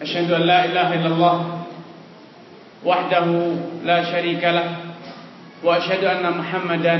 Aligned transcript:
أشهد 0.00 0.32
أن 0.32 0.40
لا 0.40 0.64
إله 0.64 0.94
إلا 0.94 1.06
الله 1.06 1.36
وحده 2.84 3.26
لا 3.84 3.98
شريك 4.12 4.44
له 4.44 4.68
وأشهد 5.64 6.04
أن 6.04 6.24
محمدا 6.38 6.96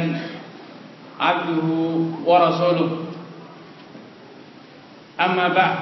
عبده 1.21 1.67
ورسوله 2.25 2.91
أما 5.21 5.49
بعد 5.49 5.79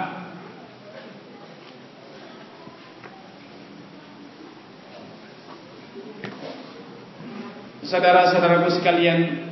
Saudara-saudaraku 7.89 8.69
sekalian 8.69 9.49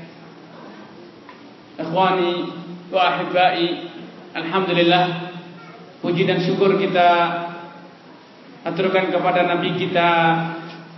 Ikhwani 1.80 2.52
wa 2.92 3.00
ahibai 3.16 3.88
Alhamdulillah 4.36 5.32
Puji 6.04 6.28
dan 6.28 6.44
syukur 6.44 6.76
kita 6.76 7.08
aturkan 8.66 9.14
kepada 9.14 9.46
Nabi 9.46 9.78
kita 9.78 10.08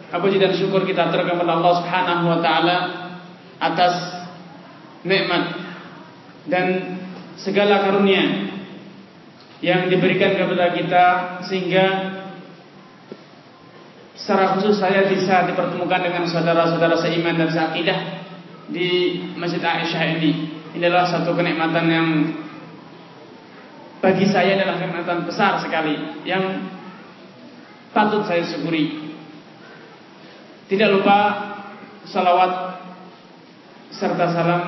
puji 0.08 0.40
dan 0.40 0.56
syukur 0.56 0.88
kita 0.88 1.12
aturkan 1.12 1.36
kepada 1.36 1.52
Allah 1.60 1.74
Subhanahu 1.84 2.24
wa 2.32 2.38
taala 2.40 2.76
atas 3.60 3.94
nikmat 5.04 5.44
dan 6.48 6.96
segala 7.36 7.84
karunia 7.84 8.48
yang 9.60 9.90
diberikan 9.92 10.38
kepada 10.38 10.72
kita 10.72 11.06
sehingga 11.44 11.84
secara 14.16 14.56
khusus 14.56 14.80
saya 14.80 15.04
bisa 15.10 15.44
dipertemukan 15.50 16.00
dengan 16.08 16.24
saudara-saudara 16.24 16.96
seiman 16.96 17.36
dan 17.36 17.50
seakidah 17.52 17.98
di 18.68 18.88
Masjid 19.34 19.60
Aisyah 19.60 20.20
ini. 20.20 20.56
Ini 20.76 20.84
adalah 20.84 21.08
satu 21.08 21.32
kenikmatan 21.32 21.84
yang 21.88 22.08
bagi 23.98 24.30
saya 24.30 24.54
adalah 24.54 24.78
kenikmatan 24.78 25.26
besar 25.26 25.58
sekali 25.58 26.22
yang 26.22 26.70
patut 27.98 28.22
saya 28.30 28.46
syukuri. 28.46 29.10
Tidak 30.70 30.88
lupa 30.94 31.18
salawat 32.06 32.78
serta 33.90 34.30
salam 34.30 34.62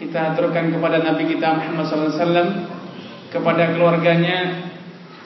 kita 0.00 0.32
aturkan 0.32 0.72
kepada 0.72 1.04
Nabi 1.04 1.28
kita 1.28 1.60
Muhammad 1.60 1.84
SAW, 1.84 2.48
kepada 3.28 3.76
keluarganya, 3.76 4.72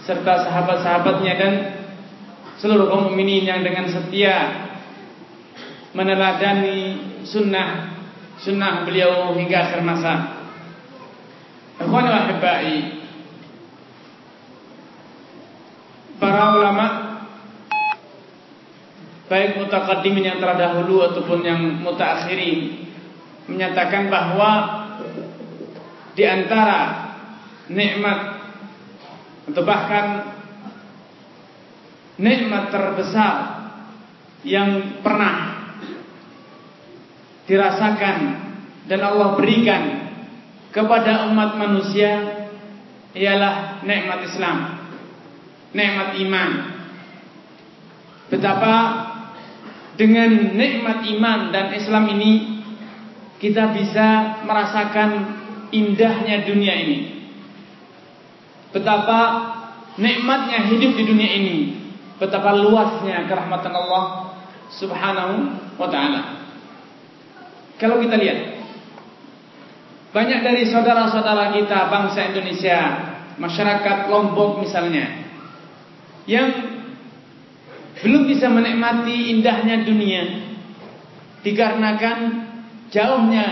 serta 0.02 0.50
sahabat-sahabatnya 0.50 1.33
dan 1.38 1.52
seluruh 2.58 2.91
kaum 2.91 3.14
mukminin 3.14 3.46
yang 3.46 3.62
dengan 3.62 3.86
setia 3.86 4.66
meneladani 5.94 6.98
sunnah 7.22 7.94
sunnah 8.42 8.83
beliau 8.83 9.30
hingga 9.39 9.70
akhir 9.70 9.80
masa. 9.86 10.42
Para 16.18 16.56
ulama 16.56 17.03
baik 19.25 19.56
mutakaddimin 19.61 20.34
yang 20.34 20.39
terdahulu 20.41 21.12
ataupun 21.12 21.41
yang 21.41 21.61
mutaakhirin 21.80 22.89
menyatakan 23.48 24.12
bahwa 24.12 24.50
di 26.12 26.24
antara 26.24 26.80
nikmat 27.68 28.18
atau 29.51 29.62
bahkan 29.64 30.07
nikmat 32.20 32.73
terbesar 32.73 33.35
yang 34.45 35.01
pernah 35.01 35.67
dirasakan 37.48 38.17
dan 38.89 39.01
Allah 39.01 39.36
berikan 39.36 39.83
kepada 40.73 41.29
umat 41.33 41.56
manusia 41.56 42.12
ialah 43.17 43.85
nikmat 43.85 44.20
Islam 44.29 44.85
nikmat 45.74 46.17
iman. 46.23 46.51
Betapa 48.30 48.74
dengan 49.94 50.55
nikmat 50.55 51.06
iman 51.16 51.55
dan 51.55 51.70
Islam 51.74 52.05
ini 52.18 52.62
kita 53.38 53.70
bisa 53.74 54.40
merasakan 54.42 55.10
indahnya 55.70 56.42
dunia 56.46 56.74
ini. 56.74 56.98
Betapa 58.74 59.20
nikmatnya 60.00 60.66
hidup 60.70 60.98
di 60.98 61.05
dunia 61.06 61.30
ini. 61.38 61.56
Betapa 62.18 62.55
luasnya 62.55 63.27
kerahmatan 63.27 63.74
Allah 63.74 64.05
Subhanahu 64.74 65.34
wa 65.78 65.88
taala. 65.90 66.22
Kalau 67.78 67.98
kita 68.02 68.18
lihat 68.18 68.38
banyak 70.14 70.40
dari 70.46 70.62
saudara-saudara 70.70 71.50
kita 71.58 71.90
bangsa 71.90 72.30
Indonesia, 72.30 72.78
masyarakat 73.34 74.06
Lombok 74.06 74.62
misalnya, 74.62 75.26
yang 76.30 76.73
belum 78.02 78.27
bisa 78.27 78.50
menikmati 78.50 79.30
indahnya 79.30 79.86
dunia 79.86 80.22
dikarenakan 81.46 82.16
jauhnya 82.90 83.46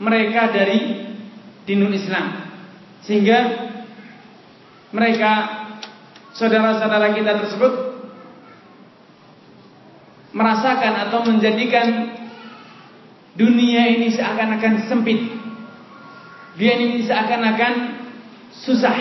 mereka 0.00 0.54
dari 0.54 1.10
dinul 1.68 1.92
Islam. 1.92 2.48
Sehingga 3.02 3.38
mereka 4.94 5.32
saudara-saudara 6.32 7.12
kita 7.12 7.32
tersebut 7.44 7.72
merasakan 10.32 11.08
atau 11.08 11.18
menjadikan 11.28 12.16
dunia 13.36 13.82
ini 13.92 14.08
seakan-akan 14.12 14.88
sempit. 14.88 15.20
Dunia 16.56 16.74
ini 16.80 17.04
seakan-akan 17.04 17.72
susah. 18.64 18.98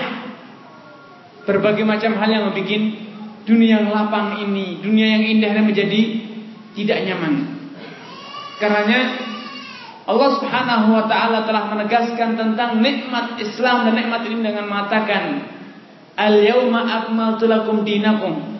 Berbagai 1.41 1.83
macam 1.83 2.15
hal 2.21 2.29
yang 2.29 2.43
membuat 2.53 3.10
dunia 3.45 3.81
yang 3.81 3.89
lapang 3.89 4.37
ini, 4.41 4.81
dunia 4.81 5.17
yang 5.17 5.23
indah 5.25 5.51
ini 5.55 5.61
menjadi 5.65 6.01
tidak 6.77 6.99
nyaman. 7.07 7.33
Karenanya 8.61 9.01
Allah 10.05 10.29
Subhanahu 10.37 10.85
wa 10.93 11.03
taala 11.09 11.45
telah 11.45 11.69
menegaskan 11.73 12.37
tentang 12.37 12.81
nikmat 12.81 13.37
Islam 13.41 13.89
dan 13.89 13.93
nikmat 13.97 14.21
ini 14.29 14.41
dengan 14.41 14.65
mengatakan 14.69 15.23
Al-yauma 16.11 16.85
akmaltu 16.85 17.47
lakum 17.47 17.87
dinakum 17.87 18.59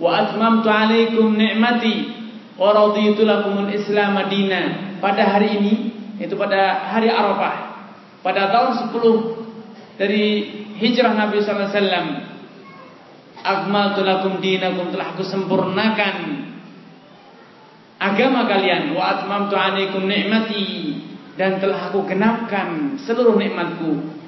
wa 0.00 0.10
atmamtu 0.18 0.66
alaikum 0.66 1.36
ni'mati 1.36 1.96
wa 2.56 2.72
raditu 2.72 3.22
lakumul 3.22 3.70
Islam 3.70 4.18
madina. 4.18 4.96
Pada 4.98 5.36
hari 5.36 5.60
ini 5.60 5.74
itu 6.18 6.34
pada 6.38 6.90
hari 6.94 7.10
Arafah 7.10 7.72
pada 8.22 8.54
tahun 8.54 8.94
10 8.94 9.98
dari 9.98 10.24
hijrah 10.78 11.12
Nabi 11.12 11.42
sallallahu 11.42 11.68
alaihi 11.68 11.76
wasallam 11.76 12.06
akmaltu 13.42 14.06
lakum 14.06 14.38
dinakum. 14.38 14.94
Telah 14.94 15.14
aku 15.14 15.22
sempurnakan 15.26 16.16
agama 17.98 18.46
kalian. 18.48 18.94
Wa 18.94 19.20
atmamtu 19.20 19.54
alaikum 19.58 20.06
ni'mati. 20.06 20.66
Dan 21.36 21.58
telah 21.58 21.90
aku 21.90 22.06
genapkan 22.06 22.96
seluruh 23.02 23.36
nikmatku. 23.36 24.22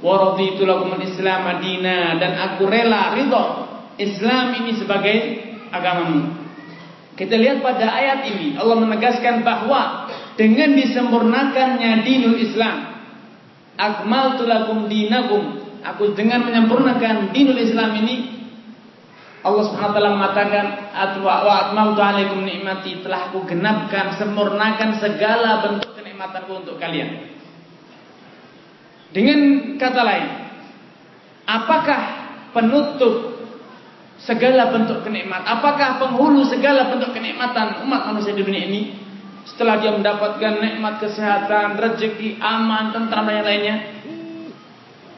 Wa 0.00 0.32
raditu 0.32 0.64
lakum 0.64 0.96
al-islam 0.96 1.44
madina 1.44 2.16
dan 2.16 2.32
aku 2.40 2.64
rela 2.64 3.12
ridho 3.12 3.68
Islam 4.00 4.56
ini 4.64 4.72
sebagai 4.80 5.16
agamamu. 5.68 6.40
Kita 7.20 7.36
lihat 7.36 7.60
pada 7.60 7.84
ayat 7.84 8.24
ini. 8.32 8.56
Allah 8.56 8.80
menegaskan 8.80 9.44
bahwa 9.44 10.08
dengan 10.40 10.72
disempurnakannya 10.72 12.00
dinul 12.00 12.40
Islam 12.40 12.96
akmaltu 13.76 14.48
lakum 14.48 14.88
dinakum 14.88 15.59
aku 15.84 16.12
dengan 16.12 16.44
menyempurnakan 16.44 17.32
dinul 17.32 17.58
Islam 17.58 17.96
ini 18.04 18.40
Allah 19.40 19.64
Subhanahu 19.72 19.92
wa 19.92 19.96
taala 19.96 20.10
mengatakan 20.20 20.64
wa 21.24 21.54
atmamtu 21.64 22.00
alaikum 22.04 22.44
nikmati 22.44 23.00
telah 23.00 23.32
aku 23.32 23.48
genapkan 23.48 24.20
sempurnakan 24.20 25.00
segala 25.00 25.64
bentuk 25.64 25.96
kenikmatanku 25.96 26.52
untuk 26.60 26.76
kalian. 26.76 27.40
Dengan 29.10 29.40
kata 29.80 30.02
lain, 30.04 30.28
apakah 31.48 32.00
penutup 32.52 33.42
segala 34.20 34.68
bentuk 34.76 35.00
kenikmatan? 35.08 35.48
Apakah 35.48 35.96
penghulu 35.96 36.44
segala 36.44 36.92
bentuk 36.92 37.16
kenikmatan 37.16 37.80
umat 37.88 38.12
manusia 38.12 38.36
di 38.36 38.44
dunia 38.44 38.68
ini? 38.68 38.82
Setelah 39.48 39.80
dia 39.80 39.96
mendapatkan 39.96 40.52
nikmat 40.60 41.00
kesehatan, 41.00 41.80
rezeki, 41.80 42.36
aman, 42.38 42.92
tentram 42.92 43.24
dan 43.24 43.40
lainnya, 43.40 43.76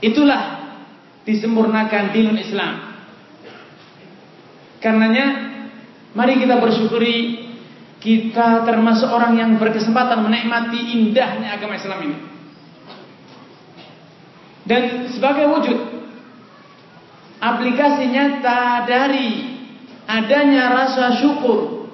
Itulah 0.03 0.43
disempurnakan 1.23 2.11
dinul 2.11 2.39
Islam. 2.43 2.91
Karenanya 4.83 5.27
mari 6.19 6.43
kita 6.43 6.59
bersyukuri 6.59 7.47
kita 8.03 8.67
termasuk 8.67 9.07
orang 9.07 9.39
yang 9.39 9.51
berkesempatan 9.63 10.27
menikmati 10.27 10.99
indahnya 10.99 11.55
agama 11.55 11.79
Islam 11.79 12.03
ini. 12.03 12.19
Dan 14.67 15.07
sebagai 15.15 15.47
wujud 15.55 15.79
aplikasi 17.39 18.11
nyata 18.11 18.87
dari 18.87 19.55
adanya 20.11 20.83
rasa 20.83 21.23
syukur, 21.23 21.91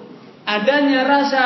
adanya 0.49 1.05
rasa 1.05 1.45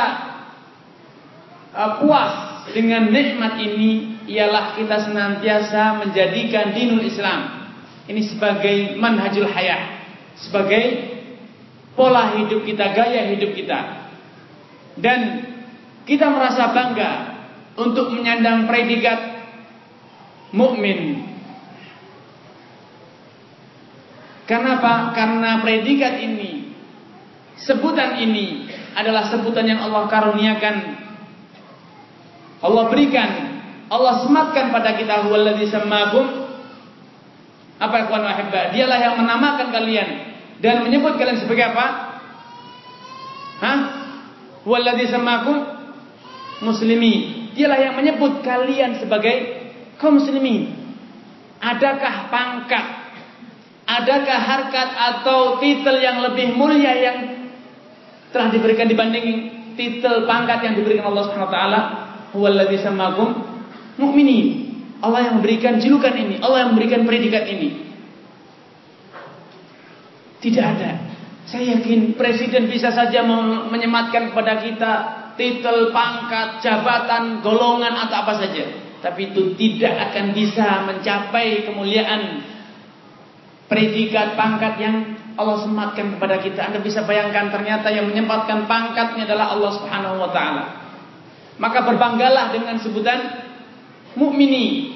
uh, 1.75 1.91
puas 2.03 2.35
dengan 2.71 3.11
nikmat 3.11 3.59
ini 3.59 4.12
ialah 4.29 4.79
kita 4.79 5.11
senantiasa 5.11 6.03
menjadikan 6.03 6.71
dinul 6.75 7.03
Islam 7.03 7.63
ini 8.11 8.27
sebagai 8.27 8.99
manhajul 8.99 9.47
hayah, 9.47 10.03
sebagai 10.35 11.15
pola 11.95 12.35
hidup 12.35 12.67
kita, 12.67 12.91
gaya 12.91 13.31
hidup 13.31 13.55
kita. 13.55 14.11
Dan 14.99 15.21
kita 16.03 16.27
merasa 16.29 16.75
bangga 16.75 17.11
untuk 17.79 18.11
menyandang 18.11 18.67
predikat 18.67 19.19
mukmin. 20.51 21.31
Kenapa? 24.51 25.15
Karena 25.15 25.63
predikat 25.63 26.21
ini, 26.21 26.75
sebutan 27.57 28.19
ini 28.19 28.67
adalah 28.99 29.31
sebutan 29.31 29.65
yang 29.65 29.81
Allah 29.81 30.11
karuniakan. 30.11 30.77
Allah 32.63 32.85
berikan, 32.91 33.31
Allah 33.93 34.25
sematkan 34.25 34.73
pada 34.73 34.97
kita 34.97 35.29
huwallazi 35.29 35.69
sammakum 35.69 36.25
apa 37.83 38.07
ikhwan 38.07 38.23
wahibba? 38.23 38.71
Dialah 38.71 38.99
yang 39.03 39.15
menamakan 39.19 39.75
kalian 39.75 40.09
dan 40.63 40.87
menyebut 40.87 41.19
kalian 41.19 41.43
sebagai 41.43 41.75
apa? 41.75 41.87
Hah? 43.59 43.79
Walladzi 44.63 45.11
samakum 45.11 45.59
muslimi. 46.63 47.51
Dialah 47.59 47.79
yang 47.83 47.95
menyebut 47.99 48.41
kalian 48.47 49.03
sebagai 49.03 49.67
kaum 49.99 50.23
muslimin. 50.23 50.79
Adakah 51.59 52.31
pangkat, 52.31 52.87
adakah 53.87 54.39
harkat 54.41 54.89
atau 54.95 55.59
titel 55.63 55.99
yang 55.99 56.23
lebih 56.23 56.55
mulia 56.55 56.91
yang 56.95 57.19
telah 58.35 58.51
diberikan 58.51 58.91
dibanding 58.91 59.27
titel 59.75 60.27
pangkat 60.27 60.65
yang 60.71 60.75
diberikan 60.79 61.11
Allah 61.11 61.23
Subhanahu 61.27 61.51
wa 61.51 61.55
taala? 61.55 61.81
Huwallazi 62.33 62.79
samakum 62.81 63.52
mu'minin. 64.01 64.71
Allah 65.03 65.27
yang 65.27 65.35
memberikan 65.43 65.83
julukan 65.83 66.15
ini, 66.15 66.39
Allah 66.39 66.63
yang 66.63 66.79
memberikan 66.79 67.03
predikat 67.03 67.43
ini. 67.51 67.91
Tidak 70.39 70.63
ada. 70.63 70.91
Saya 71.43 71.79
yakin 71.79 72.15
presiden 72.15 72.71
bisa 72.71 72.95
saja 72.95 73.27
menyematkan 73.67 74.31
kepada 74.31 74.63
kita 74.63 74.93
titel, 75.35 75.91
pangkat, 75.91 76.63
jabatan, 76.63 77.43
golongan 77.43 77.99
atau 78.07 78.17
apa 78.23 78.35
saja. 78.39 78.65
Tapi 79.03 79.35
itu 79.35 79.59
tidak 79.59 80.11
akan 80.11 80.31
bisa 80.31 80.87
mencapai 80.87 81.67
kemuliaan 81.67 82.47
predikat 83.67 84.39
pangkat 84.39 84.79
yang 84.79 84.97
Allah 85.35 85.67
sematkan 85.67 86.15
kepada 86.15 86.39
kita. 86.39 86.71
Anda 86.71 86.79
bisa 86.79 87.03
bayangkan 87.03 87.51
ternyata 87.51 87.91
yang 87.91 88.07
menyempatkan 88.07 88.71
pangkatnya 88.71 89.27
adalah 89.27 89.59
Allah 89.59 89.73
Subhanahu 89.75 90.23
wa 90.23 90.31
taala. 90.31 90.65
Maka 91.59 91.83
berbanggalah 91.83 92.55
dengan 92.55 92.79
sebutan 92.79 93.42
mukmini. 94.19 94.91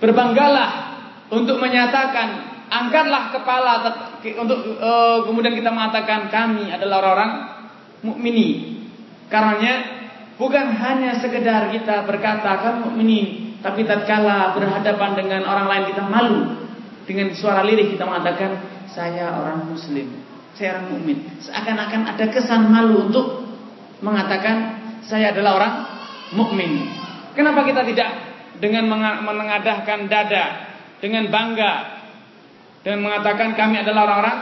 Berbanggalah 0.00 0.70
untuk 1.28 1.60
menyatakan 1.60 2.50
angkatlah 2.70 3.34
kepala 3.34 3.72
untuk 4.22 4.58
uh, 4.78 5.26
kemudian 5.26 5.58
kita 5.58 5.70
mengatakan 5.74 6.30
kami 6.30 6.70
adalah 6.70 7.02
orang-orang 7.04 7.32
mukmini. 8.06 8.78
Karenanya 9.28 9.74
bukan 10.40 10.72
hanya 10.72 11.20
sekedar 11.20 11.70
kita 11.70 12.06
berkata 12.08 12.62
kamu 12.64 12.90
mukmini, 12.90 13.20
tapi 13.60 13.84
tatkala 13.84 14.56
berhadapan 14.56 15.10
dengan 15.18 15.42
orang 15.46 15.66
lain 15.68 15.84
kita 15.94 16.04
malu. 16.06 16.40
Dengan 17.04 17.34
suara 17.34 17.66
lirik 17.66 17.98
kita 17.98 18.06
mengatakan 18.06 18.62
saya 18.86 19.34
orang 19.34 19.66
muslim, 19.66 20.06
saya 20.54 20.78
orang 20.78 20.86
mukmin. 20.94 21.18
Seakan-akan 21.42 22.06
ada 22.06 22.24
kesan 22.30 22.70
malu 22.70 23.10
untuk 23.10 23.26
mengatakan 23.98 24.78
saya 25.02 25.34
adalah 25.34 25.58
orang 25.58 25.74
mukmin. 26.38 26.86
Kenapa 27.34 27.66
kita 27.66 27.82
tidak 27.86 28.29
dengan 28.60 28.86
menengadahkan 29.24 30.06
dada 30.06 30.70
dengan 31.00 31.32
bangga 31.32 31.74
dan 32.84 33.00
mengatakan 33.00 33.56
kami 33.56 33.80
adalah 33.80 34.08
orang-orang 34.08 34.38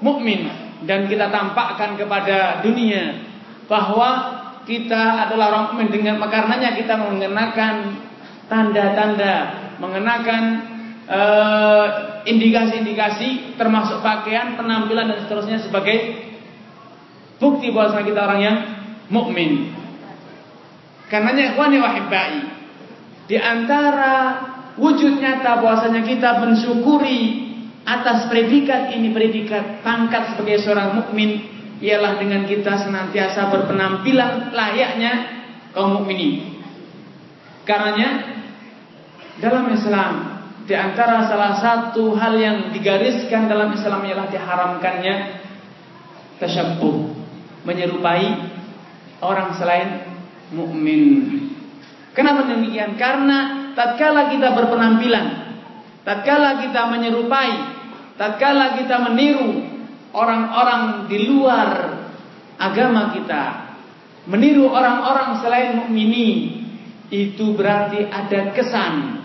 mukmin 0.00 0.40
dan 0.88 1.06
kita 1.06 1.28
tampakkan 1.30 1.94
kepada 1.94 2.64
dunia 2.64 3.22
bahwa 3.68 4.40
kita 4.64 5.28
adalah 5.28 5.52
orang 5.52 5.64
mukmin 5.72 5.88
dengan 5.92 6.16
karenanya 6.26 6.74
kita 6.74 6.96
mengenakan 6.96 8.02
tanda-tanda 8.50 9.34
mengenakan 9.78 10.42
eh, 11.08 11.86
indikasi-indikasi 12.28 13.58
termasuk 13.58 13.98
pakaian, 14.04 14.54
penampilan 14.54 15.10
dan 15.10 15.18
seterusnya 15.26 15.58
sebagai 15.58 16.22
bukti 17.42 17.74
bahwa 17.74 17.98
kita 18.06 18.20
orang 18.22 18.40
yang 18.40 18.58
mukmin. 19.10 19.74
Karenanya 21.10 21.52
ikhwani 21.52 21.76
wahibai 21.82 22.51
di 23.32 23.40
antara 23.40 24.44
wujud 24.76 25.16
nyata 25.16 25.64
bahwasanya 25.64 26.04
kita 26.04 26.36
mensyukuri 26.44 27.48
atas 27.80 28.28
predikat 28.28 28.92
ini 28.92 29.08
predikat 29.08 29.80
pangkat 29.80 30.36
sebagai 30.36 30.60
seorang 30.60 31.00
mukmin 31.00 31.40
ialah 31.80 32.20
dengan 32.20 32.44
kita 32.44 32.76
senantiasa 32.76 33.48
berpenampilan 33.48 34.52
layaknya 34.52 35.12
kaum 35.72 35.96
mukminin. 35.96 36.60
Karenanya 37.64 38.36
dalam 39.40 39.64
Islam 39.72 40.12
di 40.68 40.76
antara 40.76 41.24
salah 41.24 41.56
satu 41.56 42.12
hal 42.12 42.36
yang 42.36 42.56
digariskan 42.68 43.48
dalam 43.48 43.72
Islam 43.72 44.04
ialah 44.12 44.28
diharamkannya 44.28 45.14
tasyabbuh, 46.36 47.16
menyerupai 47.64 48.28
orang 49.24 49.56
selain 49.56 49.88
mukmin. 50.52 51.51
Kenapa 52.12 52.44
demikian? 52.44 53.00
Karena 53.00 53.72
tatkala 53.72 54.28
kita 54.28 54.52
berpenampilan, 54.52 55.26
tatkala 56.04 56.60
kita 56.60 56.92
menyerupai, 56.92 57.52
tatkala 58.20 58.76
kita 58.76 59.00
meniru 59.08 59.64
orang-orang 60.12 61.08
di 61.08 61.18
luar 61.24 61.68
agama 62.60 63.16
kita, 63.16 63.42
meniru 64.28 64.68
orang-orang 64.68 65.40
selain 65.40 65.80
mukmini, 65.80 66.60
itu 67.08 67.56
berarti 67.56 68.04
ada 68.08 68.52
kesan. 68.52 69.24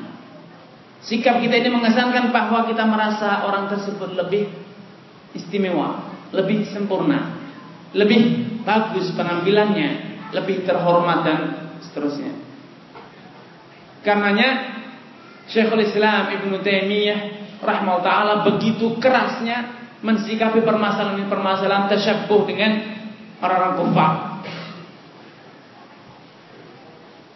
Sikap 1.03 1.43
kita 1.43 1.59
ini 1.59 1.69
mengesankan 1.71 2.31
bahwa 2.31 2.67
kita 2.67 2.83
merasa 2.87 3.47
orang 3.47 3.67
tersebut 3.67 4.15
lebih 4.15 4.47
istimewa, 5.35 6.07
lebih 6.31 6.67
sempurna, 6.71 7.35
lebih 7.91 8.47
bagus 8.63 9.11
penampilannya, 9.15 9.89
lebih 10.31 10.63
terhormat 10.63 11.19
dan 11.23 11.39
seterusnya. 11.83 12.46
Karenanya 14.07 14.79
Syekhul 15.51 15.83
Islam 15.83 16.31
Ibn 16.31 16.63
Taimiyah 16.63 17.19
rahimahullah 17.59 18.05
taala 18.07 18.33
begitu 18.47 18.95
kerasnya 19.03 19.75
mensikapi 19.99 20.63
permasalahan-permasalahan 20.63 21.91
tersyabuh 21.91 22.47
dengan 22.47 22.71
orang-orang 23.43 23.75
kufar. 23.83 24.13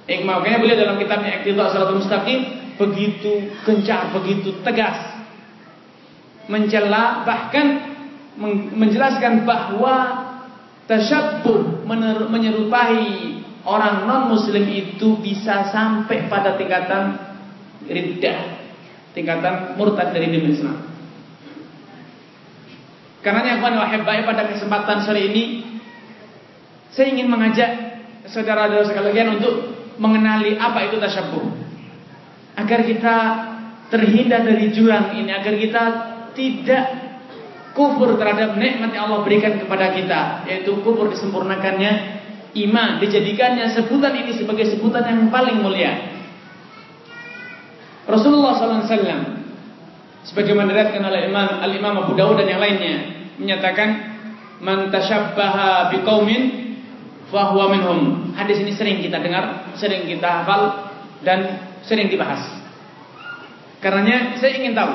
Eh, 0.08 0.24
makanya 0.24 0.58
beliau 0.64 0.80
dalam 0.80 0.96
kitabnya 0.96 1.44
Iqtida 1.44 1.76
Salatul 1.76 2.00
Mustaqim 2.00 2.40
begitu 2.80 3.52
kencang, 3.68 4.16
begitu 4.16 4.64
tegas 4.64 5.12
mencela 6.48 7.28
bahkan 7.28 7.96
menjelaskan 8.76 9.44
bahwa 9.44 9.96
tasyabuh 10.88 11.84
menyerupai 12.32 13.41
orang 13.66 14.10
non 14.10 14.34
muslim 14.34 14.66
itu 14.70 15.18
bisa 15.22 15.70
sampai 15.70 16.26
pada 16.26 16.58
tingkatan 16.58 17.18
riddah, 17.86 18.40
tingkatan 19.14 19.78
murtad 19.78 20.14
dari 20.14 20.30
dunia 20.30 20.52
Islam. 20.54 20.78
Karena 23.22 23.54
yang 23.54 23.62
wahai 23.62 24.26
pada 24.26 24.50
kesempatan 24.50 25.06
sore 25.06 25.30
ini 25.30 25.62
saya 26.90 27.14
ingin 27.14 27.30
mengajak 27.30 27.70
saudara-saudara 28.26 28.90
sekalian 28.90 29.38
untuk 29.38 29.54
mengenali 30.02 30.58
apa 30.58 30.90
itu 30.90 30.98
tasyabuh. 30.98 31.46
Agar 32.58 32.84
kita 32.84 33.16
terhindar 33.94 34.44
dari 34.44 34.74
jurang 34.74 35.16
ini, 35.16 35.32
agar 35.32 35.54
kita 35.56 35.84
tidak 36.36 36.86
kufur 37.72 38.20
terhadap 38.20 38.60
nikmat 38.60 38.92
yang 38.92 39.08
Allah 39.08 39.24
berikan 39.24 39.56
kepada 39.56 39.96
kita, 39.96 40.44
yaitu 40.50 40.82
kufur 40.84 41.08
disempurnakannya 41.14 42.21
iman 42.52 43.00
dijadikannya 43.00 43.72
sebutan 43.72 44.12
ini 44.12 44.36
sebagai 44.36 44.68
sebutan 44.68 45.08
yang 45.08 45.20
paling 45.32 45.64
mulia. 45.64 46.12
Rasulullah 48.08 48.58
SAW 48.60 49.08
sebagaimana 50.28 50.74
diriwayatkan 50.74 51.04
oleh 51.06 51.32
Imam 51.32 51.48
Al 51.64 51.72
Imam 51.72 51.96
Abu 52.04 52.14
Dawud 52.18 52.36
dan 52.36 52.48
yang 52.52 52.60
lainnya 52.60 52.96
menyatakan 53.40 53.90
man 54.60 54.92
tashabbaha 54.92 55.96
biqaumin 55.96 56.42
fahuwa 57.32 57.72
minhum. 57.72 58.00
Hadis 58.36 58.60
ini 58.60 58.76
sering 58.76 59.00
kita 59.00 59.24
dengar, 59.24 59.72
sering 59.80 60.06
kita 60.06 60.44
hafal 60.44 60.92
dan 61.24 61.72
sering 61.88 62.12
dibahas. 62.12 62.44
Karenanya 63.82 64.38
saya 64.38 64.62
ingin 64.62 64.78
tahu 64.78 64.94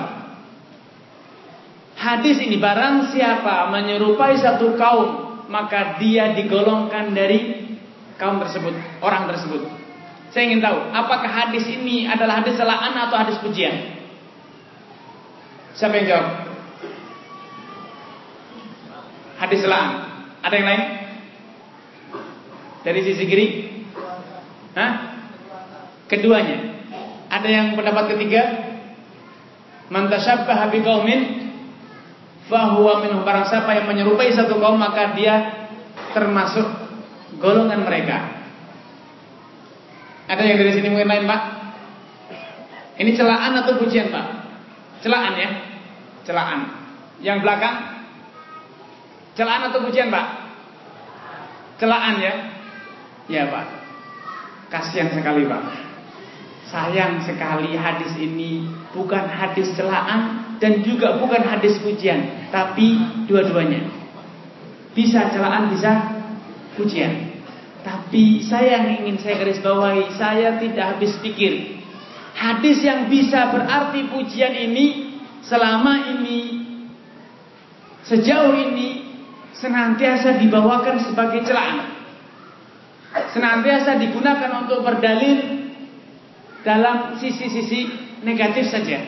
hadis 1.97 2.39
ini 2.39 2.61
barang 2.63 3.11
siapa 3.11 3.67
menyerupai 3.75 4.39
satu 4.39 4.79
kaum 4.79 5.25
maka 5.47 5.99
dia 6.03 6.35
digolongkan 6.35 7.15
dari 7.15 7.67
kaum 8.19 8.41
tersebut, 8.43 8.75
orang 9.05 9.31
tersebut. 9.31 9.62
Saya 10.35 10.53
ingin 10.53 10.61
tahu, 10.61 10.79
apakah 10.93 11.31
hadis 11.31 11.65
ini 11.71 12.05
adalah 12.05 12.45
hadis 12.45 12.59
celaan 12.61 12.93
atau 12.93 13.17
hadis 13.17 13.41
pujian? 13.41 13.97
Siapa 15.76 15.97
yang 15.97 16.07
jawab? 16.09 16.29
Hadis 19.37 19.61
celaan. 19.65 19.91
Ada 20.41 20.55
yang 20.57 20.69
lain? 20.69 20.83
Dari 22.85 23.00
sisi 23.05 23.25
kiri? 23.29 23.47
Hah? 24.76 24.91
Keduanya. 26.09 26.59
Ada 27.33 27.49
yang 27.49 27.67
pendapat 27.75 28.17
ketiga? 28.17 28.43
Man 29.93 30.11
tashabbaha 30.11 30.71
biqaumin 30.75 31.46
fahuwa 32.47 33.03
minhum 33.03 33.26
barang 33.26 33.47
siapa 33.50 33.75
yang 33.75 33.87
menyerupai 33.91 34.31
satu 34.31 34.59
kaum 34.62 34.79
maka 34.79 35.15
dia 35.19 35.67
termasuk 36.15 36.67
golongan 37.38 37.83
mereka. 37.83 38.37
Ada 40.26 40.43
yang 40.43 40.59
dari 40.59 40.73
sini 40.75 40.91
mungkin 40.91 41.07
lain, 41.07 41.26
Pak? 41.31 41.43
Ini 42.99 43.11
celaan 43.15 43.53
atau 43.62 43.79
pujian, 43.79 44.11
Pak? 44.11 44.26
Celaan 45.07 45.35
ya? 45.38 45.50
Celaan. 46.26 46.61
Yang 47.23 47.38
belakang? 47.47 47.76
Celaan 49.38 49.71
atau 49.71 49.87
pujian, 49.87 50.11
Pak? 50.11 50.26
Celaan 51.79 52.19
ya? 52.19 52.35
Ya, 53.31 53.43
Pak. 53.47 53.67
Kasihan 54.73 55.15
sekali, 55.15 55.47
Pak. 55.47 55.86
Sayang 56.66 57.23
sekali 57.23 57.78
hadis 57.78 58.18
ini 58.18 58.66
bukan 58.90 59.30
hadis 59.30 59.70
celaan 59.78 60.56
dan 60.58 60.82
juga 60.82 61.14
bukan 61.20 61.46
hadis 61.46 61.78
pujian, 61.78 62.50
tapi 62.50 62.99
dua-duanya. 63.30 63.87
Bisa 64.90 65.30
celaan, 65.30 65.70
bisa 65.70 65.92
pujian. 66.75 67.38
Tapi 67.87 68.42
saya 68.42 68.82
yang 68.82 68.99
ingin 68.99 69.23
saya 69.23 69.38
garis 69.38 69.62
bawahi, 69.62 70.11
saya 70.18 70.58
tidak 70.58 70.99
habis 70.99 71.14
pikir. 71.23 71.78
Hadis 72.35 72.82
yang 72.82 73.06
bisa 73.06 73.49
berarti 73.54 74.11
pujian 74.11 74.52
ini 74.52 75.16
selama 75.46 76.18
ini 76.18 76.66
sejauh 78.11 78.52
ini 78.58 79.06
senantiasa 79.54 80.37
dibawakan 80.42 80.99
sebagai 81.06 81.46
celaan. 81.46 81.94
Senantiasa 83.32 83.96
digunakan 83.96 84.66
untuk 84.66 84.85
berdalil 84.85 85.56
dalam 86.66 87.14
sisi-sisi 87.23 87.87
negatif 88.26 88.66
saja. 88.66 88.99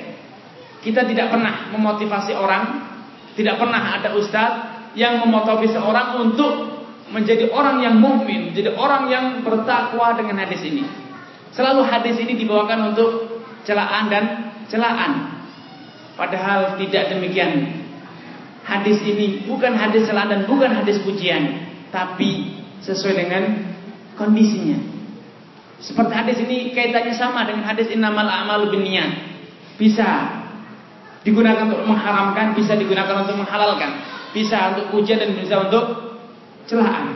Kita 0.79 1.03
tidak 1.03 1.35
pernah 1.35 1.75
memotivasi 1.75 2.31
orang, 2.39 2.87
tidak 3.35 3.59
pernah 3.59 3.99
ada 3.99 4.15
ustadz 4.15 4.95
yang 4.95 5.27
memotivasi 5.27 5.75
orang 5.75 6.23
untuk 6.23 6.79
menjadi 7.11 7.51
orang 7.51 7.83
yang 7.83 7.99
mukmin, 7.99 8.55
menjadi 8.55 8.79
orang 8.79 9.11
yang 9.11 9.25
bertakwa 9.43 10.15
dengan 10.15 10.47
hadis 10.47 10.63
ini. 10.63 10.87
Selalu 11.51 11.83
hadis 11.83 12.15
ini 12.23 12.39
dibawakan 12.39 12.95
untuk 12.95 13.43
celaan 13.67 14.07
dan 14.07 14.25
celaan. 14.71 15.43
Padahal 16.15 16.79
tidak 16.79 17.11
demikian. 17.11 17.83
Hadis 18.63 19.03
ini 19.03 19.49
bukan 19.51 19.75
hadis 19.75 20.07
celaan 20.07 20.31
dan 20.31 20.43
bukan 20.47 20.71
hadis 20.71 21.03
pujian, 21.03 21.67
tapi 21.91 22.63
sesuai 22.87 23.15
dengan 23.19 23.43
kondisinya. 24.15 24.98
Seperti 25.79 26.11
hadis 26.11 26.39
ini 26.43 26.75
kaitannya 26.75 27.15
sama 27.15 27.47
dengan 27.47 27.63
hadis 27.63 27.87
innamal 27.95 28.27
a'malu 28.27 28.75
binniyat. 28.75 29.11
Bisa 29.79 30.43
digunakan 31.23 31.71
untuk 31.71 31.87
mengharamkan, 31.87 32.59
bisa 32.59 32.75
digunakan 32.75 33.23
untuk 33.23 33.39
menghalalkan, 33.39 34.03
bisa 34.35 34.75
untuk 34.75 34.91
pujian 34.91 35.23
dan 35.23 35.39
bisa 35.39 35.71
untuk 35.71 36.19
celaan. 36.67 37.15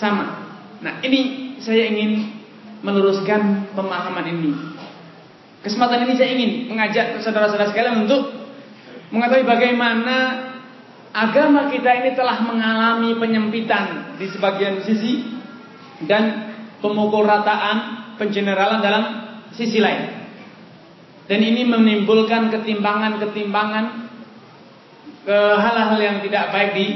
Sama. 0.00 0.48
Nah, 0.80 1.02
ini 1.04 1.52
saya 1.60 1.92
ingin 1.92 2.38
meluruskan 2.80 3.74
pemahaman 3.74 4.26
ini. 4.32 4.52
Kesempatan 5.60 6.06
ini 6.06 6.14
saya 6.14 6.30
ingin 6.32 6.50
mengajak 6.70 7.18
saudara-saudara 7.20 7.68
sekalian 7.74 8.06
untuk 8.06 8.30
mengetahui 9.10 9.44
bagaimana 9.44 10.16
agama 11.10 11.66
kita 11.72 11.90
ini 12.04 12.10
telah 12.14 12.38
mengalami 12.46 13.18
penyempitan 13.18 14.14
di 14.16 14.30
sebagian 14.30 14.84
sisi 14.86 15.26
dan 16.06 16.54
pemukul 16.78 17.26
rataan, 17.26 18.10
pengeneralan 18.18 18.80
dalam 18.82 19.04
sisi 19.54 19.78
lain. 19.78 20.18
Dan 21.28 21.40
ini 21.44 21.68
menimbulkan 21.68 22.48
ketimbangan-ketimbangan 22.48 23.84
ke 25.28 25.38
hal-hal 25.60 26.00
yang 26.00 26.16
tidak 26.24 26.48
baik 26.56 26.70
di 26.72 26.86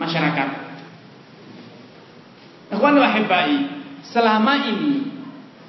masyarakat. 0.00 0.48
Ikhwan 2.72 2.96
wahibai, 2.96 3.56
selama 4.08 4.72
ini 4.72 4.92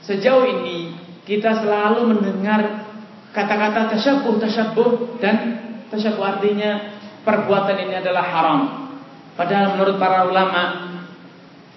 sejauh 0.04 0.48
ini 0.48 0.96
kita 1.28 1.60
selalu 1.60 2.16
mendengar 2.16 2.88
kata-kata 3.36 3.94
tasyabuh 3.94 4.42
tasyabuh 4.42 5.22
dan 5.22 5.36
tasyabuh 5.92 6.40
artinya 6.40 6.96
perbuatan 7.28 7.78
ini 7.84 7.94
adalah 8.00 8.26
haram. 8.26 8.60
Padahal 9.36 9.76
menurut 9.76 9.96
para 10.02 10.26
ulama 10.28 10.89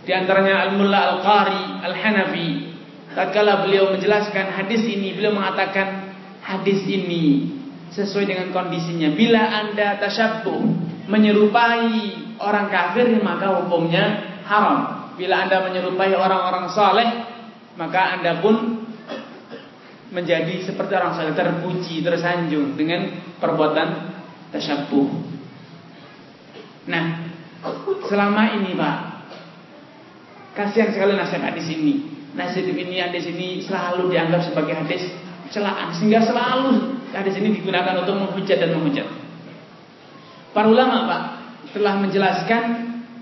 di 0.03 0.11
antaranya 0.11 0.67
Al-Mulla 0.67 1.01
Al-Qari 1.15 1.63
Al-Hanafi 1.87 2.49
tatkala 3.15 3.63
beliau 3.63 3.95
menjelaskan 3.95 4.51
hadis 4.51 4.83
ini 4.83 5.15
beliau 5.15 5.37
mengatakan 5.37 6.17
hadis 6.43 6.83
ini 6.89 7.55
sesuai 7.93 8.25
dengan 8.25 8.49
kondisinya. 8.51 9.13
Bila 9.13 9.43
Anda 9.53 10.01
tasyabuh 10.01 10.61
menyerupai 11.07 11.93
orang 12.41 12.67
kafir 12.73 13.21
maka 13.21 13.63
hukumnya 13.63 14.39
haram. 14.49 15.13
Bila 15.15 15.45
Anda 15.45 15.61
menyerupai 15.69 16.17
orang-orang 16.17 16.73
saleh, 16.73 17.09
maka 17.77 18.17
Anda 18.17 18.41
pun 18.41 18.81
menjadi 20.09 20.65
seperti 20.65 20.93
orang 20.97 21.15
saleh 21.15 21.37
terpuji, 21.37 22.01
tersanjung 22.01 22.75
dengan 22.81 23.13
perbuatan 23.37 23.89
tasyabuh. 24.57 25.09
Nah, 26.89 27.05
selama 28.09 28.57
ini 28.57 28.73
Pak, 28.75 28.97
kasihan 30.53 30.93
sekali 30.93 31.17
nasihat 31.17 31.53
hadis 31.53 31.69
ini. 31.73 32.09
Nasihat 32.33 32.73
ini 32.73 32.97
hadis 32.97 33.29
ini 33.29 33.61
selalu 33.61 34.09
dianggap 34.09 34.41
sebagai 34.49 34.73
hadis 34.73 35.05
celaan 35.53 35.93
sehingga 35.93 36.25
selalu 36.25 36.97
hadis 37.13 37.37
ini 37.37 37.61
digunakan 37.61 38.01
untuk 38.01 38.17
menghujat 38.17 38.57
dan 38.57 38.73
menghujat. 38.73 39.05
Para 40.57 40.69
ulama 40.69 41.09
Pak 41.09 41.23
telah 41.77 42.01
menjelaskan 42.01 42.63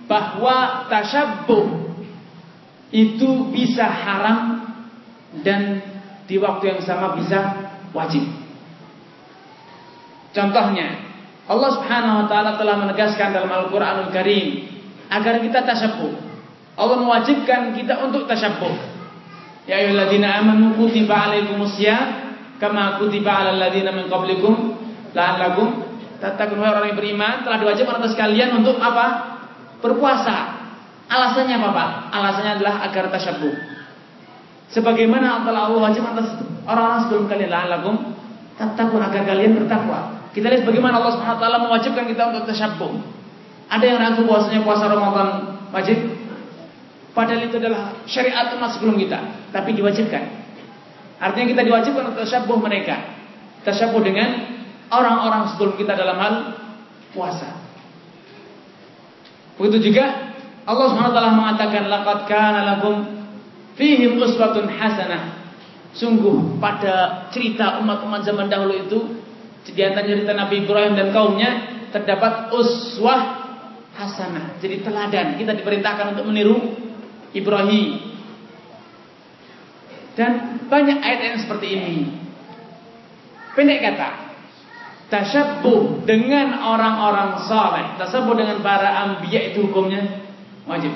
bahwa 0.06 0.86
tasyabuh 0.90 1.66
itu 2.90 3.50
bisa 3.54 3.86
haram 3.86 4.66
dan 5.46 5.78
di 6.26 6.38
waktu 6.38 6.74
yang 6.74 6.80
sama 6.82 7.14
bisa 7.18 7.38
wajib. 7.94 8.26
Contohnya, 10.30 11.10
Allah 11.50 11.70
Subhanahu 11.74 12.16
wa 12.22 12.26
taala 12.30 12.54
telah 12.54 12.78
menegaskan 12.78 13.34
dalam 13.34 13.50
Al-Qur'anul 13.50 14.14
Karim 14.14 14.70
agar 15.10 15.42
kita 15.42 15.66
tasyabuh. 15.66 16.29
Allah 16.80 16.96
mewajibkan 16.96 17.76
kita 17.76 18.00
untuk 18.08 18.24
tasyabuh. 18.24 18.72
Ya 19.68 19.84
ayyuhalladzina 19.84 20.40
amanu 20.40 20.72
kutiba 20.80 21.28
alaikumusiyam 21.28 22.32
kama 22.56 22.96
kutiba 22.96 23.44
alal 23.44 23.60
ladzina 23.60 23.92
min 23.92 24.08
qablikum 24.08 24.80
la'allakum 25.12 25.84
tattaqun. 26.18 26.56
Orang 26.56 26.88
yang 26.88 26.96
beriman 26.96 27.44
telah 27.44 27.60
diwajibkan 27.60 28.00
atas 28.00 28.16
kalian 28.16 28.56
untuk 28.56 28.80
apa? 28.80 29.36
Berpuasa 29.84 30.60
Alasannya 31.10 31.58
apa 31.58 31.68
Pak? 31.74 31.88
Alasannya 32.14 32.52
adalah 32.62 32.74
agar 32.86 33.10
tasyabuh. 33.10 33.54
Sebagaimana 34.70 35.42
Allah 35.42 35.66
Allah 35.66 35.90
wajib 35.90 36.06
atas 36.06 36.38
orang-orang 36.62 37.00
sebelum 37.02 37.24
kalian 37.26 37.50
la'alakum 37.50 38.14
tattaqun 38.54 39.02
agar 39.02 39.26
kalian 39.26 39.58
bertakwa. 39.58 40.30
Kita 40.30 40.46
lihat 40.46 40.62
bagaimana 40.62 41.02
Allah 41.02 41.18
Subhanahu 41.18 41.38
wa 41.38 41.42
taala 41.42 41.58
mewajibkan 41.66 42.06
kita 42.06 42.30
untuk 42.30 42.46
tasyabuh. 42.54 42.94
Ada 43.66 43.84
yang 43.90 43.98
ragu 43.98 44.22
puasanya 44.22 44.62
puasa 44.62 44.86
Ramadan 44.86 45.58
wajib? 45.74 45.98
Padahal 47.20 47.52
itu 47.52 47.60
adalah 47.60 48.00
syariat 48.08 48.48
umat 48.56 48.80
sebelum 48.80 48.96
kita, 48.96 49.52
tapi 49.52 49.76
diwajibkan. 49.76 50.24
Artinya 51.20 51.52
kita 51.52 51.62
diwajibkan 51.68 52.16
untuk 52.16 52.24
tasyabuh 52.24 52.56
mereka. 52.56 52.96
Tasyabuh 53.60 54.00
dengan 54.00 54.56
orang-orang 54.88 55.52
sebelum 55.52 55.76
kita 55.76 56.00
dalam 56.00 56.16
hal 56.16 56.34
puasa. 57.12 57.60
Begitu 59.60 59.92
juga 59.92 60.32
Allah 60.64 60.86
SWT 60.96 61.20
mengatakan 61.36 61.92
laqad 61.92 62.24
kana 62.24 62.64
lakum 62.64 63.04
fihim 63.76 64.16
uswatun 64.16 64.72
hasanah. 64.72 65.52
Sungguh 65.92 66.56
pada 66.56 67.28
cerita 67.36 67.84
umat-umat 67.84 68.24
zaman 68.24 68.48
dahulu 68.48 68.80
itu 68.80 68.98
di 69.68 69.82
antara 69.84 70.08
cerita 70.08 70.32
Nabi 70.32 70.64
Ibrahim 70.64 70.96
dan 70.96 71.12
kaumnya 71.12 71.68
terdapat 71.92 72.48
uswah 72.48 73.44
hasanah. 73.92 74.56
Jadi 74.64 74.80
teladan. 74.80 75.36
Kita 75.36 75.52
diperintahkan 75.52 76.16
untuk 76.16 76.24
meniru 76.24 76.88
Ibrahim. 77.36 78.10
Dan 80.18 80.62
banyak 80.66 80.98
ayat 81.00 81.20
yang 81.32 81.36
seperti 81.40 81.66
ini. 81.78 81.94
Pendek 83.54 83.82
kata, 83.82 84.10
tasyabuh 85.10 86.06
dengan 86.06 86.62
orang-orang 86.62 87.42
saleh, 87.46 87.98
tasyabuh 87.98 88.34
dengan 88.38 88.62
para 88.62 88.94
anbiya 89.06 89.50
itu 89.50 89.66
hukumnya 89.66 90.22
wajib. 90.66 90.94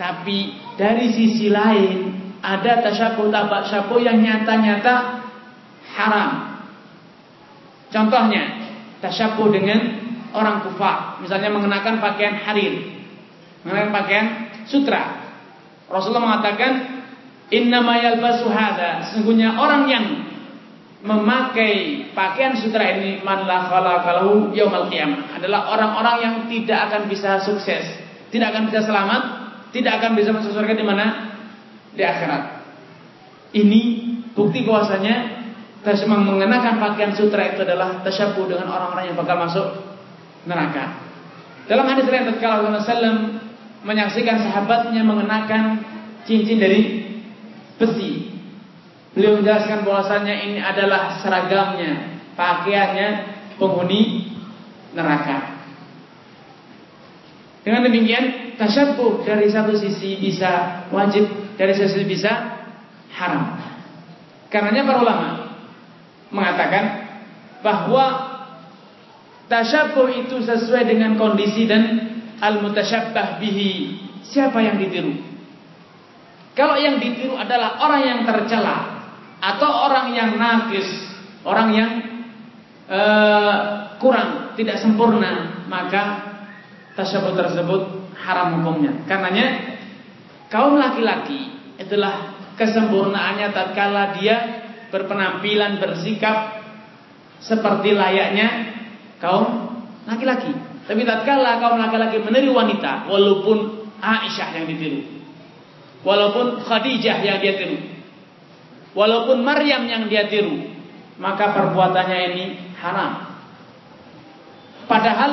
Tapi 0.00 0.58
dari 0.80 1.12
sisi 1.12 1.52
lain 1.52 2.24
ada 2.40 2.84
tasyabuh 2.84 3.28
tasyabuh 3.28 4.00
yang 4.00 4.20
nyata-nyata 4.20 5.24
haram. 5.96 6.30
Contohnya, 7.92 8.42
tasyabuh 9.00 9.48
dengan 9.54 9.80
orang 10.34 10.66
kufar, 10.66 11.22
misalnya 11.22 11.48
mengenakan 11.54 12.02
pakaian 12.02 12.36
harir, 12.42 13.06
mengenakan 13.62 13.92
pakaian 13.94 14.26
sutra. 14.66 15.23
Rasulullah 15.88 16.24
mengatakan, 16.24 17.02
"Innama 17.52 18.00
yalbasu 18.00 18.48
hadza." 18.48 19.10
Sesungguhnya 19.10 19.56
orang 19.56 19.82
yang 19.88 20.04
memakai 21.04 22.08
pakaian 22.16 22.56
sutra 22.56 22.96
ini 22.96 23.20
man 23.20 23.44
la 23.44 23.68
khalaqalahu 23.68 24.56
yaumal 24.56 24.88
qiyamah 24.88 25.36
adalah 25.36 25.68
orang-orang 25.76 26.16
yang 26.24 26.34
tidak 26.48 26.88
akan 26.88 27.12
bisa 27.12 27.44
sukses, 27.44 27.84
tidak 28.32 28.56
akan 28.56 28.72
bisa 28.72 28.80
selamat, 28.88 29.22
tidak 29.76 30.00
akan 30.00 30.16
bisa 30.16 30.32
masuk 30.32 30.56
surga 30.56 30.72
di 30.72 30.84
mana? 30.84 31.06
Di 31.92 32.00
akhirat. 32.00 32.42
Ini 33.52 33.80
bukti 34.32 34.64
bahwasanya 34.64 35.44
memang 35.84 36.24
mengenakan 36.24 36.80
pakaian 36.80 37.12
sutra 37.12 37.52
itu 37.52 37.60
adalah 37.60 38.00
tasyabuh 38.00 38.48
dengan 38.48 38.72
orang-orang 38.72 39.12
yang 39.12 39.16
bakal 39.20 39.36
masuk 39.36 39.66
neraka. 40.48 41.04
Dalam 41.68 41.84
hadis 41.84 42.08
lain 42.08 42.32
tatkala 42.32 42.64
Rasulullah 42.64 43.43
menyaksikan 43.84 44.40
sahabatnya 44.40 45.04
mengenakan 45.04 45.84
cincin 46.24 46.58
dari 46.58 46.80
besi 47.76 48.34
Beliau 49.14 49.38
menjelaskan 49.38 49.86
bahwasannya 49.86 50.34
ini 50.50 50.58
adalah 50.58 51.22
seragamnya, 51.22 52.18
pakaiannya 52.34 53.08
penghuni 53.62 54.34
neraka. 54.90 55.54
Dengan 57.62 57.86
demikian, 57.86 58.58
tasyabuh 58.58 59.22
dari 59.22 59.46
satu 59.46 59.78
sisi 59.78 60.18
bisa 60.18 60.84
wajib, 60.90 61.30
dari 61.54 61.78
sisi 61.78 62.02
bisa 62.02 62.58
haram. 63.14 63.54
Karenanya 64.50 64.82
para 64.82 64.98
ulama 64.98 65.28
mengatakan 66.34 66.84
bahwa 67.62 68.04
tasyabuh 69.46 70.10
itu 70.10 70.42
sesuai 70.42 70.90
dengan 70.90 71.14
kondisi 71.14 71.70
dan 71.70 72.13
al-mutasyabbah 72.40 73.38
bihi. 73.42 73.70
Siapa 74.24 74.58
yang 74.62 74.80
ditiru? 74.80 75.14
Kalau 76.54 76.78
yang 76.78 77.02
ditiru 77.02 77.34
adalah 77.34 77.82
orang 77.82 78.02
yang 78.06 78.20
tercela, 78.22 78.94
atau 79.44 79.68
orang 79.68 80.16
yang 80.16 80.30
nakis, 80.40 80.88
orang 81.44 81.68
yang 81.76 81.90
uh, 82.88 83.54
kurang, 84.00 84.56
tidak 84.56 84.80
sempurna, 84.80 85.66
maka 85.68 86.32
tasyabut 86.96 87.36
tersebut 87.36 87.82
haram 88.24 88.62
hukumnya. 88.62 89.04
Karenanya 89.04 89.76
kaum 90.48 90.80
laki-laki 90.80 91.52
itulah 91.76 92.38
kesempurnaannya 92.54 93.50
tatkala 93.50 94.14
dia 94.16 94.36
berpenampilan 94.94 95.82
bersikap 95.82 96.62
seperti 97.42 97.92
layaknya 97.92 98.48
kaum 99.18 99.76
laki-laki. 100.06 100.54
Tapi 100.84 101.00
tatkala 101.02 101.60
kaum 101.64 101.80
laki-laki 101.80 102.20
meniru 102.20 102.52
wanita, 102.52 103.08
walaupun 103.08 103.88
Aisyah 104.04 104.48
yang 104.60 104.66
ditiru, 104.68 105.00
walaupun 106.04 106.60
Khadijah 106.60 107.24
yang 107.24 107.40
dia 107.40 107.56
tiru, 107.56 107.94
Walaupun 108.94 109.42
Maryam 109.42 109.90
yang 109.90 110.06
dia 110.06 110.30
tiru, 110.30 110.70
maka 111.18 111.50
perbuatannya 111.50 112.18
ini 112.30 112.44
haram. 112.78 113.26
Padahal 114.86 115.30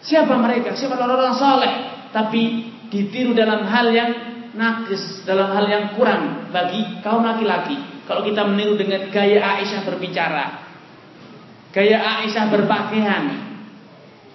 siapa 0.00 0.40
mereka? 0.40 0.72
Siapa 0.72 0.96
orang-orang 0.96 1.36
saleh 1.36 1.74
tapi 2.08 2.72
ditiru 2.88 3.36
dalam 3.36 3.68
hal 3.68 3.92
yang 3.92 4.10
nakis, 4.56 5.28
dalam 5.28 5.52
hal 5.52 5.68
yang 5.68 5.84
kurang 5.92 6.48
bagi 6.48 7.04
kaum 7.04 7.20
laki-laki. 7.20 7.76
Kalau 8.08 8.24
kita 8.24 8.48
meniru 8.48 8.80
dengan 8.80 9.12
gaya 9.12 9.60
Aisyah 9.60 9.84
berbicara, 9.84 10.44
gaya 11.76 12.00
Aisyah 12.00 12.48
berpakaian, 12.48 13.24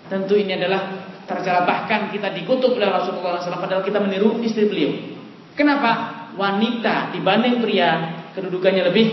tentu 0.07 0.35
ini 0.35 0.55
adalah 0.55 1.11
tercela 1.27 1.67
bahkan 1.67 2.11
kita 2.11 2.31
dikutuk 2.31 2.79
oleh 2.79 2.87
Rasulullah 2.87 3.43
SAW 3.43 3.59
padahal 3.59 3.83
kita 3.83 3.99
meniru 3.99 4.39
istri 4.43 4.67
beliau. 4.67 5.15
Kenapa? 5.53 6.17
wanita 6.37 7.11
dibanding 7.17 7.59
pria 7.59 7.89
kedudukannya 8.37 8.83
lebih 8.93 9.07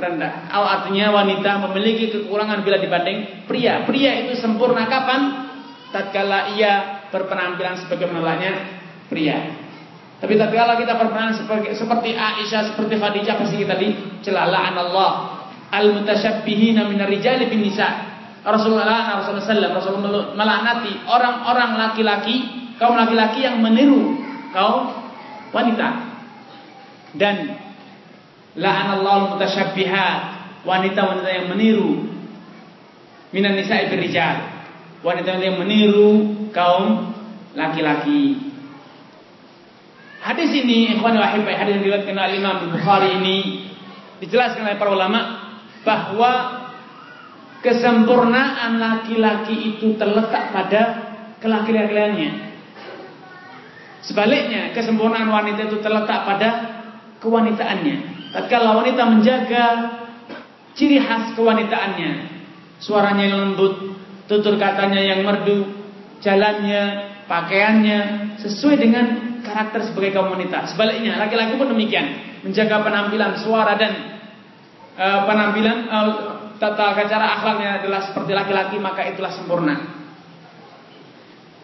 rendah. 0.00 0.48
Artinya 0.48 1.12
wanita 1.12 1.60
memiliki 1.68 2.10
kekurangan 2.10 2.64
bila 2.64 2.80
dibanding 2.80 3.44
pria. 3.44 3.84
Pria 3.84 4.26
itu 4.26 4.40
sempurna 4.40 4.88
kapan? 4.88 5.52
Tatkala 5.92 6.56
ia 6.56 7.04
berpenampilan 7.12 7.84
sebagai 7.84 8.08
menolaknya 8.08 8.80
pria. 9.12 9.60
Tapi 10.16 10.40
tatkala 10.40 10.80
kita 10.80 10.96
berpenampilan 10.96 11.36
seperti, 11.44 11.76
seperti 11.76 12.10
Aisyah, 12.16 12.72
seperti 12.72 12.96
Khadijah 12.96 13.36
pasti 13.36 13.60
kita 13.60 13.76
dicela 13.76 14.48
Allah 14.48 15.44
al-mutasyabbihina 15.68 16.88
minar 16.88 17.12
rijali 17.12 17.52
bin 17.52 17.68
nisa. 17.68 18.11
Rasulullah 18.42 19.22
Rasulullah 19.22 19.70
Rasulullah 19.70 20.34
melaknati 20.34 21.06
orang-orang 21.06 21.78
laki-laki 21.78 22.36
kaum 22.82 22.98
laki-laki 22.98 23.46
yang 23.46 23.62
meniru 23.62 24.18
kaum 24.50 24.90
wanita. 25.54 26.10
Dan 27.12 27.54
la'anallahu 28.56 29.36
mutasyabbihat, 29.36 30.18
wanita-wanita 30.66 31.30
yang 31.30 31.46
meniru 31.52 32.08
minan 33.30 33.54
nisa'i 33.54 33.86
birrijal. 33.88 34.64
Wanita 35.02 35.38
yang 35.38 35.58
meniru 35.58 36.46
kaum 36.54 37.14
laki-laki. 37.58 38.38
Hadis 40.22 40.54
ini, 40.54 40.94
ikhwan 40.94 41.18
wa 41.18 41.26
hadis 41.26 41.74
yang 41.74 41.82
diriwayatkan 41.82 42.14
oleh 42.14 42.38
Imam 42.38 42.70
Bukhari 42.70 43.18
ini 43.18 43.38
dijelaskan 44.22 44.62
oleh 44.62 44.78
para 44.78 44.94
ulama 44.94 45.20
bahwa 45.82 46.61
kesempurnaan 47.62 48.76
laki-laki 48.76 49.74
itu 49.74 49.94
terletak 49.94 50.50
pada 50.50 50.82
kelaki-lakiannya. 51.38 52.52
Sebaliknya, 54.02 54.74
kesempurnaan 54.74 55.30
wanita 55.30 55.70
itu 55.70 55.78
terletak 55.78 56.26
pada 56.26 56.48
kewanitaannya. 57.22 57.96
Tatkala 58.34 58.82
wanita 58.82 59.02
menjaga 59.06 59.64
ciri 60.74 60.98
khas 60.98 61.38
kewanitaannya, 61.38 62.12
suaranya 62.82 63.24
yang 63.30 63.38
lembut, 63.46 63.94
tutur 64.26 64.58
katanya 64.58 64.98
yang 64.98 65.22
merdu, 65.22 65.70
jalannya, 66.18 67.14
pakaiannya 67.30 67.98
sesuai 68.42 68.76
dengan 68.82 69.04
karakter 69.46 69.86
sebagai 69.86 70.18
kaum 70.18 70.34
wanita. 70.34 70.66
Sebaliknya, 70.74 71.14
laki-laki 71.22 71.54
pun 71.54 71.70
demikian, 71.70 72.42
menjaga 72.42 72.82
penampilan, 72.82 73.38
suara 73.38 73.78
dan 73.78 73.92
uh, 75.02 75.26
penampilan 75.26 75.90
uh, 75.90 76.10
tata 76.62 76.94
cara 77.10 77.26
akhlaknya 77.42 77.82
adalah 77.82 78.06
seperti 78.06 78.30
laki-laki, 78.30 78.78
maka 78.78 79.02
itulah 79.10 79.34
sempurna. 79.34 79.74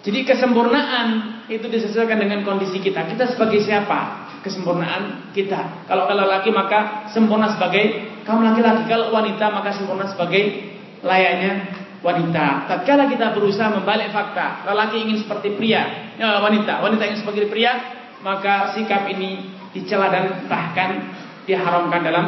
Jadi 0.03 0.27
kesempurnaan 0.27 1.07
itu 1.46 1.66
disesuaikan 1.70 2.18
dengan 2.18 2.42
kondisi 2.42 2.83
kita. 2.83 3.07
Kita 3.07 3.31
sebagai 3.31 3.62
siapa? 3.62 4.31
Kesempurnaan 4.42 5.35
kita. 5.35 5.87
Kalau 5.87 6.07
kalau 6.07 6.24
laki 6.27 6.51
maka 6.55 7.11
sempurna 7.14 7.51
sebagai 7.55 8.11
kaum 8.27 8.42
laki-laki. 8.42 8.90
Kalau 8.90 9.14
wanita 9.14 9.51
maka 9.51 9.74
sempurna 9.74 10.07
sebagai 10.11 10.74
layaknya 11.03 11.79
wanita. 12.03 12.70
Tatkala 12.70 13.11
kita 13.11 13.35
berusaha 13.35 13.74
membalik 13.74 14.14
fakta, 14.14 14.66
lelaki 14.70 15.03
ingin 15.03 15.18
seperti 15.27 15.59
pria, 15.59 16.14
ya, 16.14 16.38
wanita, 16.38 16.79
wanita 16.79 17.03
ingin 17.11 17.20
seperti 17.27 17.51
pria, 17.51 17.74
maka 18.22 18.74
sikap 18.74 19.11
ini 19.11 19.51
dicela 19.74 20.11
dan 20.11 20.46
bahkan 20.46 21.11
diharamkan 21.42 22.01
dalam 22.07 22.27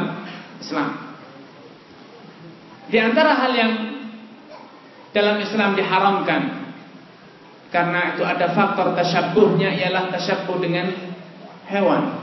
Islam. 0.61 1.16
Di 2.90 2.99
antara 3.01 3.33
hal 3.38 3.53
yang 3.55 3.73
dalam 5.11 5.37
Islam 5.42 5.75
diharamkan 5.75 6.42
karena 7.70 8.14
itu 8.14 8.23
ada 8.27 8.51
faktor 8.51 8.94
tasyabuhnya 8.99 9.75
ialah 9.79 10.11
tasyabuh 10.11 10.59
dengan 10.59 10.90
hewan. 11.70 12.18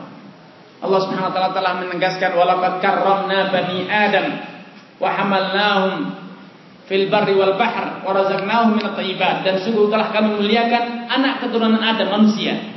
Allah 0.77 0.99
Subhanahu 1.01 1.31
wa 1.31 1.33
taala 1.33 1.51
telah 1.55 1.73
menegaskan 1.81 2.31
walaqad 2.37 2.83
karramna 2.83 3.49
bani 3.49 3.89
Adam 3.89 4.27
wa 5.01 5.09
hamalnahum 5.09 5.93
fil 6.85 7.09
barri 7.09 7.33
wal 7.33 7.57
bahr 7.57 8.05
wa 8.05 8.11
razaqnahum 8.13 8.77
min 8.77 8.83
at-thayyibat 8.85 9.41
dan 9.41 9.57
sungguh 9.63 9.89
telah 9.89 10.13
kami 10.13 10.37
muliakan 10.37 11.09
anak 11.09 11.41
keturunan 11.41 11.81
Adam 11.81 12.13
manusia. 12.13 12.76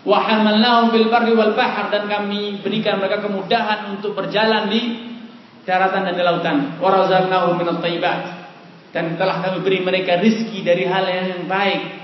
Wa 0.00 0.16
hamalnahum 0.24 0.96
fil 0.96 1.12
barri 1.12 1.36
wal 1.36 1.52
bahr 1.52 1.92
dan 1.92 2.08
kami 2.08 2.64
berikan 2.64 2.96
mereka 2.96 3.20
kemudahan 3.20 3.92
untuk 3.92 4.16
berjalan 4.16 4.72
di 4.72 5.12
daratan 5.68 6.08
dan 6.08 6.14
di 6.16 6.22
lautan. 6.24 6.56
Wa 6.80 6.88
razaqnahum 6.88 7.60
min 7.60 7.68
at-thayyibat 7.68 8.18
dan 8.96 9.14
telah 9.20 9.44
kami 9.44 9.60
beri 9.60 9.84
mereka 9.84 10.18
rizki 10.18 10.64
dari 10.64 10.88
hal 10.88 11.04
yang 11.04 11.44
baik. 11.44 12.00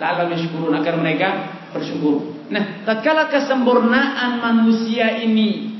La'allam 0.00 0.32
yashkurun 0.32 0.72
agar 0.72 0.94
mereka 0.96 1.28
bersyukur. 1.76 2.48
Nah, 2.48 2.82
tatkala 2.88 3.28
kesempurnaan 3.28 4.40
manusia 4.40 5.20
ini 5.20 5.76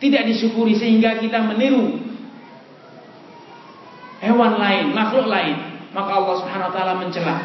tidak 0.00 0.26
disyukuri 0.26 0.74
sehingga 0.74 1.20
kita 1.20 1.44
meniru 1.44 2.00
hewan 4.24 4.56
lain, 4.56 4.96
makhluk 4.96 5.28
lain, 5.28 5.56
maka 5.92 6.10
Allah 6.16 6.34
Subhanahu 6.40 6.68
wa 6.70 6.74
taala 6.74 6.94
mencela. 6.96 7.36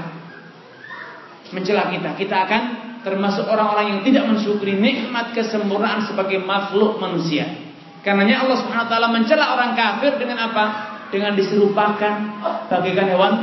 Mencela 1.52 1.92
kita. 1.92 2.10
Kita 2.16 2.36
akan 2.48 2.62
termasuk 3.04 3.48
orang-orang 3.48 3.96
yang 3.96 4.00
tidak 4.04 4.24
mensyukuri 4.28 4.76
nikmat 4.76 5.32
kesempurnaan 5.32 6.04
sebagai 6.04 6.44
makhluk 6.44 7.00
manusia. 7.00 7.48
Karenanya 8.04 8.48
Allah 8.48 8.58
Subhanahu 8.64 8.88
wa 8.88 8.92
taala 8.92 9.08
mencela 9.12 9.46
orang 9.56 9.72
kafir 9.76 10.16
dengan 10.20 10.40
apa? 10.52 10.66
Dengan 11.10 11.34
diserupakan 11.34 12.14
bagaikan 12.70 13.08
hewan 13.10 13.34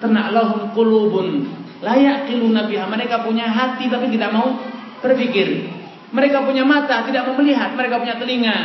ternak 0.00 0.32
lahum 0.32 0.72
qulubun 0.74 1.46
layak 1.82 2.26
yaqiluna 2.26 2.66
biha. 2.66 2.86
Mereka 2.88 3.26
punya 3.26 3.46
hati 3.50 3.90
tapi 3.90 4.10
tidak 4.10 4.30
mau 4.34 4.58
berpikir. 5.02 5.70
Mereka 6.12 6.44
punya 6.44 6.62
mata 6.62 7.02
tidak 7.08 7.24
mau 7.30 7.40
melihat, 7.40 7.72
mereka 7.72 7.98
punya 7.98 8.16
telinga 8.20 8.56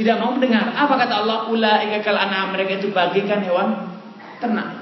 tidak 0.00 0.16
mau 0.16 0.32
mendengar. 0.32 0.72
Apa 0.72 0.96
kata 0.96 1.24
Allah? 1.24 1.38
Ulaika 1.52 2.00
kal 2.00 2.16
an'am. 2.16 2.56
Mereka 2.56 2.80
itu 2.80 2.88
bagikan 2.88 3.44
hewan 3.44 3.90
ternak. 4.40 4.80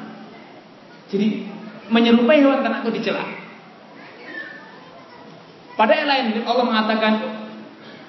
Jadi 1.11 1.43
menyerupai 1.91 2.39
hewan 2.39 2.63
ternak 2.63 2.87
itu 2.87 3.03
dicela. 3.03 3.38
Pada 5.79 5.95
yang 5.95 6.11
lain 6.11 6.43
Allah 6.43 6.65
mengatakan 6.67 7.13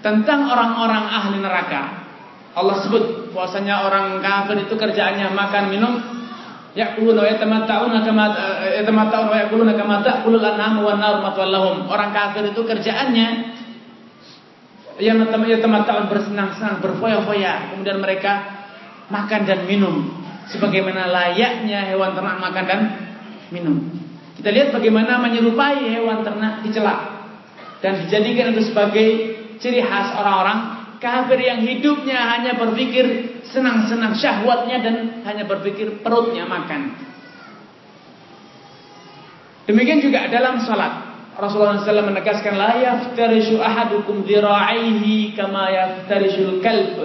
tentang 0.02 0.50
orang-orang 0.50 1.06
ahli 1.06 1.38
neraka. 1.38 2.02
Allah 2.58 2.82
sebut 2.82 3.30
puasanya 3.30 3.86
orang 3.86 4.18
kafir 4.26 4.66
itu 4.66 4.74
kerjaannya 4.74 5.30
makan 5.38 5.64
minum 5.70 5.94
yaquluna 6.74 7.22
wa 7.22 7.30
yatamatta'una 7.30 8.00
kama 8.02 8.26
yatamatta'una 8.74 9.30
wa 9.30 9.38
yaquluna 9.38 9.74
kama 9.78 10.02
ta'kulul 10.02 10.42
an'am 10.42 10.82
wan 10.82 10.98
nar 10.98 11.22
matwallahum. 11.22 11.86
Orang 11.86 12.10
kafir 12.10 12.50
itu 12.50 12.62
kerjaannya 12.66 13.28
yang 14.98 15.22
yatamatta'un 15.30 16.10
bersenang-senang, 16.10 16.82
berfoya-foya, 16.82 17.78
kemudian 17.78 18.02
mereka 18.02 18.66
makan 19.14 19.46
dan 19.46 19.70
minum 19.70 20.10
sebagaimana 20.50 21.06
layaknya 21.06 21.86
hewan 21.94 22.18
ternak 22.18 22.42
makan 22.42 22.66
dan 22.66 22.82
minum. 23.54 23.78
Kita 24.42 24.50
lihat 24.50 24.74
bagaimana 24.74 25.22
menyerupai 25.22 25.86
hewan 25.86 26.26
ternak 26.26 26.66
dicela 26.66 27.19
dan 27.80 28.06
dijadikan 28.06 28.52
itu 28.52 28.72
sebagai 28.72 29.08
ciri 29.60 29.84
khas 29.84 30.16
orang-orang 30.20 30.80
kafir 31.00 31.40
yang 31.40 31.64
hidupnya 31.64 32.20
hanya 32.36 32.60
berpikir 32.60 33.40
senang-senang 33.50 34.14
syahwatnya 34.14 34.84
dan 34.84 34.96
hanya 35.24 35.48
berpikir 35.48 36.04
perutnya 36.04 36.44
makan. 36.44 36.96
Demikian 39.66 40.04
juga 40.04 40.28
dalam 40.28 40.60
salat. 40.66 41.08
Rasulullah 41.40 41.80
SAW 41.80 42.12
menegaskan 42.12 42.60
la 42.60 42.76
yaftarishu 42.84 43.64
ahadukum 43.64 44.28
dhira'ihi 44.28 45.40
kama 45.40 45.72
yaftarishul 45.72 46.60
kalb. 46.60 47.00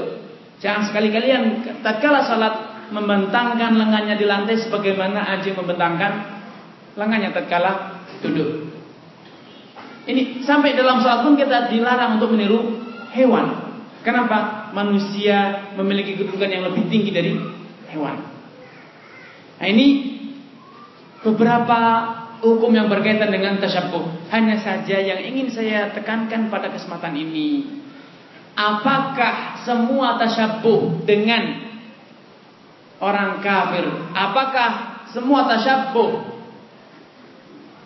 Jangan 0.59 0.91
sekali 0.91 1.15
kalian 1.15 1.63
tatkala 1.87 2.27
salat 2.27 2.89
membentangkan 2.91 3.79
lengannya 3.79 4.19
di 4.19 4.27
lantai 4.27 4.59
sebagaimana 4.59 5.23
anjing 5.23 5.55
membentangkan 5.55 6.13
lengannya 6.99 7.31
tatkala 7.31 8.03
duduk. 8.27 8.74
Ini 10.05 10.45
sampai 10.45 10.77
dalam 10.77 11.01
salat 11.01 11.25
pun 11.25 11.35
kita 11.35 11.73
dilarang 11.73 12.21
untuk 12.21 12.37
meniru 12.37 12.77
hewan. 13.17 13.73
Kenapa? 14.05 14.69
Manusia 14.77 15.71
memiliki 15.81 16.19
kedudukan 16.19 16.51
yang 16.51 16.69
lebih 16.69 16.85
tinggi 16.93 17.09
dari 17.09 17.33
hewan. 17.89 18.21
Nah 19.57 19.67
ini 19.71 19.87
beberapa 21.25 21.81
hukum 22.45 22.69
yang 22.77 22.93
berkaitan 22.93 23.33
dengan 23.33 23.57
tasyabuh. 23.57 24.29
Hanya 24.29 24.61
saja 24.61 25.01
yang 25.01 25.25
ingin 25.25 25.49
saya 25.49 25.89
tekankan 25.97 26.53
pada 26.53 26.69
kesempatan 26.69 27.17
ini. 27.17 27.81
Apakah 28.55 29.65
semua 29.65 30.21
tasyabuh 30.21 31.09
dengan 31.09 31.65
orang 33.01 33.41
kafir? 33.41 33.89
Apakah 34.13 35.01
semua 35.11 35.49
tasyabuh 35.49 36.34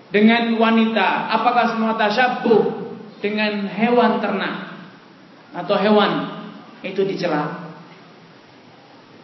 dengan 0.09 0.57
wanita, 0.57 1.29
apakah 1.29 1.77
semua 1.77 1.93
tasyabuh 2.01 2.89
dengan 3.21 3.69
hewan 3.69 4.25
ternak 4.25 4.81
atau 5.53 5.77
hewan 5.77 6.13
itu 6.81 7.05
dicela? 7.05 7.69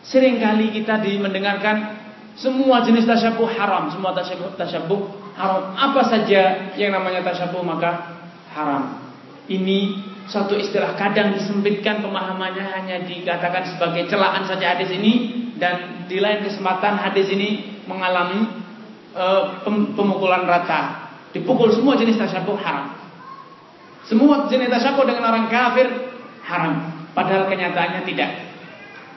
Seringkali 0.04 0.76
kita 0.76 1.00
mendengarkan 1.24 2.04
semua 2.36 2.84
jenis 2.84 3.08
tasyabuh 3.08 3.48
haram, 3.56 3.88
semua 3.88 4.12
tasyabuh, 4.12 4.52
tasyabuh 4.60 5.00
haram. 5.40 5.72
Apa 5.72 6.04
saja 6.04 6.68
yang 6.76 6.92
namanya 6.92 7.24
tasyabuh 7.24 7.64
maka 7.64 8.20
haram. 8.52 9.00
Ini 9.48 10.04
satu 10.28 10.56
istilah 10.56 10.96
kadang 10.96 11.36
disempitkan 11.36 12.00
pemahamannya 12.00 12.64
hanya 12.64 12.96
dikatakan 13.04 13.76
sebagai 13.76 14.08
celaan 14.08 14.44
saja 14.48 14.76
hadis 14.76 14.92
ini 14.92 15.12
dan 15.60 16.08
di 16.08 16.20
lain 16.20 16.44
kesempatan 16.44 16.96
hadis 16.96 17.28
ini 17.32 17.80
mengalami 17.84 18.63
Eh, 19.14 19.42
pemukulan 19.94 20.42
rata. 20.42 21.06
Dipukul 21.30 21.70
semua 21.70 21.94
jenis 21.94 22.18
tasyabuh 22.18 22.58
haram. 22.58 22.98
Semua 24.10 24.50
jenis 24.50 24.66
tasyabuh 24.66 25.06
dengan 25.06 25.30
orang 25.30 25.46
kafir 25.46 25.86
haram. 26.42 27.06
Padahal 27.14 27.46
kenyataannya 27.46 28.02
tidak. 28.10 28.30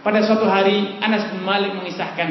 Pada 0.06 0.22
suatu 0.22 0.46
hari 0.46 1.02
Anas 1.02 1.34
bin 1.34 1.42
Malik 1.42 1.74
mengisahkan 1.82 2.30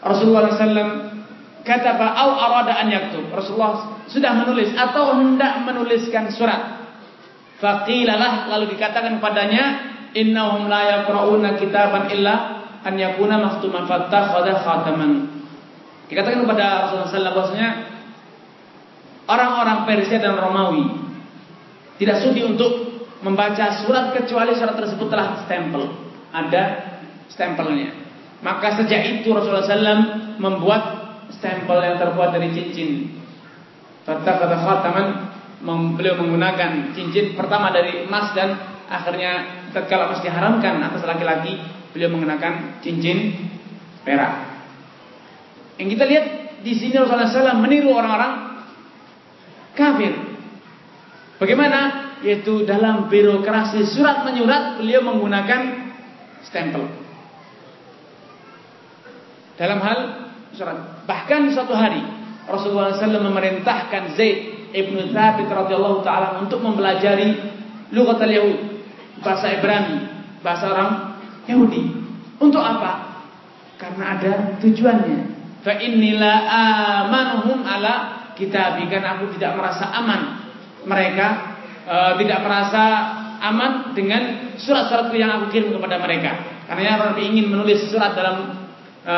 Rasulullah 0.00 0.56
SAW 0.56 1.12
kata 1.60 1.92
au 2.00 2.30
arada 2.32 2.72
an 2.72 2.88
yaktub. 2.88 3.28
Rasulullah 3.36 4.00
sudah 4.08 4.32
menulis 4.40 4.72
atau 4.72 5.12
hendak 5.20 5.60
menuliskan 5.68 6.32
surat. 6.32 6.88
Faqilalah 7.60 8.48
lalu 8.48 8.80
dikatakan 8.80 9.20
padanya 9.20 9.92
innahum 10.16 10.72
la 10.72 11.04
yaqrauna 11.04 11.60
kitaban 11.60 12.08
illa 12.16 12.64
an 12.80 12.96
yakuna 12.96 13.36
maktuman 13.36 13.84
fattakhadha 13.84 14.64
khataman. 14.64 15.39
Dikatakan 16.10 16.42
kepada 16.42 16.66
Rasulullah 16.90 17.06
SAW 17.06 17.36
bahwasanya 17.38 17.70
orang-orang 19.30 19.78
Persia 19.86 20.18
dan 20.18 20.34
Romawi 20.34 20.84
tidak 22.02 22.18
sudi 22.18 22.42
untuk 22.42 22.90
membaca 23.22 23.86
surat 23.86 24.10
kecuali 24.10 24.58
surat 24.58 24.74
tersebut 24.74 25.06
telah 25.06 25.46
stempel, 25.46 25.86
ada 26.34 26.62
stempelnya. 27.30 27.94
Maka 28.42 28.82
sejak 28.82 29.22
itu 29.22 29.30
Rasulullah 29.30 29.62
SAW 29.62 30.02
membuat 30.42 30.82
stempel 31.30 31.78
yang 31.78 31.94
terbuat 32.02 32.34
dari 32.34 32.50
cincin. 32.58 33.22
Kata 34.02 34.32
kata 34.34 34.56
khataman 34.66 35.06
beliau 35.94 36.18
menggunakan 36.18 36.90
cincin 36.90 37.38
pertama 37.38 37.70
dari 37.70 38.10
emas 38.10 38.34
dan 38.34 38.58
akhirnya 38.90 39.62
tatkala 39.70 40.10
emas 40.10 40.24
diharamkan 40.24 40.82
atas 40.82 41.06
laki-laki 41.06 41.60
beliau 41.94 42.10
menggunakan 42.10 42.82
cincin 42.82 43.46
perak. 44.02 44.49
Yang 45.80 45.96
kita 45.96 46.04
lihat 46.04 46.24
di 46.60 46.72
sini 46.76 46.94
Rasulullah 47.00 47.32
SAW 47.32 47.64
meniru 47.64 47.96
orang-orang 47.96 48.60
kafir. 49.72 50.12
Bagaimana? 51.40 52.12
Yaitu 52.20 52.68
dalam 52.68 53.08
birokrasi 53.08 53.80
surat 53.88 54.28
menyurat 54.28 54.76
beliau 54.76 55.00
menggunakan 55.00 55.88
stempel. 56.44 56.84
Dalam 59.56 59.80
hal 59.80 59.98
surat. 60.52 61.08
Bahkan 61.08 61.48
suatu 61.56 61.72
hari 61.72 62.04
Rasulullah 62.44 62.92
SAW 62.92 63.24
memerintahkan 63.24 64.20
Zaid 64.20 64.68
ibnu 64.76 65.16
Thabit 65.16 65.48
radhiyallahu 65.48 66.04
taala 66.04 66.44
untuk 66.44 66.60
mempelajari 66.60 67.40
lughat 67.88 68.20
al-Yahud, 68.20 68.84
bahasa 69.24 69.56
Ibrani, 69.56 69.96
bahasa 70.44 70.68
orang 70.68 70.90
Yahudi. 71.48 71.88
Untuk 72.36 72.60
apa? 72.60 73.24
Karena 73.80 74.20
ada 74.20 74.32
tujuannya. 74.60 75.39
Fa 75.60 75.76
innila 75.76 76.32
amanuhum 76.48 77.60
ala 77.60 77.94
kita 78.32 78.80
bikin 78.80 79.04
aku 79.04 79.36
tidak 79.36 79.60
merasa 79.60 79.92
aman. 79.92 80.20
Mereka 80.88 81.26
e, 81.84 81.96
tidak 82.24 82.38
merasa 82.40 82.84
aman 83.44 83.92
dengan 83.92 84.56
surat-surat 84.56 85.12
yang 85.12 85.36
aku 85.36 85.52
kirim 85.52 85.76
kepada 85.76 86.00
mereka. 86.00 86.64
Karena 86.64 87.12
Nabi 87.12 87.28
ingin 87.28 87.52
menulis 87.52 87.92
surat 87.92 88.16
dalam 88.16 88.56
e, 89.04 89.14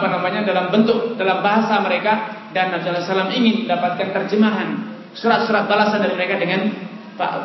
apa 0.00 0.06
namanya 0.08 0.48
dalam 0.48 0.72
bentuk 0.72 1.20
dalam 1.20 1.44
bahasa 1.44 1.84
mereka 1.84 2.40
dan 2.56 2.72
Nabi 2.72 2.88
SAW 2.88 3.28
ingin 3.36 3.68
mendapatkan 3.68 4.08
terjemahan 4.16 4.68
surat-surat 5.12 5.68
balasan 5.68 6.00
dari 6.00 6.16
mereka 6.16 6.40
dengan 6.40 6.72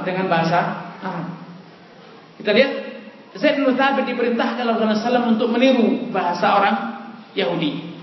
dengan 0.07 0.31
bahasa 0.31 0.59
Arab. 1.03 1.27
Kita 2.39 2.51
lihat 2.55 2.71
Zaid 3.35 3.59
bin 3.59 3.75
Thabit 3.75 4.07
diperintahkan 4.07 4.63
oleh 4.63 4.79
Rasulullah 4.79 5.27
SAW 5.27 5.35
untuk 5.35 5.51
meniru 5.51 6.07
bahasa 6.15 6.55
orang 6.55 6.75
Yahudi. 7.35 7.96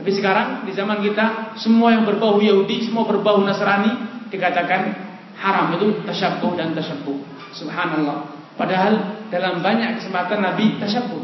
Tapi 0.00 0.16
sekarang 0.16 0.64
di 0.64 0.72
zaman 0.72 1.04
kita 1.04 1.52
semua 1.60 1.92
yang 1.92 2.08
berbau 2.08 2.40
Yahudi, 2.40 2.88
semua 2.88 3.04
berbau 3.04 3.44
Nasrani 3.44 4.24
dikatakan 4.32 4.96
haram 5.36 5.76
itu 5.76 6.00
tasyabuh 6.08 6.56
dan 6.56 6.72
tasyabuh. 6.72 7.20
Subhanallah. 7.52 8.32
Padahal 8.56 9.20
dalam 9.28 9.60
banyak 9.60 10.00
kesempatan 10.00 10.40
Nabi 10.40 10.80
tasyabuh 10.80 11.20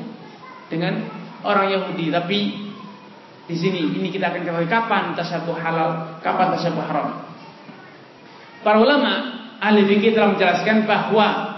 dengan 0.68 1.08
orang 1.40 1.72
Yahudi, 1.72 2.12
tapi 2.12 2.68
di 3.48 3.56
sini 3.56 3.96
ini 3.96 4.12
kita 4.12 4.28
akan 4.28 4.44
ketahui 4.44 4.68
kapan 4.68 5.16
tasyabuh 5.16 5.56
halal, 5.56 6.20
kapan 6.20 6.52
tasyabuh 6.60 6.84
haram. 6.84 7.08
Para 8.60 8.76
ulama 8.76 9.40
ahli 9.56 9.88
fikih 9.88 10.12
telah 10.12 10.36
menjelaskan 10.36 10.84
bahwa 10.84 11.56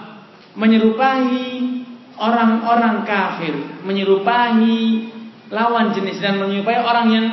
menyerupai 0.54 1.34
orang-orang 2.14 3.02
kafir, 3.02 3.58
menyerupai 3.82 5.17
lawan 5.48 5.96
jenis 5.96 6.20
dan 6.20 6.40
menyerupai 6.40 6.78
orang 6.80 7.06
yang 7.08 7.26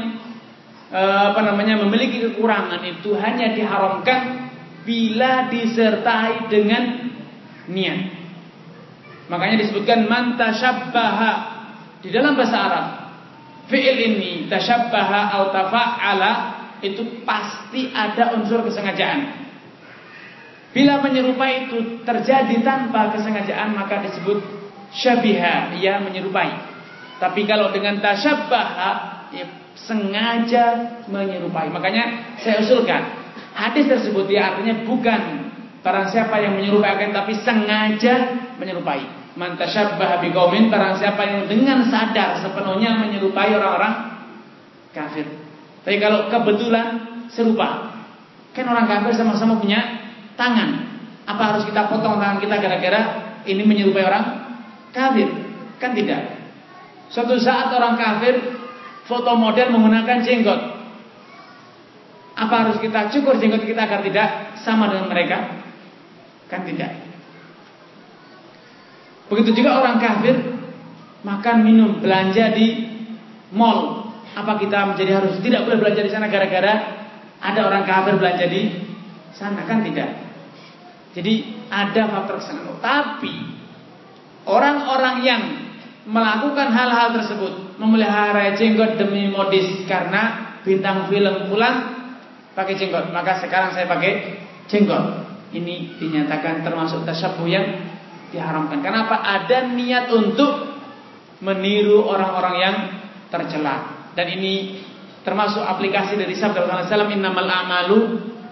eh, 0.92 1.24
apa 1.34 1.42
namanya 1.44 1.80
memiliki 1.84 2.24
kekurangan 2.32 2.82
itu 2.84 3.16
hanya 3.20 3.52
diharamkan 3.52 4.52
bila 4.86 5.50
disertai 5.50 6.48
dengan 6.48 7.12
niat. 7.68 8.00
Makanya 9.26 9.58
disebutkan 9.66 10.06
man 10.06 10.38
tasyabbaha 10.38 11.32
di 12.06 12.14
dalam 12.14 12.38
bahasa 12.38 12.58
Arab. 12.62 12.86
Fi'il 13.66 13.98
ini 13.98 14.32
tasyabbaha 14.46 15.34
atau 15.34 15.50
tafa'ala 15.50 16.32
itu 16.86 17.26
pasti 17.26 17.90
ada 17.90 18.38
unsur 18.38 18.62
kesengajaan. 18.62 19.42
Bila 20.70 21.02
menyerupai 21.02 21.66
itu 21.66 22.04
terjadi 22.06 22.62
tanpa 22.62 23.10
kesengajaan 23.16 23.74
maka 23.74 24.06
disebut 24.06 24.44
syabiha, 24.94 25.74
ia 25.82 25.98
menyerupai. 26.04 26.75
Tapi 27.16 27.48
kalau 27.48 27.72
dengan 27.72 28.04
tasyabbaha 28.04 28.92
ya, 29.32 29.46
sengaja 29.76 30.66
menyerupai. 31.08 31.72
Makanya 31.72 32.36
saya 32.40 32.64
usulkan 32.64 33.26
hadis 33.56 33.88
tersebut 33.88 34.28
ya 34.28 34.56
artinya 34.56 34.84
bukan 34.84 35.22
barang 35.80 36.08
siapa 36.12 36.42
yang 36.44 36.60
menyerupai 36.60 36.92
akan 36.98 37.12
tapi 37.16 37.34
sengaja 37.40 38.14
menyerupai. 38.60 39.04
Man 39.36 39.60
tasyabbaha 39.60 40.24
biqaumin 40.24 40.72
barang 40.72 40.96
siapa 41.00 41.22
yang 41.28 41.40
dengan 41.48 41.84
sadar 41.88 42.40
sepenuhnya 42.40 43.00
menyerupai 43.04 43.52
orang-orang 43.52 44.16
kafir. 44.96 45.28
Tapi 45.84 45.98
kalau 46.00 46.32
kebetulan 46.32 47.16
serupa. 47.30 47.94
Kan 48.56 48.72
orang 48.72 48.88
kafir 48.88 49.12
sama-sama 49.20 49.60
punya 49.60 49.84
tangan. 50.40 50.96
Apa 51.28 51.44
harus 51.52 51.64
kita 51.68 51.92
potong 51.92 52.16
tangan 52.16 52.40
kita 52.40 52.56
gara-gara 52.56 53.02
ini 53.44 53.68
menyerupai 53.68 54.04
orang 54.08 54.26
kafir? 54.96 55.28
Kan 55.76 55.92
tidak. 55.92 56.35
Suatu 57.10 57.38
saat 57.38 57.70
orang 57.74 57.96
kafir 57.96 58.36
foto 59.06 59.38
model 59.38 59.74
menggunakan 59.74 60.26
jenggot. 60.26 60.62
Apa 62.36 62.68
harus 62.68 62.78
kita 62.84 63.14
cukur 63.14 63.40
jenggot 63.40 63.64
kita 63.64 63.88
agar 63.88 64.04
tidak 64.04 64.60
sama 64.66 64.92
dengan 64.92 65.08
mereka? 65.08 65.38
Kan 66.52 66.68
tidak. 66.68 66.92
Begitu 69.32 69.64
juga 69.64 69.82
orang 69.82 69.98
kafir 69.98 70.36
makan, 71.26 71.58
minum, 71.66 72.02
belanja 72.02 72.54
di 72.54 72.68
mall. 73.56 74.14
Apa 74.36 74.60
kita 74.60 74.94
menjadi 74.94 75.24
harus 75.24 75.40
tidak 75.40 75.64
boleh 75.64 75.80
belanja 75.80 76.02
di 76.04 76.12
sana 76.12 76.28
gara-gara 76.28 76.74
ada 77.40 77.62
orang 77.66 77.88
kafir 77.88 78.20
belanja 78.20 78.46
di 78.52 78.62
sana 79.32 79.64
kan 79.64 79.80
tidak. 79.86 80.12
Jadi 81.16 81.64
ada 81.72 82.12
faktor 82.12 82.44
ke 82.44 82.44
sana. 82.44 82.76
Tapi 82.84 83.34
orang-orang 84.44 85.16
yang 85.24 85.42
melakukan 86.06 86.70
hal-hal 86.70 87.18
tersebut, 87.18 87.78
memelihara 87.82 88.54
jenggot 88.54 88.98
demi 89.02 89.30
modis 89.30 89.86
karena 89.90 90.56
bintang 90.62 91.10
film 91.10 91.50
pulang 91.50 92.08
pakai 92.54 92.78
jenggot, 92.78 93.10
maka 93.10 93.42
sekarang 93.42 93.74
saya 93.74 93.90
pakai 93.90 94.42
jenggot. 94.70 95.26
Ini 95.56 95.98
dinyatakan 96.02 96.66
termasuk 96.66 97.08
tasyabuh 97.08 97.48
yang 97.48 97.66
diharamkan. 98.34 98.84
Kenapa? 98.84 99.24
Ada 99.24 99.72
niat 99.72 100.12
untuk 100.12 100.78
meniru 101.40 102.04
orang-orang 102.06 102.56
yang 102.60 102.76
tercela. 103.32 104.10
Dan 104.16 104.36
ini 104.36 104.84
termasuk 105.24 105.64
aplikasi 105.64 106.20
dari 106.20 106.36
sabda 106.38 106.64
Rasulullah 106.70 107.08
SAW 107.08 107.12
innamal 107.12 107.50
a'malu 107.50 108.00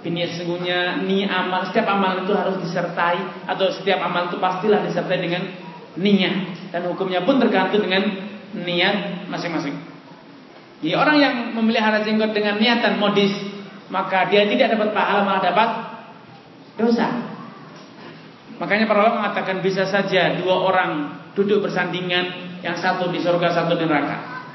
biniat 0.04 0.36
sesungguhnya 0.36 1.00
ni 1.08 1.24
amal 1.24 1.64
setiap 1.72 1.88
amal 1.96 2.28
itu 2.28 2.36
harus 2.36 2.60
disertai 2.60 3.48
atau 3.48 3.72
setiap 3.72 4.04
amal 4.04 4.28
itu 4.28 4.36
pastilah 4.36 4.84
disertai 4.84 5.20
dengan 5.22 5.44
niat 6.00 6.72
dan 6.74 6.90
hukumnya 6.90 7.22
pun 7.22 7.38
tergantung 7.38 7.86
dengan 7.86 8.04
niat 8.54 9.28
masing-masing. 9.30 9.76
Jadi 10.84 10.94
orang 11.00 11.18
yang 11.18 11.36
memelihara 11.56 12.04
jenggot 12.04 12.36
dengan 12.36 12.60
niatan 12.60 13.00
modis 13.00 13.32
maka 13.94 14.26
dia 14.28 14.50
tidak 14.50 14.74
dapat 14.74 14.90
pahala 14.92 15.22
malah 15.22 15.44
dapat 15.44 15.70
dosa. 16.76 17.08
Makanya 18.58 18.86
para 18.90 19.00
ulama 19.06 19.26
mengatakan 19.26 19.62
bisa 19.62 19.86
saja 19.86 20.38
dua 20.38 20.56
orang 20.66 20.92
duduk 21.34 21.66
bersandingan, 21.66 22.58
yang 22.62 22.78
satu 22.78 23.10
di 23.10 23.20
surga, 23.20 23.52
satu 23.52 23.76
di 23.76 23.86
neraka. 23.86 24.46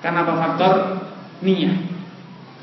Karena 0.00 0.24
apa 0.24 0.34
faktor 0.38 0.72
niat. 1.44 1.76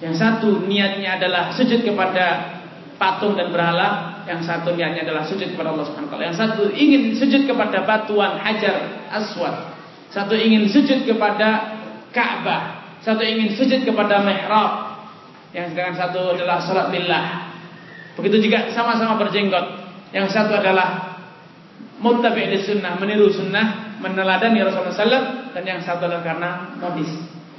Yang 0.02 0.16
satu 0.18 0.66
niatnya 0.66 1.22
adalah 1.22 1.54
sujud 1.54 1.86
kepada 1.86 2.58
patung 2.98 3.38
dan 3.38 3.54
berhala, 3.54 4.17
yang 4.28 4.44
satu 4.44 4.76
niatnya 4.76 5.08
adalah 5.08 5.24
sujud 5.24 5.56
kepada 5.56 5.72
Allah 5.72 5.88
Subhanahu 5.88 6.12
wa 6.12 6.20
taala. 6.20 6.28
Yang 6.28 6.38
satu 6.44 6.64
ingin 6.76 7.16
sujud 7.16 7.42
kepada 7.48 7.88
batuan 7.88 8.36
Hajar 8.44 9.08
Aswad. 9.08 9.56
Satu 10.12 10.36
ingin 10.36 10.68
sujud 10.68 11.08
kepada 11.08 11.80
Ka'bah. 12.12 12.84
Satu 13.00 13.24
ingin 13.24 13.56
sujud 13.56 13.88
kepada 13.88 14.20
mihrab. 14.20 15.00
Yang 15.56 15.74
sedangkan 15.74 15.96
satu 15.96 16.36
adalah 16.36 16.60
salat 16.60 16.92
lillah. 16.92 17.56
Begitu 18.20 18.52
juga 18.52 18.68
sama-sama 18.76 19.16
berjenggot. 19.16 19.88
Yang 20.12 20.36
satu 20.36 20.60
adalah 20.60 21.18
muttabi' 22.04 22.52
sunnah, 22.68 23.00
meniru 23.00 23.32
sunnah, 23.32 23.98
meneladani 24.04 24.62
Rasulullah 24.62 24.94
SAW 24.94 25.28
dan 25.56 25.64
yang 25.64 25.80
satu 25.82 26.06
adalah 26.06 26.24
karena 26.24 26.50
modis. 26.78 27.10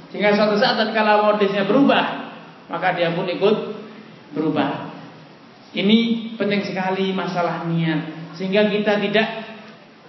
Sehingga 0.09 0.33
suatu 0.33 0.57
saat 0.57 0.77
tatkala 0.77 1.33
modisnya 1.33 1.65
berubah, 1.69 2.33
maka 2.69 2.93
dia 2.97 3.13
pun 3.13 3.29
ikut 3.29 3.55
berubah. 4.33 4.88
Ini 5.69 5.97
penting 6.35 6.65
sekali 6.65 7.13
masalah 7.13 7.65
niat. 7.69 8.33
Sehingga 8.33 8.65
kita 8.69 8.97
tidak 8.97 9.27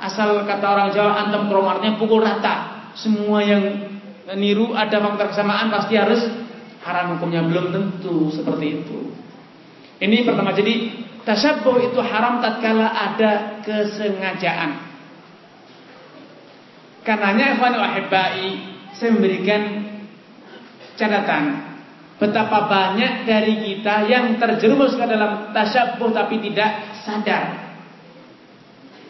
asal 0.01 0.45
kata 0.49 0.67
orang 0.67 0.89
Jawa 0.95 1.13
antam 1.27 1.53
kromarnya 1.53 2.01
pukul 2.01 2.25
rata. 2.25 2.89
Semua 2.97 3.45
yang 3.45 3.63
niru 4.35 4.73
ada 4.73 4.99
faktor 4.99 5.31
kesamaan 5.35 5.69
pasti 5.69 5.95
harus 6.01 6.25
haram 6.81 7.17
hukumnya 7.17 7.45
belum 7.45 7.71
tentu 7.75 8.33
seperti 8.33 8.83
itu. 8.83 8.99
Ini 10.01 10.25
pertama 10.25 10.57
jadi 10.57 11.01
Tasyabuh 11.21 11.93
itu 11.93 12.01
haram 12.01 12.41
tatkala 12.41 12.89
ada 12.89 13.61
kesengajaan. 13.61 14.89
Karenanya 17.05 17.57
ikhwan 17.57 17.77
wahibai 17.77 18.47
saya 18.97 19.11
memberikan 19.13 19.63
catatan 20.97 21.70
betapa 22.21 22.69
banyak 22.69 23.25
dari 23.25 23.65
kita 23.65 24.05
yang 24.05 24.37
terjerumus 24.37 24.93
ke 24.93 25.05
dalam 25.09 25.57
tasyabuh 25.57 26.13
tapi 26.13 26.37
tidak 26.45 27.01
sadar. 27.01 27.73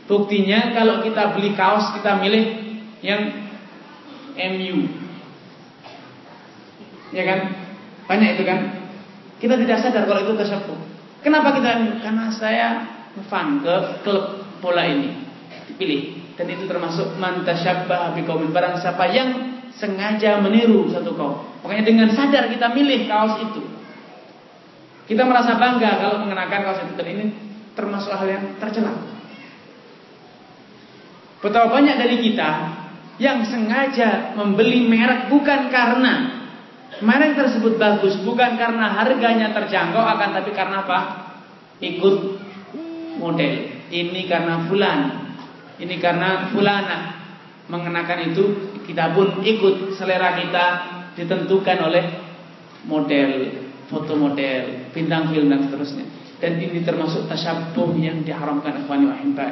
Buktinya 0.06 0.70
kalau 0.70 1.02
kita 1.02 1.34
beli 1.34 1.58
kaos 1.58 1.90
kita 1.98 2.22
milih 2.22 2.44
yang 3.02 3.50
MU. 4.38 4.78
Ya 7.10 7.26
kan? 7.26 7.40
Banyak 8.06 8.38
itu 8.38 8.42
kan? 8.46 8.58
Kita 9.42 9.58
tidak 9.58 9.82
sadar 9.82 10.06
kalau 10.06 10.22
itu 10.22 10.38
tasyabuh. 10.38 10.78
Kenapa 11.26 11.58
kita 11.58 12.00
karena 12.00 12.30
saya 12.30 12.68
fan 13.26 13.58
ke 13.60 14.06
klub 14.06 14.46
bola 14.62 14.86
ini 14.86 15.26
dipilih 15.66 16.34
dan 16.38 16.46
itu 16.46 16.64
termasuk 16.70 17.18
mantasyabah 17.18 18.14
biqaumin 18.14 18.54
barang 18.54 18.78
siapa 18.78 19.04
yang 19.10 19.49
sengaja 19.76 20.42
meniru 20.42 20.90
satu 20.90 21.14
kaum. 21.14 21.46
Makanya 21.62 21.84
dengan 21.86 22.08
sadar 22.10 22.48
kita 22.50 22.72
milih 22.72 23.06
kaos 23.06 23.38
itu. 23.44 23.62
Kita 25.10 25.26
merasa 25.26 25.58
bangga 25.58 25.98
kalau 25.98 26.16
mengenakan 26.26 26.60
kaos 26.66 26.80
itu 26.86 26.92
dan 26.94 27.06
ini 27.06 27.24
termasuk 27.74 28.14
hal 28.14 28.28
yang 28.30 28.44
tercela. 28.58 28.94
Betapa 31.40 31.72
banyak 31.72 31.96
dari 31.96 32.16
kita 32.20 32.50
yang 33.20 33.44
sengaja 33.44 34.36
membeli 34.36 34.84
merek 34.88 35.32
bukan 35.32 35.72
karena 35.72 36.40
Merek 37.00 37.32
tersebut 37.32 37.80
bagus 37.80 38.18
bukan 38.20 38.60
karena 38.60 38.92
harganya 38.92 39.56
terjangkau 39.56 40.02
akan 40.02 40.36
tapi 40.36 40.50
karena 40.52 40.84
apa? 40.84 40.98
Ikut 41.80 42.16
model. 43.16 43.54
Ini 43.88 44.20
karena 44.28 44.68
fulan. 44.68 45.00
Ini 45.80 45.96
karena 45.96 46.52
fulana 46.52 47.16
mengenakan 47.72 48.34
itu 48.34 48.44
kita 48.90 49.14
pun 49.14 49.38
ikut 49.46 49.94
selera 49.94 50.34
kita 50.34 50.66
ditentukan 51.14 51.78
oleh 51.78 52.04
model, 52.90 53.30
foto 53.86 54.18
model, 54.18 54.90
bintang 54.90 55.30
film 55.30 55.46
dan 55.46 55.70
seterusnya. 55.70 56.06
Dan 56.42 56.58
ini 56.58 56.82
termasuk 56.82 57.30
tasyabuh 57.30 57.94
yang 58.02 58.26
diharamkan 58.26 58.82
ikhwani 58.82 59.06
wa 59.06 59.46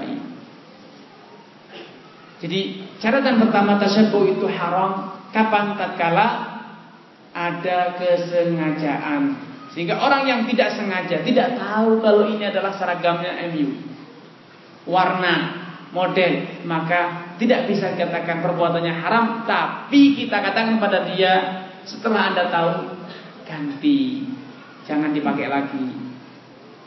Jadi 2.43 2.61
catatan 2.99 3.39
pertama 3.47 3.79
tasyabuh 3.79 4.27
itu 4.27 4.47
haram 4.51 5.23
kapan 5.31 5.79
tatkala 5.79 6.27
ada 7.31 7.95
kesengajaan. 7.95 9.23
Sehingga 9.71 10.03
orang 10.03 10.27
yang 10.27 10.41
tidak 10.51 10.75
sengaja 10.75 11.23
tidak 11.23 11.55
tahu 11.55 12.03
kalau 12.03 12.27
ini 12.27 12.51
adalah 12.51 12.75
seragamnya 12.75 13.39
MU. 13.55 13.87
Warna, 14.89 15.35
model, 15.93 16.65
maka 16.65 17.28
tidak 17.39 17.71
bisa 17.71 17.95
dikatakan 17.95 18.43
perbuatannya 18.43 18.95
haram, 18.99 19.25
tapi 19.47 20.19
kita 20.19 20.43
katakan 20.43 20.83
pada 20.83 21.07
dia 21.07 21.33
setelah 21.87 22.35
Anda 22.35 22.51
tahu 22.51 22.71
ganti. 23.47 24.27
Jangan 24.85 25.15
dipakai 25.15 25.47
lagi. 25.47 25.87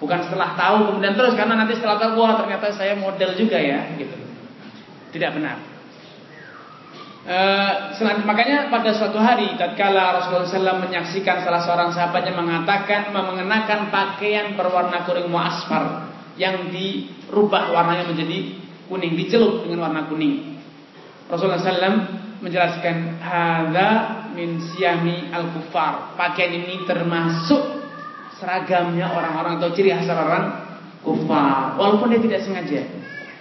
Bukan 0.01 0.19
setelah 0.25 0.57
tahu 0.57 0.91
kemudian 0.91 1.13
terus 1.13 1.37
karena 1.37 1.61
nanti 1.61 1.77
setelah 1.77 2.01
tahu 2.01 2.17
wah 2.17 2.33
ternyata 2.41 2.73
saya 2.73 2.97
model 2.97 3.37
juga 3.37 3.61
ya 3.61 3.95
gitu. 3.95 4.17
Tidak 5.13 5.31
benar. 5.37 5.71
Uh, 7.21 7.93
makanya 8.25 8.73
pada 8.73 8.97
suatu 8.97 9.21
hari 9.21 9.53
tatkala 9.53 10.17
Rasulullah 10.17 10.49
SAW 10.49 10.81
menyaksikan 10.89 11.45
salah 11.45 11.61
seorang 11.61 11.93
sahabatnya 11.93 12.33
mengatakan 12.33 13.13
mengenakan 13.13 13.93
pakaian 13.93 14.57
berwarna 14.57 15.05
kuning 15.05 15.29
muasfar 15.29 16.09
yang 16.33 16.73
dirubah 16.73 17.69
warnanya 17.77 18.09
menjadi 18.09 18.57
kuning, 18.91 19.15
dicelup 19.15 19.63
dengan 19.63 19.87
warna 19.87 20.11
kuning. 20.11 20.59
Rasulullah 21.31 21.63
SAW 21.63 21.97
menjelaskan 22.43 23.23
hada 23.23 23.89
min 24.35 24.59
siyami 24.59 25.31
al 25.31 25.55
kufar. 25.55 26.19
Pakaian 26.19 26.51
ini 26.51 26.83
termasuk 26.83 27.87
seragamnya 28.35 29.07
orang-orang 29.07 29.63
atau 29.63 29.71
ciri 29.71 29.95
khas 29.95 30.11
orang 30.11 30.75
kufar, 30.99 31.79
walaupun 31.79 32.11
dia 32.11 32.19
tidak 32.19 32.43
sengaja. 32.43 32.83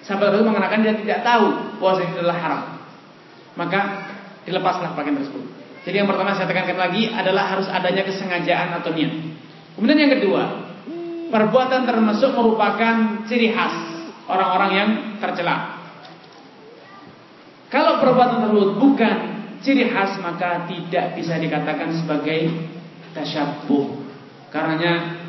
Sampai 0.06 0.30
Rasul 0.30 0.46
mengenakan 0.46 0.86
dia 0.86 0.94
tidak 0.94 1.26
tahu 1.26 1.76
bahwa 1.82 2.00
itu 2.00 2.14
adalah 2.22 2.38
haram 2.38 2.62
maka 3.58 3.80
dilepaslah 4.46 4.94
pakaian 4.94 5.18
tersebut. 5.18 5.44
Jadi 5.84 5.96
yang 6.00 6.08
pertama 6.08 6.36
saya 6.36 6.48
tekankan 6.48 6.76
lagi 6.76 7.08
adalah 7.08 7.56
harus 7.56 7.66
adanya 7.66 8.04
kesengajaan 8.04 8.80
atau 8.80 8.92
niat. 8.92 9.12
Kemudian 9.74 9.98
yang 10.00 10.12
kedua, 10.20 10.42
perbuatan 11.32 11.88
termasuk 11.88 12.36
merupakan 12.36 13.24
ciri 13.28 13.52
khas 13.52 13.89
orang-orang 14.30 14.70
yang 14.70 14.90
tercela. 15.18 15.82
Kalau 17.70 18.02
perbuatan 18.02 18.46
tersebut 18.46 18.70
bukan 18.78 19.16
ciri 19.62 19.90
khas 19.90 20.18
maka 20.22 20.66
tidak 20.66 21.18
bisa 21.18 21.38
dikatakan 21.38 21.94
sebagai 21.94 22.50
tasyabuh. 23.14 24.10
Karenanya 24.50 25.22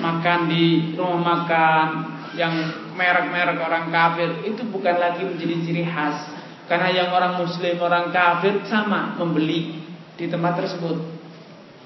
makan 0.00 0.48
di 0.48 0.96
rumah 0.96 1.20
makan 1.20 1.86
yang 2.32 2.54
merek-merek 2.96 3.60
orang 3.60 3.92
kafir 3.92 4.40
itu 4.48 4.64
bukan 4.72 4.96
lagi 4.96 5.20
menjadi 5.24 5.56
ciri 5.68 5.84
khas 5.84 6.32
karena 6.72 6.88
yang 6.88 7.08
orang 7.12 7.36
muslim, 7.36 7.76
orang 7.84 8.08
kafir 8.08 8.64
sama 8.64 9.12
membeli 9.20 9.84
di 10.16 10.24
tempat 10.32 10.64
tersebut. 10.64 10.96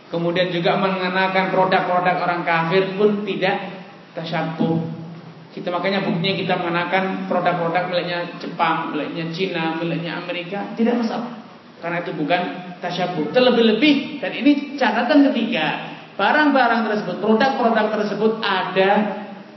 Kemudian 0.07 0.55
juga 0.55 0.79
mengenakan 0.79 1.51
produk-produk 1.51 2.17
orang 2.23 2.47
kafir 2.47 2.95
pun 2.95 3.27
tidak 3.27 3.83
tasyabuh. 4.15 4.96
Kita 5.57 5.73
makanya 5.73 6.05
buktinya 6.05 6.37
kita 6.37 6.55
mengenakan 6.61 7.25
produk-produk 7.33 7.89
miliknya 7.89 8.37
Jepang, 8.37 8.93
miliknya 8.93 9.33
Cina, 9.33 9.81
miliknya 9.81 10.21
Amerika, 10.21 10.77
tidak 10.77 11.01
masalah. 11.01 11.33
Karena 11.81 12.05
itu 12.05 12.13
bukan 12.13 12.41
tasyabuh. 12.85 13.33
Terlebih-lebih 13.33 14.21
dan 14.21 14.37
ini 14.37 14.77
catatan 14.77 15.33
ketiga, 15.33 15.97
barang-barang 16.21 16.93
tersebut, 16.93 17.17
produk-produk 17.25 17.87
tersebut 17.89 18.33
ada 18.45 18.91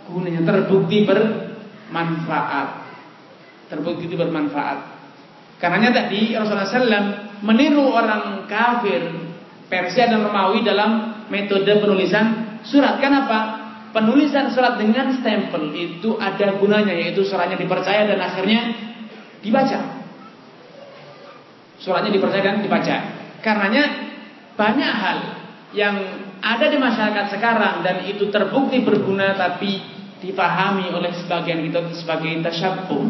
gunanya 0.07 0.47
terbukti 0.47 1.03
bermanfaat. 1.03 2.67
Terbukti 3.67 4.07
bermanfaat. 4.15 4.79
Karenanya 5.59 6.07
tadi 6.07 6.31
Rasulullah 6.31 6.63
SAW 6.63 7.07
meniru 7.43 7.91
orang 7.91 8.47
kafir 8.47 9.03
Persia 9.67 10.07
dan 10.07 10.23
Romawi 10.23 10.63
dalam 10.63 11.19
metode 11.27 11.75
penulisan 11.83 12.57
surat. 12.63 13.03
Kenapa? 13.03 13.58
Penulisan 13.89 14.53
surat 14.53 14.77
dengan 14.77 15.09
stempel 15.17 15.73
itu 15.73 16.15
ada 16.21 16.61
gunanya 16.61 16.93
yaitu 16.93 17.25
suratnya 17.25 17.57
dipercaya 17.57 18.05
dan 18.05 18.21
akhirnya 18.21 18.61
dibaca. 19.41 19.79
Suratnya 21.81 22.11
dipercaya 22.13 22.43
dan 22.43 22.61
dibaca. 22.61 22.95
Karenanya 23.41 23.83
banyak 24.53 24.91
hal 24.93 25.17
yang 25.73 25.95
ada 26.39 26.65
di 26.69 26.77
masyarakat 26.77 27.25
sekarang 27.33 27.81
dan 27.81 28.05
itu 28.05 28.29
terbukti 28.29 28.85
berguna 28.85 29.33
tapi 29.33 29.81
dipahami 30.19 30.91
oleh 30.91 31.15
sebagian 31.15 31.65
kita 31.65 31.89
sebagai 31.97 32.45
tasyabuh. 32.45 33.03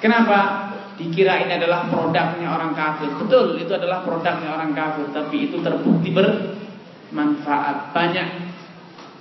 Kenapa? 0.00 0.70
dikira 1.00 1.40
ini 1.40 1.56
adalah 1.56 1.88
produknya 1.88 2.52
orang 2.52 2.76
kafir. 2.76 3.08
Betul, 3.16 3.56
itu 3.56 3.72
adalah 3.72 4.04
produknya 4.04 4.52
orang 4.52 4.76
kafir, 4.76 5.08
tapi 5.16 5.48
itu 5.48 5.64
terbukti 5.64 6.12
bermanfaat. 6.12 7.96
Banyak 7.96 8.28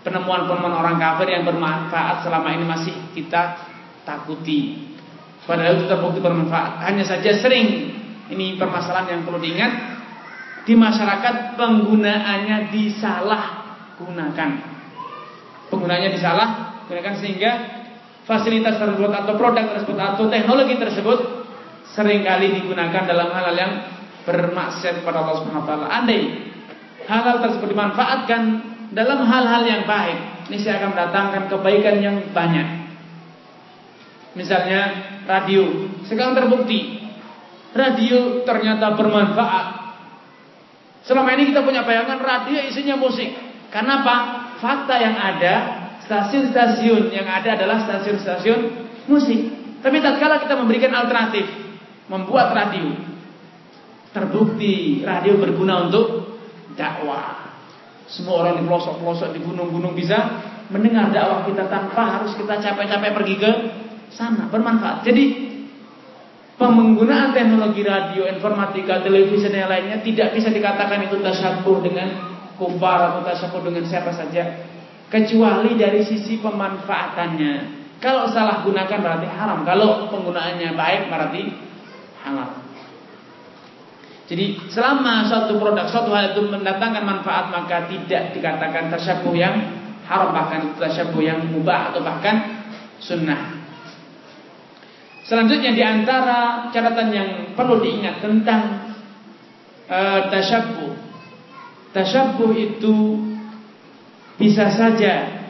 penemuan-penemuan 0.04 0.74
orang 0.74 0.98
kafir 0.98 1.28
yang 1.36 1.44
bermanfaat 1.44 2.24
selama 2.24 2.56
ini 2.56 2.66
masih 2.66 2.96
kita 3.12 3.60
takuti. 4.08 4.90
Padahal 5.44 5.82
itu 5.82 5.86
terbukti 5.90 6.20
bermanfaat. 6.22 6.86
Hanya 6.86 7.04
saja 7.04 7.34
sering 7.36 7.90
ini 8.30 8.56
permasalahan 8.56 9.20
yang 9.20 9.22
perlu 9.26 9.42
diingat 9.42 9.72
di 10.64 10.78
masyarakat 10.78 11.58
penggunaannya 11.58 12.70
disalahgunakan. 12.70 14.50
Penggunaannya 15.74 16.10
disalahgunakan 16.14 17.14
sehingga 17.18 17.52
fasilitas 18.30 18.78
tersebut 18.78 19.10
atau 19.10 19.34
produk 19.34 19.66
tersebut 19.74 19.98
atau 19.98 20.30
teknologi 20.30 20.78
tersebut 20.78 21.20
sering 21.90 22.22
kali 22.22 22.54
digunakan 22.62 23.10
dalam 23.10 23.34
hal-hal 23.34 23.56
yang 23.58 23.74
bermaksud 24.30 25.02
kepada 25.02 25.26
Allah 25.26 25.36
Subhanahu 25.42 25.66
wa 25.66 25.68
taala. 25.68 25.88
Andai 25.90 26.22
hal-hal 27.10 27.42
tersebut 27.42 27.74
dimanfaatkan 27.74 28.42
dalam 28.90 29.22
hal-hal 29.22 29.64
yang 29.70 29.84
baik, 29.86 30.50
ini 30.50 30.58
saya 30.58 30.82
akan 30.82 30.98
mendatangkan 30.98 31.44
kebaikan 31.54 31.96
yang 32.02 32.18
banyak. 32.34 32.90
Misalnya 34.34 34.82
radio, 35.30 35.90
sekarang 36.06 36.34
terbukti 36.34 37.06
radio 37.74 38.42
ternyata 38.46 38.98
bermanfaat. 38.98 39.66
Selama 41.06 41.34
ini 41.38 41.54
kita 41.54 41.62
punya 41.62 41.86
bayangan 41.86 42.22
radio 42.22 42.60
isinya 42.66 42.98
musik. 42.98 43.30
Karena 43.70 44.02
apa? 44.02 44.16
Fakta 44.58 44.96
yang 44.98 45.16
ada, 45.16 45.54
stasiun-stasiun 46.06 47.14
yang 47.14 47.30
ada 47.30 47.56
adalah 47.56 47.86
stasiun-stasiun 47.86 48.60
musik. 49.06 49.40
Tapi 49.80 50.02
tatkala 50.02 50.42
kita 50.42 50.58
memberikan 50.58 50.92
alternatif, 50.98 51.46
membuat 52.10 52.52
radio. 52.52 52.90
Terbukti 54.10 55.06
radio 55.06 55.38
berguna 55.38 55.86
untuk 55.86 56.38
dakwah. 56.74 57.49
Semua 58.10 58.42
orang 58.42 58.58
di 58.58 58.64
pelosok-pelosok 58.66 59.38
di 59.38 59.40
gunung-gunung 59.46 59.94
bisa 59.94 60.18
mendengar 60.74 61.14
dakwah 61.14 61.46
kita 61.46 61.70
tanpa 61.70 62.18
harus 62.18 62.34
kita 62.34 62.58
capek-capek 62.58 63.12
pergi 63.14 63.36
ke 63.38 63.52
sana. 64.10 64.50
Bermanfaat. 64.50 65.06
Jadi 65.06 65.26
penggunaan 66.58 67.32
teknologi 67.32 67.86
radio, 67.86 68.26
informatika, 68.26 69.06
televisi 69.06 69.48
dan 69.48 69.70
lainnya 69.70 70.02
tidak 70.02 70.34
bisa 70.34 70.50
dikatakan 70.50 71.06
itu 71.06 71.22
tasyabuh 71.22 71.78
dengan 71.86 72.10
kufar 72.58 73.14
atau 73.14 73.22
tasyabuh 73.24 73.62
dengan 73.64 73.86
siapa 73.88 74.12
saja 74.12 74.68
kecuali 75.10 75.78
dari 75.78 76.02
sisi 76.06 76.38
pemanfaatannya. 76.42 77.80
Kalau 78.00 78.32
salah 78.32 78.64
gunakan 78.64 79.00
berarti 79.00 79.28
haram. 79.28 79.62
Kalau 79.68 80.08
penggunaannya 80.08 80.74
baik 80.74 81.02
berarti 81.12 81.42
halal. 82.24 82.69
Jadi 84.30 84.70
selama 84.70 85.26
suatu 85.26 85.58
produk, 85.58 85.90
suatu 85.90 86.14
hal 86.14 86.38
itu 86.38 86.46
mendatangkan 86.46 87.02
manfaat 87.02 87.50
maka 87.50 87.90
tidak 87.90 88.30
dikatakan 88.38 88.94
tasyabuh 88.94 89.34
yang 89.34 89.58
haram 90.06 90.30
bahkan 90.30 90.78
tasyabuh 90.78 91.18
yang 91.18 91.50
mubah 91.50 91.90
atau 91.90 92.06
bahkan 92.06 92.62
sunnah. 93.02 93.58
Selanjutnya 95.26 95.74
di 95.74 95.82
antara 95.82 96.70
catatan 96.70 97.10
yang 97.10 97.30
perlu 97.58 97.82
diingat 97.82 98.22
tentang 98.22 98.94
uh, 99.90 100.30
tasyabuh. 100.30 100.94
Tasyabuh 101.90 102.54
itu 102.54 103.18
bisa 104.38 104.70
saja 104.70 105.42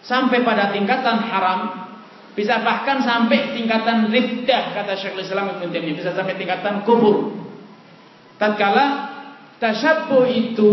sampai 0.00 0.40
pada 0.40 0.72
tingkatan 0.72 1.20
haram 1.28 1.60
bisa 2.32 2.64
bahkan 2.64 3.04
sampai 3.04 3.52
tingkatan 3.52 4.08
riddah 4.08 4.72
kata 4.74 4.96
Syekhul 4.96 5.22
Islam 5.22 5.54
Ibnu 5.54 5.70
Taimiyah, 5.70 5.96
bisa 6.00 6.10
sampai 6.16 6.40
tingkatan 6.40 6.82
kubur. 6.88 7.43
Tatkala 8.36 9.14
tasyabbuh 9.62 10.26
itu 10.28 10.70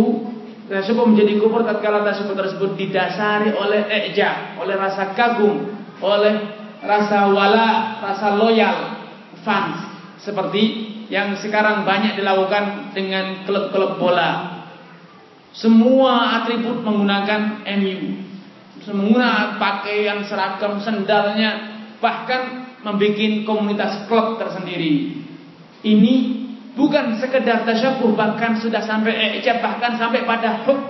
tasyabbuh 0.68 1.06
menjadi 1.08 1.38
kubur 1.38 1.62
tatkala 1.62 2.02
tasyabbuh 2.06 2.38
tersebut 2.38 2.72
didasari 2.78 3.54
oleh 3.54 3.86
eja, 3.90 4.58
oleh 4.58 4.76
rasa 4.76 5.14
kagum, 5.14 5.70
oleh 6.02 6.36
rasa 6.82 7.30
wala, 7.30 8.02
rasa 8.02 8.28
loyal, 8.38 8.78
fans 9.46 9.78
seperti 10.22 10.90
yang 11.12 11.36
sekarang 11.38 11.84
banyak 11.84 12.18
dilakukan 12.18 12.96
dengan 12.96 13.44
klub-klub 13.44 14.00
bola. 14.00 14.64
Semua 15.52 16.40
atribut 16.42 16.80
menggunakan 16.80 17.68
MU 17.68 18.32
semua 18.82 19.62
pakaian 19.62 20.26
seragam 20.26 20.82
sendalnya 20.82 21.78
bahkan 22.02 22.74
membuat 22.82 23.46
komunitas 23.46 24.10
klub 24.10 24.42
tersendiri. 24.42 25.22
Ini 25.86 26.41
bukan 26.82 27.22
sekedar 27.22 27.62
tasyabuh 27.62 28.18
bahkan 28.18 28.58
sudah 28.58 28.82
sampai 28.82 29.38
ijab 29.38 29.62
bahkan 29.62 30.02
sampai 30.02 30.26
pada 30.26 30.66
hub 30.66 30.82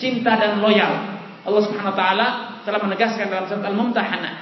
cinta 0.00 0.40
dan 0.40 0.64
loyal. 0.64 1.20
Allah 1.44 1.62
Subhanahu 1.68 1.92
wa 1.92 1.98
taala 1.98 2.26
telah 2.64 2.80
menegaskan 2.80 3.28
dalam 3.28 3.44
surat 3.44 3.68
Al-Mumtahanah. 3.68 4.34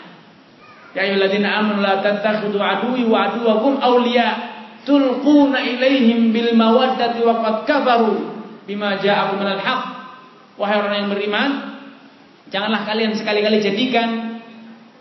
Ya 0.95 1.11
ayyuhalladzina 1.11 1.49
amanu 1.59 1.82
la 1.82 1.99
tattakhidhu 1.99 2.57
aduwwi 2.57 3.03
wa 3.11 3.34
aduwwakum 3.34 3.82
awliya 3.82 4.28
tulquna 4.87 5.59
ilaihim 5.59 6.30
bil 6.30 6.55
mawaddati 6.55 7.20
wa 7.26 7.43
qad 7.43 7.57
kafaru 7.66 8.14
bima 8.64 9.03
ja'akum 9.03 9.43
minal 9.43 9.59
haqq. 9.59 9.82
Wahai 10.57 10.80
orang 10.80 10.95
yang 11.05 11.11
beriman, 11.12 11.51
janganlah 12.49 12.89
kalian 12.89 13.12
sekali-kali 13.12 13.61
jadikan 13.61 14.41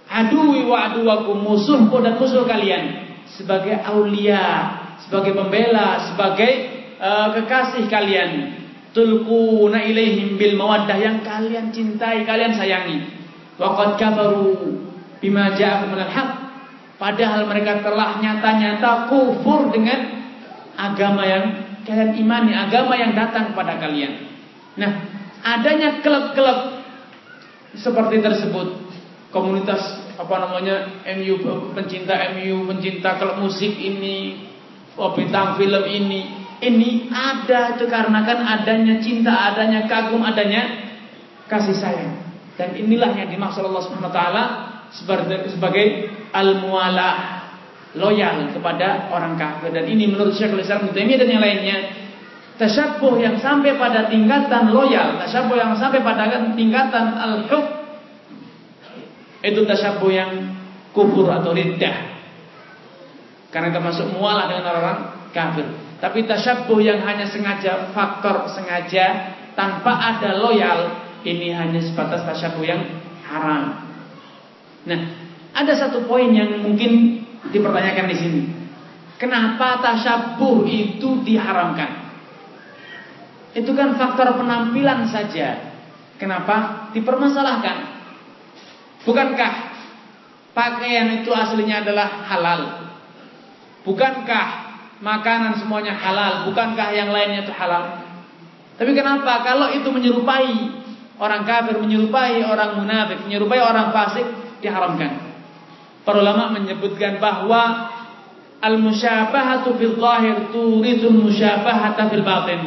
aduwi 0.09 0.67
wa 0.67 0.91
aduwakum 0.91 1.39
musuhku 1.45 1.95
dan 2.03 2.19
musuh 2.19 2.43
kalian 2.43 3.07
sebagai 3.39 3.79
aulia, 3.87 4.84
sebagai 5.03 5.35
pembela, 5.35 6.11
sebagai 6.11 6.51
uh, 6.99 7.35
kekasih 7.35 7.91
kalian. 7.91 8.31
Tulquna 8.95 9.83
ilaihim 9.83 10.39
bil 10.39 10.55
mawaddah 10.55 10.95
yang 10.95 11.19
kalian 11.19 11.67
cintai, 11.75 12.23
kalian 12.23 12.55
sayangi. 12.55 13.03
Wa 13.59 13.75
qad 13.75 13.99
kafaru 13.99 14.55
bima 15.19 15.51
ja'akum 15.51 15.91
minal 15.91 16.11
haq. 16.11 16.29
Padahal 16.95 17.43
mereka 17.43 17.83
telah 17.83 18.23
nyata-nyata 18.23 19.11
kufur 19.11 19.67
dengan 19.75 20.15
agama 20.79 21.27
yang 21.27 21.45
kalian 21.83 22.15
imani, 22.15 22.55
agama 22.55 22.95
yang 22.95 23.11
datang 23.11 23.51
kepada 23.51 23.75
kalian. 23.83 24.31
Nah, 24.79 24.91
adanya 25.43 25.99
klub-klub 25.99 26.83
seperti 27.75 28.23
tersebut, 28.23 28.79
komunitas 29.35 29.83
apa 30.15 30.35
namanya 30.39 31.03
MU 31.19 31.35
pencinta 31.75 32.15
MU, 32.35 32.63
pencinta 32.71 33.19
klub 33.19 33.43
musik 33.43 33.75
ini, 33.75 34.44
oh, 34.95 35.11
bintang 35.15 35.59
film 35.59 35.83
ini, 35.87 36.21
ini 36.63 37.11
ada 37.11 37.75
itu 37.75 37.85
karena 37.87 38.23
kan 38.23 38.39
adanya 38.41 38.99
cinta, 39.03 39.53
adanya 39.53 39.87
kagum, 39.87 40.23
adanya 40.23 40.91
kasih 41.51 41.75
sayang. 41.75 42.15
Dan 42.55 42.71
inilah 42.75 43.11
yang 43.15 43.27
dimaksud 43.27 43.67
Allah 43.67 43.83
taala 44.11 44.43
sebagai, 44.95 45.51
sebagai 45.51 46.07
al-mualah 46.31 47.43
loyal 47.95 48.51
kepada 48.51 49.11
orang 49.11 49.39
kafir 49.39 49.71
dan 49.71 49.87
ini 49.87 50.11
menurut 50.11 50.35
Syekhul 50.35 50.63
Islam 50.63 50.91
Taimiyah 50.91 51.19
dan 51.23 51.29
yang 51.31 51.43
lainnya 51.43 51.77
tasyabuh 52.59 53.19
yang 53.19 53.35
sampai 53.39 53.75
pada 53.75 54.07
tingkatan 54.07 54.71
loyal, 54.71 55.19
tasyabuh 55.19 55.55
yang 55.55 55.75
sampai 55.75 55.99
pada 56.03 56.55
tingkatan 56.55 57.05
al-hub 57.15 57.65
itu 59.43 59.61
tasyabuh 59.67 60.11
yang 60.11 60.31
kufur 60.95 61.27
atau 61.27 61.51
riddah. 61.51 62.14
Karena 63.55 63.71
termasuk 63.71 64.11
mualah 64.11 64.51
dengan 64.51 64.67
orang 64.67 64.97
kafir. 65.31 65.63
Tapi 66.03 66.27
tasyabuh 66.27 66.75
yang 66.83 66.99
hanya 67.07 67.23
sengaja 67.23 67.87
faktor 67.95 68.51
sengaja 68.51 69.31
tanpa 69.55 69.95
ada 69.95 70.35
loyal 70.35 71.07
ini 71.23 71.55
hanya 71.55 71.79
sebatas 71.79 72.27
tasyabuh 72.27 72.67
yang 72.67 72.83
haram. 73.23 73.79
Nah, 74.83 74.99
ada 75.55 75.71
satu 75.71 76.03
poin 76.03 76.35
yang 76.35 76.59
mungkin 76.59 77.23
dipertanyakan 77.47 78.11
di 78.11 78.17
sini. 78.19 78.41
Kenapa 79.15 79.79
tasyabuh 79.79 80.67
itu 80.67 81.23
diharamkan? 81.23 82.11
Itu 83.55 83.71
kan 83.71 83.95
faktor 83.95 84.35
penampilan 84.35 85.07
saja. 85.07 85.71
Kenapa 86.19 86.91
dipermasalahkan? 86.91 88.03
Bukankah 89.07 89.53
pakaian 90.51 91.23
itu 91.23 91.31
aslinya 91.31 91.87
adalah 91.87 92.27
halal? 92.27 92.84
Bukankah 93.85 94.47
makanan 94.99 95.61
semuanya 95.61 95.93
halal? 95.93 96.49
Bukankah 96.49 96.89
yang 96.91 97.13
lainnya 97.13 97.45
itu 97.45 97.53
halal? 97.53 98.01
Tapi 98.75 98.91
kenapa 98.91 99.45
kalau 99.45 99.71
itu 99.71 99.87
menyerupai 99.87 100.73
orang 101.21 101.47
kafir, 101.47 101.77
menyerupai 101.79 102.43
orang 102.43 102.81
munafik, 102.81 103.21
menyerupai 103.23 103.61
orang 103.61 103.93
fasik 103.93 104.25
diharamkan? 104.59 105.21
Para 106.01 106.17
ulama 106.21 106.51
menyebutkan 106.53 107.21
bahwa 107.21 107.93
al-musyabahatu 108.59 109.77
fil 109.77 109.95
zahir 110.01 110.49
turithul 110.49 111.17
musyabahata 111.29 112.09
fil 112.09 112.25
batin. 112.25 112.61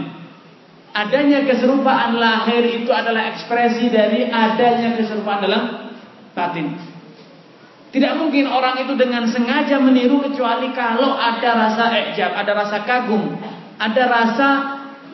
Adanya 0.94 1.44
keserupaan 1.44 2.16
lahir 2.16 2.62
itu 2.64 2.90
adalah 2.90 3.30
ekspresi 3.34 3.90
dari 3.92 4.26
adanya 4.26 4.98
keserupaan 4.98 5.44
dalam 5.44 5.64
batin. 6.32 6.97
Tidak 7.88 8.12
mungkin 8.20 8.44
orang 8.44 8.84
itu 8.84 8.92
dengan 9.00 9.24
sengaja 9.24 9.80
meniru 9.80 10.20
kecuali 10.20 10.68
kalau 10.76 11.16
ada 11.16 11.56
rasa 11.56 11.88
ejab, 12.04 12.36
ada 12.36 12.52
rasa 12.52 12.84
kagum, 12.84 13.40
ada 13.80 14.02
rasa 14.04 14.48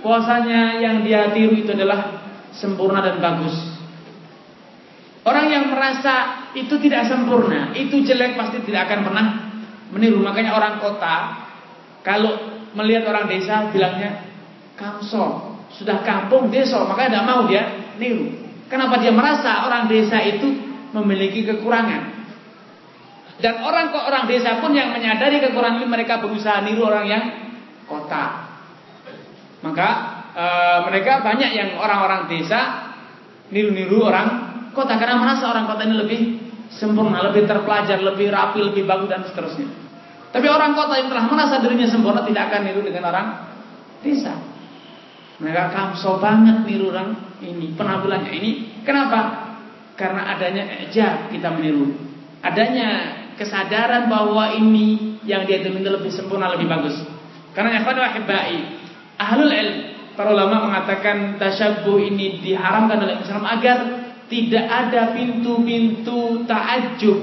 puasanya 0.03 0.83
yang 0.83 1.07
dia 1.07 1.31
tiru 1.31 1.55
itu 1.55 1.71
adalah 1.71 2.27
sempurna 2.51 2.99
dan 2.99 3.23
bagus. 3.23 3.55
Orang 5.25 5.49
yang 5.49 5.71
merasa 5.71 6.51
itu 6.53 6.75
tidak 6.83 7.07
sempurna, 7.07 7.71
itu 7.79 8.03
jelek 8.03 8.35
pasti 8.35 8.61
tidak 8.67 8.91
akan 8.91 9.01
pernah 9.07 9.27
meniru. 9.95 10.21
Makanya 10.21 10.59
orang 10.59 10.83
kota 10.83 11.47
kalau 12.03 12.37
melihat 12.75 13.07
orang 13.07 13.31
desa 13.31 13.71
bilangnya 13.71 14.29
kamso, 14.75 15.57
sudah 15.71 16.03
kampung 16.03 16.51
desa, 16.51 16.83
makanya 16.85 17.23
tidak 17.23 17.27
mau 17.31 17.41
dia 17.47 17.63
niru. 18.03 18.35
Kenapa 18.67 18.99
dia 18.99 19.15
merasa 19.15 19.65
orang 19.65 19.87
desa 19.87 20.19
itu 20.21 20.51
memiliki 20.91 21.47
kekurangan? 21.47 22.14
Dan 23.35 23.67
orang 23.67 23.91
kok 23.91 24.05
orang 24.07 24.25
desa 24.31 24.63
pun 24.63 24.71
yang 24.71 24.95
menyadari 24.95 25.43
kekurangan 25.43 25.83
ini 25.83 25.87
mereka 25.91 26.23
berusaha 26.23 26.63
niru 26.63 26.87
orang 26.87 27.07
yang 27.11 27.25
kota. 27.91 28.47
Maka 29.65 29.89
e, 30.33 30.45
mereka 30.87 31.25
banyak 31.25 31.51
yang 31.51 31.71
orang-orang 31.81 32.31
desa 32.31 32.93
niru-niru 33.51 34.07
orang 34.07 34.29
kota 34.71 34.95
karena 34.99 35.19
merasa 35.19 35.51
orang 35.51 35.67
kota 35.67 35.83
ini 35.83 35.97
lebih 35.99 36.21
sempurna, 36.71 37.27
lebih 37.27 37.47
terpelajar, 37.47 37.99
lebih 37.99 38.31
rapi, 38.31 38.61
lebih 38.63 38.87
bagus 38.87 39.09
dan 39.11 39.23
seterusnya. 39.27 39.69
Tapi 40.35 40.47
orang 40.51 40.75
kota 40.75 40.99
yang 40.99 41.11
telah 41.11 41.25
merasa 41.31 41.63
dirinya 41.63 41.87
sempurna 41.87 42.27
tidak 42.27 42.51
akan 42.51 42.61
niru 42.67 42.83
dengan 42.83 43.05
orang 43.11 43.27
desa. 44.03 44.35
Mereka 45.39 45.75
kamso 45.75 46.23
banget 46.23 46.67
niru 46.67 46.95
orang 46.95 47.39
ini, 47.43 47.75
penampilannya 47.75 48.31
ini. 48.31 48.51
Kenapa? 48.87 49.51
Karena 49.95 50.35
adanya 50.35 50.87
ejab 50.87 51.31
kita 51.31 51.51
meniru. 51.55 51.95
Adanya 52.43 53.23
kesadaran 53.35 54.07
bahwa 54.11 54.55
ini 54.55 55.19
yang 55.25 55.49
dia 55.49 55.63
demi 55.65 55.83
lebih 55.83 56.11
sempurna, 56.13 56.53
lebih 56.55 56.69
bagus. 56.69 56.97
Karena 57.55 57.81
ikhwan 57.81 57.99
wahibai, 57.99 58.59
ahlul 59.19 59.53
ilm, 59.53 59.77
para 60.15 60.31
ulama 60.35 60.71
mengatakan 60.71 61.39
tasyabbuh 61.39 61.99
ini 62.03 62.43
diharamkan 62.43 62.99
oleh 63.03 63.19
Islam 63.23 63.45
agar 63.47 63.79
tidak 64.27 64.67
ada 64.67 65.15
pintu-pintu 65.15 66.43
ta'ajub, 66.49 67.19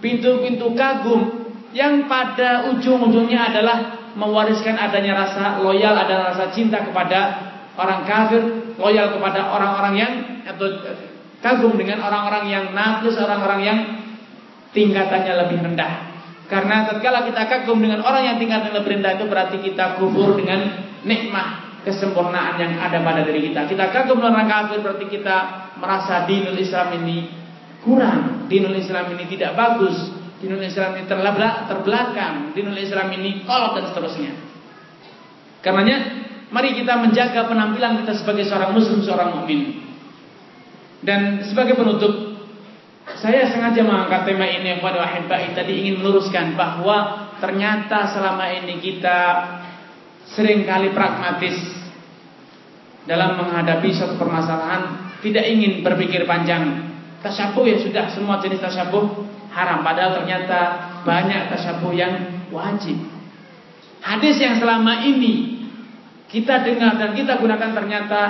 pintu-pintu 0.00 0.72
kagum 0.72 1.44
yang 1.74 2.06
pada 2.06 2.70
ujung-ujungnya 2.70 3.50
adalah 3.50 4.06
mewariskan 4.14 4.78
adanya 4.78 5.26
rasa 5.26 5.58
loyal, 5.58 5.92
ada 5.92 6.30
rasa 6.30 6.54
cinta 6.54 6.80
kepada 6.86 7.50
orang 7.74 8.06
kafir, 8.06 8.42
loyal 8.78 9.10
kepada 9.18 9.50
orang-orang 9.50 9.94
yang 9.98 10.12
atau 10.46 10.70
kagum 11.42 11.74
dengan 11.74 12.00
orang-orang 12.00 12.44
yang 12.46 12.64
nafis, 12.72 13.18
orang-orang 13.18 13.60
yang 13.66 13.78
tingkatannya 14.74 15.32
lebih 15.46 15.58
rendah. 15.62 15.92
Karena 16.44 16.84
tatkala 16.84 17.24
kita 17.24 17.48
kagum 17.48 17.80
dengan 17.80 18.04
orang 18.04 18.34
yang 18.34 18.36
tingkatannya 18.36 18.76
lebih 18.76 19.00
rendah 19.00 19.12
itu 19.16 19.24
berarti 19.30 19.56
kita 19.64 19.96
kubur 19.96 20.36
dengan 20.36 20.92
nikmat 21.06 21.80
kesempurnaan 21.88 22.60
yang 22.60 22.76
ada 22.76 23.00
pada 23.00 23.24
diri 23.24 23.48
kita. 23.48 23.64
Kita 23.64 23.88
kagum 23.94 24.20
orang 24.20 24.44
kafir 24.44 24.84
berarti 24.84 25.08
kita 25.08 25.36
merasa 25.80 26.28
dinul 26.28 26.58
Islam 26.58 27.00
ini 27.00 27.32
kurang, 27.80 28.48
dinul 28.48 28.76
Islam 28.76 29.12
ini 29.16 29.24
tidak 29.28 29.56
bagus, 29.56 30.12
dinul 30.40 30.60
Islam 30.60 31.00
ini 31.00 31.04
terbelakang, 31.08 32.52
dinul 32.52 32.76
Islam 32.76 33.08
ini 33.16 33.44
kolot 33.44 33.80
dan 33.80 33.84
seterusnya. 33.92 34.32
Karenanya 35.64 35.96
mari 36.52 36.76
kita 36.76 37.00
menjaga 37.00 37.48
penampilan 37.48 38.04
kita 38.04 38.12
sebagai 38.20 38.44
seorang 38.44 38.76
muslim, 38.76 39.00
seorang 39.00 39.40
mukmin. 39.40 39.80
Dan 41.04 41.44
sebagai 41.44 41.76
penutup 41.76 42.33
saya 43.24 43.48
sengaja 43.48 43.80
mengangkat 43.80 44.28
tema 44.28 44.44
ini 44.44 44.76
kepada 44.76 45.00
wahibai 45.00 45.56
tadi 45.56 45.80
ingin 45.80 46.04
meluruskan 46.04 46.52
bahwa 46.60 47.32
ternyata 47.40 48.12
selama 48.12 48.52
ini 48.52 48.76
kita 48.84 49.18
sering 50.28 50.68
kali 50.68 50.92
pragmatis 50.92 51.56
dalam 53.08 53.40
menghadapi 53.40 53.88
suatu 53.96 54.20
permasalahan, 54.20 55.12
tidak 55.24 55.44
ingin 55.48 55.80
berpikir 55.80 56.28
panjang. 56.28 56.92
Tasyabuh 57.24 57.64
ya 57.64 57.80
sudah 57.80 58.12
semua 58.12 58.44
jenis 58.44 58.60
tasyabuh 58.60 59.24
haram 59.56 59.80
padahal 59.80 60.20
ternyata 60.20 60.60
banyak 61.08 61.48
tasyabuh 61.48 61.96
yang 61.96 62.44
wajib. 62.52 63.00
Hadis 64.04 64.36
yang 64.36 64.60
selama 64.60 65.00
ini 65.00 65.64
kita 66.28 66.60
dengar 66.60 67.00
dan 67.00 67.16
kita 67.16 67.40
gunakan 67.40 67.72
ternyata 67.72 68.20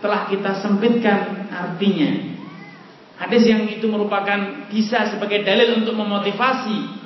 telah 0.00 0.24
kita 0.24 0.56
sempitkan 0.64 1.52
artinya. 1.52 2.27
Hadis 3.18 3.42
yang 3.50 3.66
itu 3.66 3.86
merupakan 3.90 4.70
bisa 4.70 5.10
sebagai 5.10 5.42
dalil 5.42 5.82
untuk 5.82 5.98
memotivasi 5.98 6.98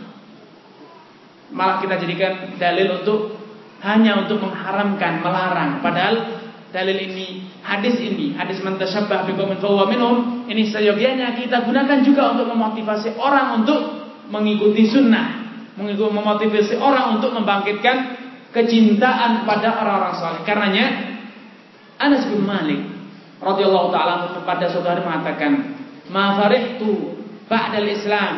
malah 1.52 1.78
kita 1.84 2.00
jadikan 2.00 2.56
dalil 2.56 3.00
untuk 3.00 3.36
hanya 3.84 4.24
untuk 4.24 4.40
mengharamkan, 4.40 5.20
melarang. 5.20 5.84
Padahal 5.84 6.40
dalil 6.72 6.96
ini, 6.96 7.44
hadis 7.60 8.00
ini, 8.00 8.32
hadis 8.34 8.64
mantasyabbah 8.64 9.28
biqaumin 9.28 9.60
fahuwa 9.60 9.84
minhum, 9.92 10.48
ini 10.48 10.72
seyogianya 10.72 11.36
kita 11.36 11.62
gunakan 11.68 12.00
juga 12.00 12.32
untuk 12.32 12.48
memotivasi 12.48 13.20
orang 13.20 13.60
untuk 13.62 13.80
mengikuti 14.32 14.88
sunnah, 14.88 15.44
mengikuti 15.76 16.12
memotivasi 16.14 16.74
orang 16.80 17.20
untuk 17.20 17.36
membangkitkan 17.36 17.96
kecintaan 18.52 19.44
kepada 19.44 19.76
orang-orang 19.76 20.14
saleh. 20.16 20.40
Karenanya 20.48 20.86
Anas 22.00 22.24
bin 22.28 22.44
Malik 22.44 22.80
radhiyallahu 23.42 23.92
taala 23.92 24.32
pada 24.46 24.70
suatu 24.70 24.88
hari 24.88 25.02
mengatakan, 25.04 25.71
"Ma 26.10 26.40
farihtu 26.40 27.20
ba'dal 27.46 27.86
Islam." 27.86 28.34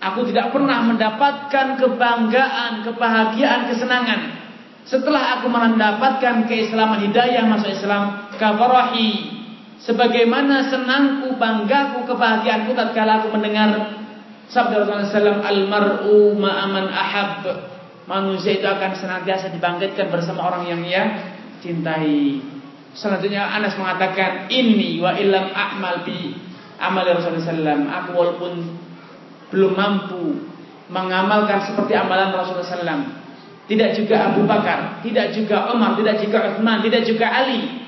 Aku 0.00 0.24
tidak 0.32 0.48
pernah 0.48 0.80
mendapatkan 0.80 1.76
kebanggaan, 1.76 2.88
kebahagiaan, 2.88 3.68
kesenangan. 3.68 4.20
Setelah 4.88 5.38
aku 5.38 5.52
mendapatkan 5.52 6.48
keislaman 6.48 7.04
hidayah 7.04 7.44
masuk 7.44 7.68
Islam, 7.68 8.32
kafarahi 8.40 9.28
sebagaimana 9.84 10.72
senangku, 10.72 11.36
banggaku, 11.36 12.08
kebahagiaanku 12.08 12.72
tatkala 12.72 13.20
aku 13.20 13.28
mendengar 13.36 14.00
sabda 14.48 14.88
Rasulullah 14.88 15.04
SAW 15.04 15.44
al-mar'u 15.44 16.32
ma'aman 16.32 16.86
ahab. 16.88 17.44
Manusia 18.08 18.56
itu 18.56 18.66
akan 18.66 18.96
senantiasa 18.96 19.52
dibangkitkan 19.52 20.08
bersama 20.08 20.48
orang 20.48 20.64
yang 20.66 20.80
ia 20.82 21.04
cintai 21.60 22.40
selanjutnya 22.94 23.46
Anas 23.46 23.78
mengatakan 23.78 24.50
ini 24.50 24.98
wa 24.98 25.14
illam 25.14 25.50
a'mal 25.54 26.02
bi 26.02 26.34
amal 26.80 27.06
Rasulullah 27.06 27.76
SAW 27.76 27.86
aku 27.86 28.10
walaupun 28.16 28.52
belum 29.50 29.72
mampu 29.74 30.24
mengamalkan 30.90 31.70
seperti 31.70 31.94
amalan 31.94 32.34
Rasulullah 32.34 32.66
SAW 32.66 33.02
tidak 33.70 33.94
juga 33.94 34.34
Abu 34.34 34.42
Bakar 34.50 34.98
tidak 35.06 35.30
juga 35.30 35.70
Umar 35.70 35.94
tidak 35.94 36.18
juga 36.18 36.38
Uthman 36.50 36.82
tidak 36.82 37.06
juga 37.06 37.26
Ali. 37.30 37.80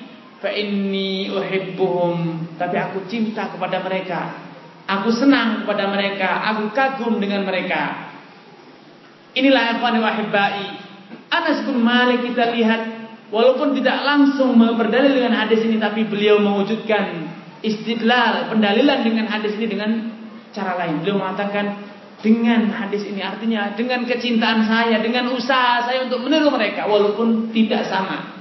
Fa 0.42 0.50
inni 0.50 1.30
uhibbuhum. 1.30 2.50
Tapi 2.59 2.74
aku 2.74 3.07
cinta 3.07 3.46
kepada 3.46 3.78
mereka. 3.78 4.42
Aku 4.90 5.14
senang 5.14 5.62
kepada 5.62 5.86
mereka. 5.86 6.50
Aku 6.50 6.74
kagum 6.74 7.22
dengan 7.22 7.46
mereka. 7.46 8.11
Inilah 9.38 9.78
ikhwan 9.78 10.03
wa 10.03 10.11
hibbai 10.18 10.66
Anas 11.32 11.64
bin 11.64 11.80
Malik 11.80 12.28
kita 12.28 12.53
lihat 12.53 12.91
walaupun 13.33 13.72
tidak 13.80 13.99
langsung 14.05 14.55
berdalil 14.76 15.16
dengan 15.16 15.35
hadis 15.35 15.64
ini 15.64 15.80
tapi 15.80 16.05
beliau 16.05 16.39
mewujudkan 16.39 17.33
istidlal 17.64 18.53
pendalilan 18.53 19.01
dengan 19.03 19.26
hadis 19.26 19.57
ini 19.57 19.66
dengan 19.72 19.91
cara 20.53 20.76
lain 20.76 21.01
beliau 21.01 21.16
mengatakan 21.18 21.91
dengan 22.20 22.70
hadis 22.70 23.03
ini 23.09 23.24
artinya 23.24 23.74
dengan 23.74 24.05
kecintaan 24.07 24.68
saya 24.68 25.01
dengan 25.01 25.33
usaha 25.33 25.83
saya 25.83 26.07
untuk 26.07 26.22
meniru 26.22 26.53
mereka 26.53 26.87
walaupun 26.87 27.51
tidak 27.51 27.89
sama 27.89 28.33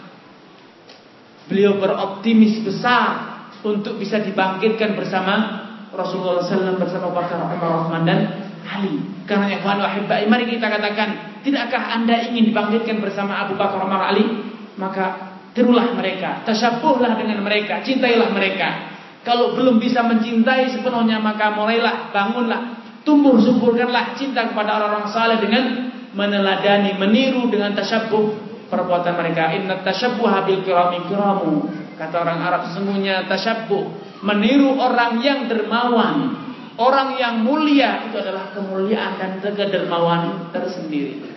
Beliau 1.52 1.76
beroptimis 1.84 2.64
besar 2.64 3.44
untuk 3.60 4.00
bisa 4.00 4.24
dibangkitkan 4.24 4.96
bersama 4.96 5.68
Rasulullah 5.92 6.40
SAW 6.40 6.80
bersama 6.80 7.12
Bakar 7.12 7.44
Umar 7.44 7.60
Rahman 7.60 8.08
dan 8.08 8.20
Ali. 8.64 9.04
Karena 9.28 9.60
wahibbai, 9.60 10.32
mari 10.32 10.48
kita 10.48 10.72
katakan, 10.72 11.44
tidakkah 11.44 11.92
anda 11.92 12.24
ingin 12.24 12.56
dibangkitkan 12.56 13.04
bersama 13.04 13.44
Abu 13.44 13.60
Bakar 13.60 13.84
Umar 13.84 14.16
Ali? 14.16 14.51
Maka 14.82 15.38
tirulah 15.54 15.94
mereka, 15.94 16.42
tasyabuhlah 16.42 17.22
dengan 17.22 17.46
mereka, 17.46 17.86
cintailah 17.86 18.34
mereka. 18.34 18.90
Kalau 19.22 19.54
belum 19.54 19.78
bisa 19.78 20.02
mencintai 20.02 20.74
sepenuhnya 20.74 21.22
maka 21.22 21.54
mulailah, 21.54 22.10
bangunlah, 22.10 22.82
tumbuh 23.06 23.38
suburkanlah 23.38 24.18
cinta 24.18 24.50
kepada 24.50 24.82
orang-orang 24.82 25.08
saleh 25.14 25.38
dengan 25.38 25.94
meneladani, 26.18 26.98
meniru 26.98 27.46
dengan 27.54 27.78
tasyabuh 27.78 28.50
perbuatan 28.74 29.14
mereka. 29.14 29.54
Inna 29.54 29.86
tasyabbuha 29.86 30.50
bil 30.50 30.66
kirami 30.66 31.06
kiramu. 31.06 31.70
Kata 32.02 32.16
orang 32.18 32.40
Arab 32.42 32.62
sesungguhnya 32.74 33.30
tasyabbuh 33.30 33.84
meniru 34.26 34.78
orang 34.78 35.22
yang 35.22 35.46
dermawan, 35.46 36.34
orang 36.78 37.18
yang 37.18 37.46
mulia 37.46 38.10
itu 38.10 38.18
adalah 38.18 38.50
kemuliaan 38.54 39.22
dan 39.22 39.54
kedermawan 39.54 40.50
tersendiri. 40.50 41.30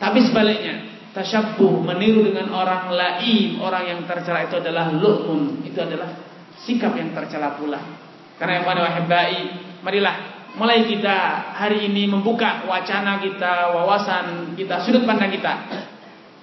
Tapi 0.00 0.24
sebaliknya, 0.24 0.89
tasyabbuh 1.10 1.82
meniru 1.82 2.22
dengan 2.30 2.54
orang 2.54 2.90
lain, 2.94 3.58
orang 3.58 3.84
yang 3.86 4.00
tercela 4.06 4.46
itu 4.46 4.62
adalah 4.62 4.94
lu'un, 4.94 5.62
itu 5.66 5.78
adalah 5.78 6.14
sikap 6.62 6.94
yang 6.94 7.10
tercela 7.10 7.58
pula. 7.58 7.80
Karena 8.38 8.62
yang 8.62 8.64
pada 8.64 8.80
wahibai, 8.86 9.38
marilah 9.82 10.16
mulai 10.54 10.86
kita 10.86 11.50
hari 11.58 11.90
ini 11.90 12.08
membuka 12.08 12.64
wacana 12.64 13.18
kita, 13.20 13.74
wawasan 13.74 14.54
kita, 14.54 14.80
sudut 14.86 15.04
pandang 15.04 15.34
kita. 15.34 15.52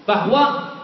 Bahwa 0.04 0.76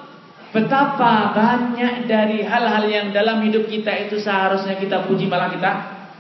betapa 0.51 1.31
banyak 1.31 2.07
dari 2.07 2.43
hal-hal 2.43 2.83
yang 2.87 3.07
dalam 3.11 3.43
hidup 3.43 3.67
kita 3.67 4.09
itu 4.09 4.19
seharusnya 4.19 4.79
kita 4.79 5.05
puji 5.07 5.27
malah 5.27 5.51
kita 5.51 5.71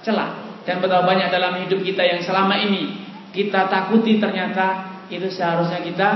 celah. 0.03 0.29
Dan 0.63 0.79
betapa 0.79 1.03
banyak 1.03 1.27
dalam 1.31 1.59
hidup 1.63 1.83
kita 1.83 2.03
yang 2.03 2.19
selama 2.23 2.55
ini 2.59 3.03
kita 3.35 3.67
takuti 3.67 4.21
ternyata 4.21 4.93
itu 5.11 5.27
seharusnya 5.27 5.83
kita 5.83 6.09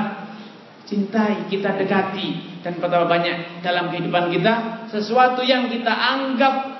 cintai, 0.88 1.52
kita 1.52 1.76
dekati 1.76 2.60
dan 2.64 2.80
betapa 2.80 3.06
banyak 3.06 3.60
dalam 3.60 3.92
kehidupan 3.92 4.32
kita 4.32 4.54
sesuatu 4.88 5.44
yang 5.44 5.68
kita 5.68 5.92
anggap 5.92 6.80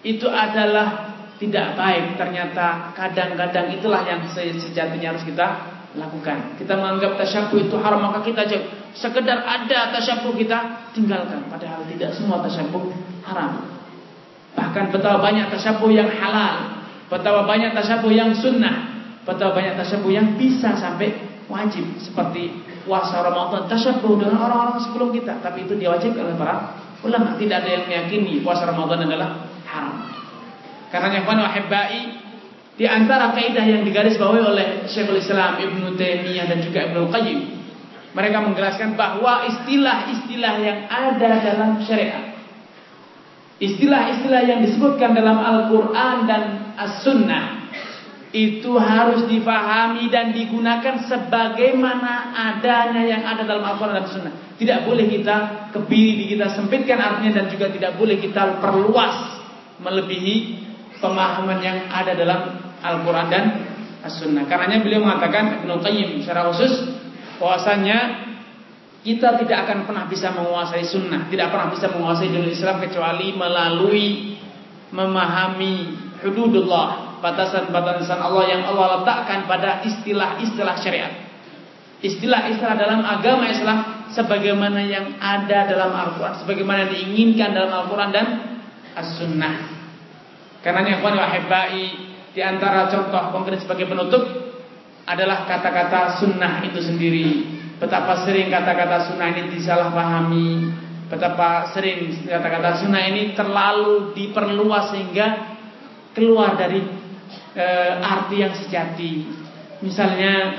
itu 0.00 0.24
adalah 0.24 1.12
tidak 1.38 1.76
baik 1.78 2.18
ternyata 2.18 2.90
kadang-kadang 2.96 3.70
itulah 3.70 4.02
yang 4.02 4.26
sejatinya 4.32 5.14
harus 5.14 5.22
kita 5.22 5.78
lakukan. 5.94 6.58
Kita 6.58 6.76
menganggap 6.76 7.16
tasyabuh 7.16 7.58
itu 7.68 7.76
haram 7.78 8.00
maka 8.02 8.20
kita. 8.26 8.44
Sekedar 8.92 9.46
ada 9.46 9.94
tasyabuh 9.94 10.34
kita 10.34 10.90
tinggalkan. 10.92 11.46
Padahal 11.48 11.86
tidak 11.86 12.10
semua 12.12 12.42
tasyabuh 12.42 12.90
haram. 13.24 13.70
Bahkan 14.58 14.84
betapa 14.90 15.22
banyak 15.22 15.46
tasyabuh 15.54 15.90
yang 15.94 16.10
halal, 16.10 16.82
betapa 17.06 17.46
banyak 17.46 17.70
tasyabuh 17.72 18.10
yang 18.10 18.34
sunnah, 18.34 19.06
betapa 19.22 19.54
banyak 19.54 19.78
tasyabuh 19.78 20.10
yang 20.10 20.34
bisa 20.34 20.74
sampai 20.74 21.14
wajib 21.46 21.86
seperti 22.02 22.52
puasa 22.88 23.20
Ramadan 23.20 23.68
tasyabuh 23.68 24.16
dengan 24.16 24.40
orang-orang 24.40 24.80
sebelum 24.80 25.12
kita, 25.12 25.44
tapi 25.44 25.68
itu 25.68 25.76
diwajibkan 25.76 26.24
oleh 26.24 26.36
para 26.40 26.80
ulama. 27.04 27.36
Tidak 27.36 27.56
ada 27.60 27.68
yang 27.68 27.84
meyakini 27.84 28.40
puasa 28.40 28.64
Ramadan 28.64 29.04
adalah 29.04 29.44
haram. 29.68 30.08
Karena 30.88 31.20
yang 31.20 31.28
wahibai 31.28 32.00
di 32.80 32.86
antara 32.88 33.36
kaidah 33.36 33.66
yang 33.66 33.84
digarisbawahi 33.84 34.40
oleh 34.40 34.66
Syekhul 34.88 35.20
Islam 35.20 35.60
Ibnu 35.60 35.98
Taimiyah 36.00 36.48
dan 36.48 36.64
juga 36.64 36.88
Ibnu 36.88 37.12
Qayyim 37.12 37.40
mereka 38.16 38.40
menjelaskan 38.40 38.96
bahwa 38.96 39.44
istilah-istilah 39.50 40.54
yang 40.62 40.78
ada 40.88 41.30
dalam 41.44 41.82
syariat 41.84 42.38
istilah-istilah 43.58 44.42
yang 44.46 44.62
disebutkan 44.62 45.12
dalam 45.12 45.42
Al-Qur'an 45.42 46.24
dan 46.30 46.42
As-Sunnah 46.78 47.67
itu 48.28 48.76
harus 48.76 49.24
difahami 49.24 50.12
dan 50.12 50.36
digunakan 50.36 51.00
sebagaimana 51.08 52.36
adanya 52.36 53.02
yang 53.08 53.22
ada 53.24 53.48
dalam 53.48 53.64
Al-Quran 53.64 54.04
dan 54.04 54.08
Sunnah. 54.08 54.34
Tidak 54.60 54.84
boleh 54.84 55.08
kita 55.08 55.36
kebiri, 55.72 56.28
kita 56.28 56.52
sempitkan 56.52 57.00
artinya 57.00 57.40
dan 57.40 57.46
juga 57.48 57.72
tidak 57.72 57.96
boleh 57.96 58.20
kita 58.20 58.60
perluas 58.60 59.40
melebihi 59.80 60.34
pemahaman 61.00 61.58
yang 61.64 61.88
ada 61.88 62.12
dalam 62.12 62.40
Al-Quran 62.84 63.26
dan 63.32 63.44
As-Sunnah. 64.04 64.44
Karenanya 64.44 64.84
beliau 64.84 65.02
mengatakan 65.02 65.64
Ibnu 65.64 66.20
secara 66.20 66.52
khusus 66.52 66.84
bahwasanya 67.40 68.28
kita 69.08 69.40
tidak 69.40 69.64
akan 69.64 69.88
pernah 69.88 70.04
bisa 70.10 70.34
menguasai 70.34 70.84
sunnah, 70.84 71.30
tidak 71.30 71.54
pernah 71.54 71.70
bisa 71.70 71.86
menguasai 71.88 72.28
dunia 72.28 72.50
Islam 72.50 72.82
kecuali 72.82 73.32
melalui 73.32 74.36
memahami 74.90 75.74
hududullah, 76.20 77.07
batasan-batasan 77.20 78.18
Allah 78.18 78.44
yang 78.48 78.62
Allah 78.66 79.00
letakkan 79.00 79.46
pada 79.50 79.82
istilah-istilah 79.86 80.76
syariat. 80.82 81.12
Istilah-istilah 81.98 82.76
dalam 82.78 83.02
agama 83.02 83.50
Islam 83.50 84.06
sebagaimana 84.14 84.80
yang 84.86 85.18
ada 85.18 85.66
dalam 85.66 85.90
Al-Quran, 85.90 86.34
sebagaimana 86.46 86.86
diinginkan 86.90 87.50
dalam 87.50 87.74
Al-Quran 87.74 88.10
dan 88.14 88.26
As-Sunnah. 88.94 89.54
Karena 90.62 90.82
yang 90.86 91.02
wahibai 91.02 91.84
di 92.34 92.40
antara 92.42 92.90
contoh 92.90 93.34
konkret 93.34 93.62
sebagai 93.62 93.90
penutup 93.90 94.22
adalah 95.08 95.48
kata-kata 95.48 96.20
sunnah 96.20 96.62
itu 96.68 96.78
sendiri. 96.84 97.26
Betapa 97.78 98.26
sering 98.26 98.50
kata-kata 98.50 99.10
sunnah 99.10 99.28
ini 99.32 99.54
disalahpahami, 99.54 100.50
betapa 101.08 101.72
sering 101.72 102.10
kata-kata 102.26 102.84
sunnah 102.84 103.02
ini 103.06 103.32
terlalu 103.32 104.12
diperluas 104.12 104.92
sehingga 104.92 105.26
keluar 106.12 106.58
dari 106.58 106.82
e, 107.58 107.66
arti 107.98 108.36
yang 108.38 108.54
sejati. 108.54 109.26
Misalnya 109.82 110.54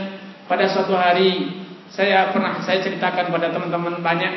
pada 0.51 0.67
suatu 0.67 0.99
hari 0.99 1.63
saya 1.87 2.29
pernah 2.35 2.59
saya 2.59 2.83
ceritakan 2.83 3.31
pada 3.31 3.49
teman-teman 3.55 4.03
banyak 4.03 4.33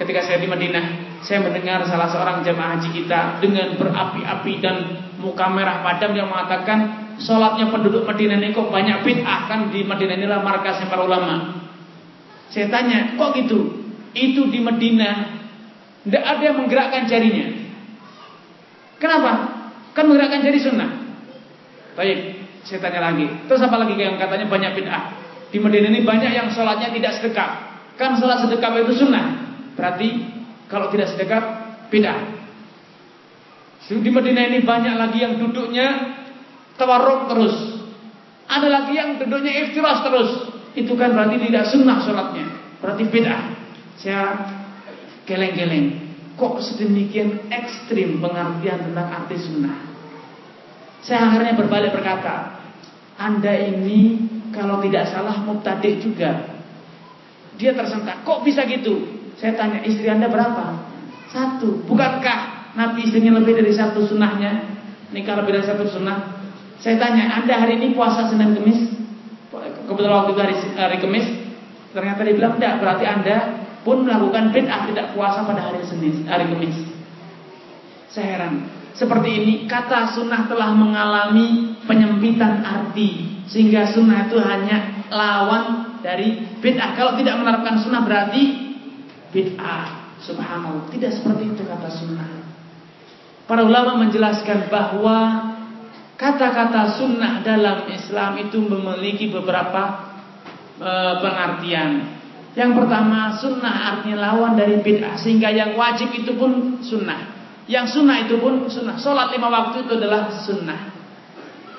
ketika 0.00 0.24
saya 0.24 0.40
di 0.40 0.48
Madinah, 0.48 1.20
saya 1.20 1.44
mendengar 1.44 1.84
salah 1.84 2.08
seorang 2.08 2.40
jemaah 2.40 2.76
haji 2.76 2.90
kita 2.92 3.40
dengan 3.40 3.76
berapi-api 3.76 4.52
dan 4.60 4.76
muka 5.20 5.48
merah 5.48 5.80
padam 5.80 6.12
yang 6.12 6.28
mengatakan 6.28 7.08
sholatnya 7.20 7.72
penduduk 7.72 8.04
Madinah 8.04 8.36
ini 8.36 8.52
kok 8.52 8.68
banyak 8.68 9.00
bid'ah 9.04 9.48
kan 9.48 9.72
di 9.72 9.84
Madinah 9.84 10.14
inilah 10.16 10.40
markasnya 10.44 10.88
para 10.88 11.04
ulama. 11.04 11.64
Saya 12.52 12.68
tanya, 12.68 13.16
kok 13.18 13.34
gitu? 13.36 13.84
Itu 14.16 14.48
di 14.48 14.60
Madinah 14.60 15.14
tidak 16.06 16.22
ada 16.22 16.42
yang 16.44 16.56
menggerakkan 16.62 17.02
jarinya. 17.10 17.46
Kenapa? 19.02 19.32
Kan 19.92 20.06
menggerakkan 20.06 20.44
jari 20.44 20.60
sunnah. 20.60 21.05
Baik, 21.96 22.18
Saya 22.68 22.82
tanya 22.82 23.00
lagi. 23.00 23.24
Terus 23.48 23.62
apa 23.62 23.78
lagi 23.80 23.96
yang 23.96 24.20
katanya 24.20 24.50
banyak 24.50 24.74
bid'ah? 24.76 25.02
Di 25.48 25.56
Medina 25.62 25.86
ini 25.88 26.02
banyak 26.02 26.34
yang 26.34 26.50
sholatnya 26.50 26.90
tidak 26.92 27.22
sedekap. 27.22 27.50
Kan 27.96 28.18
sholat 28.18 28.42
sedekap 28.42 28.74
itu 28.76 29.00
sunnah. 29.00 29.56
Berarti 29.78 30.08
kalau 30.66 30.90
tidak 30.92 31.14
sedekap 31.14 31.42
bid'ah. 31.88 32.36
Di 33.86 34.10
Medina 34.10 34.42
ini 34.50 34.66
banyak 34.66 34.94
lagi 34.98 35.18
yang 35.22 35.38
duduknya 35.38 36.18
tawarruk 36.74 37.30
terus. 37.30 37.54
Ada 38.50 38.66
lagi 38.66 38.92
yang 38.98 39.16
duduknya 39.22 39.70
iftiras 39.70 40.02
terus. 40.02 40.30
Itu 40.74 40.98
kan 40.98 41.14
berarti 41.14 41.38
tidak 41.48 41.70
sunnah 41.70 42.02
sholatnya. 42.02 42.46
Berarti 42.82 43.04
bid'ah. 43.08 43.42
Saya 43.96 44.22
geleng-geleng. 45.24 46.04
Kok 46.36 46.60
sedemikian 46.60 47.48
ekstrim 47.48 48.20
pengertian 48.20 48.90
tentang 48.90 49.08
arti 49.08 49.38
sunnah? 49.40 49.95
Saya 51.06 51.30
akhirnya 51.30 51.54
berbalik 51.54 51.94
berkata, 51.94 52.58
Anda 53.14 53.54
ini 53.54 54.26
kalau 54.50 54.82
tidak 54.82 55.06
salah 55.06 55.38
mubtadi 55.46 56.02
juga. 56.02 56.58
Dia 57.54 57.72
tersentak, 57.78 58.26
kok 58.26 58.42
bisa 58.42 58.66
gitu? 58.66 59.06
Saya 59.38 59.54
tanya, 59.54 59.86
istri 59.86 60.10
Anda 60.10 60.26
berapa? 60.26 60.82
Satu. 61.30 61.86
Bukankah 61.86 62.74
Nabi 62.74 63.06
istrinya 63.06 63.38
lebih 63.38 63.54
dari 63.54 63.70
satu 63.70 64.02
sunnahnya? 64.02 64.76
Nikah 65.14 65.46
lebih 65.46 65.62
dari 65.62 65.66
satu 65.70 65.86
sunnah? 65.86 66.42
Saya 66.82 66.98
tanya, 66.98 67.38
Anda 67.38 67.54
hari 67.54 67.78
ini 67.78 67.94
puasa 67.94 68.26
Senin 68.26 68.58
Kemis? 68.58 68.90
Kebetulan 69.86 70.12
waktu 70.12 70.30
itu 70.34 70.40
hari, 70.42 70.56
hari 70.74 70.98
Kemis. 70.98 71.26
Ternyata 71.94 72.20
dia 72.26 72.34
bilang, 72.34 72.58
tidak. 72.58 72.82
Berarti 72.82 73.04
Anda 73.06 73.36
pun 73.86 74.02
melakukan 74.02 74.50
bid'ah 74.50 74.90
tidak 74.90 75.14
puasa 75.14 75.46
pada 75.46 75.70
hari 75.70 75.86
Senin, 75.86 76.26
hari 76.26 76.50
Kemis. 76.50 76.76
Saya 78.10 78.26
heran. 78.34 78.75
Seperti 78.96 79.28
ini 79.28 79.54
kata 79.68 80.16
sunnah 80.16 80.48
telah 80.48 80.72
mengalami 80.72 81.76
penyempitan 81.84 82.64
arti 82.64 83.44
sehingga 83.44 83.84
sunnah 83.92 84.24
itu 84.24 84.40
hanya 84.40 85.04
lawan 85.12 86.00
dari 86.00 86.56
bid'ah. 86.64 86.96
Kalau 86.96 87.12
tidak 87.20 87.36
menerapkan 87.36 87.76
sunnah 87.76 88.00
berarti 88.00 88.42
bid'ah. 89.36 90.16
Subhanallah. 90.16 90.88
Tidak 90.88 91.12
seperti 91.12 91.52
itu 91.52 91.62
kata 91.68 91.92
sunnah. 91.92 92.24
Para 93.44 93.68
ulama 93.68 94.00
menjelaskan 94.00 94.72
bahwa 94.72 95.52
kata-kata 96.16 96.96
sunnah 96.96 97.44
dalam 97.44 97.86
Islam 97.92 98.48
itu 98.48 98.64
memiliki 98.64 99.28
beberapa 99.28 100.08
e, 100.80 100.90
pengertian. 101.20 102.16
Yang 102.56 102.72
pertama 102.80 103.36
sunnah 103.36 103.76
artinya 103.92 104.32
lawan 104.32 104.56
dari 104.56 104.80
bid'ah 104.80 105.20
sehingga 105.20 105.52
yang 105.52 105.76
wajib 105.76 106.16
itu 106.16 106.32
pun 106.32 106.80
sunnah. 106.80 107.35
Yang 107.66 107.98
sunnah 107.98 108.26
itu 108.26 108.38
pun 108.38 108.66
sunnah. 108.70 108.94
Sholat 108.98 109.34
lima 109.34 109.50
waktu 109.50 109.86
itu 109.86 109.92
adalah 109.98 110.30
sunnah. 110.42 110.80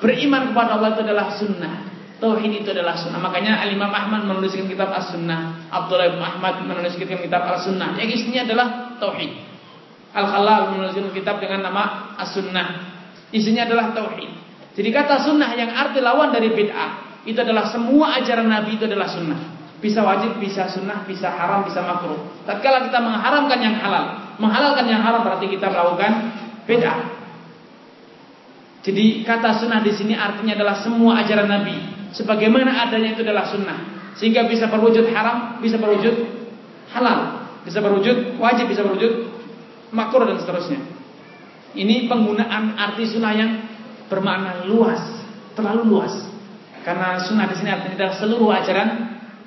Beriman 0.03 0.51
kepada 0.51 0.77
Allah 0.77 0.93
itu 0.93 1.01
adalah 1.03 1.27
sunnah. 1.33 1.75
Tauhid 2.17 2.65
itu 2.65 2.69
adalah 2.75 2.95
sunnah. 2.99 3.19
Makanya 3.23 3.63
Al-Imam 3.63 3.89
Ahmad 3.89 4.25
menuliskan 4.25 4.65
kitab 4.65 4.89
As-Sunnah. 4.89 5.69
Abdullah 5.69 6.17
bin 6.17 6.21
Ahmad 6.21 6.65
menuliskan 6.65 7.07
kitab 7.07 7.45
As-Sunnah. 7.45 7.95
Yang 7.97 8.21
isinya 8.21 8.41
adalah 8.45 8.67
tauhid. 8.97 9.31
Al-Khalal 10.17 10.75
menuliskan 10.75 11.13
kitab 11.13 11.37
dengan 11.39 11.69
nama 11.69 12.13
As-Sunnah. 12.19 12.67
Isinya 13.29 13.69
adalah 13.69 13.93
tauhid. 13.93 14.47
Jadi 14.77 14.93
kata 14.93 15.25
sunnah 15.25 15.57
yang 15.57 15.73
arti 15.73 15.97
lawan 15.97 16.29
dari 16.29 16.53
bid'ah 16.53 17.25
itu 17.25 17.35
adalah 17.41 17.65
semua 17.73 18.21
ajaran 18.21 18.45
Nabi 18.45 18.77
itu 18.77 18.85
adalah 18.85 19.09
sunnah. 19.09 19.57
Bisa 19.81 20.05
wajib, 20.05 20.37
bisa 20.37 20.69
sunnah, 20.69 21.01
bisa 21.01 21.33
haram, 21.33 21.65
bisa 21.65 21.81
makruh. 21.81 22.45
Tatkala 22.45 22.85
kita 22.85 23.01
mengharamkan 23.01 23.57
yang 23.57 23.75
halal, 23.81 24.26
Menghalalkan 24.37 24.85
yang 24.85 25.01
haram 25.01 25.25
berarti 25.25 25.49
kita 25.49 25.69
melakukan 25.69 26.11
bid'ah. 26.69 26.99
Jadi 28.85 29.27
kata 29.27 29.59
sunnah 29.59 29.83
di 29.83 29.91
sini 29.91 30.13
artinya 30.15 30.55
adalah 30.55 30.79
semua 30.79 31.19
ajaran 31.19 31.49
Nabi. 31.49 31.75
Sebagaimana 32.15 32.87
adanya 32.87 33.17
itu 33.17 33.21
adalah 33.25 33.49
sunnah. 33.49 33.79
Sehingga 34.15 34.47
bisa 34.47 34.71
berwujud 34.71 35.11
haram, 35.11 35.59
bisa 35.59 35.75
berwujud 35.75 36.15
halal, 36.95 37.49
bisa 37.67 37.83
berwujud 37.83 38.39
wajib, 38.39 38.71
bisa 38.71 38.81
berwujud 38.87 39.11
makruh 39.91 40.23
dan 40.23 40.39
seterusnya. 40.39 40.79
Ini 41.75 42.07
penggunaan 42.07 42.79
arti 42.79 43.05
sunnah 43.05 43.33
yang 43.35 43.51
bermakna 44.07 44.65
luas, 44.65 45.03
terlalu 45.53 45.81
luas. 45.91 46.13
Karena 46.87 47.19
sunnah 47.19 47.45
di 47.51 47.55
sini 47.59 47.69
artinya 47.69 47.95
adalah 47.99 48.15
seluruh 48.15 48.49
ajaran 48.55 48.89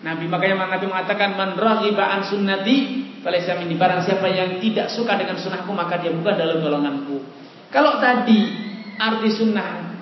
Nabi. 0.05 0.29
Makanya 0.29 0.69
Nabi 0.69 0.87
mengatakan 0.87 1.35
man 1.35 1.57
raghiba 1.57 2.05
an 2.05 2.21
sunnati 2.29 3.09
Falaysa 3.21 3.53
minni 3.61 3.77
barang 3.77 4.01
siapa 4.01 4.27
yang 4.33 4.57
tidak 4.65 4.89
suka 4.89 5.13
dengan 5.21 5.37
sunnahku 5.37 5.69
maka 5.77 6.01
dia 6.01 6.09
bukan 6.09 6.41
dalam 6.41 6.65
golonganku. 6.65 7.21
Kalau 7.69 8.01
tadi 8.01 8.49
arti 8.97 9.29
sunnah 9.29 9.93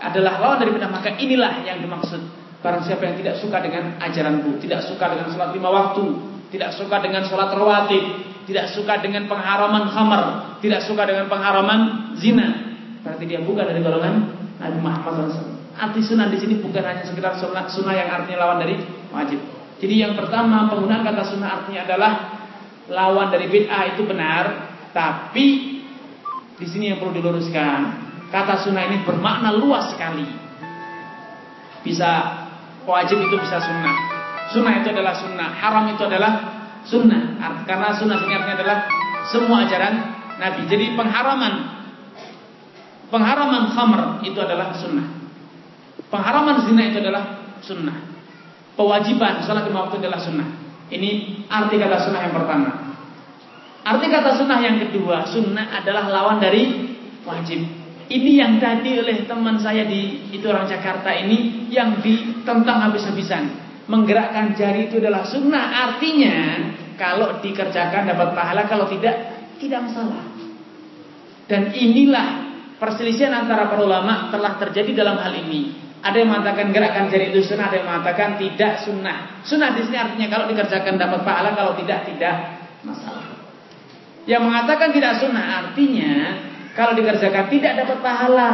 adalah 0.00 0.40
lawan 0.40 0.64
dari 0.64 0.72
bid'ah 0.72 0.88
maka 0.88 1.12
inilah 1.20 1.64
yang 1.64 1.84
dimaksud. 1.84 2.20
Barang 2.64 2.82
siapa 2.82 3.04
yang 3.04 3.16
tidak 3.20 3.36
suka 3.38 3.60
dengan 3.60 4.00
ajaranku, 4.00 4.58
tidak 4.58 4.82
suka 4.88 5.12
dengan 5.12 5.28
sholat 5.30 5.52
lima 5.52 5.68
waktu, 5.68 6.04
tidak 6.50 6.74
suka 6.74 6.96
dengan 7.04 7.22
sholat 7.28 7.52
rawatib, 7.52 8.04
tidak 8.48 8.72
suka 8.72 8.98
dengan 9.04 9.28
pengharaman 9.28 9.86
khamar, 9.92 10.22
tidak 10.64 10.80
suka 10.82 11.04
dengan 11.04 11.28
pengharaman 11.28 12.10
zina, 12.18 12.48
berarti 13.04 13.24
dia 13.28 13.44
bukan 13.44 13.70
dari 13.70 13.84
golongan 13.84 14.14
Nabi 14.58 14.78
Muhammad 14.80 15.30
SAW. 15.30 15.54
Arti 15.76 16.00
sunnah 16.00 16.32
di 16.32 16.40
sini 16.40 16.56
bukan 16.58 16.80
hanya 16.80 17.04
sekedar 17.04 17.36
sunnah, 17.36 17.68
sunnah 17.68 17.92
yang 17.92 18.08
artinya 18.08 18.48
lawan 18.48 18.58
dari 18.64 18.80
wajib. 19.12 19.38
Jadi 19.76 19.94
yang 20.00 20.16
pertama 20.16 20.72
penggunaan 20.72 21.04
kata 21.04 21.22
sunnah 21.22 21.60
artinya 21.60 21.84
adalah 21.84 22.12
lawan 22.90 23.34
dari 23.34 23.50
bid'ah 23.50 23.94
itu 23.94 24.02
benar, 24.06 24.44
tapi 24.94 25.46
di 26.56 26.66
sini 26.66 26.92
yang 26.94 26.98
perlu 27.02 27.18
diluruskan. 27.18 28.06
Kata 28.32 28.58
sunnah 28.62 28.90
ini 28.90 29.06
bermakna 29.06 29.54
luas 29.54 29.94
sekali. 29.94 30.26
Bisa 31.86 32.10
wajib 32.82 33.22
itu 33.22 33.36
bisa 33.38 33.62
sunnah. 33.62 33.94
Sunnah 34.50 34.82
itu 34.82 34.88
adalah 34.90 35.14
sunnah, 35.14 35.48
haram 35.54 35.84
itu 35.94 36.02
adalah 36.02 36.32
sunnah. 36.82 37.38
Karena 37.66 37.94
sunnah 37.94 38.18
artinya 38.18 38.54
adalah 38.58 38.78
semua 39.30 39.66
ajaran 39.66 39.94
Nabi. 40.38 40.66
Jadi 40.66 40.94
pengharaman 40.98 41.54
pengharaman 43.10 43.70
khamr 43.70 44.00
itu 44.26 44.38
adalah 44.42 44.74
sunnah. 44.74 45.06
Pengharaman 46.10 46.66
zina 46.66 46.82
itu 46.90 46.98
adalah 47.02 47.54
sunnah. 47.62 47.96
Kewajiban 48.74 49.42
salat 49.42 49.66
lima 49.70 49.86
waktu 49.86 50.02
adalah 50.02 50.18
sunnah. 50.22 50.65
Ini 50.86 51.10
arti 51.50 51.74
kata 51.78 51.96
sunnah 52.06 52.22
yang 52.22 52.34
pertama. 52.34 52.70
Arti 53.86 54.06
kata 54.06 54.30
sunnah 54.38 54.58
yang 54.62 54.76
kedua, 54.86 55.26
sunnah 55.26 55.74
adalah 55.82 56.10
lawan 56.10 56.38
dari 56.38 56.94
wajib. 57.26 57.60
Ini 58.06 58.30
yang 58.38 58.62
tadi 58.62 59.02
oleh 59.02 59.26
teman 59.26 59.58
saya 59.58 59.82
di 59.82 60.30
itu 60.30 60.46
orang 60.46 60.70
Jakarta 60.70 61.10
ini 61.10 61.66
yang 61.74 61.98
ditentang 61.98 62.78
habis-habisan. 62.86 63.66
Menggerakkan 63.90 64.54
jari 64.54 64.90
itu 64.90 65.02
adalah 65.02 65.26
sunnah. 65.26 65.90
Artinya 65.90 66.34
kalau 66.94 67.42
dikerjakan 67.42 68.06
dapat 68.06 68.28
pahala, 68.34 68.70
kalau 68.70 68.86
tidak 68.86 69.14
tidak 69.58 69.90
masalah. 69.90 70.22
Dan 71.46 71.74
inilah 71.74 72.26
perselisihan 72.78 73.34
antara 73.34 73.70
para 73.70 73.82
ulama 73.82 74.30
telah 74.30 74.58
terjadi 74.58 75.02
dalam 75.02 75.18
hal 75.18 75.34
ini. 75.34 75.85
Ada 76.06 76.22
yang 76.22 76.30
mengatakan 76.30 76.70
gerakan 76.70 77.10
jari 77.10 77.34
itu 77.34 77.42
sunnah, 77.42 77.66
ada 77.66 77.82
yang 77.82 77.88
mengatakan 77.90 78.38
tidak 78.38 78.78
sunnah. 78.86 79.42
Sunnah 79.42 79.74
di 79.74 79.82
sini 79.82 79.98
artinya 79.98 80.26
kalau 80.30 80.46
dikerjakan 80.46 80.94
dapat 80.94 81.20
pahala, 81.26 81.50
kalau 81.58 81.74
tidak 81.74 82.06
tidak 82.06 82.62
masalah. 82.86 83.26
Yang 84.26 84.42
mengatakan 84.46 84.88
tidak 84.94 85.12
sunnah 85.18 85.46
artinya 85.66 86.12
kalau 86.78 86.92
dikerjakan 86.94 87.50
tidak 87.50 87.72
dapat 87.74 87.98
pahala. 88.02 88.50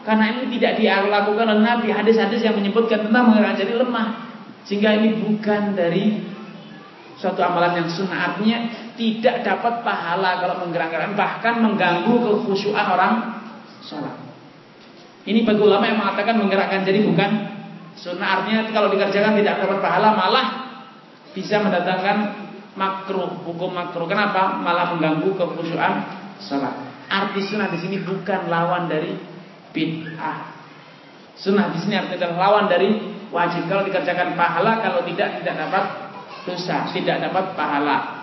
Karena 0.00 0.32
ini 0.32 0.56
tidak 0.56 0.80
dilakukan 0.80 1.44
oleh 1.44 1.62
Nabi. 1.62 1.92
Hadis-hadis 1.92 2.40
yang 2.40 2.56
menyebutkan 2.56 3.04
tentang 3.04 3.30
menggerakkan 3.30 3.60
jari 3.60 3.74
lemah. 3.76 4.08
Sehingga 4.64 4.96
ini 4.96 5.20
bukan 5.20 5.76
dari 5.76 6.24
suatu 7.20 7.44
amalan 7.44 7.84
yang 7.84 7.88
sunnah. 7.92 8.32
Artinya 8.32 8.58
tidak 8.96 9.44
dapat 9.44 9.84
pahala 9.84 10.40
kalau 10.40 10.64
menggerakkan. 10.64 11.12
Bahkan 11.12 11.54
mengganggu 11.60 12.14
kekhusyuan 12.16 12.86
orang 12.88 13.44
sholat. 13.84 14.29
Ini 15.28 15.44
bagi 15.44 15.60
ulama 15.60 15.84
yang 15.84 16.00
mengatakan 16.00 16.40
menggerakkan 16.40 16.80
jari 16.84 17.04
bukan 17.04 17.30
sunnah 17.92 18.40
artinya 18.40 18.64
kalau 18.72 18.88
dikerjakan 18.88 19.36
tidak 19.36 19.60
dapat 19.60 19.78
pahala 19.84 20.16
malah 20.16 20.46
bisa 21.36 21.60
mendatangkan 21.60 22.48
makruh 22.74 23.44
hukum 23.44 23.70
makruh. 23.74 24.08
Kenapa? 24.08 24.58
Malah 24.58 24.96
mengganggu 24.96 25.30
kekhusyuan 25.36 25.94
salat. 26.40 26.74
Arti 27.10 27.42
sunnah 27.42 27.68
di 27.68 27.78
sini 27.82 28.00
bukan 28.00 28.48
lawan 28.48 28.86
dari 28.86 29.12
bid'ah. 29.74 30.56
Sunnah 31.34 31.74
di 31.74 31.78
sini 31.82 31.98
artinya 31.98 32.36
lawan 32.38 32.70
dari 32.70 32.94
wajib. 33.28 33.66
Kalau 33.66 33.82
dikerjakan 33.84 34.38
pahala, 34.38 34.78
kalau 34.80 35.02
tidak 35.04 35.42
tidak 35.42 35.54
dapat 35.66 35.84
dosa, 36.46 36.88
tidak 36.94 37.16
dapat 37.28 37.44
pahala. 37.58 38.20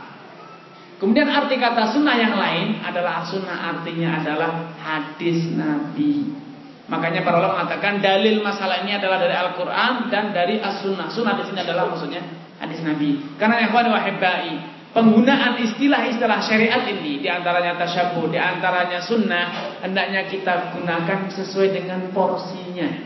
Kemudian 0.97 1.29
arti 1.29 1.61
kata 1.61 1.93
sunnah 1.93 2.17
yang 2.17 2.33
lain 2.33 2.81
adalah 2.81 3.21
sunnah 3.21 3.75
artinya 3.75 4.17
adalah 4.17 4.73
hadis 4.81 5.53
Nabi. 5.53 6.46
Makanya 6.87 7.27
para 7.27 7.43
ulama 7.43 7.67
mengatakan 7.67 7.99
dalil 7.99 8.39
masalah 8.39 8.79
ini 8.87 8.95
adalah 8.95 9.19
dari 9.19 9.35
Al-Quran 9.35 10.07
dan 10.07 10.31
dari 10.31 10.63
As-Sunnah. 10.63 11.11
Sunnah 11.11 11.35
di 11.35 11.43
sini 11.51 11.59
adalah 11.59 11.91
maksudnya 11.91 12.23
hadis 12.63 12.79
Nabi. 12.79 13.35
Karena 13.35 13.59
ikhwan 13.67 13.91
wahibbai, 13.91 14.51
penggunaan 14.95 15.59
istilah-istilah 15.67 16.39
syariat 16.39 16.87
ini 16.87 17.19
di 17.19 17.27
antaranya 17.27 17.75
tasyabuh, 17.75 18.31
di 18.31 18.39
antaranya 18.39 19.03
sunnah, 19.03 19.77
hendaknya 19.83 20.31
kita 20.31 20.79
gunakan 20.79 21.27
sesuai 21.27 21.75
dengan 21.75 22.07
porsinya. 22.15 23.05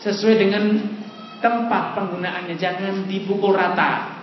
sesuai 0.00 0.36
dengan 0.40 0.64
tempat 1.44 1.92
penggunaannya. 1.92 2.56
Jangan 2.56 3.04
dipukul 3.04 3.52
rata. 3.52 4.16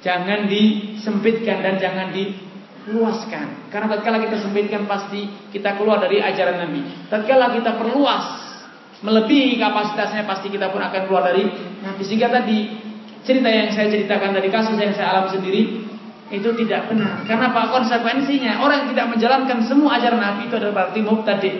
Jangan 0.00 0.48
disempitkan 0.48 1.60
dan 1.60 1.76
jangan 1.76 2.08
diluaskan. 2.88 3.68
Karena 3.68 3.86
tatkala 3.92 4.24
kita 4.24 4.40
sempitkan 4.40 4.88
pasti 4.88 5.28
kita 5.52 5.76
keluar 5.76 6.00
dari 6.00 6.24
ajaran 6.24 6.64
Nabi. 6.64 7.08
Tatkala 7.12 7.52
kita 7.52 7.76
perluas 7.76 8.48
melebihi 9.04 9.60
kapasitasnya 9.60 10.26
pasti 10.26 10.50
kita 10.50 10.72
pun 10.72 10.80
akan 10.80 11.00
keluar 11.04 11.28
dari 11.28 11.44
Nabi. 11.84 12.02
Sehingga 12.02 12.32
tadi 12.32 12.80
cerita 13.22 13.48
yang 13.52 13.68
saya 13.70 13.92
ceritakan 13.92 14.32
dari 14.32 14.48
kasus 14.48 14.74
yang 14.80 14.96
saya 14.96 15.12
alami 15.12 15.36
sendiri 15.36 15.62
itu 16.32 16.48
tidak 16.64 16.88
benar. 16.88 17.24
Karena 17.28 17.52
apa 17.52 17.72
konsekuensinya? 17.76 18.64
Orang 18.64 18.84
yang 18.84 18.88
tidak 18.96 19.06
menjalankan 19.12 19.58
semua 19.68 20.00
ajaran 20.00 20.20
Nabi 20.20 20.48
itu 20.48 20.54
adalah 20.56 20.74
berarti 20.74 21.00
mubtadi. 21.04 21.52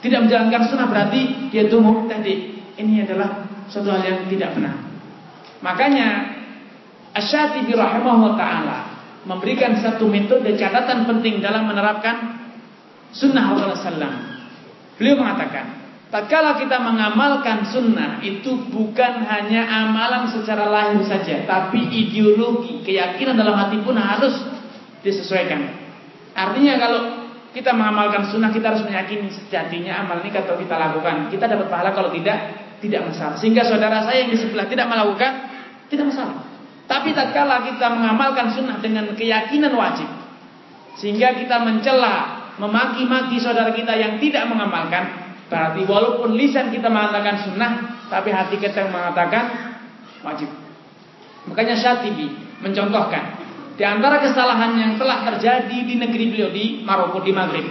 Tidak 0.00 0.20
menjalankan 0.22 0.62
sunnah 0.70 0.86
berarti 0.86 1.50
dia 1.50 1.66
itu 1.66 1.76
mubtadi. 1.82 2.34
Ini 2.74 3.06
adalah 3.06 3.46
suatu 3.66 3.90
hal 3.90 4.02
yang 4.02 4.18
tidak 4.30 4.54
benar. 4.54 4.76
Makanya 5.62 6.08
Asyatibi 7.14 7.78
rahimahullah 7.78 8.34
ta'ala 8.34 8.93
memberikan 9.24 9.76
satu 9.80 10.08
metode 10.08 10.56
catatan 10.56 11.08
penting 11.08 11.40
dalam 11.40 11.68
menerapkan 11.68 12.44
sunnah 13.10 13.56
Allah 13.56 13.76
Sallam. 13.80 14.14
Beliau 15.00 15.18
mengatakan, 15.18 15.80
tatkala 16.12 16.60
kita 16.60 16.78
mengamalkan 16.78 17.66
sunnah 17.66 18.20
itu 18.22 18.68
bukan 18.70 19.24
hanya 19.26 19.66
amalan 19.84 20.30
secara 20.30 20.70
lahir 20.70 21.02
saja, 21.02 21.42
tapi 21.48 21.82
ideologi, 21.90 22.84
keyakinan 22.84 23.34
dalam 23.34 23.58
hati 23.58 23.80
pun 23.82 23.96
harus 23.98 24.38
disesuaikan. 25.02 25.82
Artinya 26.34 26.74
kalau 26.78 27.00
kita 27.54 27.70
mengamalkan 27.70 28.28
sunnah 28.34 28.50
kita 28.50 28.74
harus 28.74 28.82
meyakini 28.82 29.30
sejatinya 29.30 30.02
amal 30.02 30.18
ini 30.18 30.34
kalau 30.34 30.58
kita 30.58 30.74
lakukan 30.74 31.30
kita 31.30 31.46
dapat 31.46 31.70
pahala 31.70 31.94
kalau 31.94 32.10
tidak 32.10 32.66
tidak 32.82 33.06
masalah 33.06 33.38
sehingga 33.38 33.62
saudara 33.62 34.02
saya 34.02 34.26
yang 34.26 34.34
di 34.34 34.38
sebelah 34.42 34.66
tidak 34.66 34.90
melakukan 34.90 35.32
tidak 35.86 36.10
masalah 36.10 36.53
tapi 36.84 37.16
tatkala 37.16 37.64
kita 37.64 37.86
mengamalkan 37.92 38.52
sunnah 38.52 38.76
dengan 38.80 39.08
keyakinan 39.16 39.72
wajib, 39.72 40.08
sehingga 41.00 41.32
kita 41.36 41.64
mencela, 41.64 42.52
memaki-maki 42.60 43.40
saudara 43.40 43.72
kita 43.72 43.96
yang 43.96 44.20
tidak 44.20 44.44
mengamalkan, 44.46 45.36
berarti 45.48 45.82
walaupun 45.88 46.36
lisan 46.36 46.68
kita 46.68 46.92
mengatakan 46.92 47.40
sunnah, 47.48 47.72
tapi 48.12 48.30
hati 48.30 48.60
kita 48.60 48.88
mengatakan 48.92 49.74
wajib. 50.20 50.48
Makanya 51.44 51.76
Syatibi 51.76 52.32
mencontohkan 52.64 53.44
di 53.74 53.82
antara 53.82 54.22
kesalahan 54.22 54.78
yang 54.78 54.92
telah 54.94 55.26
terjadi 55.34 55.78
di 55.82 55.98
negeri 55.98 56.24
beliau 56.30 56.50
di 56.54 56.64
Maroko 56.86 57.20
di 57.20 57.34
Maghrib 57.34 57.66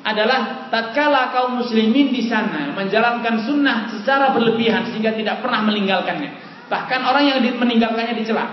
adalah 0.00 0.68
tatkala 0.72 1.32
kaum 1.32 1.60
muslimin 1.60 2.12
di 2.12 2.24
sana 2.28 2.72
menjalankan 2.72 3.44
sunnah 3.44 3.88
secara 3.92 4.32
berlebihan 4.32 4.88
sehingga 4.92 5.12
tidak 5.16 5.44
pernah 5.44 5.64
meninggalkannya. 5.64 6.49
Bahkan 6.70 7.00
orang 7.02 7.24
yang 7.26 7.38
meninggalkannya 7.42 8.14
dicela. 8.14 8.46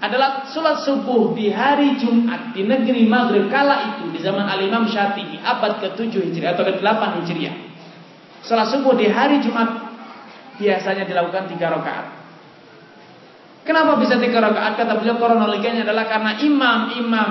Adalah 0.00 0.48
sholat 0.48 0.80
subuh 0.80 1.36
di 1.36 1.52
hari 1.52 2.00
Jumat 2.00 2.56
di 2.56 2.64
negeri 2.64 3.04
Maghrib 3.04 3.52
kala 3.52 3.92
itu 3.92 4.08
di 4.16 4.24
zaman 4.24 4.48
Al-Imam 4.48 4.88
Syafi'i 4.88 5.36
abad 5.44 5.76
ke-7 5.84 6.08
Hijriah 6.08 6.56
atau 6.56 6.64
ke-8 6.64 7.20
Hijriah. 7.20 7.56
Sholat 8.40 8.72
subuh 8.72 8.96
di 8.96 9.12
hari 9.12 9.44
Jumat 9.44 9.92
biasanya 10.56 11.04
dilakukan 11.04 11.52
tiga 11.52 11.68
rakaat. 11.76 12.06
Kenapa 13.68 14.00
bisa 14.00 14.16
tiga 14.16 14.40
rakaat? 14.40 14.80
Kata 14.80 15.04
beliau 15.04 15.20
kronologinya 15.20 15.84
adalah 15.84 16.08
karena 16.08 16.32
imam-imam 16.40 17.30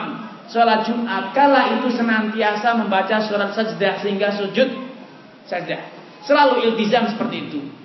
sholat 0.53 0.85
Jumat 0.85 1.33
kala 1.33 1.81
itu 1.81 1.89
senantiasa 1.89 2.77
membaca 2.77 3.17
surat 3.25 3.49
sajdah 3.57 3.97
sehingga 4.05 4.29
sujud 4.37 4.69
sajdah. 5.49 5.81
Selalu 6.21 6.69
iltizam 6.69 7.09
seperti 7.09 7.49
itu. 7.49 7.78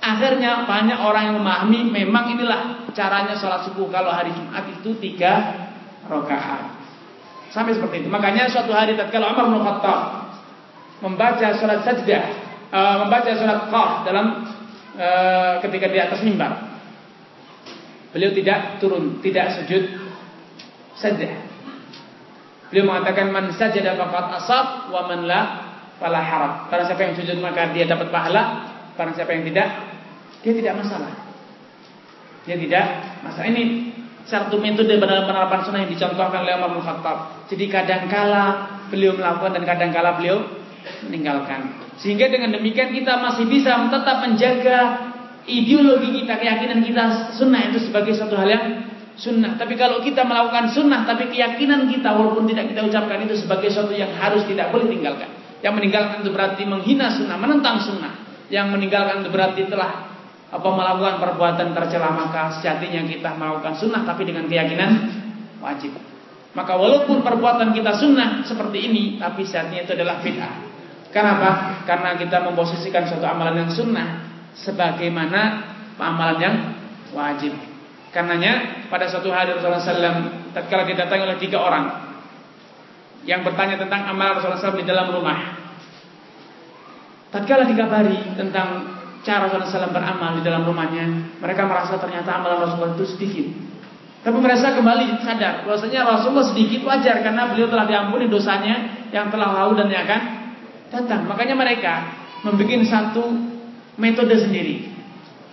Akhirnya 0.00 0.64
banyak 0.64 0.96
orang 0.96 1.22
yang 1.28 1.36
memahami 1.36 1.92
memang 1.92 2.32
inilah 2.32 2.88
caranya 2.96 3.36
sholat 3.36 3.68
subuh 3.68 3.92
kalau 3.92 4.08
hari 4.08 4.32
Jumat 4.32 4.64
itu 4.72 4.96
tiga 4.96 5.32
rakaat. 6.08 6.80
Sampai 7.52 7.76
seperti 7.76 8.06
itu. 8.06 8.08
Makanya 8.08 8.48
suatu 8.48 8.72
hari 8.72 8.96
tatkala 8.96 9.36
Umar 9.36 9.52
bin 9.52 9.60
Khattab 9.60 10.00
membaca 11.04 11.46
sholat 11.52 11.84
sajdah, 11.84 12.24
uh, 12.72 12.96
membaca 13.04 13.28
sholat 13.28 13.68
qaf 13.68 13.90
dalam 14.08 14.26
uh, 14.96 15.60
ketika 15.68 15.86
di 15.92 15.98
atas 16.00 16.24
mimbar. 16.24 16.80
Beliau 18.16 18.32
tidak 18.32 18.80
turun, 18.80 19.20
tidak 19.20 19.52
sujud 19.60 19.84
sajdah. 20.96 21.32
Beliau 22.72 22.88
mengatakan 22.88 23.28
man 23.28 23.52
sajada 23.52 24.00
faqad 24.00 24.24
asab 24.40 24.66
wa 24.88 25.04
man 25.10 25.28
la 25.28 25.40
fala 26.00 26.24
harab. 26.24 26.52
Barang 26.72 26.88
siapa 26.88 27.02
yang 27.04 27.14
sujud 27.20 27.36
maka 27.44 27.68
dia 27.76 27.84
dapat 27.84 28.08
pahala, 28.08 28.42
barang 28.96 29.12
siapa 29.12 29.36
yang 29.36 29.44
tidak 29.52 29.89
dia 30.40 30.52
tidak 30.56 30.74
masalah. 30.80 31.12
Dia 32.48 32.56
tidak 32.56 32.86
masalah. 33.20 33.46
Ini 33.52 33.64
satu 34.24 34.56
metode 34.60 34.96
dalam 34.96 35.26
penerapan 35.28 35.60
sunnah 35.64 35.80
yang 35.84 35.92
dicontohkan 35.92 36.44
oleh 36.44 36.54
Umar 36.56 36.70
bin 36.76 36.82
Khattab. 36.84 37.16
Jadi 37.48 37.64
kadangkala 37.68 38.44
beliau 38.88 39.16
melakukan 39.16 39.60
dan 39.60 39.64
kadangkala 39.64 40.16
beliau 40.16 40.38
meninggalkan. 41.08 41.92
Sehingga 42.00 42.32
dengan 42.32 42.56
demikian 42.56 42.96
kita 42.96 43.20
masih 43.20 43.44
bisa 43.44 43.76
tetap 43.92 44.24
menjaga 44.24 44.78
ideologi 45.44 46.24
kita, 46.24 46.40
keyakinan 46.40 46.80
kita 46.80 47.04
sunnah 47.36 47.68
itu 47.68 47.90
sebagai 47.90 48.16
satu 48.16 48.38
hal 48.40 48.48
yang 48.48 48.64
sunnah. 49.20 49.60
Tapi 49.60 49.76
kalau 49.76 50.00
kita 50.00 50.24
melakukan 50.24 50.72
sunnah, 50.72 51.04
tapi 51.04 51.28
keyakinan 51.28 51.92
kita 51.92 52.08
walaupun 52.16 52.48
tidak 52.48 52.72
kita 52.72 52.80
ucapkan 52.88 53.20
itu 53.28 53.36
sebagai 53.36 53.68
sesuatu 53.68 53.92
yang 53.92 54.16
harus 54.16 54.48
tidak 54.48 54.72
boleh 54.72 54.88
tinggalkan. 54.88 55.28
Yang 55.60 55.74
meninggalkan 55.76 56.24
itu 56.24 56.32
berarti 56.32 56.62
menghina 56.64 57.12
sunnah, 57.12 57.36
menentang 57.36 57.76
sunnah. 57.84 58.12
Yang 58.48 58.66
meninggalkan 58.72 59.22
itu 59.22 59.30
berarti 59.30 59.62
telah 59.68 60.09
apa 60.50 60.66
melakukan 60.66 61.22
perbuatan 61.22 61.70
tercela 61.78 62.10
maka 62.10 62.58
sejatinya 62.58 63.06
kita 63.06 63.38
melakukan 63.38 63.78
sunnah 63.78 64.02
tapi 64.02 64.26
dengan 64.26 64.50
keyakinan 64.50 64.90
wajib. 65.62 65.94
Maka 66.50 66.74
walaupun 66.74 67.22
perbuatan 67.22 67.70
kita 67.70 67.94
sunnah 67.94 68.42
seperti 68.42 68.90
ini 68.90 69.02
tapi 69.22 69.46
sejatinya 69.46 69.86
itu 69.86 69.92
adalah 69.94 70.18
bid'ah. 70.18 70.54
Kenapa? 71.14 71.82
Karena 71.86 72.18
kita 72.18 72.42
memposisikan 72.50 73.06
suatu 73.06 73.22
amalan 73.26 73.66
yang 73.66 73.70
sunnah 73.70 74.26
sebagaimana 74.58 75.40
amalan 75.94 76.38
yang 76.42 76.56
wajib. 77.14 77.54
Karenanya 78.10 78.86
pada 78.90 79.06
suatu 79.06 79.30
hari 79.30 79.54
Rasulullah 79.54 79.78
SAW 79.78 80.50
tatkala 80.50 80.82
didatangi 80.82 81.22
oleh 81.22 81.38
tiga 81.38 81.62
orang 81.62 82.10
yang 83.22 83.46
bertanya 83.46 83.78
tentang 83.78 84.10
amalan 84.10 84.42
Rasulullah 84.42 84.58
SAW 84.58 84.82
di 84.82 84.86
dalam 84.86 85.06
rumah. 85.14 85.38
Tatkala 87.30 87.70
dikabari 87.70 88.34
tentang 88.34 88.98
cara 89.20 89.48
Rasulullah 89.48 89.68
SAW 89.68 89.92
beramal 89.92 90.40
di 90.40 90.42
dalam 90.44 90.64
rumahnya, 90.64 91.36
mereka 91.40 91.68
merasa 91.68 92.00
ternyata 92.00 92.40
amalan 92.40 92.64
Rasulullah 92.64 92.96
itu 92.96 93.06
sedikit. 93.16 93.46
Tapi 94.20 94.36
mereka 94.36 94.76
kembali 94.76 95.24
sadar 95.24 95.64
bahwasanya 95.64 96.04
Rasulullah 96.04 96.44
sedikit 96.52 96.84
wajar 96.84 97.24
karena 97.24 97.48
beliau 97.48 97.72
telah 97.72 97.88
diampuni 97.88 98.28
dosanya 98.28 99.08
yang 99.08 99.32
telah 99.32 99.48
lalu 99.48 99.80
dan 99.80 99.88
yang 99.88 100.04
akan 100.04 100.22
datang. 100.92 101.20
Makanya 101.24 101.56
mereka 101.56 101.92
membuat 102.44 102.84
satu 102.84 103.24
metode 103.96 104.36
sendiri. 104.36 104.92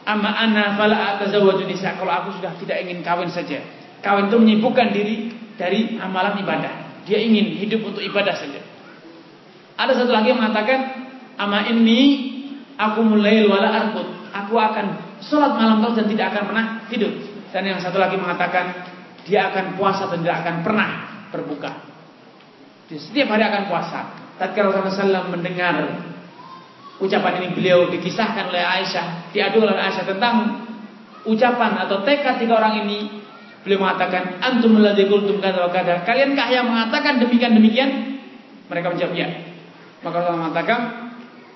Amma 0.03 0.36
ana 0.36 0.76
fala 0.76 1.15
atazawwaju 1.15 1.63
nisa. 1.63 1.95
Kalau 1.95 2.11
aku 2.11 2.39
sudah 2.39 2.55
tidak 2.59 2.84
ingin 2.84 3.03
kawin 3.03 3.32
saja. 3.32 3.63
Kawin 4.03 4.28
itu 4.32 4.38
menyibukkan 4.39 4.88
diri 4.91 5.32
dari 5.55 5.95
amalan 5.99 6.39
ibadah. 6.43 7.03
Dia 7.07 7.24
ingin 7.24 7.55
hidup 7.59 7.88
untuk 7.88 8.03
ibadah 8.03 8.36
saja. 8.36 8.59
Ada 9.80 10.03
satu 10.03 10.11
lagi 10.11 10.32
yang 10.32 10.39
mengatakan, 10.43 10.80
"Ama 11.39 11.72
ini 11.72 11.99
Aku 12.78 13.01
mulai 13.01 13.41
wala 13.49 13.73
arkut. 13.73 14.05
Aku 14.30 14.53
akan 14.53 15.17
sholat 15.21 15.57
malam 15.57 15.82
terus 15.82 15.95
dan 15.97 16.07
tidak 16.13 16.25
akan 16.34 16.43
pernah 16.53 16.65
tidur. 16.86 17.11
Dan 17.49 17.63
yang 17.65 17.82
satu 17.82 17.97
lagi 17.97 18.21
mengatakan 18.21 18.86
dia 19.25 19.49
akan 19.49 19.75
puasa 19.75 20.05
dan 20.13 20.21
tidak 20.21 20.38
akan 20.45 20.55
pernah 20.61 20.89
berbuka. 21.34 21.71
Dia 22.88 22.99
setiap 23.01 23.34
hari 23.34 23.43
akan 23.43 23.63
puasa. 23.67 23.99
Tatkala 24.38 24.69
Rasulullah 24.69 25.25
SAW 25.25 25.34
mendengar 25.34 25.75
ucapan 27.01 27.34
ini 27.41 27.47
beliau 27.57 27.89
dikisahkan 27.89 28.53
oleh 28.53 28.61
Aisyah, 28.61 29.34
diadu 29.34 29.65
oleh 29.65 29.73
Aisyah 29.73 30.05
tentang 30.05 30.36
ucapan 31.25 31.71
atau 31.82 32.05
tekad 32.05 32.38
tiga 32.38 32.61
orang 32.61 32.86
ini. 32.86 33.25
Beliau 33.65 33.84
mengatakan, 33.84 34.39
antum 34.39 34.80
ladzi 34.80 35.09
qultum 35.11 35.43
kada 35.43 35.67
wa 35.67 35.71
kada. 35.73 36.07
Kaliankah 36.07 36.47
yang 36.47 36.71
mengatakan 36.71 37.19
demikian 37.19 37.51
demikian? 37.51 37.89
Mereka 38.71 38.95
menjawab 38.95 39.11
ya. 39.17 39.28
Maka 40.05 40.15
Allah 40.23 40.36
mengatakan, 40.39 40.80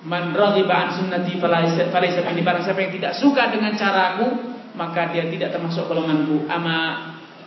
Man 0.02 0.34
raghiba 0.34 0.74
an 0.74 0.88
sunnati 0.98 1.38
falaysa 1.38 2.26
minni 2.26 2.42
barang 2.42 2.66
siapa 2.66 2.80
yang 2.82 2.92
tidak 2.98 3.12
suka 3.14 3.54
dengan 3.54 3.70
caraku 3.78 4.52
maka 4.74 5.12
dia 5.12 5.28
tidak 5.28 5.54
termasuk 5.54 5.86
golonganku. 5.86 6.48
Ama 6.50 6.78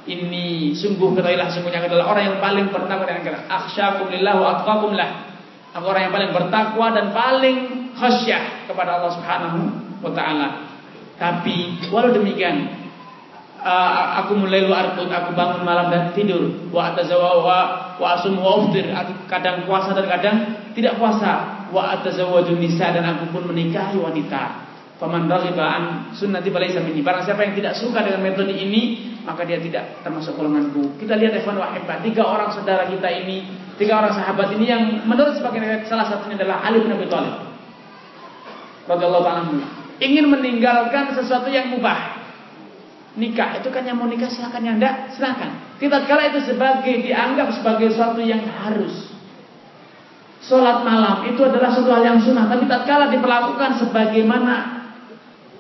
ini 0.06 0.72
sungguh 0.78 1.18
ketahuilah 1.18 1.50
sungguhnya 1.50 1.84
adalah 1.84 2.14
orang 2.14 2.24
yang 2.32 2.40
paling 2.40 2.66
bertakwa 2.70 3.06
dengan 3.10 3.24
Allah. 3.34 3.44
Akhsyakum 3.50 4.08
lillah 4.14 4.34
wa 4.38 4.48
atqakum 4.62 4.92
lah. 4.94 5.10
Aku 5.76 5.86
orang 5.92 6.08
yang 6.08 6.14
paling 6.16 6.32
bertakwa 6.32 6.88
dan 6.96 7.12
paling 7.12 7.58
khasyah 7.98 8.72
kepada 8.72 9.02
Allah 9.02 9.12
Subhanahu 9.20 9.60
wa 10.00 10.12
taala. 10.16 10.48
Tapi 11.20 11.84
walau 11.92 12.16
demikian 12.16 12.72
uh, 13.60 14.24
aku 14.24 14.40
mulai 14.40 14.64
arkut, 14.64 15.12
aku 15.12 15.36
bangun 15.36 15.68
malam 15.68 15.92
dan 15.92 16.16
tidur. 16.16 16.72
Wa 16.72 16.96
atazawa 16.96 17.44
wa, 18.00 18.08
asum 18.16 18.40
wa 18.40 18.64
uftir. 18.64 18.88
Kadang 19.28 19.68
puasa 19.68 19.92
dan 19.92 20.08
kadang 20.08 20.38
tidak 20.72 20.96
puasa 21.02 21.55
wa 21.76 22.00
atazawwaju 22.00 22.56
nisa 22.56 22.96
dan 22.96 23.04
aku 23.04 23.36
pun 23.36 23.52
menikahi 23.52 24.00
wanita. 24.00 24.64
Faman 24.96 25.28
raghiba 25.28 25.60
an 25.68 25.84
sunnati 26.16 26.48
falaysa 26.48 26.80
minni. 26.80 27.04
Barang 27.04 27.28
siapa 27.28 27.44
yang 27.44 27.60
tidak 27.60 27.76
suka 27.76 28.00
dengan 28.00 28.24
metode 28.24 28.56
ini, 28.56 29.20
maka 29.28 29.44
dia 29.44 29.60
tidak 29.60 30.00
termasuk 30.08 30.40
golonganku. 30.40 30.96
Kita 30.96 31.20
lihat 31.20 31.36
ikhwan 31.36 31.60
wahibah, 31.60 32.00
tiga 32.00 32.24
orang 32.24 32.56
saudara 32.56 32.88
kita 32.88 33.12
ini, 33.12 33.44
tiga 33.76 34.00
orang 34.00 34.16
sahabat 34.16 34.56
ini 34.56 34.66
yang 34.72 35.04
menurut 35.04 35.36
sebagian 35.36 35.84
salah 35.84 36.08
satunya 36.08 36.40
adalah 36.40 36.64
Ali 36.64 36.80
bin 36.80 36.96
Abi 36.96 37.12
Thalib. 37.12 37.36
Radhiyallahu 38.88 39.26
ta'ala 39.28 39.42
ingin 40.00 40.32
meninggalkan 40.32 41.16
sesuatu 41.16 41.52
yang 41.52 41.72
mubah. 41.76 42.24
Nikah 43.16 43.64
itu 43.64 43.72
kan 43.72 43.88
yang 43.88 43.96
mau 43.96 44.12
nikah 44.12 44.28
silakan 44.28 44.60
yang 44.64 44.76
enggak 44.76 45.16
silakan. 45.16 45.80
Tidak 45.80 46.02
kala 46.04 46.36
itu 46.36 46.52
sebagai 46.52 47.00
dianggap 47.00 47.48
sebagai 47.56 47.96
sesuatu 47.96 48.20
yang 48.20 48.44
harus. 48.44 49.15
Sholat 50.46 50.86
malam 50.86 51.26
itu 51.26 51.42
adalah 51.42 51.74
sesuatu 51.74 51.90
hal 51.90 52.06
yang 52.06 52.20
sunnah, 52.22 52.46
tapi 52.46 52.70
tak 52.70 52.86
kala 52.86 53.10
diperlakukan 53.10 53.82
sebagaimana 53.82 54.54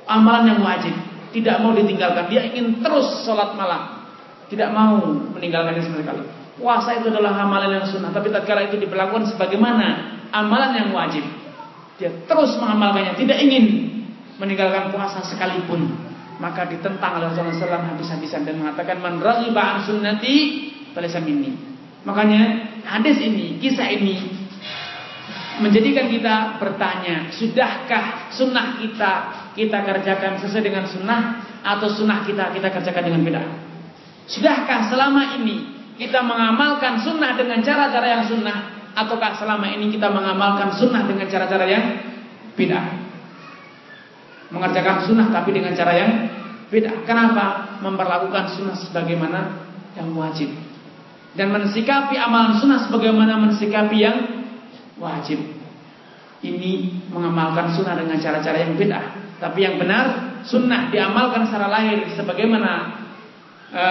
amalan 0.05 0.53
yang 0.53 0.61
wajib, 0.61 0.93
tidak 1.33 1.57
mau 1.65 1.73
ditinggalkan. 1.73 2.29
Dia 2.29 2.53
ingin 2.53 2.85
terus 2.85 3.25
sholat 3.25 3.57
malam, 3.57 4.05
tidak 4.45 4.69
mau 4.69 5.01
meninggalkannya 5.33 5.81
sama 5.81 6.05
sekali. 6.05 6.21
Puasa 6.61 7.01
itu 7.01 7.09
adalah 7.09 7.33
amalan 7.33 7.81
yang 7.81 7.85
sunnah, 7.89 8.13
tapi 8.13 8.29
tatkala 8.29 8.69
itu 8.69 8.77
diperlakukan 8.77 9.33
sebagaimana 9.33 10.21
amalan 10.29 10.77
yang 10.77 10.89
wajib, 10.93 11.25
dia 11.97 12.13
terus 12.29 12.53
mengamalkannya, 12.61 13.17
tidak 13.17 13.41
ingin 13.41 13.89
meninggalkan 14.37 14.93
puasa 14.93 15.25
sekalipun. 15.25 16.13
Maka 16.35 16.67
ditentang 16.67 17.15
oleh 17.17 17.31
Rasulullah 17.31 17.79
SAW 17.79 17.95
habis-habisan 17.95 18.43
dan 18.43 18.59
mengatakan 18.59 18.99
man 18.99 19.23
raghiba 19.23 19.79
an 19.79 19.87
sunnati 19.87 20.35
falaysa 20.91 21.23
minni. 21.23 21.55
Makanya 22.03 22.69
hadis 22.83 23.17
ini, 23.23 23.55
kisah 23.57 23.87
ini 23.87 24.34
menjadikan 25.61 26.11
kita 26.11 26.59
bertanya, 26.59 27.31
sudahkah 27.31 28.31
sunnah 28.31 28.79
kita 28.79 29.13
kita 29.55 29.77
kerjakan 29.83 30.39
sesuai 30.39 30.63
dengan 30.63 30.83
sunnah 30.87 31.21
atau 31.63 31.87
sunnah 31.87 32.23
kita 32.27 32.51
kita 32.51 32.67
kerjakan 32.71 33.03
dengan 33.07 33.21
beda? 33.23 33.43
Sudahkah 34.25 34.89
selama 34.89 35.37
ini 35.39 35.55
kita 35.95 36.19
mengamalkan 36.25 36.99
sunnah 36.99 37.37
dengan 37.39 37.63
cara-cara 37.63 38.07
yang 38.19 38.23
sunnah 38.27 38.57
ataukah 38.95 39.37
selama 39.37 39.69
ini 39.71 39.91
kita 39.91 40.11
mengamalkan 40.11 40.73
sunnah 40.75 41.07
dengan 41.07 41.27
cara-cara 41.27 41.65
yang 41.67 41.85
beda? 42.55 42.79
Mengerjakan 44.51 45.07
sunnah 45.07 45.27
tapi 45.31 45.55
dengan 45.55 45.71
cara 45.75 45.93
yang 45.95 46.11
beda. 46.67 47.07
Kenapa? 47.07 47.77
Memperlakukan 47.79 48.55
sunnah 48.55 48.75
sebagaimana 48.75 49.39
yang 49.95 50.11
wajib 50.11 50.51
dan 51.35 51.51
mensikapi 51.51 52.15
amalan 52.15 52.57
sunnah 52.57 52.87
sebagaimana 52.87 53.35
mensikapi 53.35 53.97
yang 53.99 54.34
wajib. 54.99 55.39
Ini 56.45 56.71
mengamalkan 57.09 57.73
sunnah 57.73 57.97
dengan 57.97 58.21
cara-cara 58.21 58.57
yang 58.61 58.77
beda. 58.77 59.01
Tapi 59.41 59.59
yang 59.65 59.75
benar 59.81 60.37
sunnah 60.45 60.93
diamalkan 60.93 61.49
secara 61.49 61.67
lahir 61.67 62.05
sebagaimana 62.13 63.01
e, 63.73 63.85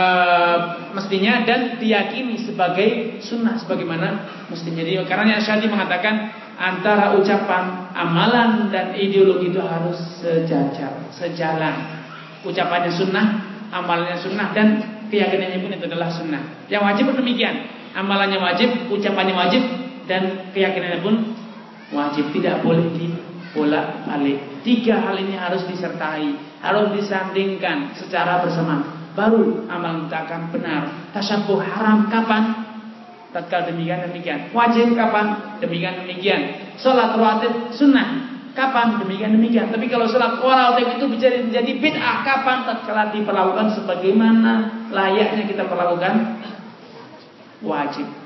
mestinya 0.95 1.43
dan 1.43 1.77
diyakini 1.83 2.39
sebagai 2.47 3.21
sunnah 3.21 3.59
sebagaimana 3.59 4.09
mestinya. 4.49 4.87
Jadi 4.87 5.03
karena 5.05 5.43
Syadi 5.43 5.67
mengatakan 5.67 6.31
antara 6.55 7.19
ucapan 7.19 7.91
amalan 7.93 8.71
dan 8.71 8.95
ideologi 8.95 9.51
itu 9.51 9.61
harus 9.61 9.99
sejajar, 10.23 11.11
sejalan. 11.11 12.07
Ucapannya 12.45 12.93
sunnah, 12.93 13.27
amalannya 13.73 14.21
sunnah 14.21 14.53
dan 14.53 14.69
keyakinannya 15.09 15.59
pun 15.65 15.71
itu 15.75 15.85
adalah 15.89 16.13
sunnah. 16.13 16.69
Yang 16.69 16.83
wajib 16.85 17.05
pun 17.11 17.17
demikian. 17.25 17.57
Amalannya 17.95 18.39
wajib, 18.43 18.91
ucapannya 18.91 19.35
wajib, 19.39 19.63
dan 20.05 20.53
keyakinannya 20.53 21.01
pun 21.01 21.15
wajib 21.93 22.29
tidak 22.35 22.61
boleh 22.65 22.93
dibolak 22.97 24.05
balik. 24.09 24.65
Tiga 24.65 25.01
hal 25.01 25.17
ini 25.21 25.37
harus 25.37 25.65
disertai, 25.69 26.61
harus 26.65 26.87
disandingkan 26.97 27.93
secara 27.97 28.41
bersamaan. 28.45 29.13
Baru 29.15 29.69
amal 29.71 30.09
kita 30.09 30.27
akan 30.27 30.41
benar. 30.51 30.83
Tasyabuh 31.15 31.63
haram 31.63 32.11
kapan? 32.11 32.67
Tatkala 33.31 33.71
demikian 33.71 34.11
demikian. 34.11 34.51
Wajib 34.51 34.95
kapan? 34.99 35.59
Demikian 35.63 36.03
demikian. 36.03 36.75
Salat 36.79 37.15
rawatib 37.15 37.71
sunnah 37.75 38.27
kapan? 38.59 38.99
Demikian 39.03 39.35
demikian. 39.39 39.71
Tapi 39.71 39.87
kalau 39.87 40.11
salat 40.11 40.43
rawatib 40.43 40.99
itu 40.99 41.07
bisa 41.15 41.31
menjadi 41.31 41.73
bid'ah 41.79 42.27
kapan? 42.27 42.67
Tatkala 42.67 43.15
diperlakukan 43.15 43.79
sebagaimana 43.79 44.53
layaknya 44.91 45.47
kita 45.47 45.63
perlakukan 45.71 46.43
wajib. 47.63 48.24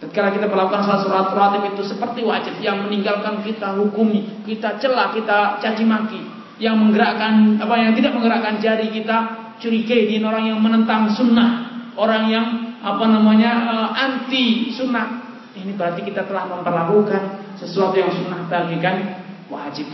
Ketika 0.00 0.32
kita 0.32 0.48
melakukan 0.48 0.80
salat 0.80 1.04
surat 1.04 1.28
rawatib 1.36 1.76
itu 1.76 1.84
seperti 1.84 2.24
wajib 2.24 2.56
yang 2.64 2.88
meninggalkan 2.88 3.44
kita 3.44 3.76
hukumi, 3.76 4.40
kita 4.48 4.80
celah, 4.80 5.12
kita 5.12 5.60
caci 5.60 5.84
maki, 5.84 6.24
yang 6.56 6.80
menggerakkan 6.80 7.60
apa 7.60 7.74
yang 7.76 7.92
tidak 7.92 8.16
menggerakkan 8.16 8.56
jari 8.64 8.88
kita 8.88 9.16
curigai 9.60 10.08
di 10.08 10.16
orang 10.24 10.48
yang 10.48 10.60
menentang 10.64 11.12
sunnah, 11.12 11.68
orang 12.00 12.32
yang 12.32 12.46
apa 12.80 13.04
namanya 13.12 13.52
eh, 13.76 13.88
anti 13.92 14.72
sunnah. 14.72 15.20
Ini 15.52 15.76
berarti 15.76 16.00
kita 16.00 16.24
telah 16.24 16.48
memperlakukan 16.48 17.56
sesuatu 17.60 17.92
yang 18.00 18.08
sunnah 18.08 18.48
bagikan 18.48 19.20
wajib. 19.52 19.84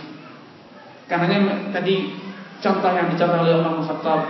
Karena 1.11 1.67
tadi 1.75 2.15
contoh 2.63 2.95
yang 2.95 3.11
dicontoh 3.11 3.43
oleh 3.43 3.59
Umar 3.59 3.83
Khattab 3.83 4.21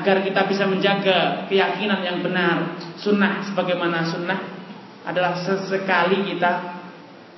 agar 0.00 0.16
kita 0.24 0.48
bisa 0.48 0.64
menjaga 0.64 1.44
keyakinan 1.44 2.00
yang 2.00 2.24
benar 2.24 2.80
sunnah 2.96 3.44
sebagaimana 3.44 4.06
sunnah 4.08 4.59
adalah 5.04 5.32
sesekali 5.40 6.28
kita 6.34 6.80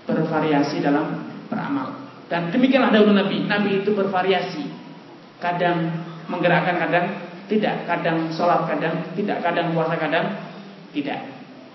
bervariasi 0.06 0.82
dalam 0.82 1.30
beramal. 1.46 2.02
Dan 2.26 2.48
demikianlah 2.48 2.90
dahulu 2.90 3.12
Nabi. 3.12 3.44
Nabi 3.44 3.84
itu 3.84 3.92
bervariasi. 3.92 4.64
Kadang 5.36 5.90
menggerakkan, 6.32 6.80
kadang 6.80 7.06
tidak. 7.46 7.84
Kadang 7.84 8.32
sholat, 8.32 8.64
kadang 8.66 9.12
tidak. 9.12 9.44
Kadang 9.44 9.76
puasa, 9.76 9.94
kadang 10.00 10.26
tidak. 10.96 11.28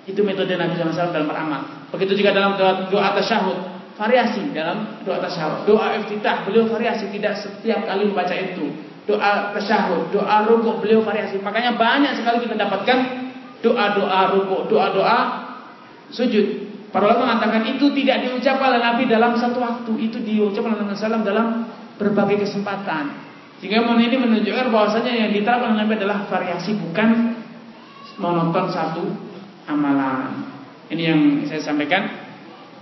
Itu 0.08 0.24
metode 0.24 0.58
Nabi 0.58 0.74
SAW 0.80 1.14
dalam 1.14 1.30
beramal. 1.30 1.62
Begitu 1.94 2.20
juga 2.20 2.34
dalam 2.34 2.58
doa, 2.58 2.90
doa 2.90 3.14
tasyahud. 3.16 3.78
Variasi 3.98 4.50
dalam 4.52 5.04
doa 5.06 5.22
tasyahud. 5.22 5.70
Doa 5.70 5.94
iftitah, 6.02 6.44
beliau 6.48 6.66
variasi. 6.66 7.12
Tidak 7.14 7.34
setiap 7.38 7.86
kali 7.86 8.10
membaca 8.10 8.34
itu. 8.34 8.72
Doa 9.08 9.54
tasyahud, 9.56 10.10
doa 10.12 10.44
rukuk, 10.48 10.84
beliau 10.84 11.06
variasi. 11.06 11.40
Makanya 11.40 11.78
banyak 11.80 12.18
sekali 12.18 12.44
kita 12.44 12.60
dapatkan 12.60 12.98
doa-doa 13.62 14.36
rukuk, 14.36 14.68
doa-doa 14.74 15.47
sujud. 16.12 16.68
Para 16.88 17.04
ulama 17.12 17.36
mengatakan 17.36 17.68
itu 17.68 17.92
tidak 17.92 18.24
diucapkan 18.24 18.74
oleh 18.74 18.82
Nabi 18.82 19.04
dalam 19.12 19.36
satu 19.36 19.60
waktu, 19.60 19.92
itu 20.00 20.18
diucapkan 20.24 20.80
oleh 20.80 20.88
Nabi 20.88 20.96
SAW 20.96 21.24
dalam 21.28 21.48
berbagai 22.00 22.48
kesempatan. 22.48 23.28
Sehingga 23.60 23.84
ini 23.84 24.18
menunjukkan 24.22 24.70
bahwasanya 24.70 25.28
yang 25.28 25.30
diterapkan 25.34 25.76
oleh 25.76 25.80
Nabi 25.84 25.94
adalah 25.98 26.30
variasi 26.30 26.78
bukan 26.78 27.10
monoton 28.22 28.66
satu 28.72 29.04
amalan. 29.68 30.48
Ini 30.88 31.02
yang 31.04 31.20
saya 31.50 31.60
sampaikan. 31.60 32.08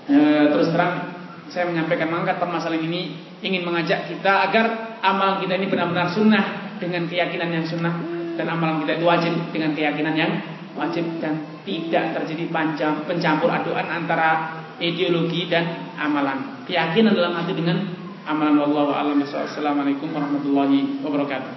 E, 0.05 0.17
terus 0.53 0.69
terang 0.69 1.15
saya 1.49 1.65
menyampaikan 1.65 2.13
mengangkat 2.13 2.37
permasalahan 2.37 2.85
ini 2.85 3.17
ingin 3.41 3.65
mengajak 3.65 4.05
kita 4.05 4.49
agar 4.49 4.97
amal 5.01 5.41
kita 5.41 5.57
ini 5.57 5.65
benar-benar 5.65 6.13
sunnah 6.13 6.77
dengan 6.77 7.09
keyakinan 7.09 7.49
yang 7.49 7.65
sunnah 7.65 7.93
dan 8.37 8.45
amalan 8.51 8.85
kita 8.85 9.01
itu 9.01 9.05
wajib 9.05 9.33
dengan 9.49 9.71
keyakinan 9.73 10.13
yang 10.13 10.31
wajib 10.77 11.05
dan 11.23 11.54
tidak 11.65 12.13
terjadi 12.21 12.45
panjang 12.53 13.03
pencampur 13.09 13.49
aduan 13.49 13.89
antara 13.89 14.61
ideologi 14.77 15.49
dan 15.49 15.91
amalan. 15.97 16.63
Keyakinan 16.69 17.17
dalam 17.17 17.33
hati 17.33 17.57
dengan 17.57 17.81
amalan 18.29 18.61
wallahu 18.61 18.93
a'lam 18.93 19.19
Assalamualaikum 19.25 20.13
warahmatullahi 20.13 21.01
wabarakatuh. 21.01 21.53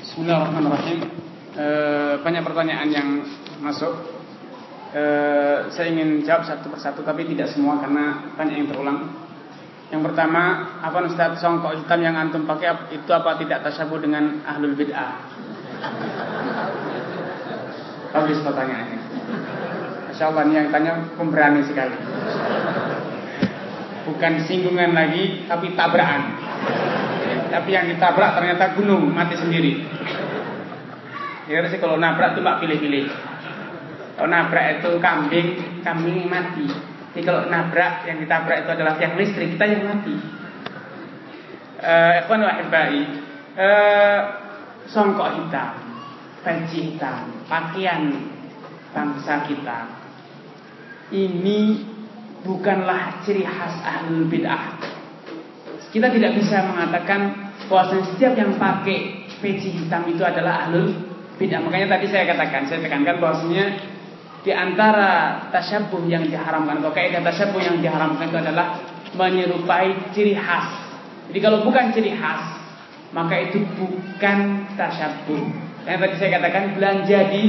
Bismillahirrahmanirrahim. 0.00 0.98
E, 1.54 1.66
banyak 2.24 2.42
pertanyaan 2.46 2.88
yang 2.88 3.08
masuk. 3.60 3.92
E, 4.94 5.02
saya 5.68 5.90
ingin 5.90 6.24
jawab 6.24 6.48
satu 6.48 6.72
persatu 6.72 7.04
tapi 7.04 7.28
tidak 7.28 7.52
semua 7.52 7.82
karena 7.82 8.32
banyak 8.38 8.56
yang 8.64 8.68
terulang. 8.72 8.98
Yang 9.92 10.10
pertama, 10.10 10.74
apa 10.80 11.06
Ustaz 11.06 11.38
songkok 11.42 11.76
hitam 11.76 12.00
yang 12.00 12.16
antum 12.16 12.48
pakai 12.48 12.94
itu 12.94 13.10
apa 13.12 13.36
tidak 13.36 13.68
tasyabuh 13.68 14.00
dengan 14.00 14.40
ahlul 14.48 14.74
bid'ah? 14.74 15.12
Bagus 18.14 18.38
pertanyaannya. 18.46 18.98
Masya 20.06 20.24
Allah 20.30 20.42
ini 20.46 20.54
yang 20.54 20.68
tanya 20.70 20.92
pemberani 21.18 21.66
sekali. 21.66 21.98
Bukan 24.06 24.32
singgungan 24.46 24.94
lagi, 24.94 25.42
tapi 25.50 25.74
tabrakan. 25.74 26.38
Tapi 27.50 27.70
yang 27.74 27.90
ditabrak 27.90 28.38
ternyata 28.38 28.78
gunung, 28.78 29.10
mati 29.10 29.34
sendiri. 29.34 29.82
Ya 31.50 31.60
sih 31.66 31.82
kalau 31.82 31.98
nabrak 31.98 32.38
mbak 32.38 32.62
pilih-pilih. 32.62 33.10
Kalau 34.14 34.30
nabrak 34.30 34.78
itu 34.78 34.90
kambing, 35.02 35.48
kambing 35.82 36.30
mati. 36.30 36.70
Jadi 37.12 37.22
kalau 37.26 37.50
nabrak 37.50 38.06
yang 38.06 38.22
ditabrak 38.22 38.62
itu 38.62 38.70
adalah 38.70 38.94
tiang 38.94 39.18
listrik, 39.18 39.58
kita 39.58 39.66
yang 39.66 39.90
mati. 39.90 40.14
Eh, 41.84 42.12
ikhwan 42.24 42.42
uh, 42.42 42.46
wahibai. 42.46 43.00
Uh, 43.54 44.20
songkok 44.90 45.30
hitam, 45.36 45.83
peci 46.44 46.94
hitam, 46.94 47.48
pakaian 47.48 48.12
bangsa 48.92 49.48
kita. 49.48 49.78
Ini 51.10 51.58
bukanlah 52.44 53.24
ciri 53.24 53.42
khas 53.42 53.80
ahlul 53.82 54.28
bid'ah. 54.28 54.78
Kita 55.90 56.10
tidak 56.12 56.36
bisa 56.36 56.68
mengatakan 56.68 57.52
bahwa 57.66 58.04
setiap 58.04 58.36
yang 58.36 58.54
pakai 58.60 59.26
peci 59.40 59.72
hitam 59.72 60.04
itu 60.06 60.20
adalah 60.20 60.68
ahlul 60.68 60.92
bid'ah. 61.40 61.64
Makanya 61.64 61.98
tadi 61.98 62.06
saya 62.12 62.28
katakan, 62.28 62.68
saya 62.68 62.84
tekankan 62.84 63.18
bahwasanya 63.18 63.66
di 64.44 64.52
antara 64.52 65.40
tasyabuh 65.48 66.04
yang 66.04 66.28
diharamkan 66.28 66.84
atau 66.84 66.92
kaidah 66.92 67.24
tasyabuh 67.24 67.64
yang 67.64 67.80
diharamkan 67.80 68.28
itu 68.28 68.38
adalah 68.38 68.76
menyerupai 69.16 70.12
ciri 70.12 70.36
khas. 70.36 70.68
Jadi 71.32 71.38
kalau 71.40 71.64
bukan 71.64 71.88
ciri 71.96 72.12
khas, 72.12 72.60
maka 73.16 73.40
itu 73.40 73.64
bukan 73.80 74.68
tasyabuh. 74.76 75.72
Yang 75.84 75.98
tadi 76.00 76.14
saya 76.16 76.30
katakan 76.40 76.64
belanja 76.80 77.18
di 77.28 77.42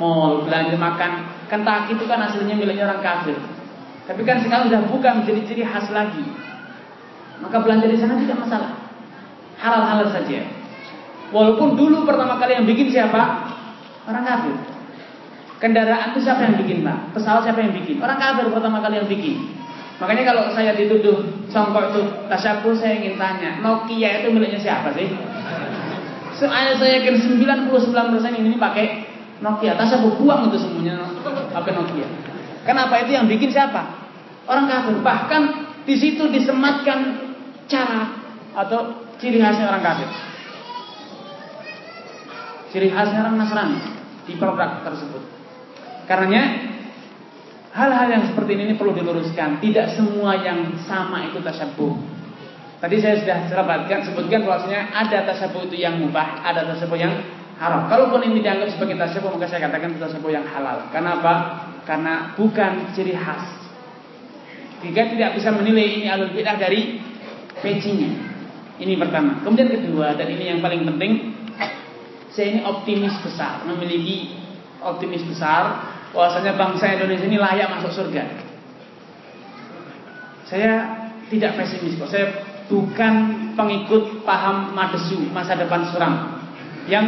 mall, 0.00 0.48
belanja 0.48 0.76
makan 0.80 1.10
kentak 1.52 1.92
itu 1.92 2.04
kan 2.08 2.24
aslinya 2.24 2.56
miliknya 2.56 2.88
orang 2.88 3.04
kafir. 3.04 3.36
Tapi 4.04 4.20
kan 4.24 4.40
sekarang 4.40 4.72
sudah 4.72 4.82
bukan 4.88 5.12
menjadi 5.20 5.40
ciri 5.44 5.62
khas 5.64 5.92
lagi. 5.92 6.24
Maka 7.44 7.56
belanja 7.60 7.86
di 7.88 7.96
sana 8.00 8.16
tidak 8.16 8.40
masalah. 8.40 8.72
Halal-halal 9.60 10.08
saja. 10.12 10.44
Walaupun 11.32 11.76
dulu 11.76 12.08
pertama 12.08 12.40
kali 12.40 12.56
yang 12.56 12.66
bikin 12.68 12.88
siapa? 12.88 13.52
Orang 14.08 14.24
kafir. 14.24 14.54
Kendaraan 15.60 16.12
itu 16.12 16.20
siapa 16.20 16.44
yang 16.44 16.56
bikin, 16.60 16.84
Pak? 16.84 17.16
Pesawat 17.16 17.48
siapa 17.48 17.64
yang 17.64 17.72
bikin? 17.72 17.96
Orang 18.00 18.20
kafir 18.20 18.48
pertama 18.52 18.84
kali 18.84 19.00
yang 19.00 19.08
bikin. 19.08 19.56
Makanya 19.96 20.24
kalau 20.26 20.42
saya 20.52 20.74
dituduh 20.74 21.48
songkok 21.48 21.94
itu 21.94 22.02
tasyabuh, 22.26 22.74
saya 22.74 22.98
ingin 22.98 23.14
tanya, 23.14 23.62
Nokia 23.62 24.20
itu 24.20 24.28
miliknya 24.34 24.60
siapa 24.60 24.90
sih? 24.92 25.06
Soalnya 26.34 26.74
saya 26.78 27.02
yakin 27.02 27.14
99% 27.38 28.40
ini 28.40 28.58
pakai 28.58 28.86
Nokia. 29.38 29.78
Tasyabuh 29.78 30.18
buang 30.18 30.50
itu 30.50 30.58
semuanya 30.58 31.04
pakai 31.54 31.72
Nokia. 31.74 32.08
Kenapa 32.64 33.04
itu 33.04 33.14
yang 33.14 33.28
bikin 33.28 33.52
siapa? 33.52 34.04
Orang 34.48 34.66
kafir. 34.66 34.98
Bahkan 34.98 35.42
di 35.84 35.94
situ 35.94 36.26
disematkan 36.32 36.98
cara 37.68 38.08
atau 38.56 39.04
ciri 39.20 39.38
khasnya 39.40 39.68
orang 39.68 39.84
kafir. 39.84 40.08
Ciri 42.72 42.88
khasnya 42.90 43.20
orang 43.22 43.36
Nasrani 43.38 43.80
di 44.24 44.34
produk 44.40 44.82
tersebut. 44.82 45.22
Karenanya 46.08 46.44
hal-hal 47.72 48.06
yang 48.10 48.24
seperti 48.32 48.56
ini 48.56 48.74
perlu 48.74 48.96
diluruskan. 48.96 49.60
Tidak 49.60 49.86
semua 49.94 50.40
yang 50.40 50.78
sama 50.88 51.28
itu 51.28 51.38
tasyabuh. 51.44 52.13
Tadi 52.84 53.00
saya 53.00 53.16
sudah 53.16 53.48
serabatkan 53.48 54.04
sebutkan 54.04 54.44
bahwasanya 54.44 54.92
ada 54.92 55.24
tasyabuh 55.24 55.72
itu 55.72 55.80
yang 55.80 55.96
mubah, 56.04 56.44
ada 56.44 56.68
tasyabuh 56.68 57.00
yang 57.00 57.16
haram. 57.56 57.88
Kalaupun 57.88 58.28
ini 58.28 58.44
dianggap 58.44 58.76
sebagai 58.76 59.00
tasyabuh 59.00 59.32
maka 59.32 59.48
saya 59.48 59.64
katakan 59.64 59.96
itu 59.96 60.04
tasyabuh 60.04 60.28
yang 60.28 60.44
halal. 60.44 60.92
Kenapa? 60.92 61.64
Karena 61.88 62.36
bukan 62.36 62.92
ciri 62.92 63.16
khas. 63.16 63.40
Jika 64.84 65.16
tidak 65.16 65.32
bisa 65.32 65.48
menilai 65.56 65.96
ini 65.96 66.12
alul 66.12 66.36
bidah 66.36 66.60
dari 66.60 67.00
pecinya. 67.64 68.36
Ini 68.76 69.00
pertama. 69.00 69.40
Kemudian 69.40 69.72
kedua 69.72 70.12
dan 70.12 70.28
ini 70.28 70.52
yang 70.52 70.60
paling 70.60 70.84
penting, 70.84 71.40
saya 72.36 72.52
ini 72.52 72.68
optimis 72.68 73.16
besar, 73.24 73.64
memiliki 73.64 74.36
optimis 74.84 75.24
besar 75.24 75.88
bahwasanya 76.12 76.52
bangsa 76.60 77.00
Indonesia 77.00 77.32
ini 77.32 77.40
layak 77.40 77.80
masuk 77.80 77.96
surga. 77.96 78.28
Saya 80.44 80.72
tidak 81.32 81.56
pesimis 81.56 81.96
kok. 81.96 82.12
Saya 82.12 82.52
bukan 82.68 83.14
pengikut 83.54 84.24
paham 84.24 84.72
Madesu 84.72 85.28
masa 85.30 85.54
depan 85.56 85.84
suram 85.92 86.40
yang 86.88 87.04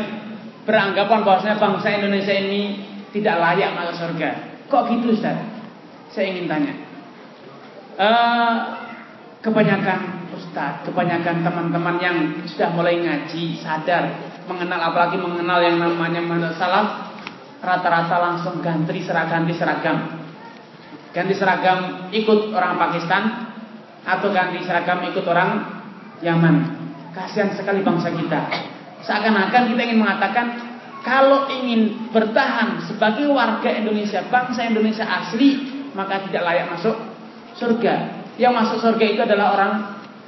beranggapan 0.66 1.22
bahwasanya 1.22 1.56
bangsa 1.56 1.88
Indonesia 1.96 2.34
ini 2.34 2.62
tidak 3.14 3.38
layak 3.38 3.72
masuk 3.72 3.96
surga. 4.02 4.30
Kok 4.66 4.82
gitu 4.92 5.14
Ustaz? 5.14 5.38
Saya 6.10 6.34
ingin 6.34 6.50
tanya. 6.50 6.74
Uh, 7.96 8.54
kebanyakan 9.40 10.28
Ustaz, 10.34 10.84
kebanyakan 10.84 11.40
teman-teman 11.46 11.96
yang 12.02 12.16
sudah 12.44 12.74
mulai 12.74 12.98
ngaji, 13.00 13.62
sadar, 13.62 14.20
mengenal 14.50 14.92
apalagi 14.92 15.16
mengenal 15.16 15.62
yang 15.62 15.80
namanya 15.80 16.20
manhaj 16.20 16.58
salaf, 16.58 17.14
rata-rata 17.62 18.16
langsung 18.20 18.60
ganti 18.60 19.00
seragam 19.06 19.46
ganti 19.46 19.54
seragam. 19.56 19.98
Ganti 21.14 21.32
seragam 21.32 22.10
ikut 22.12 22.52
orang 22.52 22.76
Pakistan 22.76 23.22
atau 24.06 24.30
ganti 24.30 24.62
seragam 24.62 25.02
ikut 25.10 25.26
orang 25.26 25.82
Yaman. 26.22 26.56
Kasihan 27.12 27.52
sekali 27.52 27.82
bangsa 27.82 28.14
kita. 28.14 28.40
Seakan-akan 29.02 29.74
kita 29.74 29.82
ingin 29.82 30.00
mengatakan 30.00 30.46
kalau 31.02 31.50
ingin 31.50 32.10
bertahan 32.14 32.86
sebagai 32.86 33.28
warga 33.30 33.68
Indonesia, 33.68 34.22
bangsa 34.30 34.66
Indonesia 34.66 35.04
asli, 35.04 35.66
maka 35.92 36.22
tidak 36.30 36.42
layak 36.46 36.66
masuk 36.72 36.96
surga. 37.58 38.24
Yang 38.38 38.52
masuk 38.52 38.78
surga 38.80 39.04
itu 39.04 39.20
adalah 39.26 39.46
orang 39.58 39.72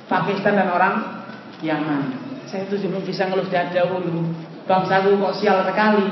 Pakistan 0.09 0.59
dan 0.59 0.69
orang 0.73 0.95
Yaman. 1.61 2.03
Saya 2.49 2.65
itu 2.65 2.81
belum 2.89 3.05
bisa 3.05 3.29
ngelus 3.29 3.53
dada 3.53 3.85
dulu. 3.85 4.25
Bangsa 4.65 5.05
kok 5.05 5.35
sial 5.37 5.65
sekali 5.65 6.07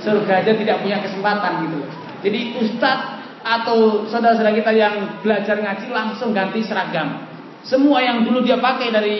surga 0.00 0.44
aja 0.44 0.52
tidak 0.56 0.76
punya 0.80 0.98
kesempatan 1.00 1.68
gitu. 1.68 1.80
Jadi 2.22 2.40
ustadz 2.60 3.21
atau 3.42 4.06
saudara-saudara 4.06 4.54
kita 4.54 4.72
yang 4.74 5.20
belajar 5.20 5.58
ngaji 5.58 5.90
langsung 5.90 6.30
ganti 6.30 6.62
seragam. 6.62 7.26
Semua 7.62 8.02
yang 8.02 8.26
dulu 8.26 8.42
dia 8.42 8.58
pakai 8.58 8.90
dari 8.90 9.18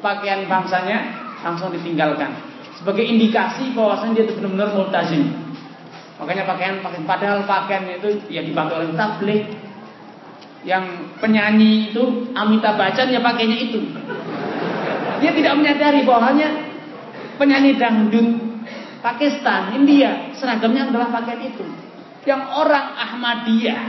pakaian 0.00 0.48
bangsanya 0.48 0.98
langsung 1.44 1.72
ditinggalkan. 1.72 2.32
Sebagai 2.76 3.04
indikasi 3.04 3.72
bahwasanya 3.72 4.12
dia 4.20 4.24
itu 4.28 4.34
benar-benar 4.40 4.70
multazim. 4.76 5.32
Makanya 6.20 6.44
pakaian 6.46 6.84
pakaian 6.84 7.04
padahal 7.04 7.38
pakaian 7.48 7.84
itu 7.98 8.28
ya 8.28 8.44
dipakai 8.44 8.74
oleh 8.78 8.90
tabligh. 8.94 9.44
Yang 10.62 10.84
penyanyi 11.18 11.90
itu 11.90 12.30
Amita 12.38 12.78
Bachchan 12.78 13.10
ya 13.10 13.18
pakainya 13.18 13.58
itu. 13.58 13.82
Dia 15.18 15.34
tidak 15.34 15.58
menyadari 15.58 16.06
bahwasanya 16.06 16.48
penyanyi 17.34 17.74
dangdut 17.74 18.52
Pakistan, 19.02 19.74
India, 19.74 20.30
seragamnya 20.38 20.86
adalah 20.86 21.10
pakaian 21.10 21.42
itu. 21.42 21.66
Yang 22.22 22.42
orang 22.54 22.86
Ahmadiyah, 22.94 23.82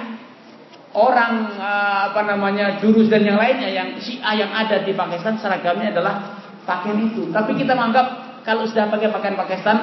orang 0.94 1.34
eh, 1.58 2.00
apa 2.14 2.22
namanya 2.26 2.78
Durus 2.82 3.10
dan 3.10 3.26
yang 3.26 3.38
lainnya 3.38 3.70
yang 3.70 3.98
Syiah 3.98 4.46
yang 4.46 4.52
ada 4.54 4.82
di 4.82 4.94
Pakistan 4.94 5.38
seragamnya 5.38 5.94
adalah 5.94 6.42
pakaian 6.66 7.02
itu. 7.02 7.30
Tapi 7.34 7.58
kita 7.58 7.74
menganggap 7.78 8.42
kalau 8.46 8.64
sudah 8.66 8.90
pakai 8.90 9.10
pakaian 9.10 9.38
Pakistan 9.38 9.78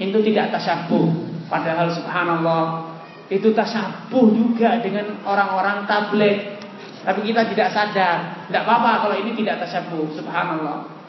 itu 0.00 0.16
tidak 0.24 0.54
tasyabuh. 0.54 1.28
Padahal 1.50 1.90
subhanallah 1.90 2.94
itu 3.30 3.50
tasyabuh 3.54 4.26
juga 4.32 4.78
dengan 4.82 5.20
orang-orang 5.26 5.84
tablet. 5.86 6.58
Tapi 7.00 7.20
kita 7.24 7.48
tidak 7.48 7.72
sadar. 7.72 8.44
Tidak 8.46 8.62
apa-apa 8.66 9.08
kalau 9.08 9.16
ini 9.16 9.32
tidak 9.32 9.64
tasyabuh. 9.64 10.12
Subhanallah. 10.14 11.00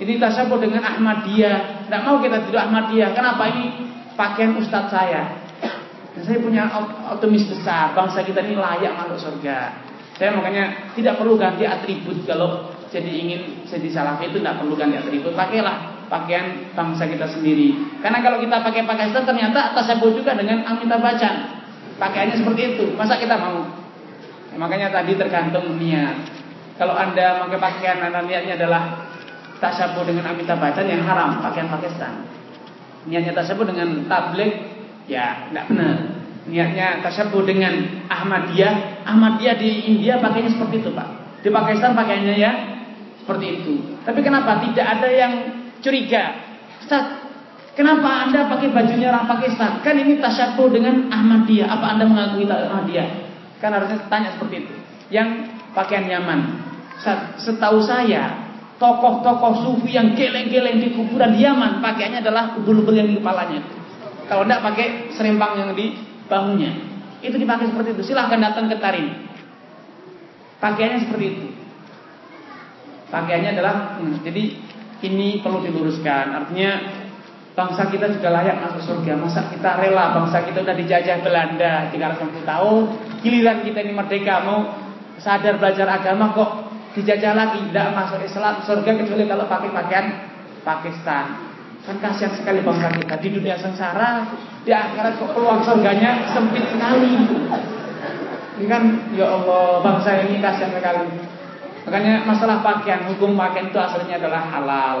Ini 0.00 0.16
tasyabuh 0.16 0.58
dengan 0.58 0.82
Ahmadiyah. 0.82 1.86
Tidak 1.86 2.00
mau 2.02 2.18
kita 2.18 2.48
tidur 2.48 2.60
Ahmadiyah. 2.64 3.12
Kenapa 3.12 3.44
ini 3.52 3.92
pakaian 4.16 4.56
ustadz 4.56 4.90
saya? 4.90 5.39
Dan 6.16 6.22
saya 6.26 6.38
punya 6.42 6.66
optimis 7.14 7.46
besar. 7.46 7.94
Bangsa 7.94 8.26
kita 8.26 8.42
ini 8.42 8.58
layak 8.58 8.98
masuk 8.98 9.18
surga. 9.30 9.58
Saya 10.18 10.36
makanya 10.36 10.92
tidak 10.92 11.16
perlu 11.16 11.40
ganti 11.40 11.64
atribut 11.64 12.28
kalau 12.28 12.68
jadi 12.90 13.08
ingin 13.08 13.64
jadi 13.64 13.88
salafi 13.88 14.28
itu 14.28 14.42
tidak 14.42 14.58
perlu 14.60 14.74
ganti 14.74 14.98
atribut. 14.98 15.32
Pakailah 15.32 16.04
pakaian 16.10 16.74
bangsa 16.74 17.06
kita 17.06 17.30
sendiri. 17.30 17.78
Karena 18.02 18.18
kalau 18.20 18.42
kita 18.42 18.60
pakai 18.60 18.82
pakaian 18.84 19.14
ternyata 19.14 19.72
tasyabuh 19.78 20.10
juga 20.10 20.34
dengan 20.34 20.66
Amitabh 20.66 21.00
Bachchan. 21.00 21.62
Pakaiannya 22.02 22.36
seperti 22.42 22.76
itu. 22.76 22.84
Masa 22.98 23.16
kita 23.16 23.38
mau? 23.38 23.62
Ya, 24.50 24.56
makanya 24.58 24.90
tadi 24.90 25.14
tergantung 25.14 25.78
niat. 25.78 26.26
Kalau 26.74 26.98
anda 26.98 27.46
pakai 27.46 27.58
pakaian 27.62 28.02
anda 28.02 28.26
niatnya 28.26 28.58
adalah 28.58 29.06
tasyabuh 29.62 30.02
dengan 30.02 30.34
Amitabh 30.34 30.58
Bachchan 30.58 30.90
yang 30.90 31.06
haram 31.06 31.38
pakaian 31.38 31.70
Pakistan. 31.70 32.26
Niatnya 33.06 33.32
tasyabuh 33.32 33.64
dengan 33.70 34.04
tabligh 34.10 34.79
ya 35.10 35.50
tidak 35.50 35.66
benar. 35.66 35.96
Niatnya 36.46 37.04
tasyabuh 37.04 37.42
dengan 37.44 38.06
Ahmadiyah, 38.08 39.04
Ahmadiyah 39.04 39.54
di 39.60 39.70
India 39.92 40.22
pakainya 40.22 40.54
seperti 40.54 40.82
itu, 40.82 40.90
Pak. 40.94 41.08
Di 41.42 41.50
Pakistan 41.52 41.92
pakaiannya 41.98 42.34
ya 42.38 42.52
seperti 43.20 43.46
itu. 43.60 43.74
Tapi 44.06 44.20
kenapa 44.24 44.62
tidak 44.64 44.86
ada 44.98 45.08
yang 45.10 45.32
curiga? 45.84 46.38
Ustaz, 46.80 47.22
kenapa 47.76 48.26
Anda 48.26 48.48
pakai 48.48 48.72
bajunya 48.72 49.12
orang 49.12 49.28
Pakistan? 49.28 49.84
Kan 49.84 50.00
ini 50.00 50.18
tasyabuh 50.18 50.72
dengan 50.72 51.12
Ahmadiyah. 51.12 51.68
Apa 51.68 51.86
Anda 51.94 52.08
mengakui 52.08 52.48
Ahmadiyah? 52.48 53.08
Kan 53.60 53.76
harusnya 53.76 54.00
tanya 54.08 54.34
seperti 54.34 54.64
itu. 54.64 54.74
Yang 55.12 55.54
pakaian 55.76 56.08
Yaman. 56.08 56.40
Setahu 57.40 57.80
saya 57.84 58.48
tokoh-tokoh 58.80 59.60
sufi 59.60 59.92
yang 59.92 60.16
geleng-geleng 60.16 60.80
di 60.80 60.96
kuburan 60.96 61.36
Yaman 61.36 61.84
pakaiannya 61.84 62.24
adalah 62.24 62.56
ubul-ubul 62.56 62.96
yang 62.96 63.08
di 63.12 63.20
kepalanya. 63.20 63.79
Kalau 64.30 64.46
tidak 64.46 64.62
pakai 64.62 65.10
serempang 65.10 65.58
yang 65.58 65.74
di 65.74 65.98
bahunya. 66.30 66.70
Itu 67.18 67.34
dipakai 67.34 67.74
seperti 67.74 67.98
itu. 67.98 68.14
Silahkan 68.14 68.38
datang 68.38 68.70
ke 68.70 68.78
Tarim. 68.78 69.26
Pakaiannya 70.62 70.98
seperti 71.02 71.26
itu. 71.26 71.48
Pakaiannya 73.10 73.50
adalah 73.58 73.98
hmm, 73.98 74.22
jadi 74.22 74.42
ini 75.02 75.42
perlu 75.42 75.66
diluruskan. 75.66 76.30
Artinya 76.30 76.70
bangsa 77.58 77.90
kita 77.90 78.06
juga 78.14 78.30
layak 78.30 78.62
masuk 78.62 78.86
surga. 78.86 79.18
Masa 79.18 79.50
kita 79.50 79.82
rela 79.82 80.14
bangsa 80.14 80.46
kita 80.46 80.62
udah 80.62 80.76
dijajah 80.78 81.26
Belanda 81.26 81.90
350 81.90 82.46
tahun, 82.46 82.82
giliran 83.26 83.58
kita 83.66 83.78
ini 83.82 83.92
merdeka 83.98 84.46
mau 84.46 84.78
sadar 85.18 85.58
belajar 85.58 85.90
agama 85.90 86.30
kok 86.32 86.50
dijajah 86.94 87.34
lagi, 87.34 87.66
tidak 87.70 87.98
masuk 87.98 88.22
Islam 88.22 88.62
surga 88.62 88.90
kecuali 88.94 89.24
kalau 89.26 89.50
pakai 89.50 89.70
pakaian 89.74 90.06
Pakistan. 90.62 91.49
Kan 91.80 91.96
kasihan 91.96 92.36
sekali 92.36 92.60
bangsa 92.60 92.92
kita 92.92 93.16
di 93.24 93.28
dunia 93.32 93.56
sengsara, 93.56 94.28
di 94.62 94.70
akhirat 94.70 95.16
kok 95.16 95.32
peluang 95.32 95.64
surganya 95.64 96.28
sempit 96.28 96.68
sekali. 96.68 97.16
Ini 98.60 98.66
kan 98.68 98.82
ya 99.16 99.24
Allah 99.32 99.80
bangsa 99.80 100.20
ini 100.28 100.44
kasihan 100.44 100.76
sekali. 100.76 101.08
Makanya 101.88 102.28
masalah 102.28 102.60
pakaian, 102.60 103.08
hukum 103.08 103.32
pakaian 103.32 103.72
itu 103.72 103.80
asalnya 103.80 104.20
adalah 104.20 104.44
halal. 104.52 104.96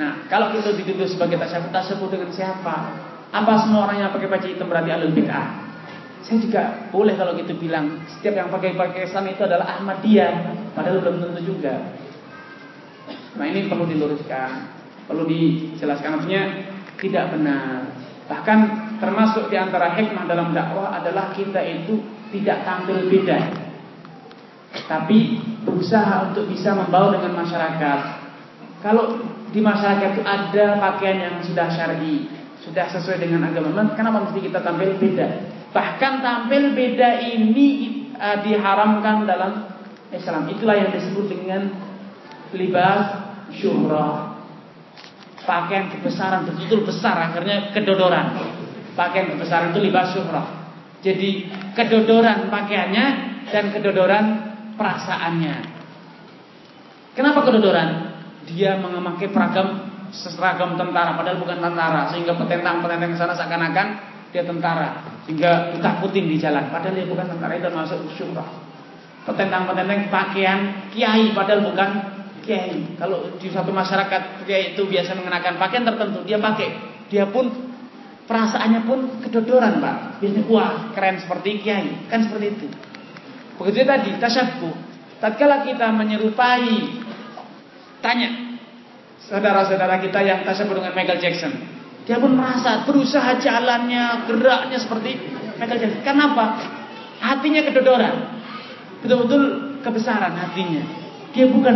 Nah, 0.00 0.24
kalau 0.32 0.54
kita 0.56 0.72
dituduh 0.72 1.04
sebagai 1.04 1.36
tasawuf, 1.36 1.68
tasawuf 1.68 2.08
dengan 2.08 2.32
siapa? 2.32 2.96
Apa 3.30 3.52
semua 3.60 3.84
orang 3.90 4.00
yang 4.00 4.10
pakai 4.14 4.32
baju 4.32 4.46
hitam 4.48 4.66
berarti 4.72 4.90
alul 4.90 5.12
bid'ah? 5.12 5.68
Saya 6.24 6.36
juga 6.40 6.62
boleh 6.88 7.14
kalau 7.18 7.36
gitu 7.36 7.52
bilang 7.60 8.00
setiap 8.06 8.38
yang 8.38 8.48
pakai 8.48 8.76
pakai 8.76 9.08
Islam 9.08 9.24
itu 9.28 9.42
adalah 9.44 9.76
Ahmadiyah, 9.76 10.32
padahal 10.72 11.04
belum 11.04 11.16
tentu 11.20 11.54
juga. 11.54 11.74
Nah 13.36 13.44
ini 13.46 13.66
perlu 13.66 13.84
diluruskan, 13.88 14.79
perlu 15.10 15.26
dijelaskan. 15.26 16.22
Maksudnya 16.22 16.42
tidak 17.02 17.34
benar. 17.34 17.90
Bahkan 18.30 18.58
termasuk 19.02 19.50
di 19.50 19.58
antara 19.58 19.98
hikmah 19.98 20.30
dalam 20.30 20.54
dakwah 20.54 21.02
adalah 21.02 21.34
kita 21.34 21.58
itu 21.66 21.98
tidak 22.30 22.62
tampil 22.62 23.10
beda, 23.10 23.38
tapi 24.86 25.42
berusaha 25.66 26.30
untuk 26.30 26.46
bisa 26.46 26.78
membawa 26.78 27.18
dengan 27.18 27.42
masyarakat. 27.42 28.00
Kalau 28.86 29.18
di 29.50 29.58
masyarakat 29.58 30.14
itu 30.14 30.22
ada 30.22 30.78
pakaian 30.78 31.18
yang 31.26 31.36
sudah 31.42 31.66
syar'i, 31.74 32.30
sudah 32.62 32.86
sesuai 32.86 33.18
dengan 33.18 33.50
agama. 33.50 33.98
Kenapa 33.98 34.30
mesti 34.30 34.46
kita 34.46 34.62
tampil 34.62 34.94
beda? 34.94 35.28
Bahkan 35.74 36.12
tampil 36.22 36.70
beda 36.78 37.18
ini 37.34 37.68
uh, 38.14 38.46
diharamkan 38.46 39.26
dalam 39.26 39.74
Islam. 40.14 40.46
Itulah 40.54 40.78
yang 40.78 40.90
disebut 40.94 41.26
dengan 41.26 41.66
libas 42.54 43.26
syuhrah. 43.58 44.29
Pakaian 45.48 45.88
kebesaran 45.88 46.44
betul-betul 46.46 46.84
besar 46.84 47.16
akhirnya 47.30 47.72
kedodoran. 47.72 48.36
Pakaian 48.94 49.32
kebesaran 49.34 49.72
itu 49.72 49.80
libas 49.80 50.12
syuhrah. 50.12 50.46
Jadi 51.00 51.48
kedodoran 51.72 52.52
pakaiannya 52.52 53.06
dan 53.48 53.72
kedodoran 53.72 54.24
perasaannya. 54.76 55.56
Kenapa 57.16 57.40
kedodoran? 57.48 58.10
dia 58.48 58.78
memakai 58.80 59.28
peragam 59.30 59.90
seragam 60.10 60.74
tentara 60.74 61.14
padahal 61.14 61.38
bukan 61.38 61.58
tentara 61.62 62.10
sehingga 62.10 62.34
petentang-petentang 62.34 63.14
sana 63.14 63.34
seakan-akan 63.36 63.86
dia 64.34 64.42
tentara 64.42 65.22
sehingga 65.26 65.74
ditakutin 65.74 66.26
di 66.26 66.36
jalan 66.40 66.66
padahal 66.70 66.98
dia 66.98 67.06
bukan 67.06 67.26
tentara 67.30 67.52
itu 67.54 67.70
masuk 67.70 67.98
syurah 68.18 68.48
petentang-petentang 69.28 70.10
pakaian 70.10 70.58
kiai 70.90 71.30
padahal 71.30 71.62
bukan 71.62 71.90
kiai 72.50 72.98
kalau 72.98 73.38
di 73.38 73.46
satu 73.46 73.70
masyarakat 73.70 74.42
kiai 74.42 74.74
itu 74.74 74.82
biasa 74.82 75.14
mengenakan 75.14 75.54
pakaian 75.62 75.86
tertentu 75.86 76.26
dia 76.26 76.42
pakai 76.42 76.68
dia 77.06 77.30
pun 77.30 77.46
perasaannya 78.26 78.82
pun 78.90 79.22
kedodoran 79.22 79.78
pak 79.78 80.18
biasanya 80.18 80.42
wah 80.50 80.90
keren 80.90 81.22
seperti 81.22 81.62
kiai 81.62 82.10
kan 82.10 82.26
seperti 82.26 82.58
itu 82.58 82.66
begitu 83.54 83.86
tadi 83.86 84.18
tasyabbuh 84.18 84.74
tatkala 85.22 85.62
kita 85.62 85.94
menyerupai 85.94 86.98
Tanya 88.00 88.56
saudara-saudara 89.28 90.00
kita 90.00 90.24
yang 90.24 90.40
tasyabuh 90.42 90.80
dengan 90.80 90.92
Michael 90.96 91.20
Jackson. 91.20 91.52
Dia 92.08 92.16
pun 92.16 92.32
merasa 92.32 92.82
berusaha 92.88 93.36
jalannya, 93.36 94.24
geraknya 94.24 94.78
seperti 94.80 95.20
Michael 95.60 95.78
Jackson. 95.84 96.02
Kenapa? 96.02 96.56
Hatinya 97.20 97.60
kedodoran. 97.60 98.40
Betul-betul 99.04 99.42
kebesaran 99.84 100.32
hatinya. 100.32 100.99
Dia 101.30 101.46
bukan 101.46 101.74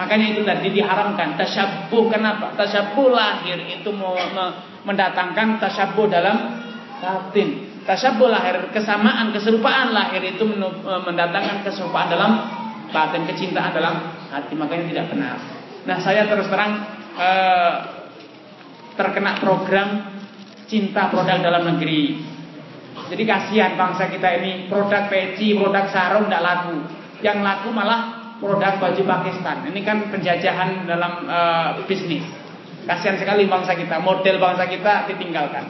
makanya 0.00 0.32
itu 0.32 0.42
tadi 0.48 0.72
diharamkan 0.72 1.36
tasyabuh 1.36 2.08
kenapa? 2.08 2.56
Tasyabuh 2.56 3.12
lahir 3.12 3.60
itu 3.68 3.92
mendatangkan 4.84 5.60
tasyabuh 5.60 6.08
dalam 6.08 6.56
batin. 7.04 7.68
Tasyabuh 7.84 8.28
lahir 8.28 8.68
kesamaan, 8.72 9.32
keserupaan 9.32 9.92
lahir 9.92 10.20
itu 10.24 10.44
mendatangkan 10.88 11.64
keserupaan 11.64 12.08
dalam 12.08 12.32
batin, 12.88 13.28
kecintaan 13.28 13.76
dalam 13.76 13.94
hati 14.32 14.56
makanya 14.56 14.84
tidak 14.88 15.06
benar. 15.12 15.36
Nah 15.84 15.96
saya 16.00 16.24
terus 16.28 16.48
terang 16.48 16.84
eh, 17.16 17.74
terkena 18.96 19.36
program 19.40 19.88
cinta 20.68 21.12
produk 21.12 21.40
dalam 21.40 21.76
negeri. 21.76 22.24
Jadi 23.08 23.22
kasihan 23.24 23.72
bangsa 23.78 24.12
kita 24.12 24.28
ini 24.42 24.68
produk 24.68 25.08
peci, 25.08 25.56
produk 25.56 25.88
sarung 25.88 26.28
tidak 26.28 26.44
laku. 26.44 26.76
Yang 27.24 27.38
laku 27.40 27.68
malah 27.72 28.17
produk 28.38 28.78
baju 28.78 29.02
Pakistan. 29.02 29.66
Ini 29.68 29.80
kan 29.82 30.10
penjajahan 30.10 30.86
dalam 30.86 31.12
eh, 31.26 31.68
bisnis. 31.86 32.24
Kasihan 32.88 33.20
sekali 33.20 33.44
bangsa 33.44 33.76
kita, 33.76 34.00
model 34.00 34.40
bangsa 34.40 34.64
kita 34.64 35.10
ditinggalkan. 35.12 35.64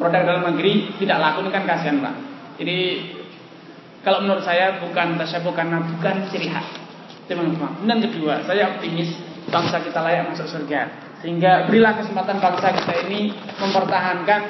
Produk 0.00 0.22
dalam 0.24 0.48
negeri 0.54 0.96
tidak 0.96 1.20
laku 1.20 1.44
ini 1.44 1.50
kan 1.52 1.68
kasihan 1.68 2.00
pak. 2.00 2.14
Jadi 2.56 2.78
kalau 4.02 4.24
menurut 4.24 4.42
saya 4.42 4.80
bukan 4.82 5.20
tasyabuh 5.20 5.52
karena 5.52 5.78
bukan 5.84 6.26
ciri 6.32 6.48
khas 6.48 6.66
teman-teman. 7.30 7.86
Dan 7.86 8.02
kedua, 8.02 8.42
saya 8.42 8.74
optimis 8.74 9.14
bangsa 9.46 9.78
kita 9.84 10.00
layak 10.02 10.32
masuk 10.32 10.48
surga. 10.48 11.12
Sehingga 11.22 11.70
berilah 11.70 12.02
kesempatan 12.02 12.42
bangsa 12.42 12.74
kita 12.74 13.06
ini 13.06 13.30
mempertahankan 13.62 14.42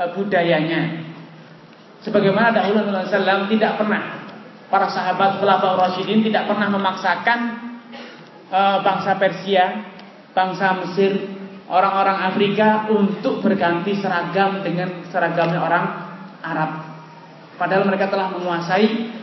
uh, 0.00 0.08
budayanya. 0.16 1.04
Sebagaimana 2.00 2.52
dahulu 2.52 2.80
Nabi 2.80 3.08
SAW 3.08 3.48
tidak 3.48 3.76
pernah 3.80 4.23
para 4.68 4.88
sahabat 4.88 5.40
Khulafaur 5.40 5.80
Rasyidin 5.80 6.24
tidak 6.24 6.48
pernah 6.48 6.68
memaksakan 6.72 7.38
uh, 8.48 8.78
bangsa 8.80 9.16
Persia, 9.16 9.64
bangsa 10.32 10.66
Mesir, 10.84 11.12
orang-orang 11.68 12.18
Afrika 12.32 12.88
untuk 12.92 13.40
berganti 13.40 13.96
seragam 13.96 14.60
dengan 14.60 15.04
seragamnya 15.08 15.60
orang 15.60 15.84
Arab. 16.44 16.70
Padahal 17.54 17.86
mereka 17.86 18.10
telah 18.10 18.34
menguasai 18.34 19.14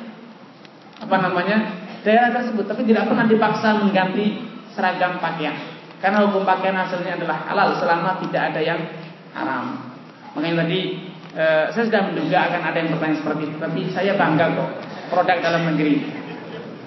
apa 1.01 1.17
namanya 1.17 1.57
daerah 2.05 2.29
tersebut 2.33 2.65
tapi 2.69 2.85
tidak 2.85 3.09
pernah 3.09 3.25
dipaksa 3.27 3.81
mengganti 3.81 4.41
seragam 4.73 5.19
pakaian. 5.19 5.53
Karena 6.01 6.25
hukum 6.25 6.41
pakaian 6.41 6.73
hasilnya 6.73 7.21
adalah 7.21 7.45
halal 7.45 7.77
selama 7.77 8.17
tidak 8.25 8.53
ada 8.53 8.61
yang 8.63 8.79
haram. 9.37 9.93
Makanya 10.33 10.65
tadi 10.65 10.79
e, 11.35 11.45
saya 11.69 11.83
sudah 11.85 12.01
menduga 12.09 12.37
akan 12.49 12.61
ada 12.71 12.77
yang 12.79 12.89
bertanya 12.95 13.15
seperti 13.19 13.43
itu 13.51 13.57
tapi 13.59 13.81
saya 13.91 14.11
bangga 14.15 14.45
kok 14.55 14.71
produk 15.11 15.37
dalam 15.43 15.67
negeri 15.75 16.07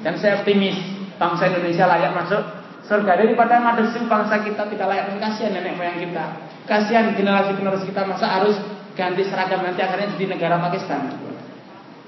dan 0.01 0.17
saya 0.17 0.41
optimis 0.41 0.75
bangsa 1.21 1.53
Indonesia 1.53 1.85
layak 1.85 2.13
masuk 2.17 2.43
surga 2.89 3.13
daripada 3.21 3.61
madrasah 3.61 4.05
bangsa 4.09 4.41
kita 4.41 4.63
tidak 4.73 4.87
layak 4.89 5.13
kasihan 5.21 5.53
nenek 5.53 5.77
moyang 5.77 6.01
kita 6.01 6.25
kasihan 6.65 7.13
generasi 7.13 7.55
generasi 7.61 7.85
kita 7.93 8.03
masa 8.09 8.27
harus 8.41 8.57
ganti 8.97 9.23
seragam 9.29 9.61
nanti 9.61 9.85
akhirnya 9.85 10.17
jadi 10.17 10.25
negara 10.33 10.57
Pakistan 10.59 11.35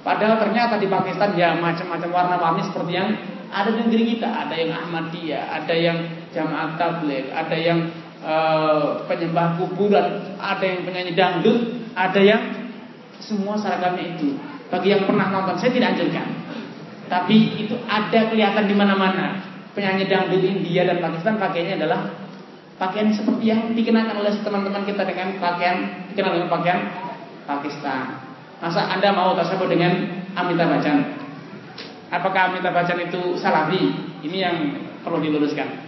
Padahal 0.07 0.39
ternyata 0.39 0.79
di 0.79 0.87
Pakistan 0.87 1.35
ya 1.35 1.59
macam-macam 1.59 2.11
warna-warni 2.15 2.63
seperti 2.63 2.95
yang 2.95 3.11
ada 3.51 3.75
di 3.75 3.91
negeri 3.91 4.15
kita. 4.15 4.31
Ada 4.31 4.55
yang 4.55 4.71
Ahmadiyah, 4.71 5.43
ada 5.51 5.75
yang 5.75 5.99
Jamaat 6.31 6.79
Tabligh, 6.79 7.27
ada 7.35 7.57
yang 7.59 7.91
uh, 8.23 9.03
penyembah 9.11 9.59
kuburan, 9.59 10.39
ada 10.39 10.63
yang 10.63 10.87
penyanyi 10.87 11.11
dangdut, 11.19 11.91
ada 11.99 12.23
yang 12.23 12.39
semua 13.19 13.59
seragamnya 13.59 14.15
itu. 14.15 14.39
Bagi 14.67 14.89
yang 14.91 15.07
pernah 15.07 15.31
nonton, 15.31 15.55
saya 15.59 15.71
tidak 15.71 15.95
anjurkan. 15.95 16.27
Tapi 17.07 17.37
itu 17.67 17.75
ada 17.87 18.21
kelihatan 18.31 18.67
di 18.67 18.75
mana-mana. 18.75 19.39
Penyanyi 19.77 20.11
dangdut 20.11 20.43
India 20.43 20.89
dan 20.89 20.99
Pakistan 20.99 21.37
pakainya 21.37 21.79
adalah 21.79 22.09
pakaian 22.81 23.13
seperti 23.13 23.45
yang 23.47 23.77
dikenakan 23.77 24.25
oleh 24.25 24.33
teman-teman 24.41 24.83
kita 24.89 25.05
dengan 25.05 25.37
pakaian 25.37 26.09
dikenal 26.11 26.33
dengan 26.35 26.51
pakaian 26.51 26.81
Pakistan. 27.47 28.27
Masa 28.59 28.89
Anda 28.89 29.13
mau 29.13 29.37
tersebut 29.37 29.69
dengan 29.69 29.93
Amitabh 30.33 30.81
Bachchan? 30.81 30.99
Apakah 32.09 32.51
Amitabh 32.51 32.73
Bachchan 32.73 33.07
itu 33.07 33.37
salafi? 33.37 33.93
Ini 34.25 34.39
yang 34.41 34.57
perlu 35.05 35.21
diluruskan. 35.21 35.86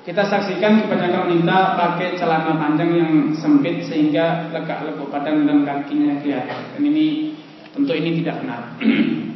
Kita 0.00 0.24
saksikan 0.24 0.88
kebanyakan 0.88 1.28
wanita 1.28 1.76
pakai 1.76 2.16
celana 2.16 2.56
panjang 2.56 2.90
yang 2.96 3.12
sempit 3.36 3.84
sehingga 3.84 4.48
legak 4.48 4.88
lekuk 4.88 5.12
badan 5.12 5.44
dan 5.44 5.60
kakinya 5.68 6.16
kelihatan. 6.24 6.72
Dan 6.72 6.82
ini 6.88 7.36
tentu 7.76 7.92
ini 7.92 8.24
tidak 8.24 8.40
benar. 8.40 8.80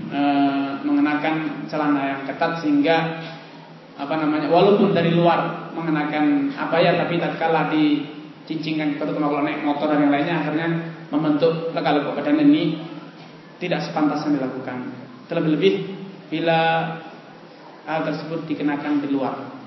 e, 0.08 0.20
mengenakan 0.88 1.68
celana 1.68 2.00
yang 2.16 2.20
ketat 2.24 2.64
sehingga 2.64 2.96
apa 3.94 4.14
namanya 4.16 4.48
walaupun 4.48 4.96
dari 4.96 5.12
luar 5.12 5.70
mengenakan 5.76 6.50
apa 6.56 6.76
ya 6.82 6.98
tapi 6.98 7.20
tatkala 7.20 7.70
di 7.70 8.02
cincingkan 8.48 8.98
kita 8.98 9.06
terutama 9.06 9.30
kalau 9.30 9.44
naik 9.46 9.62
motor 9.62 9.86
dan 9.86 10.02
yang 10.02 10.12
lainnya 10.12 10.34
akhirnya 10.42 10.68
membentuk 11.12 11.76
lekuk 11.76 12.16
badan 12.16 12.40
ini 12.40 12.80
tidak 13.60 13.84
sepantasnya 13.84 14.40
dilakukan. 14.40 14.96
Terlebih-lebih 15.28 15.74
bila 16.32 16.60
hal 17.84 18.00
tersebut 18.08 18.48
dikenakan 18.48 19.04
di 19.04 19.08
luar. 19.12 19.63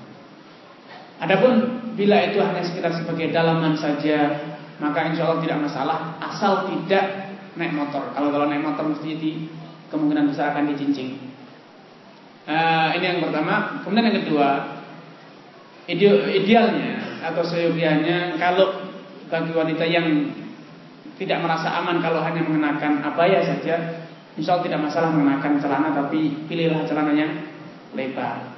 Adapun 1.18 1.52
bila 1.98 2.30
itu 2.30 2.38
hanya 2.38 2.62
sekitar 2.62 2.94
sebagai 2.94 3.34
dalaman 3.34 3.74
saja, 3.74 4.38
maka 4.78 5.10
insya 5.10 5.26
Allah 5.26 5.42
tidak 5.42 5.58
masalah, 5.66 5.98
asal 6.22 6.70
tidak 6.70 7.34
naik 7.58 7.74
motor. 7.74 8.14
Kalau 8.14 8.30
kalau 8.30 8.46
naik 8.46 8.62
motor 8.62 8.86
mesti 8.86 9.10
di 9.18 9.50
kemungkinan 9.90 10.30
besar 10.30 10.54
akan 10.54 10.70
dicincing. 10.70 11.18
Uh, 12.46 12.94
ini 12.94 13.04
yang 13.04 13.20
pertama. 13.20 13.82
Kemudian 13.82 14.14
yang 14.14 14.18
kedua, 14.24 14.48
idealnya 15.90 17.18
atau 17.18 17.42
seyogianya 17.42 18.38
kalau 18.38 18.88
bagi 19.26 19.52
wanita 19.52 19.84
yang 19.84 20.06
tidak 21.18 21.42
merasa 21.42 21.82
aman 21.82 21.98
kalau 21.98 22.22
hanya 22.22 22.46
mengenakan 22.46 23.02
abaya 23.02 23.42
saja, 23.42 24.06
insya 24.38 24.54
Allah 24.54 24.66
tidak 24.70 24.80
masalah 24.86 25.10
mengenakan 25.10 25.58
celana, 25.58 25.90
tapi 25.90 26.46
pilihlah 26.46 26.86
celana 26.86 27.10
yang 27.10 27.32
lebar. 27.98 28.57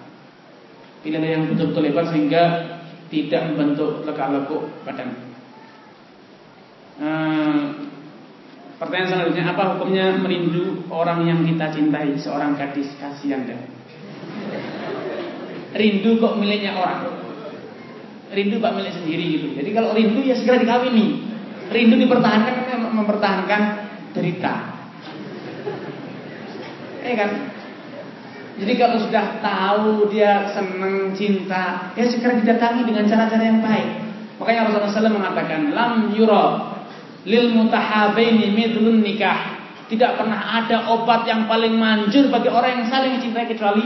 Pilihlah 1.01 1.31
yang 1.33 1.43
betul-betul 1.49 1.83
lebar 1.89 2.05
sehingga 2.13 2.43
tidak 3.09 3.41
membentuk 3.53 4.05
lekuk-lekuk 4.05 4.63
badan. 4.85 5.09
Uh, 7.01 7.89
pertanyaan 8.77 9.09
selanjutnya, 9.09 9.57
apa 9.57 9.63
hukumnya 9.77 10.21
merindu 10.21 10.85
orang 10.93 11.25
yang 11.25 11.41
kita 11.49 11.73
cintai, 11.73 12.13
seorang 12.21 12.53
gadis 12.61 12.93
kasihan 13.01 13.49
dan 13.49 13.65
rindu 15.73 16.21
kok 16.21 16.37
miliknya 16.37 16.77
orang? 16.77 17.17
Rindu 18.31 18.63
pak 18.63 18.77
milik 18.79 18.95
sendiri 18.95 19.25
gitu. 19.41 19.47
Jadi 19.59 19.71
kalau 19.75 19.91
rindu 19.91 20.23
ya 20.23 20.39
segera 20.39 20.63
dikawini. 20.63 21.27
Rindu 21.71 21.99
dipertahankan 21.99 22.55
kan 22.69 22.79
mempertahankan 22.95 23.63
derita. 24.15 24.55
Eh 27.03 27.15
kan? 27.19 27.31
Jadi 28.59 28.73
kalau 28.75 28.97
sudah 28.99 29.39
tahu 29.39 30.11
dia 30.11 30.51
senang 30.51 31.15
cinta, 31.15 31.95
ya 31.95 32.05
segera 32.09 32.41
didatangi 32.41 32.83
dengan 32.89 33.07
cara-cara 33.07 33.45
yang 33.45 33.63
baik. 33.63 33.89
Makanya 34.41 34.73
Rasulullah 34.73 34.91
SAW 34.91 35.19
mengatakan, 35.21 35.61
lam 35.71 36.11
yura 36.17 36.75
lil 37.29 37.53
mutahabaini 37.55 38.51
midlun 38.51 39.05
nikah. 39.05 39.61
Tidak 39.87 40.19
pernah 40.19 40.63
ada 40.63 40.87
obat 40.91 41.27
yang 41.27 41.51
paling 41.51 41.75
manjur 41.75 42.31
bagi 42.31 42.47
orang 42.47 42.83
yang 42.83 42.87
saling 42.87 43.19
mencintai 43.19 43.47
kecuali 43.51 43.85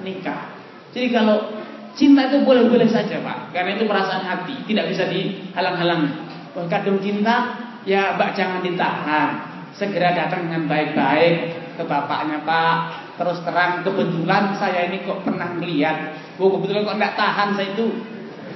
nikah. 0.00 0.56
Jadi 0.96 1.12
kalau 1.12 1.52
cinta 1.92 2.24
itu 2.32 2.40
boleh-boleh 2.40 2.88
saja 2.88 3.20
Pak, 3.20 3.52
karena 3.52 3.76
itu 3.76 3.84
perasaan 3.84 4.24
hati, 4.24 4.64
tidak 4.64 4.96
bisa 4.96 5.04
dihalang-halangi 5.12 6.26
kadung 6.64 6.96
cinta, 7.04 7.52
ya 7.84 8.16
mbak 8.16 8.32
jangan 8.32 8.64
ditahan. 8.64 9.28
Segera 9.76 10.16
datang 10.16 10.48
dengan 10.48 10.64
baik-baik 10.64 11.34
ke 11.76 11.82
bapaknya 11.84 12.40
Pak. 12.48 13.05
Terus 13.16 13.38
terang 13.48 13.80
kebetulan 13.80 14.52
saya 14.60 14.92
ini 14.92 15.00
kok 15.08 15.24
pernah 15.24 15.48
melihat. 15.56 16.12
Oh 16.36 16.52
kebetulan 16.52 16.84
kok 16.84 16.96
enggak 17.00 17.16
tahan 17.16 17.48
saya 17.56 17.68
itu 17.72 17.86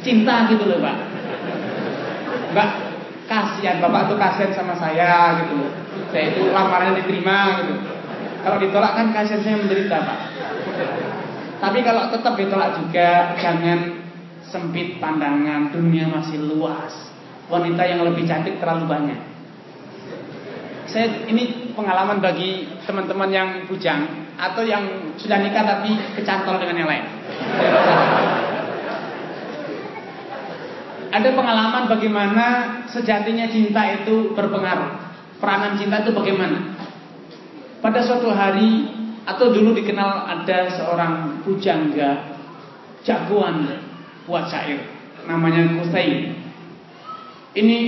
cinta 0.04 0.44
gitu 0.52 0.68
loh 0.68 0.84
Pak. 0.84 0.96
Mbak 2.52 2.70
kasihan 3.24 3.78
bapak 3.80 4.12
tuh 4.12 4.18
kasihan 4.20 4.52
sama 4.52 4.74
saya 4.76 5.40
gitu 5.44 5.54
loh. 5.64 5.72
Saya 6.12 6.36
itu 6.36 6.52
lamarannya 6.52 7.00
diterima 7.00 7.38
gitu. 7.64 7.74
Kalau 8.40 8.56
ditolak 8.60 8.92
kan 8.96 9.06
kasihan 9.16 9.40
saya 9.40 9.56
menderita 9.56 9.96
Pak. 9.96 10.18
Tapi 11.60 11.78
kalau 11.84 12.08
tetap 12.12 12.34
ditolak 12.36 12.70
juga 12.80 13.36
jangan 13.40 14.00
sempit 14.44 15.00
pandangan 15.00 15.72
dunia 15.72 16.08
masih 16.08 16.40
luas 16.42 17.12
wanita 17.48 17.82
yang 17.86 18.04
lebih 18.04 18.28
cantik 18.28 18.60
terlalu 18.60 18.88
banyak. 18.88 19.20
Saya 20.90 21.30
ini 21.30 21.72
pengalaman 21.72 22.18
bagi 22.18 22.66
teman-teman 22.82 23.30
yang 23.30 23.48
bujang 23.70 24.34
atau 24.34 24.66
yang 24.66 25.14
sudah 25.14 25.38
nikah 25.38 25.62
tapi 25.62 25.94
kecantol 26.18 26.58
dengan 26.58 26.82
yang 26.82 26.90
lain. 26.90 27.04
Ada 31.10 31.30
pengalaman 31.34 31.90
bagaimana 31.90 32.46
sejatinya 32.90 33.46
cinta 33.50 33.82
itu 34.02 34.34
berpengaruh. 34.34 35.10
Peranan 35.38 35.78
cinta 35.78 36.02
itu 36.02 36.10
bagaimana? 36.10 36.74
Pada 37.80 38.02
suatu 38.02 38.30
hari 38.30 38.90
atau 39.24 39.54
dulu 39.54 39.72
dikenal 39.78 40.26
ada 40.26 40.68
seorang 40.74 41.42
pujangga 41.46 42.36
jagoan 43.06 43.78
buat 44.28 44.50
syair 44.52 44.84
namanya 45.24 45.80
Kusain 45.80 46.40
ini 47.50 47.78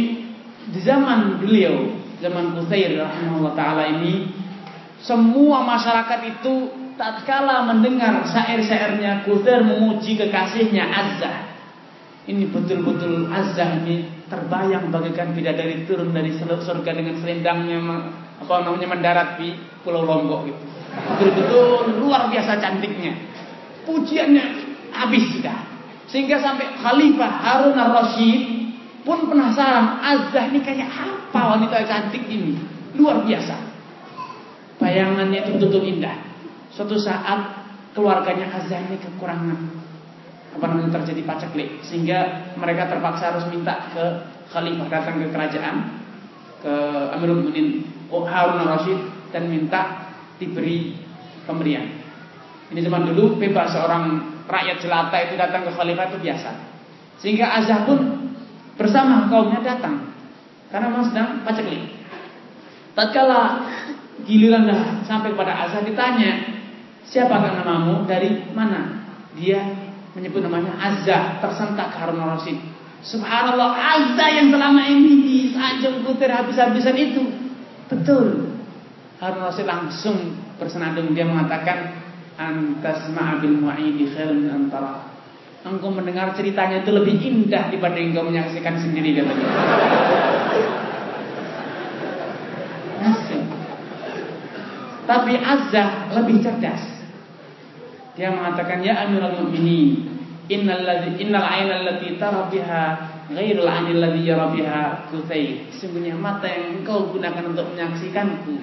di 0.74 0.80
zaman 0.82 1.38
beliau, 1.38 2.01
zaman 2.22 2.54
Quthair 2.54 2.94
rahimahullah 3.02 3.54
taala 3.58 3.90
ini 3.98 4.30
semua 5.02 5.66
masyarakat 5.66 6.20
itu 6.30 6.70
tatkala 6.94 7.66
mendengar 7.66 8.22
syair-syairnya 8.22 9.26
Quthair 9.26 9.66
memuji 9.66 10.14
kekasihnya 10.14 10.86
Azza. 10.86 11.50
Ini 12.22 12.46
betul-betul 12.54 13.26
Azza 13.26 13.82
ini 13.82 14.06
terbayang 14.30 14.94
bagaikan 14.94 15.34
bidadari 15.34 15.82
turun 15.90 16.14
dari 16.14 16.30
surga 16.38 16.90
dengan 16.94 17.18
selendangnya 17.18 17.78
apa 18.38 18.54
namanya 18.62 18.88
mendarat 18.94 19.28
di 19.42 19.58
Pulau 19.82 20.06
Lombok 20.06 20.46
gitu. 20.46 20.62
Betul-betul 21.18 21.98
luar 21.98 22.30
biasa 22.30 22.62
cantiknya. 22.62 23.18
Pujiannya 23.82 24.44
habis 24.94 25.26
sudah. 25.34 25.58
Sehingga 26.06 26.38
sampai 26.38 26.78
Khalifah 26.78 27.30
Harun 27.42 27.74
al-Rasyid 27.74 28.42
pun 29.02 29.26
penasaran 29.26 29.98
Azah 29.98 30.46
ini 30.54 30.62
kayak 30.62 30.86
apa 30.86 31.21
wanita 31.40 31.88
cantik 31.88 32.28
ini? 32.28 32.60
Luar 33.00 33.24
biasa. 33.24 33.56
Bayangannya 34.76 35.48
itu 35.48 35.56
betul 35.56 35.82
indah. 35.88 36.20
Suatu 36.68 37.00
saat 37.00 37.64
keluarganya 37.96 38.52
Azah 38.52 38.80
ini 38.84 39.00
kekurangan. 39.00 39.58
Apa 40.52 40.64
namanya 40.68 41.00
terjadi 41.00 41.24
paceklik. 41.24 41.80
Sehingga 41.80 42.52
mereka 42.60 42.92
terpaksa 42.92 43.32
harus 43.32 43.48
minta 43.48 43.88
ke 43.96 44.04
khalifah 44.52 44.88
datang 44.92 45.24
ke 45.24 45.32
kerajaan 45.32 45.76
ke 46.60 46.72
Amirul 47.16 47.48
Mukminin 47.48 47.88
Harun 48.12 48.60
al-Rasyid 48.60 49.32
dan 49.32 49.48
minta 49.48 50.12
diberi 50.36 51.00
pemberian. 51.48 51.88
Ini 52.68 52.80
zaman 52.84 53.08
dulu 53.08 53.40
bebas 53.40 53.72
seorang 53.72 54.04
rakyat 54.44 54.84
jelata 54.84 55.16
itu 55.24 55.34
datang 55.40 55.64
ke 55.64 55.72
khalifah 55.72 56.12
itu 56.12 56.18
biasa. 56.20 56.50
Sehingga 57.16 57.56
Azah 57.56 57.88
pun 57.88 57.98
bersama 58.76 59.28
kaumnya 59.32 59.64
datang 59.64 60.12
karena 60.72 60.88
memang 60.88 61.06
sedang 61.12 61.28
paceklik. 61.44 61.84
Tatkala 62.96 63.68
giliran 64.24 64.64
dah 64.64 65.04
sampai 65.04 65.36
pada 65.36 65.68
Azhar 65.68 65.84
ditanya, 65.84 66.64
siapakah 67.04 67.60
namamu 67.60 68.08
dari 68.08 68.48
mana? 68.56 69.04
Dia 69.36 69.60
menyebut 70.16 70.40
namanya 70.44 70.72
Azza 70.80 71.40
tersentak 71.44 71.92
Harun 71.92 72.24
Rasid. 72.24 72.56
Subhanallah 73.04 73.76
Azza 73.76 74.26
yang 74.32 74.48
selama 74.48 74.82
ini 74.88 75.12
disanjung 75.24 76.04
putir 76.08 76.32
habis-habisan 76.32 76.96
itu. 76.96 77.22
Betul. 77.92 78.56
Harun 79.20 79.44
Rasid 79.44 79.68
langsung 79.68 80.40
bersenandung 80.56 81.12
dia 81.12 81.28
mengatakan 81.28 82.00
antas 82.40 83.12
ma'abil 83.12 83.60
mu'idi 83.60 84.08
khairun 84.08 84.48
antara 84.48 85.11
engkau 85.62 85.94
mendengar 85.94 86.34
ceritanya 86.34 86.82
itu 86.82 86.90
lebih 86.90 87.16
indah 87.22 87.70
dibanding 87.70 88.10
engkau 88.10 88.26
menyaksikan 88.26 88.78
sendiri 88.82 89.22
katanya. 89.22 89.48
Tapi 95.02 95.34
Azza 95.34 96.08
lebih 96.14 96.40
cerdas. 96.40 96.82
Dia 98.14 98.30
mengatakan 98.32 98.84
ya 98.84 99.02
Amirul 99.08 99.44
Mukminin, 99.44 100.08
innal 100.46 100.84
ladzi 100.84 101.16
innal 101.20 101.42
'aina 101.42 101.80
allati 101.80 102.16
tara 102.20 102.46
biha 102.48 102.84
ghairul 103.32 103.66
'ainil 103.66 103.98
ladzi 103.98 104.22
yara 104.24 104.52
biha 104.52 105.08
Qutayr. 105.10 105.72
Sungguhnya 105.74 106.14
mata 106.16 106.46
yang 106.46 106.80
engkau 106.80 107.08
gunakan 107.12 107.50
untuk 107.50 107.72
menyaksikanku 107.72 108.56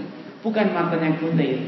bukan 0.45 0.67
matanya 0.71 1.17
Qutayr. 1.17 1.59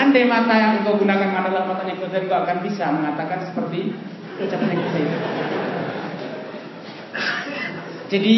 Andai 0.00 0.24
mata 0.24 0.56
yang 0.56 0.72
engkau 0.80 0.96
gunakan 0.96 1.28
adalah 1.28 1.68
matanya 1.68 2.00
Quthair 2.00 2.24
engkau 2.24 2.40
akan 2.40 2.64
bisa 2.64 2.88
mengatakan 2.88 3.44
seperti 3.44 3.92
ucapan 4.40 4.80
Quthair. 4.80 5.12
Jadi 8.08 8.34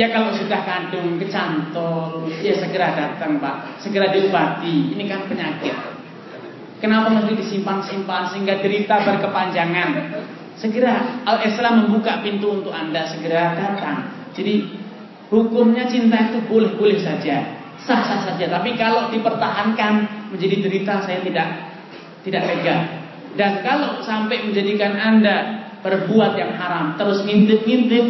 ya 0.00 0.08
kalau 0.08 0.32
sudah 0.32 0.64
kandung 0.64 1.20
kecantol 1.20 2.32
ya 2.40 2.56
segera 2.56 2.96
datang 2.96 3.36
Pak, 3.36 3.84
segera 3.84 4.08
diobati. 4.08 4.96
Ini 4.96 5.04
kan 5.04 5.28
penyakit. 5.28 5.76
Kenapa 6.80 7.12
mesti 7.12 7.36
disimpan-simpan 7.36 8.32
sehingga 8.32 8.64
derita 8.64 9.04
berkepanjangan? 9.04 9.88
Segera 10.56 11.20
Al-Islam 11.28 11.84
membuka 11.84 12.24
pintu 12.24 12.64
untuk 12.64 12.72
Anda 12.72 13.04
segera 13.04 13.52
datang. 13.52 14.08
Jadi 14.32 14.72
hukumnya 15.28 15.84
cinta 15.84 16.32
itu 16.32 16.40
boleh-boleh 16.48 16.96
saja 16.96 17.57
sah-sah 17.88 18.20
saja. 18.28 18.46
Tapi 18.52 18.76
kalau 18.76 19.08
dipertahankan 19.08 19.92
menjadi 20.36 20.68
derita 20.68 21.00
saya 21.00 21.24
tidak 21.24 21.48
tidak 22.22 22.44
tega. 22.44 22.76
Dan 23.32 23.64
kalau 23.64 24.04
sampai 24.04 24.44
menjadikan 24.44 24.92
Anda 24.98 25.64
berbuat 25.80 26.36
yang 26.36 26.52
haram, 26.60 27.00
terus 27.00 27.24
ngintip-ngintip 27.24 28.06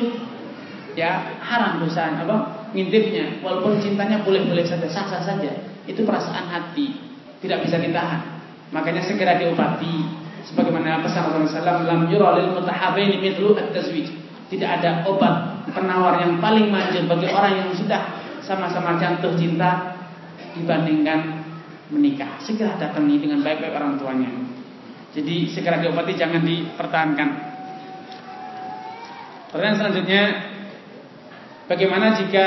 ya 0.99 1.39
haram 1.39 1.79
dosa 1.79 2.11
apa? 2.11 2.67
Ngintipnya 2.75 3.41
walaupun 3.41 3.79
cintanya 3.79 4.27
boleh-boleh 4.27 4.67
saja, 4.67 4.91
sah-sah 4.91 5.23
saja. 5.23 5.53
Itu 5.87 6.03
perasaan 6.03 6.51
hati. 6.51 7.07
tidak 7.39 7.63
bisa 7.63 7.79
ditahan. 7.79 8.19
Makanya 8.75 8.99
segera 9.07 9.39
diobati. 9.39 10.27
Sebagaimana 10.43 11.07
pesan 11.07 11.31
Rasulullah 11.31 11.55
SAW, 11.55 11.87
"Lam 11.87 12.11
yura 12.11 12.35
lil 12.35 12.51
mutahabaini 12.51 13.23
mithlu 13.23 13.55
at-tazwij." 13.55 14.11
Tidak 14.51 14.67
ada 14.67 15.07
obat 15.07 15.63
penawar 15.71 16.19
yang 16.25 16.43
paling 16.43 16.67
manjur 16.67 17.07
bagi 17.07 17.31
orang 17.31 17.63
yang 17.63 17.71
sudah 17.79 18.18
sama-sama 18.49 18.97
jatuh 18.97 19.37
cinta 19.37 19.93
dibandingkan 20.57 21.45
menikah. 21.93 22.41
Segera 22.41 22.81
datangi 22.81 23.21
dengan 23.21 23.45
baik-baik 23.45 23.77
orang 23.77 24.01
tuanya. 24.01 24.31
Jadi 25.13 25.53
segera 25.53 25.77
diobati 25.85 26.17
jangan 26.17 26.41
dipertahankan. 26.41 27.29
Pertanyaan 29.49 29.79
selanjutnya, 29.81 30.23
bagaimana 31.69 32.17
jika 32.21 32.47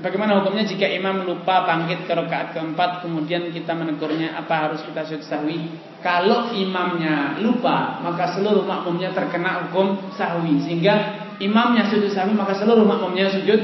bagaimana 0.00 0.40
hukumnya 0.40 0.64
jika 0.64 0.88
imam 0.88 1.28
lupa 1.28 1.68
bangkit 1.68 2.08
ke 2.08 2.12
rakaat 2.16 2.56
keempat 2.56 3.04
kemudian 3.04 3.52
kita 3.52 3.76
menegurnya 3.76 4.36
apa 4.40 4.68
harus 4.68 4.80
kita 4.88 5.04
sujud 5.04 5.24
sahwi? 5.28 5.68
Kalau 6.00 6.56
imamnya 6.56 7.36
lupa 7.44 8.00
maka 8.00 8.32
seluruh 8.32 8.64
makmumnya 8.64 9.12
terkena 9.12 9.68
hukum 9.68 10.12
sahwi 10.16 10.64
sehingga 10.64 11.20
imamnya 11.40 11.92
sujud 11.92 12.08
sahwi 12.08 12.32
maka 12.32 12.56
seluruh 12.56 12.88
makmumnya 12.88 13.28
sujud 13.28 13.60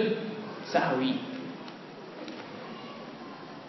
sahwi. 0.69 1.28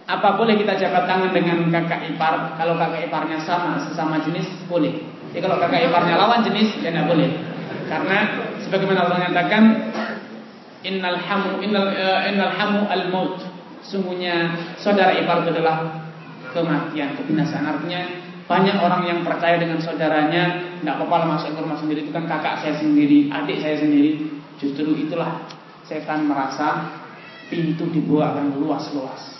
Apa 0.09 0.33
boleh 0.33 0.57
kita 0.57 0.73
jabat 0.73 1.05
tangan 1.05 1.29
dengan 1.29 1.69
kakak 1.69 2.09
ipar? 2.09 2.57
Kalau 2.57 2.73
kakak 2.81 3.05
iparnya 3.05 3.37
sama, 3.45 3.77
sesama 3.77 4.17
jenis, 4.25 4.49
boleh. 4.65 4.89
Jadi 5.29 5.45
kalau 5.45 5.61
kakak 5.61 5.85
iparnya 5.85 6.17
lawan 6.17 6.41
jenis, 6.41 6.81
ya 6.81 6.89
tidak 6.89 7.05
boleh. 7.05 7.29
Karena 7.85 8.17
sebagaimana 8.65 9.05
Allah 9.05 9.29
nyatakan, 9.29 9.63
innal 10.81 11.13
hamu 11.21 11.61
innal 11.61 11.93
uh, 11.93 12.25
innal 12.25 12.53
hamu 12.57 12.89
al 12.89 13.05
maut. 13.13 13.37
Sungguhnya 13.85 14.57
saudara 14.81 15.13
ipar 15.13 15.45
itu 15.45 15.53
adalah 15.53 16.01
kematian, 16.57 17.13
kebinasaan. 17.13 17.69
Artinya 17.69 18.01
banyak 18.49 18.81
orang 18.81 19.05
yang 19.05 19.19
percaya 19.21 19.61
dengan 19.61 19.77
saudaranya, 19.77 20.73
tidak 20.81 21.05
apa-apa 21.05 21.37
masuk 21.37 21.53
ke 21.53 21.59
rumah 21.61 21.77
sendiri 21.77 22.09
itu 22.09 22.09
kan 22.09 22.25
kakak 22.25 22.65
saya 22.65 22.81
sendiri, 22.81 23.29
adik 23.29 23.61
saya 23.61 23.77
sendiri. 23.77 24.25
Justru 24.57 24.89
itulah 24.97 25.45
setan 25.85 26.25
merasa 26.25 26.97
pintu 27.45 27.85
dibuat 27.93 28.33
akan 28.33 28.57
luas-luas. 28.57 29.38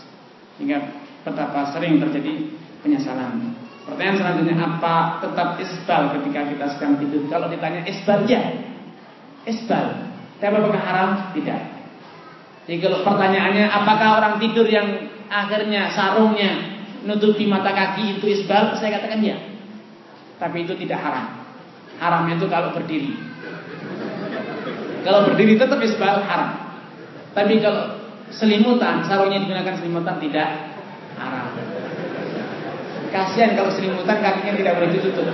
Hingga 0.60 0.78
betapa 1.24 1.72
sering 1.72 1.98
terjadi 2.04 2.52
penyesalan. 2.84 3.56
Pertanyaan 3.88 4.18
selanjutnya 4.22 4.56
apa 4.60 5.24
tetap 5.24 5.58
isbal 5.58 6.14
ketika 6.20 6.42
kita 6.46 6.66
sedang 6.78 6.94
tidur? 7.02 7.26
Kalau 7.26 7.48
ditanya 7.50 7.82
isbal 7.90 8.28
ya, 8.30 8.44
isbal. 9.50 9.88
Tapi 10.40 10.56
apakah 10.56 10.84
haram? 10.84 11.10
Tidak. 11.36 11.62
Jadi 12.70 12.78
kalau 12.86 13.02
pertanyaannya 13.02 13.66
apakah 13.66 14.10
orang 14.22 14.36
tidur 14.38 14.68
yang 14.70 15.10
akhirnya 15.26 15.90
sarungnya 15.90 16.80
nutupi 17.04 17.50
mata 17.50 17.74
kaki 17.74 18.22
itu 18.22 18.26
isbal? 18.30 18.78
Saya 18.78 19.02
katakan 19.02 19.26
ya. 19.26 19.36
Tapi 20.40 20.64
itu 20.64 20.78
tidak 20.80 21.02
haram. 21.04 21.44
Haramnya 22.00 22.40
itu 22.40 22.48
kalau 22.48 22.72
berdiri. 22.72 23.12
Kalau 25.04 25.28
berdiri 25.28 25.60
tetap 25.60 25.80
isbal 25.84 26.24
haram. 26.24 26.80
Tapi 27.36 27.60
kalau 27.60 27.99
selimutan, 28.34 29.06
sarungnya 29.06 29.42
digunakan 29.42 29.76
selimutan 29.78 30.16
tidak 30.22 30.50
haram. 31.18 31.48
Kasihan 33.10 33.58
kalau 33.58 33.74
selimutan 33.74 34.22
kakinya 34.22 34.54
tidak 34.54 34.74
boleh 34.78 34.90
ditutup. 34.94 35.26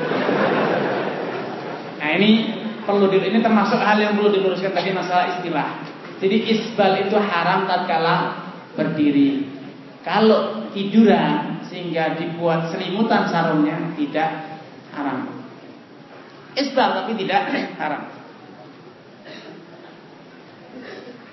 Nah 2.00 2.10
ini 2.16 2.32
perlu 2.88 3.12
di, 3.12 3.20
ini 3.20 3.44
termasuk 3.44 3.82
hal 3.82 4.00
yang 4.00 4.16
perlu 4.16 4.32
diluruskan 4.32 4.72
tadi 4.72 4.96
masalah 4.96 5.36
istilah. 5.36 5.84
Jadi 6.24 6.38
isbal 6.56 7.04
itu 7.04 7.18
haram 7.20 7.68
tatkala 7.68 8.16
berdiri. 8.80 9.52
Kalau 10.06 10.72
tiduran 10.72 11.66
sehingga 11.68 12.16
dibuat 12.16 12.72
selimutan 12.72 13.28
sarungnya 13.28 13.92
tidak 14.00 14.30
haram. 14.96 15.44
Isbal 16.56 17.04
tapi 17.04 17.20
tidak 17.20 17.52
haram. 17.76 18.15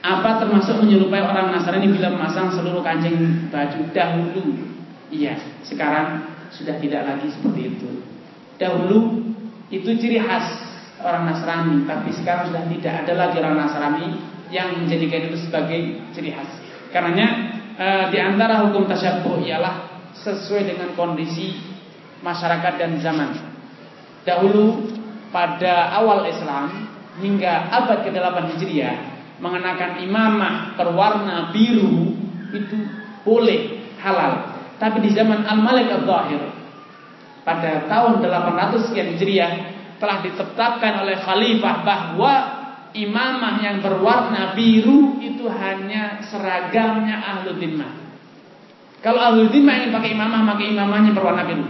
Apa 0.03 0.43
termasuk 0.43 0.83
menyerupai 0.83 1.23
orang 1.23 1.55
Nasrani 1.55 1.87
bila 1.87 2.11
memasang 2.11 2.51
seluruh 2.51 2.83
kancing 2.83 3.47
baju 3.55 3.81
dahulu? 3.95 4.51
Iya, 5.15 5.39
sekarang 5.63 6.27
sudah 6.51 6.75
tidak 6.83 7.07
lagi 7.07 7.31
seperti 7.31 7.71
itu. 7.71 8.03
Dahulu 8.59 9.23
itu 9.71 9.95
ciri 10.03 10.19
khas 10.19 10.59
orang 11.07 11.31
Nasrani, 11.31 11.87
tapi 11.87 12.11
sekarang 12.19 12.51
sudah 12.51 12.67
tidak 12.67 13.07
ada 13.07 13.13
lagi 13.15 13.37
orang 13.39 13.63
Nasrani 13.63 14.07
yang 14.51 14.75
menjadikan 14.83 15.31
itu 15.31 15.39
sebagai 15.39 16.03
ciri 16.11 16.35
khas. 16.35 16.51
Karenanya 16.91 17.29
e, 17.79 17.87
di 18.11 18.19
antara 18.19 18.67
hukum 18.67 18.91
tasyabuh 18.91 19.39
ialah 19.39 19.87
sesuai 20.19 20.67
dengan 20.67 20.99
kondisi 20.99 21.63
masyarakat 22.27 22.75
dan 22.75 22.99
zaman. 22.99 23.31
Dahulu 24.27 24.83
pada 25.31 25.95
awal 25.95 26.27
Islam 26.27 26.91
hingga 27.23 27.71
abad 27.71 28.03
ke-8 28.03 28.59
Hijriah 28.59 29.12
mengenakan 29.43 29.99
imamah 30.07 30.79
berwarna 30.79 31.51
biru 31.51 32.15
itu 32.55 32.79
boleh 33.27 33.91
halal. 33.99 34.55
Tapi 34.79 35.03
di 35.03 35.11
zaman 35.11 35.43
Al-Malik 35.43 35.91
Al-Zahir 35.91 36.43
pada 37.43 37.91
tahun 37.91 38.23
800 38.23 38.87
sekian 38.87 39.19
Hijriah 39.19 39.53
telah 39.99 40.23
ditetapkan 40.23 41.03
oleh 41.03 41.19
khalifah 41.19 41.75
bahwa 41.83 42.35
imamah 42.95 43.55
yang 43.63 43.83
berwarna 43.83 44.55
biru 44.55 45.19
itu 45.19 45.47
hanya 45.51 46.23
seragamnya 46.23 47.19
ahlu 47.19 47.59
dhimmah. 47.59 47.93
Kalau 49.03 49.19
ahlu 49.19 49.51
dhimmah 49.51 49.75
ingin 49.83 49.91
pakai 49.91 50.15
imamah, 50.15 50.41
maka 50.55 50.63
imamahnya 50.63 51.11
berwarna 51.11 51.43
biru. 51.47 51.67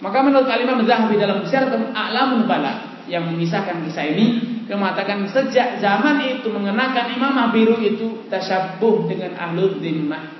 Maka 0.00 0.18
menurut 0.24 0.48
Al-Imam 0.48 0.80
Zahabi 0.88 1.20
dalam 1.20 1.44
Syiratun 1.44 1.92
A'lamun 1.92 2.48
Bala 2.48 3.04
yang 3.04 3.28
mengisahkan 3.28 3.84
kisah 3.84 4.08
ini 4.16 4.59
yang 4.70 4.78
mengatakan 4.78 5.26
sejak 5.26 5.82
zaman 5.82 6.22
itu 6.22 6.46
mengenakan 6.46 7.18
imamah 7.18 7.50
biru 7.50 7.74
itu 7.82 8.30
tasyabuh 8.30 9.10
dengan 9.10 9.34
ahlul 9.34 9.82
dhimmah. 9.82 10.30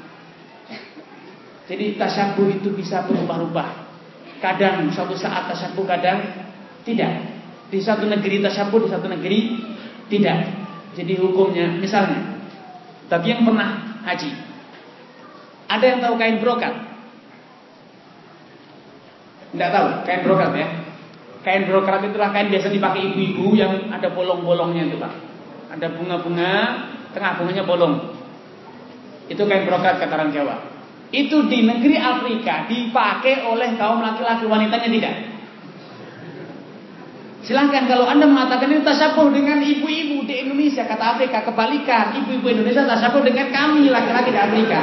Jadi 1.66 1.98
tasyabuh 1.98 2.46
itu 2.46 2.70
bisa 2.70 3.02
berubah-ubah. 3.10 3.90
Kadang 4.38 4.86
suatu 4.94 5.18
saat 5.18 5.50
tasyabuh, 5.50 5.82
kadang 5.82 6.46
tidak. 6.86 7.26
Di 7.74 7.82
satu 7.82 8.06
negeri 8.06 8.38
tasyabuh, 8.38 8.86
di 8.86 8.88
satu 8.94 9.10
negeri 9.10 9.38
tidak. 10.06 10.38
Jadi 10.94 11.18
hukumnya 11.18 11.74
misalnya 11.74 12.40
tapi 13.10 13.34
yang 13.34 13.42
pernah 13.42 13.98
haji. 14.06 14.30
Ada 15.66 15.84
yang 15.84 15.98
tahu 15.98 16.14
kain 16.14 16.38
brokat? 16.38 16.74
Tidak 19.50 19.70
tahu 19.74 19.86
kain 20.06 20.22
brokat 20.22 20.50
ya? 20.54 20.68
Kain 21.40 21.64
brokat 21.64 22.04
itulah 22.04 22.30
kain 22.36 22.52
biasa 22.52 22.68
dipakai 22.68 23.00
ibu-ibu 23.12 23.56
yang 23.56 23.88
ada 23.88 24.12
bolong-bolongnya 24.12 24.92
itu 24.92 25.00
pak. 25.00 25.12
Ada 25.72 25.96
bunga-bunga, 25.96 26.52
tengah 27.16 27.32
bunganya 27.40 27.64
bolong. 27.64 27.94
Itu 29.30 29.48
kain 29.48 29.64
brokat 29.64 30.04
kata 30.04 30.12
orang 30.20 30.32
Jawa. 30.36 30.56
Itu 31.10 31.48
di 31.48 31.64
negeri 31.64 31.96
Afrika 31.96 32.68
dipakai 32.68 33.48
oleh 33.48 33.74
kaum 33.80 34.04
laki-laki 34.04 34.44
wanitanya 34.46 34.88
tidak. 34.92 35.14
Silahkan 37.40 37.88
kalau 37.88 38.04
anda 38.04 38.28
mengatakan 38.28 38.68
ini 38.68 38.84
tasyabuh 38.84 39.32
dengan 39.32 39.64
ibu-ibu 39.64 40.28
di 40.28 40.44
Indonesia 40.44 40.84
kata 40.84 41.16
Afrika 41.16 41.40
kebalikan 41.48 42.12
ibu-ibu 42.20 42.52
Indonesia 42.52 42.84
tasyabuh 42.84 43.24
dengan 43.24 43.48
kami 43.48 43.88
laki-laki 43.88 44.28
di 44.28 44.38
Afrika. 44.38 44.80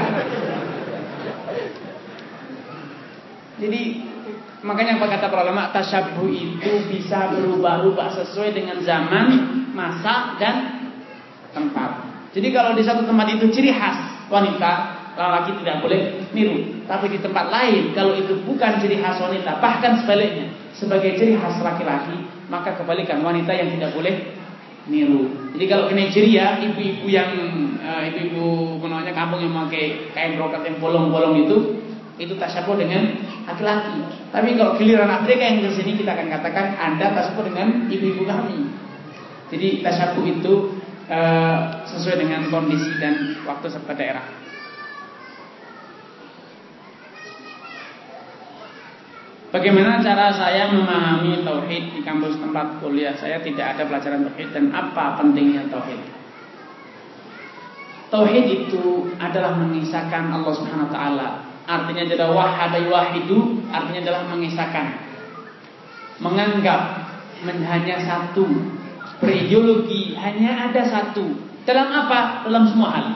Jadi 3.62 3.82
Makanya 4.68 5.00
apa 5.00 5.08
kata 5.08 5.32
para 5.32 5.48
ulama 5.48 5.72
tasyabuh 5.72 6.28
itu 6.28 6.72
bisa 6.92 7.32
berubah-ubah 7.32 8.20
sesuai 8.20 8.52
dengan 8.52 8.84
zaman, 8.84 9.28
masa 9.72 10.36
dan 10.36 10.84
tempat. 11.56 12.04
Jadi 12.36 12.52
kalau 12.52 12.76
di 12.76 12.84
satu 12.84 13.08
tempat 13.08 13.32
itu 13.32 13.48
ciri 13.48 13.72
khas 13.72 14.28
wanita, 14.28 14.72
laki 15.16 15.64
tidak 15.64 15.80
boleh 15.80 16.28
niru. 16.36 16.84
Tapi 16.84 17.16
di 17.16 17.20
tempat 17.24 17.48
lain 17.48 17.96
kalau 17.96 18.12
itu 18.20 18.44
bukan 18.44 18.84
ciri 18.84 19.00
khas 19.00 19.24
wanita, 19.24 19.64
bahkan 19.64 20.04
sebaliknya 20.04 20.52
sebagai 20.76 21.16
ciri 21.16 21.40
khas 21.40 21.64
laki-laki, 21.64 22.28
maka 22.52 22.76
kebalikan 22.76 23.24
wanita 23.24 23.56
yang 23.56 23.72
tidak 23.72 23.96
boleh 23.96 24.36
niru. 24.92 25.32
Jadi 25.56 25.66
kalau 25.72 25.88
ciri 25.90 26.36
ya 26.36 26.60
ibu-ibu 26.60 27.08
yang 27.08 27.32
uh, 27.80 28.04
ibu-ibu 28.04 28.84
namanya 28.84 29.16
kampung 29.16 29.40
yang 29.40 29.56
memakai 29.56 30.12
kain 30.12 30.36
brokat 30.36 30.68
yang 30.68 30.76
bolong-bolong 30.84 31.48
itu 31.48 31.87
itu 32.18 32.34
tasyabuh 32.34 32.76
dengan 32.78 33.14
laki-laki. 33.46 34.02
Tapi 34.34 34.58
kalau 34.58 34.74
giliran 34.76 35.10
Afrika 35.10 35.46
yang 35.46 35.62
ke 35.64 35.70
sini 35.78 36.02
kita 36.02 36.18
akan 36.18 36.28
katakan 36.34 36.66
Anda 36.76 37.14
tasyabuh 37.14 37.46
dengan 37.54 37.86
ibu-ibu 37.88 38.26
kami. 38.26 38.74
Jadi 39.54 39.86
tasyabuh 39.86 40.26
itu 40.26 40.54
e, 41.08 41.20
sesuai 41.88 42.18
dengan 42.26 42.50
kondisi 42.50 42.92
dan 42.98 43.38
waktu 43.46 43.68
serta 43.70 43.94
daerah. 43.94 44.26
Bagaimana 49.48 50.04
cara 50.04 50.28
saya 50.36 50.68
memahami 50.76 51.48
tauhid 51.48 51.96
di 51.96 52.02
kampus 52.04 52.36
tempat 52.36 52.84
kuliah 52.84 53.16
saya 53.16 53.40
tidak 53.40 53.78
ada 53.78 53.88
pelajaran 53.88 54.28
tauhid 54.28 54.52
dan 54.52 54.76
apa 54.76 55.16
pentingnya 55.22 55.72
tauhid? 55.72 56.02
Tauhid 58.12 58.46
itu 58.68 59.08
adalah 59.16 59.56
mengisahkan 59.56 60.36
Allah 60.36 60.52
Subhanahu 60.52 60.92
wa 60.92 60.94
taala 60.94 61.47
artinya 61.68 62.08
adalah 62.08 62.30
wahada 62.32 62.80
wahidu, 62.88 63.60
artinya 63.68 64.00
adalah 64.08 64.24
mengisahkan. 64.32 64.86
Menganggap 66.24 66.82
hanya 67.46 68.02
satu, 68.02 68.48
berideologi 69.20 70.16
hanya 70.16 70.72
ada 70.72 70.82
satu. 70.88 71.28
Dalam 71.68 71.92
apa? 71.92 72.48
Dalam 72.48 72.64
semua 72.72 72.90
hal. 72.96 73.08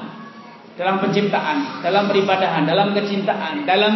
Dalam 0.75 0.99
penciptaan, 0.99 1.81
dalam 1.81 2.11
peribadahan, 2.11 2.67
dalam 2.67 2.91
kecintaan, 2.91 3.63
dalam 3.63 3.93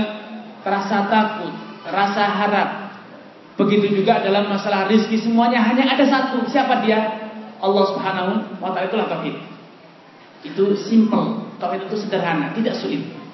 rasa 0.63 1.11
takut, 1.11 1.51
rasa 1.85 2.23
harap. 2.25 2.69
Begitu 3.55 4.03
juga 4.03 4.19
dalam 4.19 4.51
masalah 4.51 4.87
rizki 4.87 5.19
semuanya 5.19 5.63
hanya 5.63 5.87
ada 5.95 6.03
satu. 6.03 6.43
Siapa 6.47 6.83
dia? 6.83 6.99
Allah 7.59 7.83
Subhanahu 7.87 8.59
wa 8.59 8.71
taala 8.75 8.91
itulah 8.91 9.07
tauhid. 9.07 9.35
Itu 10.43 10.75
simple. 10.75 11.55
Tauhid 11.57 11.87
itu 11.87 11.95
sederhana, 11.95 12.51
tidak 12.51 12.75
sulit. 12.75 13.24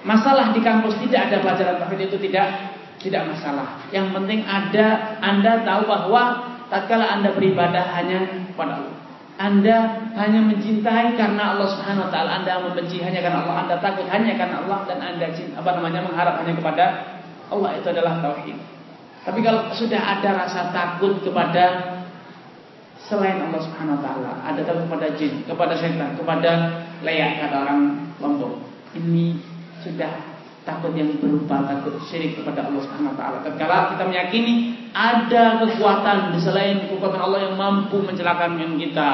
Masalah 0.00 0.56
di 0.56 0.64
kampus 0.64 0.96
tidak 1.04 1.28
ada 1.28 1.36
pelajaran 1.44 1.76
tauhid 1.76 2.08
itu 2.08 2.16
tidak 2.30 2.46
tidak 3.00 3.28
masalah. 3.32 3.80
Yang 3.92 4.16
penting 4.16 4.40
ada 4.44 5.16
Anda 5.20 5.64
tahu 5.64 5.88
bahwa 5.88 6.22
tatkala 6.68 7.20
Anda 7.20 7.32
beribadah 7.36 7.84
hanya 7.96 8.48
kepada 8.52 8.80
Allah. 8.80 8.96
Anda 9.40 9.76
hanya 10.20 10.40
mencintai 10.52 11.16
karena 11.16 11.56
Allah 11.56 11.68
Subhanahu 11.72 12.08
wa 12.08 12.10
taala, 12.12 12.44
Anda 12.44 12.60
membenci 12.60 13.00
hanya 13.00 13.24
karena 13.24 13.40
Allah, 13.40 13.56
Anda 13.64 13.74
takut 13.80 14.04
hanya 14.12 14.36
karena 14.36 14.68
Allah 14.68 14.84
dan 14.84 15.00
Anda 15.00 15.32
cinta, 15.32 15.64
apa 15.64 15.80
namanya 15.80 16.04
mengharap 16.04 16.44
hanya 16.44 16.52
kepada 16.60 16.84
Allah 17.48 17.72
itu 17.80 17.88
adalah 17.88 18.20
tauhid. 18.20 18.56
Tapi 19.24 19.40
kalau 19.40 19.72
sudah 19.72 19.96
ada 19.96 20.44
rasa 20.44 20.68
takut 20.72 21.24
kepada 21.24 21.64
selain 23.00 23.40
Allah 23.40 23.60
Subhanahu 23.64 23.96
wa 23.96 24.02
taala, 24.04 24.32
ada 24.44 24.60
takut 24.60 24.84
kepada 24.92 25.06
jin, 25.16 25.40
kepada 25.48 25.72
setan, 25.72 26.20
kepada 26.20 26.50
leyak 27.00 27.40
kata 27.40 27.56
orang 27.64 27.80
Lombok. 28.20 28.60
Ini 28.92 29.40
sudah 29.80 30.40
takut 30.64 30.92
yang 30.92 31.16
berupa 31.18 31.64
takut 31.64 31.96
syirik 32.06 32.40
kepada 32.40 32.68
Allah 32.68 32.80
Subhanahu 32.84 33.12
wa 33.12 33.16
taala. 33.16 33.36
Tatkala 33.42 33.96
kita 33.96 34.04
meyakini 34.06 34.54
ada 34.92 35.62
kekuatan 35.64 36.36
di 36.36 36.38
selain 36.40 36.76
kekuatan 36.90 37.20
Allah 37.20 37.50
yang 37.50 37.54
mampu 37.56 38.02
mencelakakan 38.04 38.60
kita, 38.76 39.10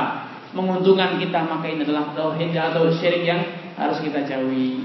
menguntungkan 0.53 1.21
kita, 1.23 1.39
maka 1.47 1.67
ini 1.71 1.87
adalah 1.87 2.13
tauhid 2.17 2.51
atau 2.53 2.91
syirik 2.91 3.23
yang 3.23 3.41
harus 3.79 3.99
kita 4.03 4.27
jauhi. 4.27 4.83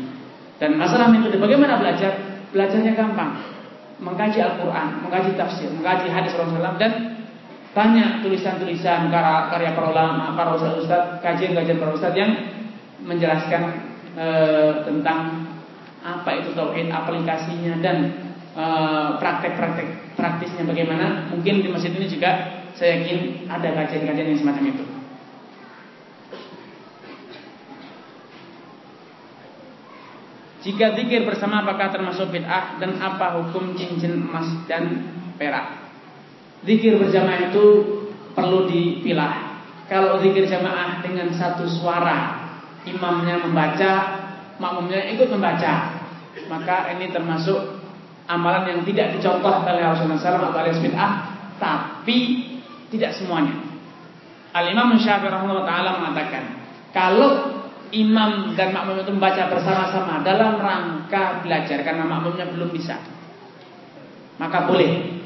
Dan 0.62 0.78
masalah 0.78 1.10
metode 1.10 1.42
bagaimana 1.42 1.82
belajar? 1.82 2.44
Belajarnya 2.54 2.94
gampang. 2.94 3.32
Mengkaji 4.02 4.38
Al-Qur'an, 4.42 5.02
mengkaji 5.02 5.34
tafsir, 5.38 5.70
mengkaji 5.74 6.10
hadis 6.10 6.34
Rasulullah 6.38 6.78
dan 6.78 7.22
banyak 7.72 8.20
tulisan-tulisan 8.26 9.08
karya 9.14 9.72
para 9.72 9.88
ulama, 9.88 10.36
para 10.36 10.58
ustaz, 10.58 11.24
kajian-kajian 11.24 11.80
para 11.80 11.96
ustaz 11.96 12.12
yang 12.12 12.34
menjelaskan 13.08 13.64
e, 14.12 14.28
tentang 14.84 15.48
apa 16.02 16.30
itu 16.42 16.58
tauhid, 16.58 16.90
aplikasinya 16.90 17.78
dan 17.82 17.98
eh, 18.58 19.10
praktek-praktek 19.22 20.18
praktisnya 20.18 20.66
bagaimana. 20.66 21.30
Mungkin 21.30 21.66
di 21.66 21.70
masjid 21.70 21.94
ini 21.94 22.10
juga 22.10 22.62
saya 22.76 23.02
yakin 23.02 23.50
ada 23.50 23.70
kajian-kajian 23.78 24.34
yang 24.34 24.42
semacam 24.42 24.66
itu. 24.74 24.86
Jika 30.62 30.94
zikir 30.94 31.26
bersama 31.26 31.66
apakah 31.66 31.90
termasuk 31.90 32.30
bid'ah 32.30 32.78
dan 32.78 33.02
apa 33.02 33.42
hukum 33.42 33.74
cincin 33.74 34.22
emas 34.22 34.46
dan 34.70 35.10
perak? 35.42 35.90
Zikir 36.62 37.02
berjamaah 37.02 37.50
itu 37.50 37.66
perlu 38.38 38.70
dipilah. 38.70 39.58
Kalau 39.90 40.22
zikir 40.22 40.46
jamaah 40.46 41.02
dengan 41.02 41.34
satu 41.34 41.66
suara, 41.66 42.46
imamnya 42.86 43.42
membaca, 43.42 43.92
makmumnya 44.62 45.02
ikut 45.18 45.34
membaca. 45.34 45.91
Maka 46.52 46.92
ini 47.00 47.08
termasuk 47.16 47.80
amalan 48.28 48.68
yang 48.68 48.80
tidak 48.84 49.16
dicontoh 49.16 49.64
oleh 49.64 49.80
Rasulullah 49.88 50.20
SAW 50.20 50.52
atau 50.52 50.60
alias 50.60 50.84
bid'ah, 50.84 51.12
tapi 51.56 52.18
tidak 52.92 53.16
semuanya. 53.16 53.56
Al 54.52 54.68
Imam 54.68 54.92
Syafi'i 55.00 55.32
rahimahullah 55.32 55.64
taala 55.64 55.90
mengatakan, 56.04 56.44
kalau 56.92 57.64
imam 57.96 58.52
dan 58.56 58.76
makmum 58.76 59.00
itu 59.00 59.12
membaca 59.16 59.48
bersama-sama 59.48 60.20
dalam 60.28 60.60
rangka 60.60 61.40
belajar 61.44 61.88
karena 61.88 62.04
makmumnya 62.04 62.52
belum 62.52 62.72
bisa, 62.76 63.00
maka 64.36 64.68
boleh 64.68 65.24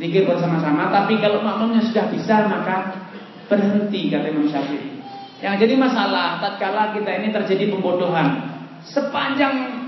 zikir 0.00 0.24
bersama-sama. 0.24 0.88
Tapi 0.88 1.20
kalau 1.20 1.44
makmumnya 1.44 1.84
sudah 1.84 2.08
bisa, 2.08 2.48
maka 2.48 3.04
berhenti 3.52 4.08
kata 4.08 4.32
Imam 4.32 4.48
Syafi'i. 4.48 5.04
Yang 5.44 5.66
jadi 5.66 5.74
masalah 5.74 6.38
tatkala 6.38 6.96
kita 6.96 7.20
ini 7.20 7.28
terjadi 7.34 7.68
pembodohan. 7.68 8.48
Sepanjang 8.86 9.81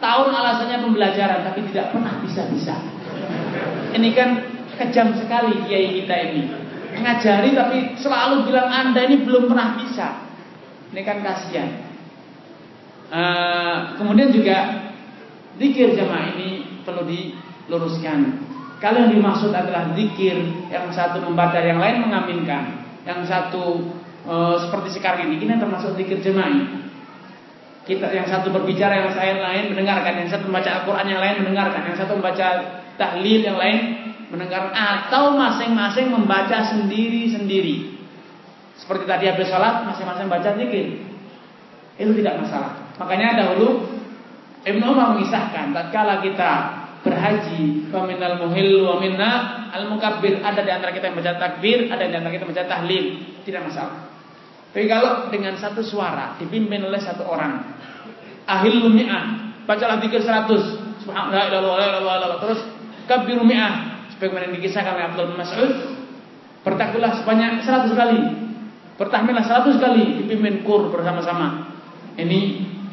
tahun 0.00 0.28
alasannya 0.32 0.78
pembelajaran 0.82 1.40
tapi 1.46 1.68
tidak 1.70 1.92
pernah 1.92 2.18
bisa-bisa. 2.24 2.74
Ini 3.94 4.08
kan 4.16 4.30
kejam 4.80 5.14
sekali 5.14 5.68
kiai 5.68 6.02
kita 6.02 6.14
ini. 6.32 6.42
Ngajari 6.90 7.54
tapi 7.54 7.76
selalu 8.00 8.50
bilang 8.50 8.68
Anda 8.68 9.06
ini 9.06 9.22
belum 9.22 9.46
pernah 9.46 9.78
bisa. 9.78 10.26
Ini 10.90 11.00
kan 11.06 11.22
kasihan. 11.22 11.70
Uh, 13.10 13.98
kemudian 13.98 14.30
juga 14.30 14.90
zikir 15.60 15.94
jamaah 15.94 16.34
ini 16.34 16.82
perlu 16.82 17.04
diluruskan. 17.04 18.50
Kalau 18.80 19.04
yang 19.04 19.12
dimaksud 19.12 19.52
adalah 19.52 19.92
zikir, 19.92 20.40
yang 20.72 20.88
satu 20.88 21.20
membaca, 21.20 21.60
yang 21.60 21.76
lain 21.76 22.08
mengaminkan, 22.08 22.80
yang 23.04 23.20
satu 23.28 23.92
e, 24.24 24.34
seperti 24.56 24.96
sekarang 24.96 25.28
ini, 25.28 25.36
ini 25.44 25.60
termasuk 25.60 26.00
zikir 26.00 26.24
jema'i. 26.24 26.88
Kita 27.80 28.12
yang 28.12 28.28
satu 28.28 28.52
berbicara, 28.52 28.92
yang 29.00 29.12
saya 29.16 29.40
lain 29.40 29.72
mendengarkan, 29.72 30.20
yang 30.20 30.28
satu 30.28 30.46
membaca 30.52 30.84
Al-Quran, 30.84 31.06
yang 31.08 31.20
lain 31.20 31.34
mendengarkan, 31.42 31.80
yang 31.88 31.96
satu 31.96 32.12
membaca 32.20 32.48
tahlil, 33.00 33.40
yang 33.40 33.56
lain 33.56 33.78
mendengarkan, 34.28 34.72
atau 34.76 35.32
masing-masing 35.32 36.12
membaca 36.12 36.60
sendiri-sendiri. 36.76 37.96
Seperti 38.76 39.04
tadi 39.08 39.24
habis 39.32 39.48
sholat, 39.48 39.88
masing-masing 39.88 40.28
baca 40.28 40.50
zikir. 40.60 41.08
Itu 41.96 42.12
tidak 42.20 42.44
masalah. 42.44 42.96
Makanya 43.00 43.44
dahulu 43.44 43.88
Ibnu 44.60 44.84
Umar 44.84 45.16
mengisahkan, 45.16 45.72
tatkala 45.72 46.20
kita 46.20 46.50
berhaji, 47.00 47.88
faminal 47.88 48.44
muhil 48.44 48.84
wa 48.84 49.00
minna 49.00 49.30
al 49.72 49.88
mukabbir. 49.88 50.44
Ada 50.44 50.60
di 50.60 50.72
antara 50.72 50.92
kita 50.92 51.08
yang 51.08 51.16
baca 51.16 51.32
takbir, 51.40 51.88
ada 51.88 52.04
di 52.04 52.12
antara 52.12 52.32
kita 52.32 52.44
yang 52.44 52.52
baca 52.52 52.64
tahlil, 52.68 53.04
tidak 53.48 53.62
masalah. 53.72 54.09
Tapi 54.70 54.86
kalau 54.86 55.26
dengan 55.34 55.58
satu 55.58 55.82
suara 55.82 56.38
dipimpin 56.38 56.78
oleh 56.86 57.02
satu 57.02 57.26
orang, 57.26 57.74
ahil 58.46 58.86
mi'ah, 58.86 59.58
bacalah 59.66 59.98
zikir 59.98 60.22
100, 60.22 61.02
subhanallah, 61.02 62.38
terus 62.38 62.60
kabbiru 63.10 63.42
mi'ah, 63.42 64.06
sebagaimana 64.14 64.54
dikisahkan 64.54 64.94
oleh 64.94 65.06
Abdul 65.10 65.34
Mas'ud, 65.34 65.70
bertakbirlah 66.62 67.18
sebanyak 67.18 67.66
100 67.66 67.98
kali, 67.98 68.20
bertahmidlah 68.94 69.42
100 69.42 69.82
kali 69.82 70.04
dipimpin 70.22 70.62
kur 70.62 70.86
bersama-sama. 70.94 71.74
Ini 72.14 72.40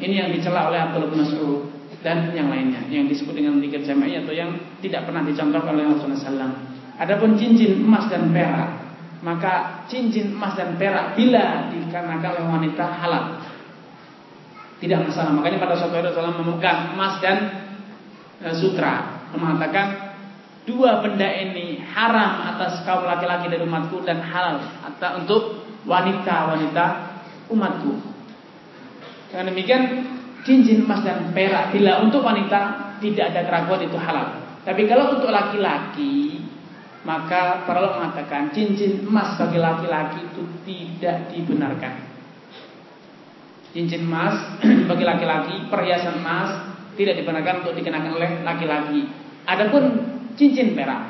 ini 0.02 0.14
yang 0.18 0.34
dicela 0.34 0.72
oleh 0.72 0.82
Abdul 0.82 1.14
Mas'ud 1.14 1.68
dan 2.02 2.30
yang 2.34 2.50
lainnya 2.50 2.86
yang 2.90 3.06
disebut 3.10 3.34
dengan 3.34 3.58
zikir 3.62 3.82
jama'i 3.86 4.18
atau 4.18 4.34
yang 4.34 4.50
tidak 4.82 5.06
pernah 5.06 5.22
dicontohkan 5.26 5.74
oleh 5.78 5.94
Rasulullah 5.94 6.18
SAW. 6.18 6.52
Adapun 6.98 7.38
cincin 7.38 7.78
emas 7.86 8.10
dan 8.10 8.34
perak 8.34 8.87
maka 9.18 9.84
cincin 9.90 10.30
emas 10.30 10.54
dan 10.54 10.78
perak 10.78 11.18
bila 11.18 11.70
dikarenakan 11.74 12.30
oleh 12.38 12.44
wanita 12.46 12.84
halal. 12.86 13.24
Tidak 14.78 14.98
masalah. 15.02 15.34
Makanya 15.34 15.58
pada 15.58 15.74
suatu 15.74 15.98
hari 15.98 16.06
Rasulullah 16.06 16.38
memegang 16.38 16.94
emas 16.94 17.18
dan 17.18 17.38
e, 18.38 18.46
sutra 18.54 19.26
mengatakan 19.34 20.14
dua 20.62 21.02
benda 21.02 21.26
ini 21.26 21.82
haram 21.82 22.46
atas 22.54 22.86
kaum 22.86 23.02
laki-laki 23.02 23.50
dari 23.50 23.66
umatku 23.66 24.06
dan 24.06 24.22
halal 24.22 24.62
atau 24.86 25.10
untuk 25.18 25.42
wanita-wanita 25.82 26.86
umatku. 27.50 27.92
Dengan 29.34 29.50
demikian 29.50 29.82
cincin 30.46 30.86
emas 30.86 31.02
dan 31.02 31.34
perak 31.34 31.74
bila 31.74 32.06
untuk 32.06 32.22
wanita 32.22 32.94
tidak 33.02 33.34
ada 33.34 33.40
keraguan 33.50 33.82
itu 33.82 33.98
halal. 33.98 34.46
Tapi 34.62 34.86
kalau 34.86 35.18
untuk 35.18 35.34
laki-laki 35.34 36.44
maka 37.08 37.64
para 37.64 37.80
ulama 37.80 38.12
mengatakan 38.12 38.52
cincin 38.52 39.00
emas 39.08 39.40
bagi 39.40 39.56
laki-laki 39.56 40.28
itu 40.28 40.44
tidak 40.68 41.32
dibenarkan. 41.32 42.04
Cincin 43.72 44.04
emas 44.04 44.60
bagi 44.92 45.04
laki-laki, 45.08 45.72
perhiasan 45.72 46.20
emas 46.20 46.68
tidak 47.00 47.16
dibenarkan 47.16 47.64
untuk 47.64 47.80
dikenakan 47.80 48.12
oleh 48.12 48.30
laki-laki. 48.44 49.08
Adapun 49.48 50.04
cincin 50.36 50.76
perak, 50.76 51.08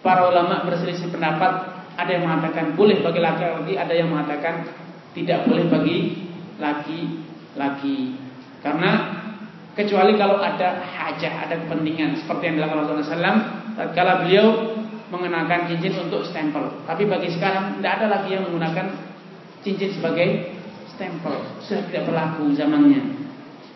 para 0.00 0.32
ulama 0.32 0.64
berselisih 0.64 1.12
pendapat. 1.12 1.76
Ada 1.94 2.18
yang 2.18 2.26
mengatakan 2.26 2.74
boleh 2.74 3.06
bagi 3.06 3.22
laki-laki, 3.22 3.78
ada 3.78 3.94
yang 3.94 4.10
mengatakan 4.10 4.66
tidak 5.14 5.46
boleh 5.46 5.70
bagi 5.70 6.26
laki-laki. 6.58 8.18
Karena 8.64 9.22
kecuali 9.74 10.14
kalau 10.14 10.38
ada 10.38 10.82
hajah, 10.82 11.46
ada 11.46 11.54
kepentingan 11.66 12.22
seperti 12.22 12.42
yang 12.50 12.54
dilakukan 12.62 12.80
Rasulullah 12.86 13.06
SAW 13.10 13.38
tatkala 13.74 14.12
beliau 14.22 14.46
mengenakan 15.10 15.70
cincin 15.70 15.94
untuk 16.08 16.26
stempel. 16.26 16.82
Tapi 16.86 17.06
bagi 17.06 17.30
sekarang 17.34 17.78
tidak 17.78 18.02
ada 18.02 18.06
lagi 18.18 18.34
yang 18.34 18.46
menggunakan 18.48 18.86
cincin 19.62 19.90
sebagai 19.94 20.54
stempel. 20.94 21.34
Sudah 21.62 21.84
tidak 21.90 22.10
berlaku 22.10 22.54
zamannya. 22.54 23.26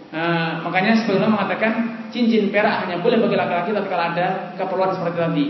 Uh, 0.08 0.64
makanya 0.64 1.04
sebelumnya 1.04 1.28
mengatakan 1.28 1.72
cincin 2.08 2.48
perak 2.48 2.88
hanya 2.88 3.04
boleh 3.04 3.20
bagi 3.20 3.36
laki-laki 3.36 3.70
kalau 3.76 4.06
ada 4.14 4.56
keperluan 4.56 4.96
seperti 4.96 5.18
tadi. 5.20 5.46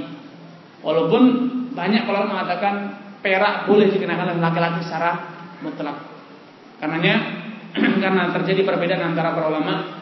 Walaupun 0.83 1.23
banyak 1.79 2.03
kalau 2.07 2.27
mengatakan 2.27 2.99
perak 3.23 3.71
boleh 3.71 3.87
dikenakan 3.91 4.35
oleh 4.35 4.43
laki-laki 4.43 4.81
secara 4.83 5.39
mutlak. 5.63 5.95
Karenanya 6.79 7.15
karena 8.03 8.31
terjadi 8.35 8.67
perbedaan 8.67 9.15
antara 9.15 9.35
para 9.35 9.51
ulama, 9.51 9.98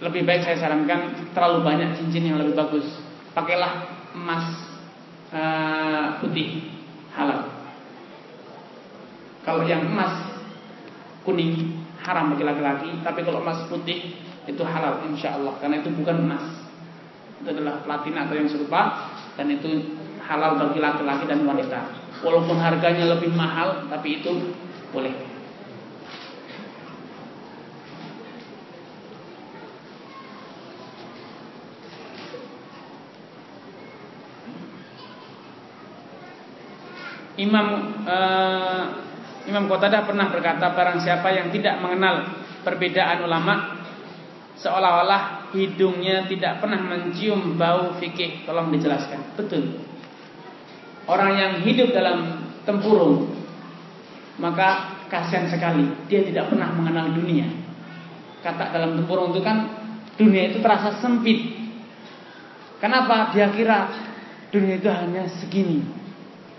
lebih 0.00 0.24
baik 0.24 0.42
saya 0.48 0.56
sarankan 0.56 1.32
terlalu 1.36 1.60
banyak 1.60 2.00
cincin 2.00 2.32
yang 2.32 2.40
lebih 2.40 2.56
bagus. 2.56 2.88
Pakailah 3.36 3.72
emas 4.16 4.44
uh, 5.30 6.18
putih 6.24 6.72
halal. 7.12 7.52
Kalau 9.44 9.64
yang 9.68 9.84
emas 9.84 10.40
kuning 11.24 11.84
haram 12.00 12.32
bagi 12.32 12.44
laki-laki, 12.48 12.90
tapi 13.04 13.20
kalau 13.24 13.44
emas 13.44 13.68
putih 13.68 14.16
itu 14.48 14.62
halal 14.64 15.04
insya 15.06 15.36
Allah 15.36 15.60
karena 15.60 15.84
itu 15.84 15.92
bukan 15.92 16.16
emas. 16.24 16.44
Itu 17.40 17.56
adalah 17.56 17.84
platina 17.84 18.28
atau 18.28 18.36
yang 18.36 18.48
serupa 18.48 19.12
dan 19.36 19.52
itu 19.52 19.96
halal 20.24 20.56
bagi 20.56 20.80
laki-laki 20.80 21.24
dan 21.28 21.44
wanita. 21.44 21.80
Walaupun 22.20 22.56
harganya 22.60 23.16
lebih 23.16 23.32
mahal, 23.32 23.88
tapi 23.88 24.20
itu 24.20 24.52
boleh. 24.92 25.29
Imam 37.40 37.66
uh, 38.04 38.82
Imam 39.48 39.64
Qatadah 39.66 40.04
pernah 40.04 40.28
berkata 40.28 40.76
barang 40.76 41.00
siapa 41.00 41.32
yang 41.32 41.48
tidak 41.48 41.80
mengenal 41.80 42.44
perbedaan 42.60 43.24
ulama 43.24 43.80
seolah-olah 44.60 45.50
hidungnya 45.56 46.28
tidak 46.28 46.60
pernah 46.60 46.76
mencium 46.84 47.56
bau 47.56 47.96
fikih. 47.96 48.44
Tolong 48.44 48.68
dijelaskan. 48.68 49.34
Betul. 49.40 49.80
Orang 51.08 51.32
yang 51.40 51.52
hidup 51.64 51.96
dalam 51.96 52.44
tempurung 52.68 53.40
maka 54.40 55.00
kasihan 55.12 55.48
sekali 55.48 55.84
dia 56.06 56.22
tidak 56.22 56.52
pernah 56.52 56.70
mengenal 56.76 57.12
dunia. 57.16 57.48
Kata 58.44 58.72
dalam 58.72 59.00
tempurung 59.00 59.32
itu 59.32 59.40
kan 59.40 59.68
dunia 60.20 60.52
itu 60.52 60.60
terasa 60.60 61.00
sempit. 61.00 61.56
Kenapa? 62.80 63.32
Dia 63.32 63.52
kira 63.52 63.92
dunia 64.48 64.80
itu 64.80 64.88
hanya 64.88 65.28
segini. 65.40 65.99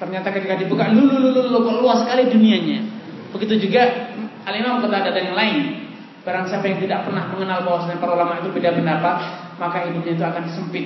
Ternyata 0.02 0.34
ketika 0.34 0.58
dibuka 0.58 0.90
lulu 0.90 1.14
lulu 1.22 1.46
lulu 1.46 1.86
luas 1.86 2.02
sekali 2.02 2.26
dunianya. 2.26 2.82
Begitu 3.30 3.70
juga 3.70 4.10
Al-Imam 4.50 4.82
ada 4.82 5.14
yang 5.14 5.38
lain. 5.38 5.86
Barang 6.26 6.50
siapa 6.50 6.66
yang 6.66 6.82
tidak 6.82 7.06
pernah 7.06 7.30
mengenal 7.30 7.62
bahwasanya 7.66 8.02
para 8.02 8.18
ulama 8.18 8.42
itu 8.42 8.50
beda 8.50 8.74
pendapat, 8.74 9.18
maka 9.62 9.90
hidupnya 9.90 10.14
itu 10.18 10.26
akan 10.26 10.44
sempit. 10.54 10.86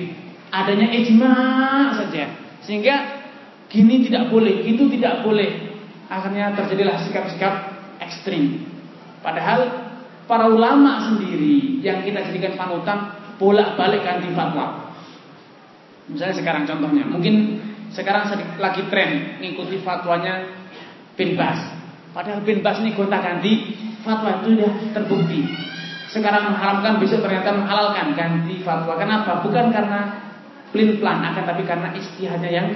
Adanya 0.52 0.88
ijma 0.92 1.32
saja. 1.96 2.24
Sehingga 2.60 3.24
gini 3.72 4.04
tidak 4.04 4.28
boleh, 4.28 4.64
itu 4.68 4.84
tidak 4.96 5.24
boleh. 5.24 5.76
Akhirnya 6.12 6.52
terjadilah 6.52 7.00
sikap-sikap 7.04 7.54
ekstrim. 8.00 8.68
Padahal 9.24 9.88
para 10.28 10.48
ulama 10.48 11.08
sendiri 11.08 11.80
yang 11.80 12.04
kita 12.04 12.20
jadikan 12.32 12.56
panutan 12.56 13.16
bolak-balik 13.40 14.04
ganti 14.04 14.28
fatwa. 14.32 14.92
Misalnya 16.06 16.36
sekarang 16.38 16.64
contohnya, 16.64 17.04
mungkin 17.04 17.58
sekarang 17.96 18.28
lagi 18.60 18.84
tren 18.92 19.40
mengikuti 19.40 19.80
fatwanya 19.80 20.44
bin 21.16 21.32
Bas. 21.32 21.56
Padahal 22.12 22.44
bin 22.44 22.60
Bas 22.60 22.76
ini 22.84 22.92
gonta 22.92 23.16
ganti 23.24 23.72
fatwa 24.04 24.44
itu 24.44 24.52
sudah 24.52 24.72
terbukti. 24.92 25.40
Sekarang 26.12 26.52
mengharamkan 26.52 27.00
besok 27.00 27.24
ternyata 27.24 27.56
menghalalkan 27.56 28.12
ganti 28.12 28.60
fatwa. 28.60 29.00
Kenapa? 29.00 29.40
Bukan 29.40 29.72
karena 29.72 30.00
pelin 30.70 31.00
plan 31.00 31.24
akan 31.24 31.44
tapi 31.48 31.62
karena 31.64 31.88
istihadnya 31.96 32.50
yang 32.52 32.68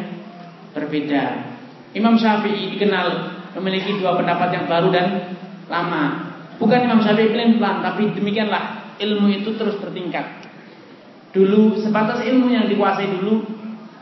berbeda. 0.72 1.52
Imam 1.92 2.16
Syafi'i 2.16 2.72
dikenal 2.72 3.36
memiliki 3.60 4.01
dua 4.01 4.16
pendapat 4.16 4.56
yang 4.56 4.64
baru 4.64 4.88
dan 4.88 5.36
lama. 5.68 6.32
Bukan 6.56 6.80
Imam 6.88 7.05
Syafi'i 7.05 7.28
pelin 7.28 7.60
plan, 7.60 7.84
tapi 7.84 8.09
demikianlah 8.16 8.97
ilmu 8.97 9.28
itu 9.28 9.52
terus 9.60 9.76
bertingkat. 9.80 10.48
Dulu 11.30 11.78
sebatas 11.78 12.24
ilmu 12.24 12.51
yang 12.51 12.66
dikuasai 12.66 13.06
dulu 13.20 13.59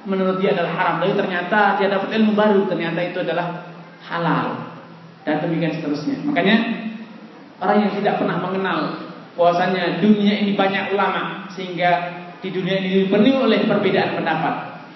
menurut 0.08 0.40
dia 0.40 0.56
adalah 0.56 0.72
haram, 0.72 0.94
tapi 1.04 1.12
ternyata 1.12 1.76
dia 1.76 1.92
dapat 1.92 2.08
ilmu 2.16 2.32
baru, 2.32 2.64
ternyata 2.64 2.98
itu 3.04 3.20
adalah 3.20 3.68
halal. 4.08 4.72
Dan 5.28 5.44
demikian 5.44 5.76
seterusnya. 5.76 6.24
Makanya 6.24 6.56
orang 7.60 7.84
yang 7.84 7.92
tidak 8.00 8.16
pernah 8.16 8.40
mengenal 8.40 8.80
bahwasanya 9.36 10.00
dunia 10.00 10.40
ini 10.40 10.56
banyak 10.56 10.96
ulama 10.96 11.46
sehingga 11.52 12.16
di 12.40 12.48
dunia 12.48 12.80
ini 12.80 13.06
dipenuhi 13.06 13.36
oleh 13.36 13.68
perbedaan 13.68 14.16
pendapat, 14.16 14.54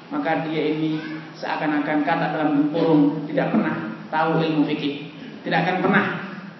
maka 0.08 0.48
dia 0.48 0.62
ini 0.72 0.98
seakan-akan 1.36 2.06
kata 2.06 2.26
dalam 2.34 2.72
kurung 2.72 3.28
tidak 3.28 3.52
pernah 3.52 3.92
tahu 4.08 4.40
ilmu 4.40 4.66
fikih, 4.66 5.12
tidak 5.44 5.68
akan 5.68 5.76
pernah 5.84 6.04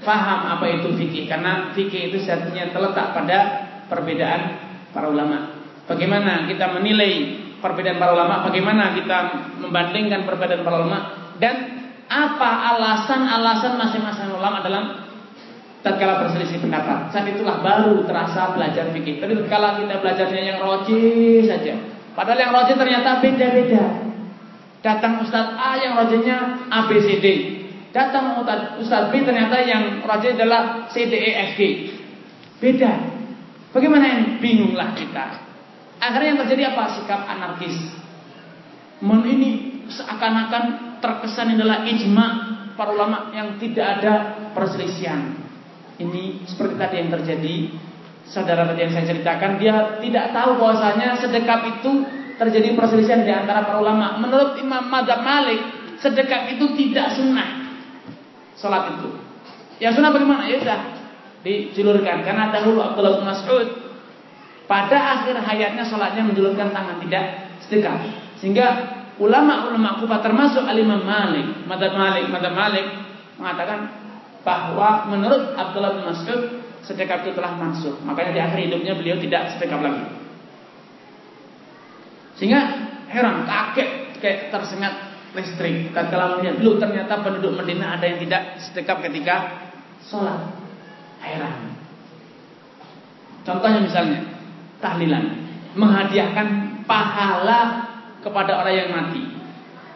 paham 0.02 0.40
apa 0.58 0.64
itu 0.68 0.90
fikih 0.98 1.30
karena 1.30 1.70
fikih 1.72 2.10
itu 2.10 2.18
sejatinya 2.18 2.74
terletak 2.74 3.14
pada 3.14 3.38
perbedaan 3.86 4.40
para 4.90 5.06
ulama. 5.08 5.58
Bagaimana 5.86 6.46
kita 6.46 6.78
menilai 6.78 7.41
perbedaan 7.62 8.02
para 8.02 8.12
ulama, 8.12 8.43
bagaimana 8.43 8.93
kita 8.98 9.18
membandingkan 9.62 10.26
perbedaan 10.26 10.66
para 10.66 10.82
ulama 10.82 10.98
dan 11.39 11.55
apa 12.10 12.51
alasan-alasan 12.76 13.78
masing-masing 13.78 14.34
ulama 14.34 14.60
dalam 14.60 15.06
tatkala 15.80 16.20
berselisih 16.26 16.60
pendapat. 16.60 17.14
Saat 17.14 17.30
itulah 17.32 17.62
baru 17.62 18.02
terasa 18.05 18.52
belajar 18.52 18.90
fikih. 18.93 19.22
Tapi 19.22 19.39
tatkala 19.47 19.80
kita 19.80 20.02
belajarnya 20.02 20.43
yang 20.43 20.59
roji 20.60 21.01
saja, 21.47 21.78
padahal 22.18 22.39
yang 22.43 22.52
roji 22.52 22.72
ternyata 22.74 23.22
beda-beda. 23.22 23.84
Datang 24.82 25.22
Ustadz 25.22 25.55
A 25.55 25.78
yang 25.78 25.94
rojinya 25.94 26.66
A 26.66 26.90
B 26.90 26.98
C 26.98 27.22
D. 27.22 27.26
Datang 27.94 28.43
Ustadz 28.82 29.14
B 29.14 29.22
ternyata 29.22 29.62
yang 29.62 30.02
roji 30.02 30.34
adalah 30.34 30.90
C 30.90 31.06
D 31.06 31.14
E 31.14 31.30
F 31.48 31.51
G. 31.55 31.60
Beda. 32.59 32.93
Bagaimana 33.70 34.05
ini? 34.05 34.43
Bingunglah 34.43 34.90
kita. 34.98 35.51
Akhirnya 36.02 36.34
yang 36.34 36.40
terjadi 36.42 36.62
apa? 36.74 36.98
Sikap 36.98 37.22
anarkis. 37.30 37.78
Men 38.98 39.22
ini 39.22 39.50
seakan-akan 39.86 40.98
terkesan 40.98 41.54
adalah 41.54 41.86
ijma 41.86 42.26
para 42.74 42.90
ulama 42.90 43.30
yang 43.30 43.54
tidak 43.62 44.02
ada 44.02 44.14
perselisihan. 44.50 45.38
Ini 46.02 46.42
seperti 46.50 46.74
tadi 46.74 46.94
yang 46.98 47.10
terjadi. 47.14 47.56
Saudara 48.26 48.66
tadi 48.66 48.86
yang 48.86 48.94
saya 48.94 49.06
ceritakan, 49.14 49.58
dia 49.62 49.98
tidak 50.02 50.34
tahu 50.34 50.58
bahwasanya 50.58 51.18
sedekap 51.22 51.62
itu 51.78 52.06
terjadi 52.38 52.74
perselisihan 52.74 53.22
di 53.22 53.30
antara 53.30 53.62
para 53.62 53.78
ulama. 53.78 54.18
Menurut 54.18 54.58
Imam 54.58 54.90
Madzhab 54.90 55.22
Malik, 55.22 55.60
sedekap 56.02 56.50
itu 56.50 56.66
tidak 56.74 57.14
sunnah. 57.14 57.78
Salat 58.58 58.98
itu. 58.98 59.10
Yang 59.78 60.02
sunnah 60.02 60.10
bagaimana? 60.10 60.46
Ya 60.50 60.58
sudah 60.58 60.80
dijulurkan 61.42 62.22
karena 62.22 62.54
dahulu 62.54 62.78
Abdullah 62.78 63.18
bin 63.18 63.26
Mas'ud 63.26 63.91
pada 64.73 65.20
akhir 65.20 65.36
hayatnya 65.36 65.85
sholatnya 65.85 66.24
menjulurkan 66.24 66.73
tangan 66.73 66.97
tidak 67.05 67.53
sedekah. 67.61 68.01
Sehingga 68.40 68.66
ulama-ulama 69.20 70.01
Kufah 70.01 70.24
termasuk 70.24 70.65
Al-Imam 70.65 71.05
Malik, 71.05 71.69
Madhab 71.69 71.93
Malik, 71.93 72.32
Madhab 72.32 72.57
Malik 72.57 72.89
mengatakan 73.36 73.93
bahwa 74.40 75.12
menurut 75.12 75.53
Abdullah 75.61 76.01
bin 76.01 76.09
Mas'ud 76.09 76.40
sedekah 76.89 77.20
itu 77.20 77.36
telah 77.36 77.53
masuk. 77.61 78.01
Makanya 78.01 78.32
di 78.32 78.40
akhir 78.40 78.59
hidupnya 78.65 78.97
beliau 78.97 79.20
tidak 79.20 79.53
sedekah 79.53 79.77
lagi. 79.85 80.05
Sehingga 82.40 82.61
heran, 83.12 83.44
kaget, 83.44 84.16
kayak 84.24 84.57
tersengat 84.57 84.94
listrik. 85.36 85.93
Tatkala 85.93 86.40
melihat 86.40 86.57
dulu 86.65 86.81
ternyata 86.81 87.20
penduduk 87.20 87.61
Medina 87.61 88.01
ada 88.01 88.09
yang 88.09 88.24
tidak 88.24 88.57
sedekap 88.57 89.05
ketika 89.05 89.69
sholat. 90.09 90.65
Heran. 91.20 91.77
Contohnya 93.47 93.78
misalnya, 93.78 94.41
tahlilan, 94.82 95.24
menghadiahkan 95.78 96.46
pahala 96.84 97.88
kepada 98.20 98.60
orang 98.60 98.74
yang 98.74 98.90
mati. 98.90 99.22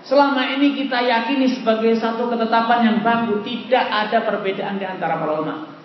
Selama 0.07 0.39
ini 0.55 0.79
kita 0.79 1.03
yakini 1.03 1.51
sebagai 1.51 1.99
satu 1.99 2.31
ketetapan 2.31 2.81
yang 2.87 2.99
baku, 3.03 3.43
tidak 3.43 3.91
ada 3.91 4.23
perbedaan 4.23 4.79
di 4.79 4.87
antara 4.87 5.19
para 5.19 5.35
ulama 5.35 5.77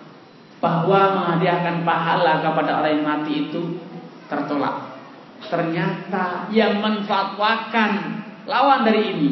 bahwa 0.62 1.00
menghadiahkan 1.18 1.82
pahala 1.82 2.38
kepada 2.38 2.70
orang 2.78 2.92
yang 2.94 3.06
mati 3.06 3.50
itu 3.50 3.82
tertolak. 4.30 4.94
Ternyata 5.42 6.46
yang 6.54 6.78
menfatwakan 6.78 8.22
lawan 8.46 8.86
dari 8.86 9.10
ini 9.10 9.30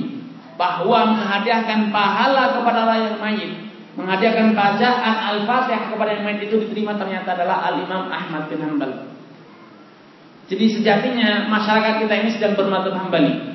bahwa 0.59 1.15
menghadiahkan 1.15 1.95
pahala 1.95 2.59
kepada 2.59 2.79
orang 2.83 3.01
yang 3.07 3.17
mayit, 3.23 3.53
menghadiahkan 3.95 4.59
bacaan 4.59 5.17
Al-Fatihah 5.39 5.95
kepada 5.95 6.11
yang 6.19 6.27
mayit 6.27 6.51
itu 6.51 6.67
diterima 6.67 6.99
ternyata 6.99 7.39
adalah 7.39 7.71
Al-Imam 7.71 8.11
Ahmad 8.11 8.51
bin 8.51 8.59
Hanbal. 8.59 9.10
Jadi 10.51 10.65
sejatinya 10.67 11.47
masyarakat 11.47 12.03
kita 12.03 12.15
ini 12.27 12.31
sedang 12.35 12.59
bermadhab 12.59 12.99
hambali. 12.99 13.55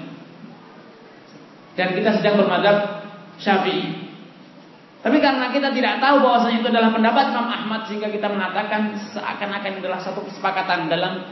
Dan 1.76 1.92
kita 1.92 2.24
sedang 2.24 2.40
bermadhab 2.40 3.04
syafi'i. 3.36 4.08
Tapi 5.04 5.22
karena 5.22 5.52
kita 5.52 5.70
tidak 5.76 6.00
tahu 6.02 6.24
bahwasanya 6.24 6.64
itu 6.64 6.70
adalah 6.72 6.90
pendapat 6.96 7.36
Imam 7.36 7.46
Ahmad 7.52 7.86
sehingga 7.86 8.10
kita 8.10 8.26
mengatakan 8.32 8.96
seakan-akan 9.12 9.84
adalah 9.84 10.00
satu 10.02 10.24
kesepakatan 10.24 10.88
dalam 10.88 11.30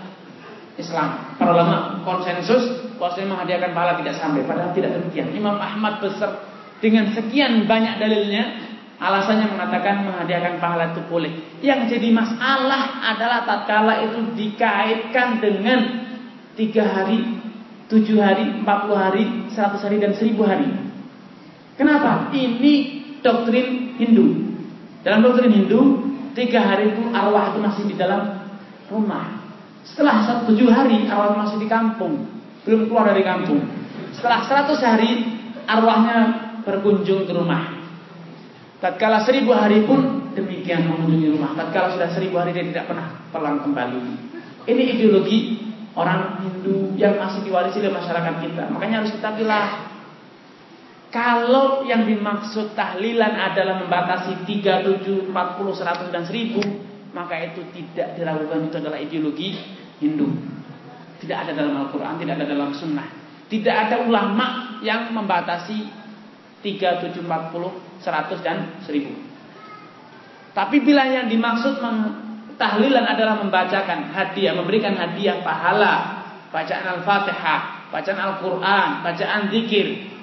Islam. 0.76 1.40
Para 1.40 1.56
ulama 1.56 2.04
konsensus 2.04 2.94
bahwasanya 3.00 3.34
menghadiahkan 3.34 3.72
pahala 3.72 3.98
tidak 4.04 4.20
sampai 4.20 4.44
padahal 4.46 4.76
tidak 4.76 5.00
demikian. 5.00 5.32
Imam 5.32 5.58
Ahmad 5.58 6.04
besar 6.04 6.44
dengan 6.84 7.08
sekian 7.16 7.66
banyak 7.66 7.98
dalilnya 7.98 8.73
Alasannya 9.02 9.50
mengatakan 9.52 10.06
menghadiahkan 10.06 10.62
pahala 10.62 10.94
itu 10.96 11.02
boleh. 11.10 11.32
Yang 11.60 11.98
jadi 11.98 12.14
masalah 12.14 13.04
adalah 13.14 13.44
tatkala 13.44 14.06
itu 14.06 14.20
dikaitkan 14.38 15.42
dengan 15.44 15.80
tiga 16.54 16.86
hari, 16.88 17.42
tujuh 17.90 18.22
hari, 18.22 18.64
empat 18.64 18.78
puluh 18.86 19.00
hari, 19.02 19.50
seratus 19.52 19.82
hari 19.84 19.98
dan 19.98 20.14
seribu 20.14 20.46
hari. 20.46 20.70
Kenapa? 21.74 22.30
Ini 22.32 22.74
doktrin 23.26 23.98
Hindu. 23.98 24.54
Dalam 25.02 25.26
doktrin 25.26 25.52
Hindu, 25.52 26.06
tiga 26.38 26.62
hari 26.62 26.94
itu 26.94 27.10
arwah 27.12 27.52
itu 27.52 27.60
masih 27.60 27.84
di 27.90 27.96
dalam 27.98 28.46
rumah. 28.88 29.42
Setelah 29.84 30.46
tujuh 30.48 30.70
hari, 30.70 31.10
arwah 31.10 31.34
masih 31.44 31.60
di 31.60 31.68
kampung, 31.68 32.30
belum 32.64 32.88
keluar 32.88 33.10
dari 33.12 33.26
kampung. 33.26 33.68
Setelah 34.14 34.46
seratus 34.46 34.80
hari, 34.80 35.28
arwahnya 35.66 36.18
berkunjung 36.64 37.26
ke 37.26 37.34
rumah. 37.34 37.73
Tatkala 38.84 39.24
seribu 39.24 39.56
hari 39.56 39.88
pun 39.88 40.28
demikian 40.36 40.84
mengunjungi 40.92 41.40
rumah. 41.40 41.56
Tatkala 41.56 41.96
sudah 41.96 42.12
seribu 42.12 42.36
hari 42.36 42.52
dia 42.52 42.68
tidak 42.68 42.92
pernah 42.92 43.16
pulang 43.32 43.64
kembali. 43.64 44.00
Ini 44.68 44.84
ideologi 45.00 45.56
orang 45.96 46.44
Hindu 46.44 46.92
yang 47.00 47.16
masih 47.16 47.48
diwarisi 47.48 47.80
oleh 47.80 47.96
masyarakat 47.96 48.44
kita. 48.44 48.64
Makanya 48.76 48.96
harus 49.00 49.16
kita 49.16 49.40
pilih. 49.40 49.68
Kalau 51.16 51.88
yang 51.88 52.04
dimaksud 52.10 52.76
tahlilan 52.76 53.40
adalah 53.40 53.80
membatasi 53.86 54.44
3, 54.50 54.84
7, 55.06 55.30
40, 55.30 55.30
100 55.30 56.10
dan 56.10 56.26
1000 56.26 57.14
Maka 57.14 57.38
itu 57.38 57.62
tidak 57.70 58.18
dilakukan 58.18 58.74
Itu 58.74 58.82
adalah 58.82 58.98
ideologi 58.98 59.54
Hindu 60.02 60.34
Tidak 61.22 61.38
ada 61.38 61.54
dalam 61.54 61.86
Al-Quran 61.86 62.18
Tidak 62.18 62.34
ada 62.34 62.50
dalam 62.50 62.74
Sunnah 62.74 63.06
Tidak 63.46 63.76
ada 63.78 64.10
ulama 64.10 64.82
yang 64.82 65.14
membatasi 65.14 66.03
3, 66.64 67.12
7, 67.12 67.28
40 67.28 67.94
100 68.04 68.40
dan 68.44 68.58
1000. 68.84 70.54
Tapi 70.54 70.78
bila 70.86 71.04
yang 71.08 71.28
dimaksud 71.32 71.82
tahlilan 72.60 73.06
adalah 73.08 73.42
membacakan 73.42 74.14
hadiah, 74.14 74.54
memberikan 74.54 74.94
hadiah 74.94 75.42
pahala, 75.42 76.24
bacaan 76.54 77.02
Al-Fatihah, 77.02 77.90
bacaan 77.90 78.20
Al-Quran, 78.20 78.88
bacaan 79.02 79.42
zikir 79.50 80.14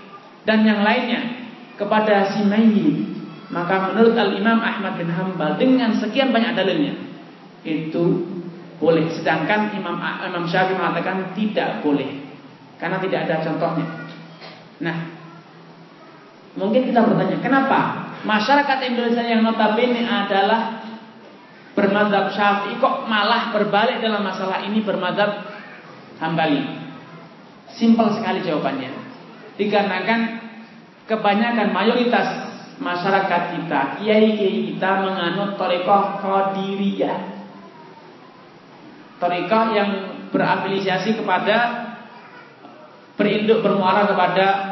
dan 0.46 0.62
yang 0.62 0.86
lainnya 0.86 1.50
kepada 1.74 2.30
si 2.30 2.46
mayyit, 2.46 2.96
maka 3.50 3.90
menurut 3.90 4.14
Al-Imam 4.14 4.62
Ahmad 4.62 4.94
bin 5.00 5.10
Hambal 5.10 5.58
dengan 5.58 5.90
sekian 5.98 6.30
banyak 6.30 6.54
dalilnya 6.54 6.94
itu 7.66 8.04
boleh. 8.78 9.10
Sedangkan 9.12 9.74
Imam 9.74 9.98
Imam 10.00 10.44
Syafi'i 10.46 10.78
mengatakan 10.78 11.34
tidak 11.34 11.82
boleh 11.82 12.22
karena 12.78 12.96
tidak 13.02 13.20
ada 13.28 13.36
contohnya. 13.44 13.86
Nah, 14.80 15.19
Mungkin 16.60 16.92
kita 16.92 17.00
bertanya, 17.00 17.40
kenapa 17.40 18.12
masyarakat 18.20 18.78
Indonesia 18.92 19.24
yang 19.24 19.40
notabene 19.40 20.04
adalah 20.04 20.84
bermadhab 21.72 22.36
syafi'i 22.36 22.76
kok 22.76 23.08
malah 23.08 23.48
berbalik 23.48 24.04
dalam 24.04 24.20
masalah 24.20 24.60
ini 24.68 24.84
bermadhab 24.84 25.40
hambali? 26.20 26.60
Simpel 27.72 28.12
sekali 28.12 28.44
jawabannya. 28.44 28.92
Dikarenakan 29.56 30.20
kebanyakan 31.08 31.72
mayoritas 31.72 32.28
masyarakat 32.76 33.42
kita, 33.56 33.80
kiai-kiai 33.96 34.68
kita 34.68 34.90
menganut 35.00 35.56
torikoh 35.56 36.20
qadiriyah. 36.20 37.40
Torikoh 39.16 39.64
yang 39.72 39.90
berafiliasi 40.28 41.16
kepada 41.16 41.56
berinduk 43.16 43.64
bermuara 43.64 44.08
kepada 44.08 44.69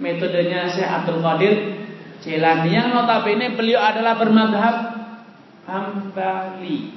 metodenya 0.00 0.66
Syekh 0.72 0.88
Abdul 0.88 1.20
Qadir 1.20 1.54
Jilani 2.20 2.68
yang 2.72 2.92
notabene 2.92 3.56
beliau 3.56 3.80
adalah 3.80 4.20
bermadhab 4.20 4.76
Hambali. 5.64 6.92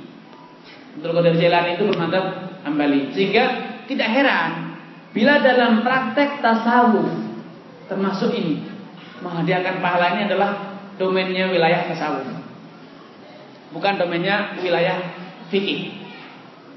Abdul 0.99 1.13
Qadir 1.15 1.35
Jilani 1.39 1.79
itu 1.79 1.83
bermadhab 1.87 2.25
Hambali. 2.67 3.11
Sehingga 3.15 3.43
tidak 3.87 4.09
heran 4.11 4.75
bila 5.15 5.39
dalam 5.39 5.83
praktek 5.85 6.41
tasawuf 6.41 7.11
termasuk 7.87 8.33
ini 8.33 8.65
menghadiahkan 9.23 9.79
pahala 9.79 10.17
ini 10.17 10.21
adalah 10.27 10.51
domainnya 10.99 11.51
wilayah 11.51 11.87
tasawuf. 11.87 12.27
Bukan 13.71 13.93
domainnya 13.95 14.59
wilayah 14.59 14.99
fikih. 15.47 16.03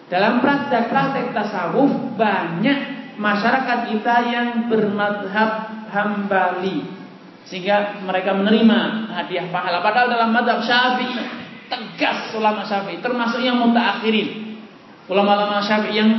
Dalam 0.06 0.38
praktek-praktek 0.38 1.34
tasawuf 1.34 2.14
banyak 2.14 3.10
masyarakat 3.18 3.78
kita 3.90 4.16
yang 4.30 4.48
bermadhab 4.70 5.66
Hambali 5.96 6.84
sehingga 7.48 8.02
mereka 8.04 8.36
menerima 8.36 9.08
hadiah 9.16 9.48
pahala. 9.48 9.80
Padahal 9.80 10.12
dalam 10.12 10.30
madhab 10.34 10.60
Syafi'i 10.60 11.16
tegas 11.72 12.36
ulama 12.36 12.66
Syafi'i 12.68 13.00
termasuk 13.00 13.40
yang 13.40 13.56
mutaakhirin 13.64 14.60
ulama-ulama 15.08 15.64
Syafi'i 15.64 15.96
yang 15.96 16.10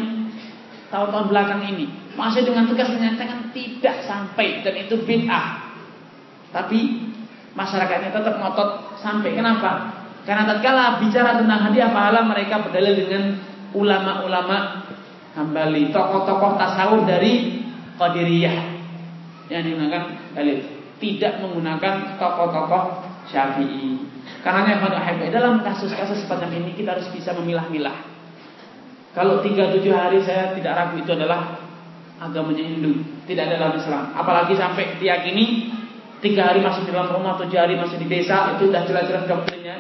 tahun-tahun 0.90 1.28
belakang 1.30 1.62
ini 1.70 1.86
masih 2.18 2.48
dengan 2.48 2.66
tegas 2.66 2.90
menyatakan 2.90 3.54
tidak 3.54 4.02
sampai 4.08 4.66
dan 4.66 4.74
itu 4.82 4.98
bid'ah. 5.06 5.70
Tapi 6.50 6.80
masyarakatnya 7.54 8.10
tetap 8.10 8.42
ngotot 8.42 8.98
sampai. 8.98 9.36
Kenapa? 9.36 9.94
Karena 10.26 10.48
tatkala 10.48 10.98
bicara 10.98 11.38
tentang 11.38 11.70
hadiah 11.70 11.94
pahala 11.94 12.26
mereka 12.26 12.66
berdalil 12.66 12.98
dengan 12.98 13.38
ulama-ulama 13.78 14.90
Hambali 15.38 15.94
tokoh-tokoh 15.94 16.58
tasawuf 16.58 17.06
dari 17.06 17.62
Qadiriyah 17.94 18.77
yang 19.48 19.64
digunakan 19.64 20.34
dalil 20.36 20.78
tidak 20.98 21.40
menggunakan 21.42 22.18
tokoh-tokoh 22.18 22.84
Syafi'i. 23.30 24.02
Karena 24.42 24.80
pada 24.80 25.28
dalam 25.30 25.62
kasus-kasus 25.62 26.26
seperti 26.26 26.58
ini 26.58 26.72
kita 26.74 26.98
harus 26.98 27.08
bisa 27.14 27.36
memilah-milah. 27.38 27.96
Kalau 29.14 29.42
tiga 29.42 29.74
tujuh 29.74 29.94
hari 29.94 30.22
saya 30.22 30.54
tidak 30.54 30.78
ragu 30.78 31.02
itu 31.02 31.12
adalah 31.14 31.58
agamanya 32.22 32.66
Hindu, 32.66 33.02
tidak 33.26 33.50
ada 33.50 33.56
dalam 33.58 33.76
Islam. 33.78 34.04
Apalagi 34.14 34.54
sampai 34.54 34.98
diyakini 35.02 35.74
tiga 36.22 36.54
hari 36.54 36.62
masih 36.62 36.86
di 36.86 36.94
dalam 36.94 37.14
rumah, 37.14 37.38
tujuh 37.38 37.58
hari 37.58 37.78
masih 37.78 37.98
di 37.98 38.08
desa, 38.10 38.58
itu 38.58 38.70
sudah 38.70 38.86
jelas-jelas 38.86 39.26
doktrinnya 39.26 39.76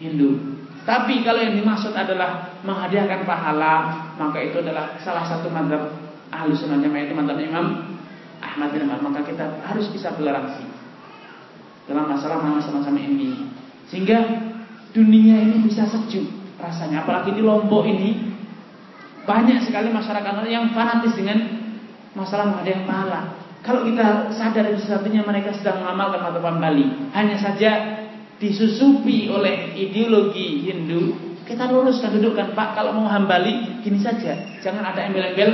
Hindu. 0.00 0.62
Tapi 0.86 1.26
kalau 1.26 1.42
yang 1.42 1.58
dimaksud 1.58 1.96
adalah 1.96 2.60
menghadiahkan 2.62 3.26
pahala, 3.26 3.74
maka 4.14 4.38
itu 4.38 4.62
adalah 4.62 4.94
salah 5.02 5.26
satu 5.26 5.50
madhab 5.50 5.90
ahlu 6.30 6.54
sunnah 6.54 6.78
jamaah 6.78 7.02
itu 7.08 7.14
madhab 7.16 7.38
Imam 7.42 7.95
Ahmad 8.40 8.72
bin 8.72 8.86
Ahmad 8.88 9.00
maka 9.12 9.20
kita 9.24 9.64
harus 9.64 9.88
bisa 9.92 10.12
toleransi 10.16 10.64
dalam 11.86 12.10
masalah 12.10 12.42
masalah 12.42 12.82
sama 12.82 13.00
ini. 13.00 13.46
Sehingga 13.86 14.18
dunia 14.90 15.38
ini 15.40 15.62
bisa 15.64 15.86
sejuk 15.86 16.26
rasanya. 16.58 17.06
Apalagi 17.06 17.36
di 17.36 17.42
Lombok 17.42 17.86
ini 17.86 18.34
banyak 19.26 19.66
sekali 19.66 19.90
masyarakat 19.90 20.46
yang 20.50 20.74
fanatis 20.74 21.14
dengan 21.14 21.38
masalah 22.14 22.50
menghadiah 22.50 22.82
pahala. 22.86 23.20
Kalau 23.62 23.82
kita 23.82 24.30
sadar 24.30 24.70
sesatunya 24.78 25.26
mereka 25.26 25.50
sedang 25.50 25.82
mengamalkan 25.82 26.22
matapan 26.22 26.56
Bali 26.62 26.86
hanya 27.14 27.34
saja 27.34 27.70
disusupi 28.38 29.26
oleh 29.32 29.74
ideologi 29.74 30.70
Hindu 30.70 31.26
kita 31.46 31.70
luruskan 31.70 32.18
dudukkan 32.18 32.58
Pak 32.58 32.74
kalau 32.74 32.90
mau 32.98 33.06
hambali 33.06 33.78
gini 33.86 34.02
saja. 34.02 34.34
Jangan 34.66 34.82
ada 34.82 35.06
embel-embel 35.06 35.50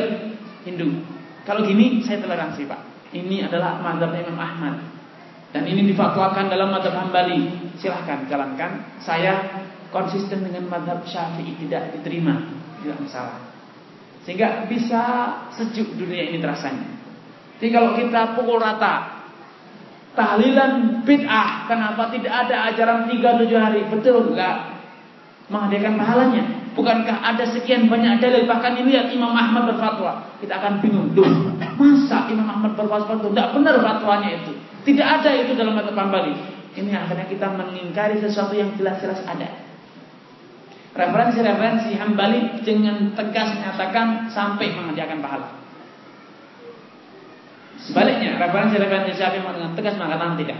Hindu 0.64 1.04
kalau 1.42 1.66
gini 1.66 2.02
saya 2.06 2.22
toleransi 2.22 2.62
Pak. 2.70 2.80
Ini 3.12 3.50
adalah 3.50 3.82
mazhab 3.82 4.14
Imam 4.14 4.38
Ahmad. 4.38 4.80
Dan 5.52 5.68
ini 5.68 5.92
difatwakan 5.92 6.48
dalam 6.48 6.72
mazhab 6.72 6.96
Hambali. 6.96 7.72
Silahkan 7.76 8.24
jalankan. 8.30 9.00
Saya 9.02 9.62
konsisten 9.92 10.46
dengan 10.46 10.70
mazhab 10.70 11.04
Syafi'i 11.04 11.58
tidak 11.66 11.98
diterima. 11.98 12.40
Tidak 12.80 12.98
masalah. 12.98 13.52
Sehingga 14.22 14.70
bisa 14.70 15.02
sejuk 15.52 15.98
dunia 15.98 16.30
ini 16.30 16.38
terasanya. 16.38 16.88
Jadi 17.58 17.68
kalau 17.74 17.94
kita 17.98 18.38
pukul 18.38 18.58
rata 18.62 19.26
tahlilan 20.14 21.02
bid'ah, 21.02 21.66
kenapa 21.66 22.10
tidak 22.14 22.32
ada 22.46 22.70
ajaran 22.70 23.10
tiga 23.10 23.38
tujuh 23.38 23.58
hari? 23.58 23.82
Betul 23.90 24.32
enggak? 24.32 24.71
Menghadirkan 25.52 26.00
pahalanya. 26.00 26.42
Bukankah 26.72 27.20
ada 27.20 27.44
sekian 27.44 27.92
banyak 27.92 28.24
dalil? 28.24 28.48
Bahkan 28.48 28.80
lihat 28.88 29.12
Imam 29.12 29.36
Ahmad 29.36 29.68
berfatwa. 29.68 30.32
Kita 30.40 30.56
akan 30.56 30.80
bingung. 30.80 31.12
Duh, 31.12 31.28
masa 31.76 32.32
Imam 32.32 32.48
Ahmad 32.48 32.72
berfatwa 32.72 33.20
itu? 33.20 33.28
Tidak 33.28 33.48
benar 33.52 33.76
fatwanya 33.84 34.30
itu. 34.40 34.52
Tidak 34.88 35.06
ada 35.06 35.30
itu 35.36 35.52
dalam 35.52 35.76
mata 35.76 35.92
Hambali. 35.92 36.32
Ini 36.72 36.88
akhirnya 36.96 37.28
kita 37.28 37.52
mengingkari 37.52 38.16
sesuatu 38.24 38.56
yang 38.56 38.72
jelas-jelas 38.80 39.20
ada. 39.28 39.60
Referensi-referensi 40.96 42.00
Hambali 42.00 42.64
dengan 42.64 43.12
tegas 43.12 43.52
menyatakan 43.52 44.32
sampai 44.32 44.72
mengerjakan 44.72 45.20
pahala. 45.20 45.48
Sebaliknya 47.76 48.40
referensi-referensi 48.40 49.12
Syafi'i 49.20 49.44
dengan 49.44 49.72
tegas 49.76 50.00
mengatakan 50.00 50.40
tidak. 50.40 50.58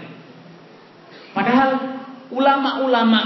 Padahal 1.32 1.70
ulama-ulama 2.28 3.20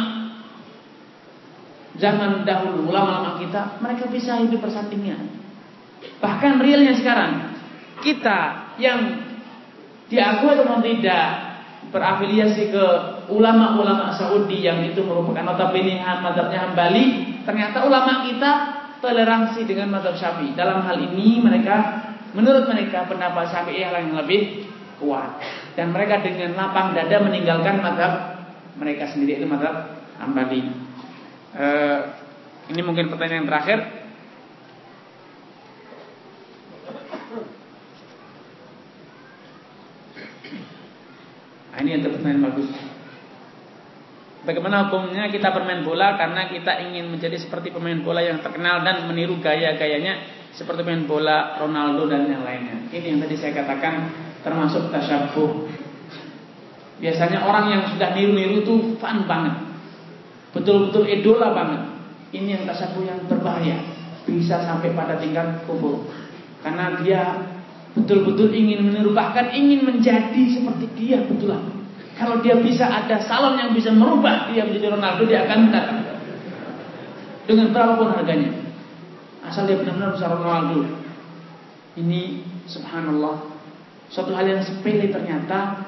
zaman 1.97 2.45
dahulu, 2.45 2.89
ulama-ulama 2.89 3.41
kita, 3.41 3.81
mereka 3.81 4.09
bisa 4.09 4.41
hidup 4.41 4.65
bersampingan. 4.65 5.33
Bahkan 6.21 6.53
realnya 6.61 6.95
sekarang, 6.97 7.57
kita 8.05 8.73
yang 8.77 9.27
diakui 10.07 10.53
atau 10.55 10.79
tidak 10.85 11.25
berafiliasi 11.91 12.75
ke 12.75 12.85
ulama-ulama 13.31 14.13
Saudi 14.15 14.63
yang 14.63 14.83
itu 14.87 15.03
merupakan 15.03 15.43
notabene 15.43 16.03
madhabnya 16.03 16.69
Hambali, 16.69 17.39
ternyata 17.47 17.87
ulama 17.87 18.27
kita 18.27 18.53
toleransi 19.01 19.65
dengan 19.65 19.95
madhab 19.97 20.15
Syafi'i. 20.19 20.57
Dalam 20.57 20.83
hal 20.83 20.99
ini 20.99 21.39
mereka 21.41 22.07
menurut 22.35 22.67
mereka 22.69 23.07
pendapat 23.07 23.49
Syafi'i 23.49 23.87
yang 23.87 24.13
lebih 24.13 24.67
kuat 24.99 25.39
dan 25.77 25.93
mereka 25.93 26.25
dengan 26.25 26.57
lapang 26.57 26.97
dada 26.97 27.17
meninggalkan 27.21 27.85
madhab 27.85 28.13
mereka 28.77 29.09
sendiri 29.13 29.41
itu 29.41 29.47
madhab 29.49 29.97
Hambali. 30.17 30.86
Uh, 31.57 32.01
ini 32.69 32.85
mungkin 32.85 33.09
pertanyaan 33.09 33.45
yang 33.45 33.49
terakhir. 33.49 33.79
Nah, 41.73 41.79
ini 41.81 41.89
yang 41.97 42.05
pertanyaan 42.05 42.45
bagus. 42.53 42.69
Bagaimana 44.47 44.87
hukumnya 44.87 45.27
kita 45.27 45.51
bermain 45.51 45.83
bola 45.83 46.15
karena 46.15 46.47
kita 46.47 46.79
ingin 46.87 47.11
menjadi 47.11 47.35
seperti 47.35 47.75
pemain 47.75 47.99
bola 47.99 48.23
yang 48.23 48.39
terkenal 48.39 48.87
dan 48.87 49.03
meniru 49.11 49.43
gaya-gayanya 49.43 50.23
seperti 50.55 50.87
pemain 50.87 51.03
bola 51.03 51.59
Ronaldo 51.59 52.07
dan 52.07 52.31
yang 52.31 52.47
lainnya. 52.47 52.87
Ini 52.95 53.17
yang 53.17 53.21
tadi 53.27 53.35
saya 53.35 53.59
katakan 53.59 54.15
termasuk 54.47 54.95
tasyabuh. 54.95 55.67
Biasanya 57.03 57.43
orang 57.43 57.67
yang 57.75 57.83
sudah 57.91 58.15
niru-niru 58.15 58.63
itu 58.63 58.75
fun 59.03 59.27
banget. 59.27 59.66
Betul-betul 60.55 61.09
idola 61.09 61.55
banget. 61.55 61.83
Ini 62.35 62.49
yang 62.61 62.65
tasyabuh 62.69 63.03
yang 63.07 63.21
berbahaya. 63.27 63.81
Bisa 64.27 64.63
sampai 64.63 64.93
pada 64.93 65.19
tingkat 65.19 65.65
kufur. 65.65 66.11
Karena 66.63 66.99
dia 67.03 67.23
betul-betul 67.97 68.53
ingin 68.53 68.91
meniru 68.91 69.17
bahkan 69.17 69.49
ingin 69.57 69.87
menjadi 69.87 70.43
seperti 70.53 70.87
dia 70.99 71.25
betulan. 71.25 71.63
Kalau 72.17 72.41
dia 72.41 72.57
bisa 72.61 72.89
ada 72.89 73.21
salon 73.21 73.61
yang 73.61 73.71
bisa 73.77 73.93
merubah 73.93 74.49
dia 74.49 74.65
menjadi 74.65 74.97
Ronaldo, 74.97 75.23
dia 75.29 75.45
akan 75.45 75.59
datang. 75.69 76.01
Dengan 77.47 77.71
berapapun 77.71 78.13
harganya. 78.13 78.53
Asal 79.47 79.71
dia 79.71 79.79
benar-benar 79.79 80.17
bisa 80.19 80.27
Ronaldo. 80.27 80.81
Ini 81.97 82.43
subhanallah. 82.67 83.55
Suatu 84.11 84.35
hal 84.35 84.47
yang 84.49 84.63
sepele 84.63 85.09
ternyata 85.13 85.87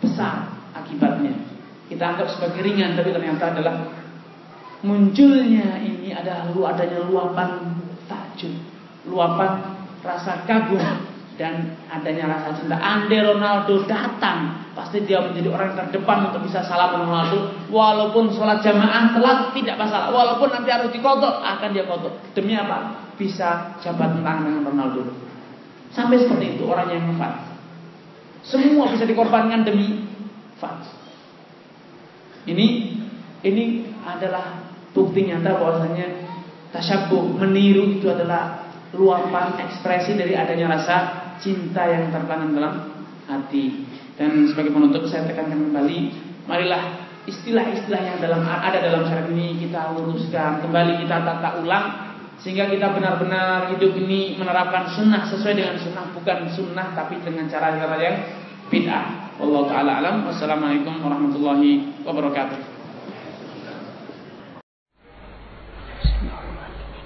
besar 0.00 0.54
akibatnya. 0.72 1.53
Kita 1.84 2.04
anggap 2.16 2.28
sebagai 2.32 2.64
ringan 2.64 2.96
tapi 2.96 3.12
ternyata 3.12 3.52
adalah 3.52 3.74
munculnya 4.84 5.80
ini 5.80 6.12
adalah 6.12 6.52
lu 6.52 6.64
adanya 6.64 7.04
luapan 7.08 7.76
takjub, 8.04 8.52
luapan 9.08 9.80
rasa 10.04 10.44
kagum 10.44 10.80
dan 11.34 11.74
adanya 11.90 12.30
rasa 12.30 12.54
cinta. 12.54 12.78
Ande 12.78 13.18
Ronaldo 13.18 13.82
datang, 13.90 14.70
pasti 14.76 15.02
dia 15.02 15.18
menjadi 15.18 15.50
orang 15.50 15.74
terdepan 15.74 16.30
untuk 16.30 16.46
bisa 16.46 16.62
salam 16.62 17.02
Ronaldo. 17.02 17.68
Walaupun 17.72 18.30
sholat 18.30 18.62
jamaah 18.62 19.10
telat 19.10 19.50
tidak 19.50 19.76
masalah. 19.80 20.14
Walaupun 20.14 20.48
nanti 20.52 20.70
harus 20.70 20.90
dikotok, 20.94 21.42
akan 21.42 21.68
dia 21.74 21.84
kotok. 21.90 22.14
Demi 22.38 22.54
apa? 22.54 23.10
Bisa 23.18 23.74
jabat 23.82 24.14
tangan 24.22 24.46
dengan 24.46 24.62
Ronaldo. 24.62 25.02
Sampai 25.90 26.22
seperti 26.22 26.58
itu 26.58 26.66
orang 26.70 26.90
yang 26.90 27.02
fans. 27.18 27.54
Semua 28.46 28.90
bisa 28.92 29.06
dikorbankan 29.06 29.66
demi 29.66 30.06
fans. 30.58 31.03
Ini 32.44 32.66
ini 33.44 33.64
adalah 34.04 34.64
bukti 34.92 35.28
nyata 35.28 35.56
bahwasanya 35.56 36.06
tasyabuh 36.72 37.40
meniru 37.40 37.98
itu 37.98 38.08
adalah 38.08 38.68
luapan 38.94 39.58
ekspresi 39.58 40.14
dari 40.14 40.38
adanya 40.38 40.78
rasa 40.78 40.96
cinta 41.42 41.84
yang 41.88 42.14
tertanam 42.14 42.54
dalam 42.54 42.74
hati. 43.26 43.84
Dan 44.14 44.46
sebagai 44.46 44.70
penutup 44.70 45.10
saya 45.10 45.26
tekankan 45.26 45.58
kembali, 45.70 45.98
marilah 46.46 47.04
istilah-istilah 47.24 48.00
yang 48.04 48.18
dalam 48.20 48.44
ada 48.44 48.78
dalam 48.78 49.08
syariat 49.08 49.32
ini 49.32 49.56
kita 49.64 49.96
luruskan 49.96 50.60
kembali 50.60 51.02
kita 51.02 51.16
tata 51.24 51.50
ulang 51.64 51.86
sehingga 52.36 52.68
kita 52.68 52.92
benar-benar 52.92 53.72
hidup 53.72 53.96
ini 53.96 54.36
menerapkan 54.36 54.92
sunnah 54.92 55.24
sesuai 55.24 55.56
dengan 55.56 55.80
sunnah 55.80 56.12
bukan 56.12 56.52
sunnah 56.52 56.92
tapi 56.92 57.16
dengan 57.24 57.48
cara-cara 57.48 57.96
yang 57.96 58.18
bid'ah. 58.70 59.36
Allah 59.40 59.62
taala 59.66 59.90
alam. 60.00 60.16
Wassalamualaikum 60.30 60.94
warahmatullahi 61.02 62.04
wabarakatuh. 62.06 62.58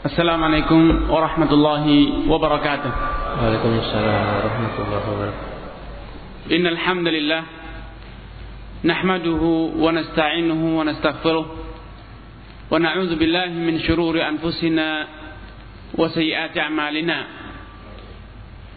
Assalamualaikum 0.05 1.11
warahmatullahi 1.11 2.27
wabarakatuh. 2.29 3.19
وعليكم 3.39 3.71
السلام 3.79 4.25
ورحمة 4.35 4.75
الله 4.83 5.03
وبركاته 5.13 5.47
إن 6.51 6.67
الحمد 6.67 7.07
لله 7.07 7.43
نحمده 8.85 9.43
ونستعينه 9.79 10.63
ونستغفره 10.79 11.47
ونعوذ 12.71 13.13
بالله 13.15 13.49
من 13.49 13.79
شرور 13.79 14.15
أنفسنا 14.29 14.89
وسيئات 15.95 16.59
أعمالنا 16.59 17.19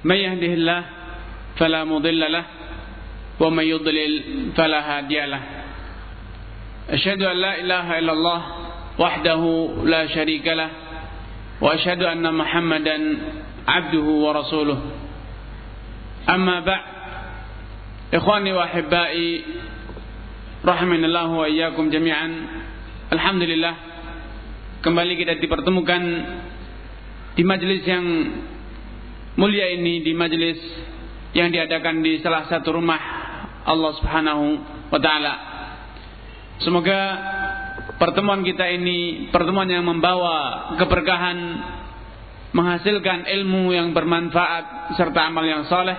من 0.04 0.16
يهده 0.16 0.52
الله 0.54 0.82
فلا 1.58 1.82
مضل 1.84 2.22
له 2.32 2.46
ومن 3.42 3.64
يضلل 3.64 4.14
فلا 4.54 4.80
هادي 4.98 5.20
له 5.26 5.44
أشهد 6.90 7.22
أن 7.24 7.38
لا 7.38 7.54
إله 7.62 8.00
إلا 8.00 8.14
الله 8.14 8.42
وحده 9.00 9.42
لا 9.86 10.08
شريك 10.08 10.46
له 10.48 10.70
وأشهد 11.62 12.02
أن 12.04 12.26
محمدا 12.34 12.98
عبده 13.68 14.08
ورسوله 14.26 14.80
أما 16.30 16.60
بعد 16.60 16.86
إخواني 18.14 18.52
وأحبائي 18.54 19.30
رحمنا 20.66 21.06
الله 21.08 21.28
وإياكم 21.42 21.90
جميعا 21.90 22.30
الحمد 23.14 23.44
لله 23.44 23.76
kembali 24.82 25.14
kita 25.18 25.38
dipertemukan 25.38 26.02
di 27.38 27.44
majelis 27.46 27.86
yang 27.86 28.06
mulia 29.38 29.70
ini 29.78 30.02
di 30.02 30.14
majelis 30.14 30.58
yang 31.38 31.54
diadakan 31.54 32.02
di 32.02 32.18
salah 32.20 32.50
satu 32.50 32.76
rumah 32.82 33.22
Allah 33.66 33.92
Subhanahu 34.02 34.46
wa 34.90 35.00
taala. 35.00 35.34
Semoga 36.62 37.00
pertemuan 37.98 38.46
kita 38.46 38.66
ini 38.70 39.30
pertemuan 39.34 39.70
yang 39.70 39.86
membawa 39.86 40.74
keberkahan 40.78 41.38
menghasilkan 42.52 43.26
ilmu 43.26 43.72
yang 43.72 43.96
bermanfaat 43.96 44.96
serta 45.00 45.32
amal 45.32 45.46
yang 45.48 45.66
soleh. 45.66 45.96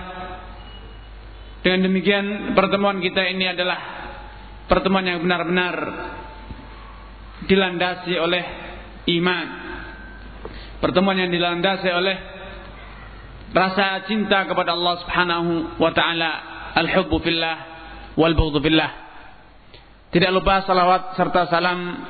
Dengan 1.63 1.87
demikian 1.87 2.53
pertemuan 2.53 2.99
kita 2.99 3.23
ini 3.23 3.47
adalah 3.47 3.79
pertemuan 4.67 5.07
yang 5.07 5.23
benar-benar 5.23 5.75
dilandasi 7.47 8.13
oleh 8.19 8.43
iman. 9.19 9.47
Pertemuan 10.83 11.15
yang 11.15 11.31
dilandasi 11.31 11.87
oleh 11.87 12.17
rasa 13.55 14.03
cinta 14.09 14.43
kepada 14.43 14.75
Allah 14.75 14.99
Subhanahu 15.05 15.79
wa 15.79 15.91
taala, 15.95 16.31
al-hubbu 16.73 17.17
fillah 17.21 17.55
wal 18.17 18.33
bughdhu 18.33 18.61
fillah. 18.61 18.91
Tidak 20.13 20.29
lupa 20.29 20.61
salawat 20.65 21.17
serta 21.17 21.49
salam 21.49 22.05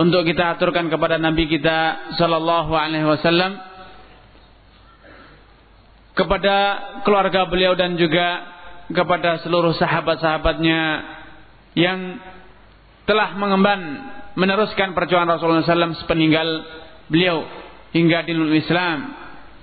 untuk 0.00 0.24
kita 0.24 0.56
aturkan 0.56 0.88
kepada 0.88 1.20
Nabi 1.20 1.44
kita 1.50 2.12
sallallahu 2.16 2.72
alaihi 2.72 3.04
wasallam 3.04 3.60
kepada 6.16 6.56
keluarga 7.04 7.46
beliau 7.46 7.76
dan 7.78 7.94
juga 7.94 8.42
kepada 8.90 9.44
seluruh 9.44 9.76
sahabat-sahabatnya 9.76 10.80
yang 11.76 12.18
telah 13.04 13.36
mengemban 13.36 13.80
meneruskan 14.38 14.96
perjuangan 14.96 15.36
Rasulullah 15.36 15.66
SAW 15.66 15.98
sepeninggal 16.02 16.48
beliau 17.10 17.44
hingga 17.92 18.24
di 18.24 18.32
Islam 18.58 19.12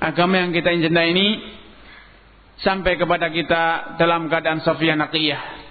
agama 0.02 0.46
yang 0.46 0.52
kita 0.54 0.70
cintai 0.74 1.16
ini 1.16 1.28
sampai 2.64 2.96
kepada 2.96 3.28
kita 3.32 3.96
dalam 4.00 4.32
keadaan 4.32 4.64
sofia 4.64 4.96
naqiyah 4.96 5.66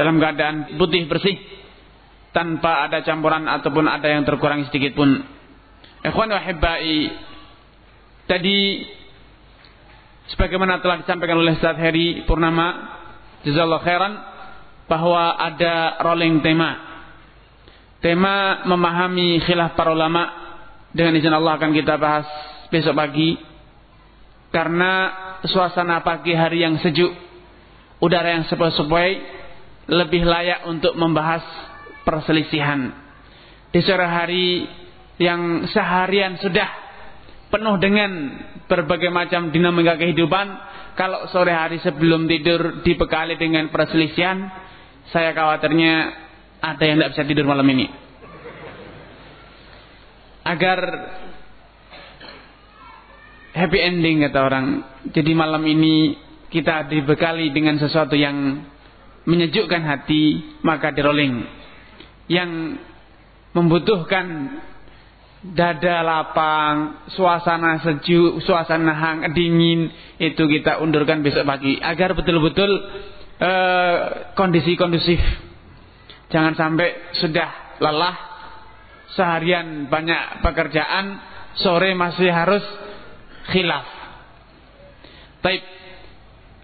dalam 0.00 0.16
keadaan 0.16 0.80
putih 0.80 1.04
bersih 1.04 1.36
tanpa 2.30 2.86
ada 2.86 3.02
campuran 3.02 3.44
ataupun 3.44 3.84
ada 3.90 4.06
yang 4.06 4.22
terkurang 4.22 4.64
sedikit 4.70 4.94
pun. 4.94 5.18
Ikhwan 6.00 6.30
wahibbai 6.30 7.12
tadi 8.24 8.86
sebagaimana 10.32 10.80
telah 10.80 11.02
disampaikan 11.02 11.36
oleh 11.36 11.58
Ustaz 11.58 11.76
Heri 11.76 12.24
Purnama 12.24 12.96
jazakallahu 13.44 13.84
khairan 13.84 14.12
bahwa 14.86 15.36
ada 15.36 16.00
rolling 16.00 16.40
tema. 16.40 16.88
Tema 18.00 18.64
memahami 18.64 19.44
khilaf 19.44 19.76
para 19.76 19.92
ulama 19.92 20.32
dengan 20.96 21.12
izin 21.20 21.36
Allah 21.36 21.60
akan 21.60 21.76
kita 21.76 22.00
bahas 22.00 22.24
besok 22.72 22.96
pagi 22.96 23.36
karena 24.48 25.12
suasana 25.48 26.04
pagi 26.04 26.36
hari 26.36 26.64
yang 26.64 26.76
sejuk, 26.80 27.12
udara 28.02 28.36
yang 28.36 28.44
sepoi-sepoi 28.48 29.10
lebih 29.90 30.22
layak 30.24 30.68
untuk 30.68 30.92
membahas 30.96 31.42
perselisihan. 32.04 32.92
Di 33.70 33.80
sore 33.86 34.06
hari 34.06 34.66
yang 35.20 35.68
seharian 35.70 36.40
sudah 36.40 36.68
penuh 37.50 37.76
dengan 37.82 38.10
berbagai 38.66 39.10
macam 39.10 39.50
dinamika 39.50 39.98
kehidupan, 39.98 40.46
kalau 40.94 41.26
sore 41.30 41.54
hari 41.54 41.78
sebelum 41.82 42.26
tidur 42.26 42.82
dibekali 42.82 43.38
dengan 43.38 43.70
perselisihan, 43.70 44.46
saya 45.10 45.34
khawatirnya 45.34 45.94
ada 46.60 46.82
yang 46.84 46.96
tidak 47.00 47.10
bisa 47.16 47.24
tidur 47.26 47.46
malam 47.48 47.66
ini. 47.66 47.86
Agar 50.44 50.78
happy 53.54 53.78
ending 53.78 54.26
kata 54.26 54.38
orang. 54.40 54.66
Jadi 55.10 55.32
malam 55.34 55.62
ini 55.66 56.18
kita 56.50 56.90
dibekali 56.90 57.54
dengan 57.54 57.78
sesuatu 57.78 58.18
yang 58.18 58.66
menyejukkan 59.26 59.82
hati, 59.84 60.56
maka 60.66 60.90
di 60.90 61.00
rolling. 61.02 61.34
Yang 62.30 62.50
membutuhkan 63.54 64.26
dada 65.40 66.04
lapang, 66.04 67.08
suasana 67.16 67.80
sejuk, 67.80 68.44
suasana 68.44 68.92
hang 68.92 69.18
dingin 69.32 69.88
itu 70.20 70.44
kita 70.44 70.84
undurkan 70.84 71.24
besok 71.24 71.48
pagi 71.48 71.80
agar 71.80 72.12
betul-betul 72.12 72.70
uh, 73.40 73.96
kondisi 74.36 74.76
kondusif. 74.76 75.18
Jangan 76.30 76.54
sampai 76.54 77.16
sudah 77.18 77.80
lelah 77.82 78.16
seharian 79.16 79.90
banyak 79.90 80.44
pekerjaan, 80.46 81.18
sore 81.58 81.96
masih 81.98 82.30
harus 82.30 82.62
khilaf. 83.50 83.86
Baik. 85.42 85.62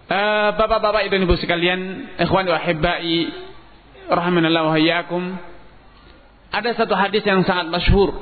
Uh, 0.07 0.49
Bapak-bapak 0.55 1.03
ibu 1.11 1.19
ibu 1.19 1.35
sekalian, 1.35 2.13
ikhwan 2.15 2.47
wa 2.47 2.55
hibbai 2.63 3.27
rahimanallahu 4.07 4.71
wa 4.71 4.79
iyyakum. 4.79 5.23
Ada 6.47 6.79
satu 6.79 6.95
hadis 6.95 7.27
yang 7.27 7.43
sangat 7.43 7.67
masyhur 7.67 8.15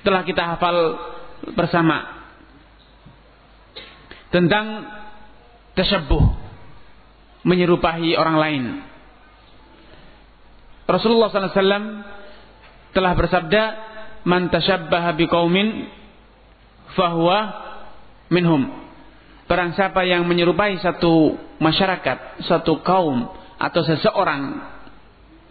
telah 0.00 0.24
kita 0.24 0.56
hafal 0.56 0.96
bersama 1.52 2.16
tentang 4.32 4.88
tersebut 5.76 6.24
menyerupai 7.44 8.16
orang 8.16 8.36
lain. 8.40 8.64
Rasulullah 10.88 11.28
SAW 11.28 12.00
telah 12.96 13.12
bersabda, 13.12 13.62
"Man 14.24 14.48
tashabbaha 14.48 15.12
biqaumin 15.20 15.92
fahuwa 16.96 17.67
minhum." 18.32 18.68
Barang 19.48 19.72
siapa 19.72 20.04
yang 20.04 20.28
menyerupai 20.28 20.76
satu 20.84 21.40
masyarakat, 21.56 22.44
satu 22.44 22.84
kaum 22.84 23.32
atau 23.56 23.80
seseorang 23.80 24.60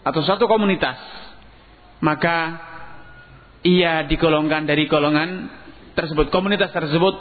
atau 0.05 0.21
satu 0.21 0.45
komunitas, 0.45 1.01
maka 1.99 2.61
ia 3.65 4.05
digolongkan 4.05 4.69
dari 4.69 4.85
golongan 4.85 5.49
tersebut, 5.97 6.29
komunitas 6.29 6.69
tersebut, 6.69 7.15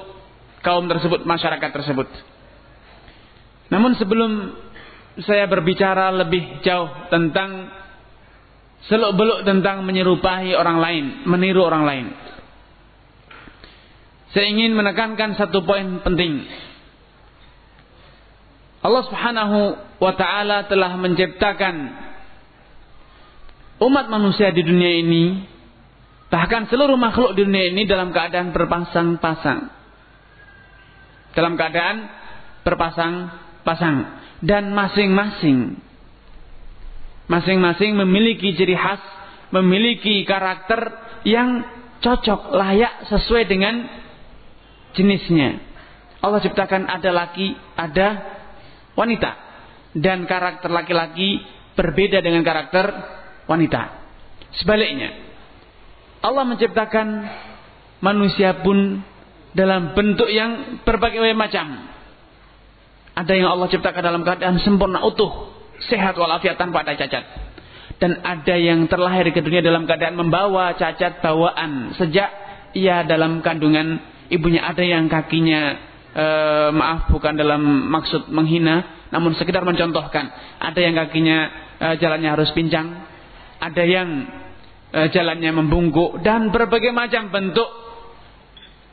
kaum 0.60 0.84
tersebut, 0.86 1.24
masyarakat 1.24 1.70
tersebut. 1.72 2.06
Namun 3.72 3.96
sebelum 3.96 4.52
saya 5.24 5.48
berbicara 5.48 6.12
lebih 6.12 6.60
jauh 6.60 7.08
tentang 7.08 7.72
seluk-beluk 8.86 9.48
tentang 9.48 9.80
menyerupai 9.82 10.52
orang 10.52 10.78
lain, 10.78 11.04
meniru 11.24 11.64
orang 11.64 11.84
lain. 11.88 12.06
Saya 14.36 14.52
ingin 14.52 14.76
menekankan 14.76 15.32
satu 15.40 15.64
poin 15.64 16.04
penting. 16.04 16.44
Allah 18.84 19.02
Subhanahu 19.08 19.60
wa 19.96 20.12
taala 20.12 20.68
telah 20.68 20.92
menciptakan 21.00 21.96
umat 23.80 24.12
manusia 24.12 24.52
di 24.52 24.60
dunia 24.60 25.00
ini 25.00 25.24
bahkan 26.28 26.68
seluruh 26.68 27.00
makhluk 27.00 27.32
di 27.32 27.48
dunia 27.48 27.72
ini 27.72 27.88
dalam 27.88 28.12
keadaan 28.12 28.52
berpasang-pasang. 28.52 29.72
Dalam 31.32 31.56
keadaan 31.56 31.96
berpasang-pasang 32.60 33.96
dan 34.44 34.68
masing-masing 34.76 35.80
Masing-masing 37.26 37.98
memiliki 37.98 38.54
ciri 38.54 38.78
khas, 38.78 39.02
memiliki 39.50 40.22
karakter 40.22 40.94
yang 41.26 41.66
cocok, 41.98 42.54
layak, 42.54 43.10
sesuai 43.10 43.50
dengan 43.50 43.74
jenisnya. 44.96 45.60
Allah 46.24 46.40
ciptakan 46.42 46.88
ada 46.88 47.10
laki, 47.12 47.54
ada 47.76 48.06
wanita. 48.96 49.30
Dan 49.96 50.24
karakter 50.24 50.68
laki-laki 50.72 51.44
berbeda 51.76 52.24
dengan 52.24 52.42
karakter 52.42 52.88
wanita. 53.46 54.02
Sebaliknya, 54.56 55.12
Allah 56.24 56.44
menciptakan 56.48 57.06
manusia 58.00 58.60
pun 58.64 59.04
dalam 59.56 59.96
bentuk 59.96 60.28
yang 60.28 60.82
berbagai 60.84 61.20
macam. 61.36 61.92
Ada 63.16 63.32
yang 63.32 63.48
Allah 63.48 63.68
ciptakan 63.72 64.02
dalam 64.04 64.22
keadaan 64.24 64.60
sempurna 64.60 65.00
utuh, 65.00 65.48
sehat 65.88 66.16
walafiat 66.20 66.60
tanpa 66.60 66.84
ada 66.84 66.92
cacat. 66.92 67.24
Dan 67.96 68.20
ada 68.20 68.54
yang 68.60 68.84
terlahir 68.92 69.32
ke 69.32 69.40
dunia 69.40 69.64
dalam 69.64 69.88
keadaan 69.88 70.20
membawa 70.20 70.76
cacat 70.76 71.24
bawaan 71.24 71.96
sejak 71.96 72.28
ia 72.76 73.00
dalam 73.08 73.40
kandungan 73.40 74.15
ibunya. 74.32 74.66
Ada 74.66 74.82
yang 74.82 75.06
kakinya 75.06 75.60
eh, 76.16 76.68
maaf 76.72 77.12
bukan 77.12 77.36
dalam 77.36 77.60
maksud 77.92 78.32
menghina, 78.32 79.08
namun 79.12 79.34
sekedar 79.36 79.62
mencontohkan. 79.62 80.30
Ada 80.60 80.78
yang 80.80 80.94
kakinya 80.96 81.38
eh, 81.80 81.94
jalannya 82.00 82.30
harus 82.32 82.50
pincang, 82.56 83.06
ada 83.60 83.82
yang 83.84 84.08
eh, 84.92 85.08
jalannya 85.12 85.50
membungkuk 85.54 86.24
dan 86.24 86.50
berbagai 86.50 86.90
macam 86.90 87.28
bentuk 87.30 87.68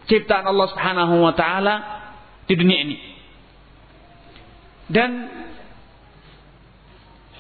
ciptaan 0.08 0.46
Allah 0.48 0.68
Subhanahu 0.72 1.16
wa 1.24 1.34
taala 1.34 1.76
di 2.46 2.54
dunia 2.60 2.80
ini. 2.84 2.98
Dan 4.92 5.12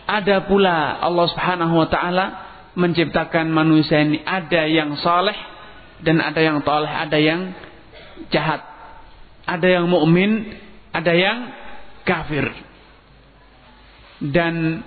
ada 0.07 0.44
pula 0.48 0.99
Allah 0.99 1.26
Subhanahu 1.32 1.74
wa 1.80 1.88
taala 1.91 2.26
menciptakan 2.74 3.53
manusia 3.53 4.02
ini 4.02 4.20
ada 4.26 4.65
yang 4.65 4.98
saleh 4.98 5.36
dan 6.03 6.20
ada 6.20 6.41
yang 6.41 6.60
toleh, 6.65 6.90
ada 6.90 7.15
yang 7.15 7.53
jahat. 8.30 8.61
Ada 9.44 9.80
yang 9.80 9.85
mukmin, 9.91 10.56
ada 10.95 11.11
yang 11.11 11.52
kafir. 12.07 12.48
Dan 14.23 14.85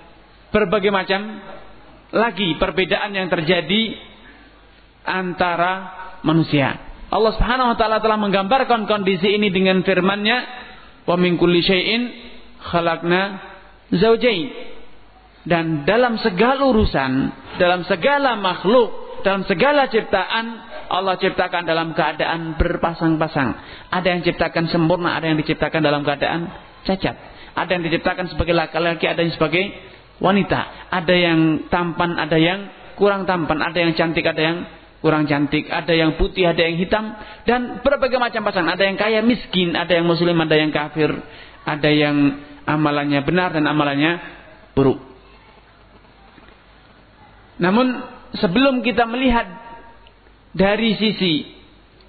berbagai 0.49 0.89
macam 0.89 1.21
lagi 2.09 2.55
perbedaan 2.57 3.13
yang 3.13 3.27
terjadi 3.27 3.99
antara 5.05 5.71
manusia. 6.25 6.79
Allah 7.07 7.31
Subhanahu 7.39 7.75
wa 7.75 7.77
taala 7.79 8.03
telah 8.03 8.19
menggambarkan 8.19 8.83
kondisi 8.83 9.39
ini 9.39 9.47
dengan 9.47 9.79
firman-Nya, 9.83 10.37
"Wa 11.07 11.15
min 11.15 11.39
kulli 11.39 11.63
syai'in 11.63 12.01
khalaqna 12.67 13.21
zawjayn." 13.95 14.75
Dan 15.47 15.87
dalam 15.87 16.19
segala 16.19 16.67
urusan, 16.67 17.31
dalam 17.55 17.87
segala 17.87 18.35
makhluk, 18.35 19.23
dalam 19.23 19.47
segala 19.47 19.87
ciptaan, 19.87 20.66
Allah 20.87 21.19
ciptakan 21.19 21.67
dalam 21.67 21.91
keadaan 21.91 22.55
berpasang-pasang. 22.55 23.49
Ada 23.91 24.07
yang 24.17 24.21
ciptakan 24.23 24.71
sempurna, 24.71 25.15
ada 25.15 25.27
yang 25.27 25.37
diciptakan 25.39 25.83
dalam 25.83 26.01
keadaan 26.03 26.51
cacat. 26.87 27.15
Ada 27.57 27.69
yang 27.75 27.83
diciptakan 27.89 28.31
sebagai 28.31 28.53
laki-laki, 28.53 29.05
ada 29.09 29.21
yang 29.25 29.33
sebagai 29.33 29.63
wanita. 30.21 30.91
Ada 30.93 31.15
yang 31.15 31.39
tampan, 31.67 32.15
ada 32.17 32.37
yang 32.37 32.59
kurang 32.95 33.25
tampan. 33.25 33.59
Ada 33.61 33.77
yang 33.81 33.91
cantik, 33.97 34.25
ada 34.25 34.41
yang 34.41 34.57
kurang 35.01 35.25
cantik. 35.25 35.65
Ada 35.69 35.93
yang 35.93 36.15
putih, 36.15 36.47
ada 36.47 36.61
yang 36.61 36.77
hitam. 36.77 37.17
Dan 37.49 37.81
berbagai 37.81 38.21
macam 38.21 38.45
pasangan. 38.45 38.77
Ada 38.77 38.83
yang 38.85 38.97
kaya, 38.97 39.19
miskin. 39.25 39.73
Ada 39.73 40.01
yang 40.01 40.05
muslim, 40.05 40.37
ada 40.37 40.55
yang 40.55 40.69
kafir. 40.69 41.09
Ada 41.65 41.89
yang 41.89 42.15
amalannya 42.67 43.25
benar 43.25 43.55
dan 43.55 43.65
amalannya 43.65 44.19
buruk. 44.77 45.01
Namun 47.57 47.89
sebelum 48.37 48.85
kita 48.85 49.09
melihat 49.09 49.66
dari 50.57 50.97
sisi 50.97 51.45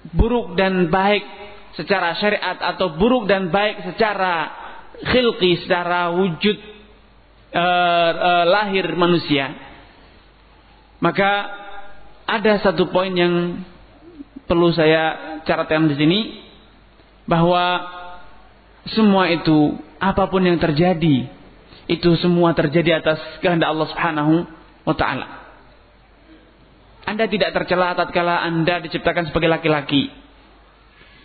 buruk 0.09 0.57
dan 0.57 0.89
baik 0.89 1.21
secara 1.77 2.17
syariat 2.17 2.57
atau 2.73 2.97
buruk 2.97 3.29
dan 3.29 3.53
baik 3.53 3.93
secara 3.93 4.49
khilqi, 5.05 5.63
secara 5.63 6.09
wujud 6.11 6.57
uh, 7.53 8.11
uh, 8.11 8.45
lahir 8.49 8.89
manusia, 8.97 9.53
maka 10.99 11.31
ada 12.25 12.59
satu 12.59 12.89
poin 12.89 13.13
yang 13.13 13.63
perlu 14.49 14.73
saya 14.73 15.37
catatkan 15.45 15.87
di 15.87 15.95
sini 15.95 16.19
bahwa 17.29 17.85
semua 18.89 19.29
itu 19.29 19.77
apa 20.01 20.25
pun 20.25 20.41
yang 20.41 20.57
terjadi 20.57 21.29
itu 21.89 22.09
semua 22.21 22.53
terjadi 22.53 23.01
atas 23.01 23.21
kehendak 23.41 23.69
Allah 23.69 23.87
Subhanahu 23.89 24.33
wa 24.85 24.95
taala. 24.97 25.38
Anda 27.09 27.25
tidak 27.25 27.57
tercela 27.57 27.97
tatkala 27.97 28.45
Anda 28.45 28.77
diciptakan 28.85 29.33
sebagai 29.33 29.49
laki-laki. 29.49 30.13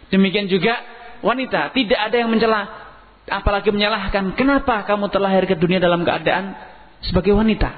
Demikian 0.08 0.48
juga 0.48 0.80
wanita, 1.20 1.76
tidak 1.76 2.00
ada 2.00 2.16
yang 2.16 2.32
mencela 2.32 2.60
apalagi 3.28 3.72
menyalahkan 3.72 4.36
kenapa 4.36 4.84
kamu 4.88 5.12
terlahir 5.12 5.44
ke 5.44 5.56
dunia 5.60 5.80
dalam 5.80 6.00
keadaan 6.04 6.56
sebagai 7.04 7.36
wanita. 7.36 7.68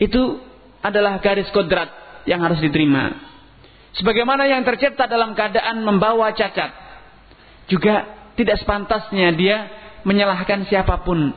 Itu 0.00 0.40
adalah 0.80 1.20
garis 1.20 1.48
kodrat 1.52 1.88
yang 2.24 2.40
harus 2.40 2.60
diterima. 2.60 3.12
Sebagaimana 3.94 4.48
yang 4.48 4.66
tercipta 4.66 5.06
dalam 5.06 5.36
keadaan 5.38 5.84
membawa 5.84 6.34
cacat. 6.34 6.82
Juga 7.70 8.04
tidak 8.36 8.60
sepantasnya 8.60 9.32
dia 9.32 9.56
menyalahkan 10.04 10.68
siapa 10.68 11.00
pun. 11.06 11.32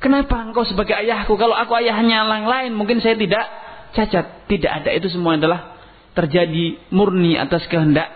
Kenapa 0.00 0.40
engkau 0.44 0.64
sebagai 0.66 0.96
ayahku? 0.96 1.36
Kalau 1.36 1.54
aku 1.54 1.76
ayahnya 1.80 2.24
yang 2.24 2.48
lain 2.48 2.72
mungkin 2.76 3.00
saya 3.00 3.16
tidak 3.16 3.44
cacat. 3.92 4.46
Tidak 4.50 4.70
ada. 4.70 4.90
Itu 4.94 5.10
semua 5.10 5.38
adalah 5.38 5.80
terjadi 6.14 6.90
murni 6.90 7.38
atas 7.38 7.64
kehendak 7.70 8.10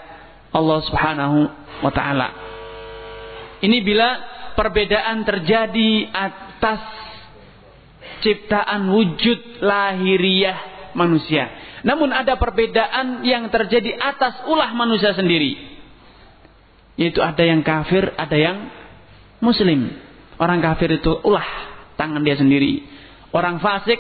Allah 0.55 0.79
subhanahu 0.87 1.39
wa 1.83 1.93
ta'ala. 1.95 2.29
Ini 3.65 3.79
bila 3.83 4.09
perbedaan 4.55 5.27
terjadi 5.27 6.11
atas 6.11 6.83
ciptaan 8.23 8.89
wujud 8.89 9.65
lahiriah 9.65 10.91
manusia. 10.95 11.51
Namun 11.85 12.15
ada 12.15 12.41
perbedaan 12.41 13.27
yang 13.27 13.51
terjadi 13.53 13.99
atas 13.99 14.47
ulah 14.49 14.73
manusia 14.73 15.13
sendiri. 15.13 15.75
Yaitu 16.95 17.21
ada 17.21 17.43
yang 17.43 17.61
kafir, 17.67 18.15
ada 18.15 18.37
yang 18.39 18.71
muslim. 19.43 19.93
Orang 20.39 20.63
kafir 20.63 20.95
itu 20.95 21.13
ulah 21.27 21.45
tangan 21.99 22.23
dia 22.23 22.39
sendiri. 22.39 22.87
Orang 23.35 23.59
fasik, 23.59 23.99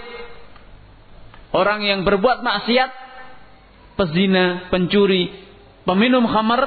orang 1.55 1.87
yang 1.87 2.03
berbuat 2.03 2.43
maksiat, 2.43 2.91
pezina, 3.95 4.69
pencuri, 4.69 5.31
peminum 5.87 6.27
khamar, 6.27 6.63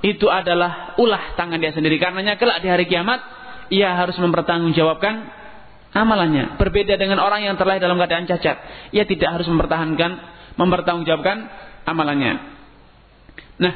itu 0.00 0.26
adalah 0.32 0.96
ulah 0.96 1.36
tangan 1.36 1.60
dia 1.60 1.76
sendiri. 1.76 2.00
Karenanya 2.00 2.40
kelak 2.40 2.64
di 2.64 2.68
hari 2.72 2.88
kiamat, 2.88 3.20
ia 3.68 3.92
harus 3.92 4.16
mempertanggungjawabkan 4.16 5.14
amalannya. 5.92 6.56
Berbeda 6.56 6.96
dengan 6.96 7.20
orang 7.20 7.44
yang 7.44 7.60
terlahir 7.60 7.84
dalam 7.84 8.00
keadaan 8.00 8.24
cacat. 8.24 8.56
Ia 8.96 9.04
tidak 9.04 9.28
harus 9.36 9.46
mempertahankan, 9.52 10.10
mempertanggungjawabkan 10.56 11.36
amalannya. 11.84 12.32
Nah, 13.60 13.72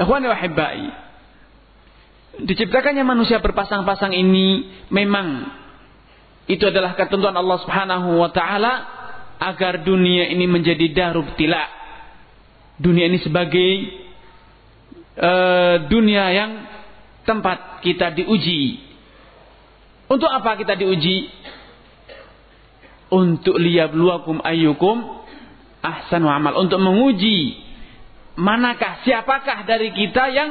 ikhwan 0.00 0.24
wa. 0.24 0.36
Diciptakannya 2.38 3.02
manusia 3.02 3.42
berpasang-pasang 3.42 4.14
ini 4.14 4.70
memang 4.88 5.52
itu 6.48 6.64
adalah 6.64 6.96
ketentuan 6.96 7.34
Allah 7.34 7.58
Subhanahu 7.60 8.24
wa 8.24 8.30
taala 8.32 8.97
agar 9.38 9.86
dunia 9.86 10.30
ini 10.30 10.46
menjadi 10.50 10.86
darub 10.94 11.26
tila. 11.38 11.64
Dunia 12.78 13.10
ini 13.10 13.18
sebagai 13.22 13.70
uh, 15.18 15.76
dunia 15.90 16.24
yang 16.30 16.50
tempat 17.26 17.82
kita 17.82 18.14
diuji. 18.14 18.86
Untuk 20.08 20.30
apa 20.30 20.58
kita 20.58 20.78
diuji? 20.78 21.30
untuk 23.08 23.56
liyabluwakum 23.56 24.44
ayyukum 24.44 25.24
ahsanu 25.80 26.28
amal 26.28 26.60
untuk 26.60 26.80
menguji 26.80 27.56
manakah 28.36 29.00
siapakah 29.02 29.64
dari 29.64 29.92
kita 29.96 30.28
yang 30.28 30.50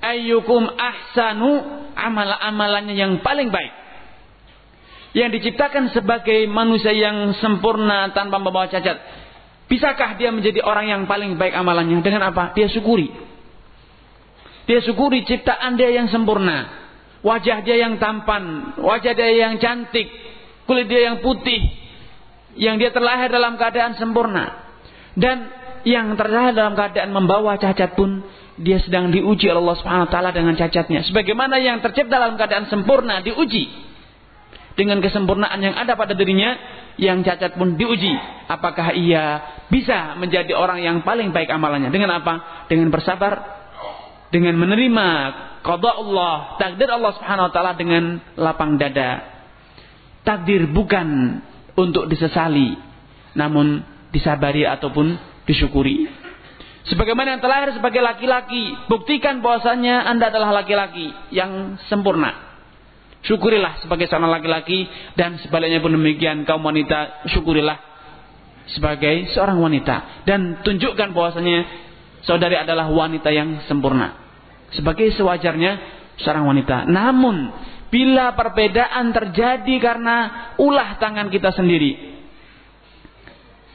ayyukum 0.00 0.66
ahsanu 0.72 1.60
amal 1.92 2.32
amalannya 2.40 2.96
yang 2.96 3.20
paling 3.20 3.52
baik 3.52 3.72
yang 5.12 5.28
diciptakan 5.28 5.92
sebagai 5.92 6.48
manusia 6.48 6.92
yang 6.92 7.36
sempurna 7.36 8.12
tanpa 8.16 8.40
membawa 8.40 8.68
cacat. 8.68 8.96
Bisakah 9.68 10.16
dia 10.16 10.32
menjadi 10.32 10.64
orang 10.64 10.88
yang 10.88 11.02
paling 11.04 11.36
baik 11.36 11.52
amalannya? 11.52 12.00
Dengan 12.00 12.32
apa? 12.32 12.52
Dia 12.56 12.68
syukuri. 12.68 13.12
Dia 14.68 14.80
syukuri 14.80 15.24
ciptaan 15.28 15.76
dia 15.76 15.92
yang 15.92 16.08
sempurna. 16.08 16.68
Wajah 17.20 17.60
dia 17.64 17.76
yang 17.80 18.00
tampan. 18.00 18.76
Wajah 18.80 19.12
dia 19.12 19.48
yang 19.48 19.60
cantik. 19.60 20.08
Kulit 20.64 20.88
dia 20.88 21.12
yang 21.12 21.20
putih. 21.20 21.60
Yang 22.56 22.74
dia 22.80 22.90
terlahir 22.92 23.28
dalam 23.32 23.56
keadaan 23.56 23.96
sempurna. 23.96 24.64
Dan 25.12 25.48
yang 25.84 26.16
terlahir 26.16 26.56
dalam 26.56 26.72
keadaan 26.72 27.12
membawa 27.12 27.60
cacat 27.60 27.96
pun 27.96 28.24
dia 28.60 28.80
sedang 28.80 29.08
diuji 29.12 29.48
oleh 29.48 29.60
Allah 29.60 29.78
Subhanahu 29.80 30.06
wa 30.08 30.12
taala 30.12 30.30
dengan 30.32 30.56
cacatnya. 30.56 31.04
Sebagaimana 31.04 31.60
yang 31.60 31.80
tercipta 31.84 32.16
dalam 32.16 32.36
keadaan 32.36 32.68
sempurna 32.68 33.20
diuji 33.24 33.91
dengan 34.72 34.98
kesempurnaan 35.04 35.60
yang 35.60 35.76
ada 35.76 35.96
pada 35.96 36.16
dirinya 36.16 36.56
yang 36.96 37.24
cacat 37.24 37.56
pun 37.56 37.76
diuji. 37.76 38.12
Apakah 38.48 38.92
ia 38.96 39.40
bisa 39.68 40.16
menjadi 40.16 40.52
orang 40.56 40.80
yang 40.80 41.00
paling 41.04 41.32
baik 41.32 41.48
amalannya? 41.48 41.92
Dengan 41.92 42.12
apa? 42.20 42.66
Dengan 42.68 42.88
bersabar 42.92 43.62
dengan 44.32 44.56
menerima 44.56 45.08
qada 45.60 45.90
Allah 45.92 46.56
takdir 46.56 46.88
Allah 46.88 47.12
Subhanahu 47.20 47.48
wa 47.48 47.52
taala 47.52 47.72
dengan 47.76 48.20
lapang 48.36 48.80
dada. 48.80 49.28
Takdir 50.24 50.70
bukan 50.70 51.40
untuk 51.76 52.08
disesali 52.08 52.76
namun 53.36 53.84
disabari 54.12 54.64
ataupun 54.64 55.16
disyukuri. 55.48 56.08
Sebagaimana 56.82 57.38
yang 57.38 57.42
terlahir 57.42 57.70
sebagai 57.72 58.02
laki-laki 58.02 58.74
buktikan 58.90 59.38
bahwasanya 59.38 60.02
Anda 60.02 60.34
adalah 60.34 60.64
laki-laki 60.64 61.14
yang 61.30 61.78
sempurna 61.86 62.51
syukurilah 63.22 63.82
sebagai 63.82 64.10
seorang 64.10 64.30
laki-laki 64.30 64.86
dan 65.14 65.38
sebaliknya 65.42 65.78
pun 65.78 65.94
demikian 65.94 66.42
kaum 66.46 66.62
wanita 66.62 67.26
syukurilah 67.30 67.78
sebagai 68.70 69.30
seorang 69.34 69.58
wanita 69.58 70.26
dan 70.26 70.62
tunjukkan 70.62 71.10
bahwasanya 71.14 71.66
saudari 72.22 72.54
adalah 72.58 72.90
wanita 72.90 73.30
yang 73.34 73.62
sempurna 73.66 74.18
sebagai 74.74 75.10
sewajarnya 75.14 75.78
seorang 76.18 76.46
wanita 76.46 76.86
namun 76.86 77.50
Bila 77.92 78.32
perbedaan 78.32 79.12
terjadi 79.12 79.76
karena 79.76 80.16
ulah 80.56 80.96
tangan 80.96 81.28
kita 81.28 81.52
sendiri. 81.52 82.16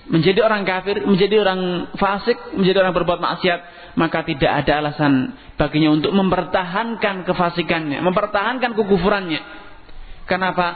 Menjadi 0.10 0.42
orang 0.42 0.66
kafir, 0.66 1.06
menjadi 1.06 1.46
orang 1.46 1.94
fasik, 1.94 2.58
menjadi 2.58 2.82
orang 2.82 2.98
berbuat 2.98 3.22
maksiat. 3.22 3.87
Maka 3.98 4.22
tidak 4.22 4.62
ada 4.64 4.78
alasan 4.78 5.34
baginya 5.58 5.90
untuk 5.90 6.14
mempertahankan 6.14 7.26
kefasikannya. 7.26 7.98
Mempertahankan 8.06 8.78
kekufurannya. 8.78 9.42
Kenapa? 10.30 10.68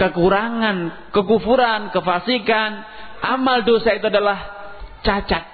Kekurangan, 0.00 1.12
kekufuran, 1.12 1.92
kefasikan, 1.92 2.70
amal 3.20 3.68
dosa 3.68 3.92
itu 3.92 4.08
adalah 4.08 4.38
cacat. 5.04 5.44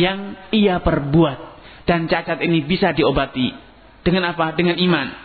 Yang 0.00 0.40
ia 0.56 0.80
perbuat. 0.80 1.38
Dan 1.84 2.08
cacat 2.08 2.40
ini 2.40 2.64
bisa 2.64 2.96
diobati. 2.96 3.52
Dengan 4.00 4.32
apa? 4.32 4.56
Dengan 4.56 4.80
iman 4.80 5.24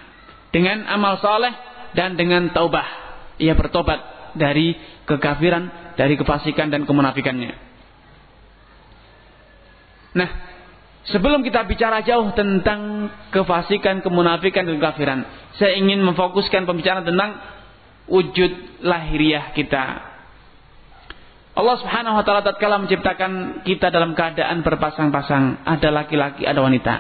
dengan 0.50 0.86
amal 0.90 1.22
soleh 1.22 1.54
dan 1.94 2.18
dengan 2.18 2.50
taubah. 2.54 2.86
Ia 3.40 3.56
bertobat 3.56 4.34
dari 4.36 4.76
kekafiran, 5.08 5.96
dari 5.96 6.20
kefasikan 6.20 6.70
dan 6.70 6.84
kemunafikannya. 6.84 7.69
Nah, 10.16 10.30
sebelum 11.10 11.46
kita 11.46 11.66
bicara 11.66 12.02
jauh 12.02 12.32
tentang 12.34 13.12
kefasikan, 13.30 14.02
kemunafikan 14.02 14.66
dan 14.66 14.78
kekafiran, 14.82 15.20
saya 15.58 15.78
ingin 15.78 16.02
memfokuskan 16.02 16.66
pembicaraan 16.66 17.06
tentang 17.06 17.38
wujud 18.10 18.82
lahiriah 18.86 19.54
kita. 19.54 20.10
Allah 21.54 21.76
Subhanahu 21.82 22.16
wa 22.16 22.24
taala 22.24 22.42
tatkala 22.46 22.80
menciptakan 22.80 23.62
kita 23.68 23.92
dalam 23.92 24.16
keadaan 24.16 24.64
berpasang-pasang, 24.64 25.68
ada 25.68 25.90
laki-laki, 25.92 26.48
ada 26.48 26.64
wanita. 26.64 26.96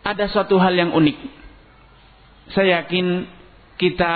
Ada 0.00 0.32
suatu 0.32 0.56
hal 0.56 0.74
yang 0.74 0.90
unik 0.96 1.40
saya 2.50 2.82
yakin 2.82 3.26
kita 3.78 4.14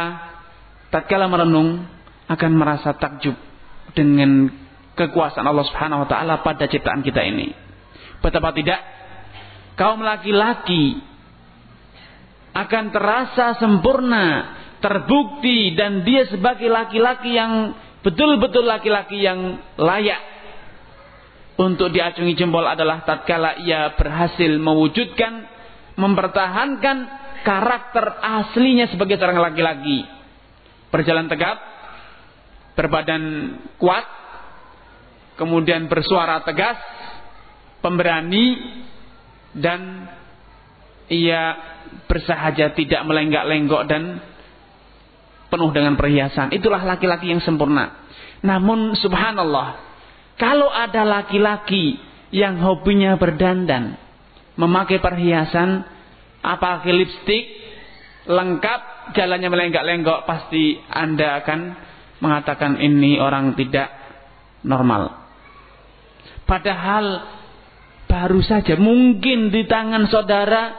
tatkala 0.90 1.30
merenung 1.30 1.86
akan 2.26 2.52
merasa 2.54 2.94
takjub 2.98 3.34
dengan 3.94 4.50
kekuasaan 4.94 5.46
Allah 5.46 5.66
Subhanahu 5.66 6.06
wa 6.06 6.08
taala 6.08 6.34
pada 6.40 6.66
ciptaan 6.70 7.02
kita 7.02 7.20
ini. 7.22 7.52
Betapa 8.22 8.54
tidak 8.54 8.80
kaum 9.74 10.00
laki-laki 10.00 11.02
akan 12.54 12.84
terasa 12.94 13.58
sempurna, 13.58 14.56
terbukti 14.78 15.74
dan 15.74 16.06
dia 16.06 16.30
sebagai 16.30 16.70
laki-laki 16.70 17.34
yang 17.34 17.74
betul-betul 18.06 18.62
laki-laki 18.62 19.18
yang 19.18 19.58
layak 19.74 20.22
untuk 21.58 21.90
diacungi 21.90 22.34
jempol 22.34 22.66
adalah 22.66 23.02
tatkala 23.06 23.58
ia 23.62 23.94
berhasil 23.94 24.50
mewujudkan 24.58 25.54
mempertahankan 25.94 26.96
karakter 27.46 28.18
aslinya 28.18 28.90
sebagai 28.90 29.20
seorang 29.20 29.38
laki-laki. 29.38 30.02
Berjalan 30.90 31.26
tegap, 31.30 31.58
berbadan 32.74 33.22
kuat, 33.78 34.06
kemudian 35.34 35.86
bersuara 35.86 36.42
tegas, 36.42 36.78
pemberani, 37.82 38.58
dan 39.54 40.10
ia 41.10 41.54
bersahaja 42.08 42.72
tidak 42.74 43.02
melenggak-lenggok 43.06 43.82
dan 43.86 44.18
penuh 45.52 45.70
dengan 45.70 45.94
perhiasan. 45.94 46.50
Itulah 46.50 46.82
laki-laki 46.82 47.30
yang 47.30 47.38
sempurna. 47.44 48.02
Namun 48.42 48.98
subhanallah, 48.98 49.78
kalau 50.36 50.68
ada 50.68 51.06
laki-laki 51.06 51.96
yang 52.34 52.58
hobinya 52.58 53.14
berdandan, 53.14 53.94
memakai 54.58 54.98
perhiasan, 54.98 55.86
apalagi 56.42 56.90
lipstick 56.90 57.44
lengkap 58.26 59.14
jalannya 59.14 59.48
melenggak-lenggok, 59.52 60.26
pasti 60.26 60.80
Anda 60.90 61.44
akan 61.44 61.60
mengatakan 62.18 62.80
ini 62.80 63.20
orang 63.20 63.54
tidak 63.54 63.92
normal. 64.64 65.23
Padahal 66.44 67.24
baru 68.04 68.40
saja 68.44 68.76
mungkin 68.76 69.48
di 69.48 69.64
tangan 69.64 70.06
saudara 70.12 70.76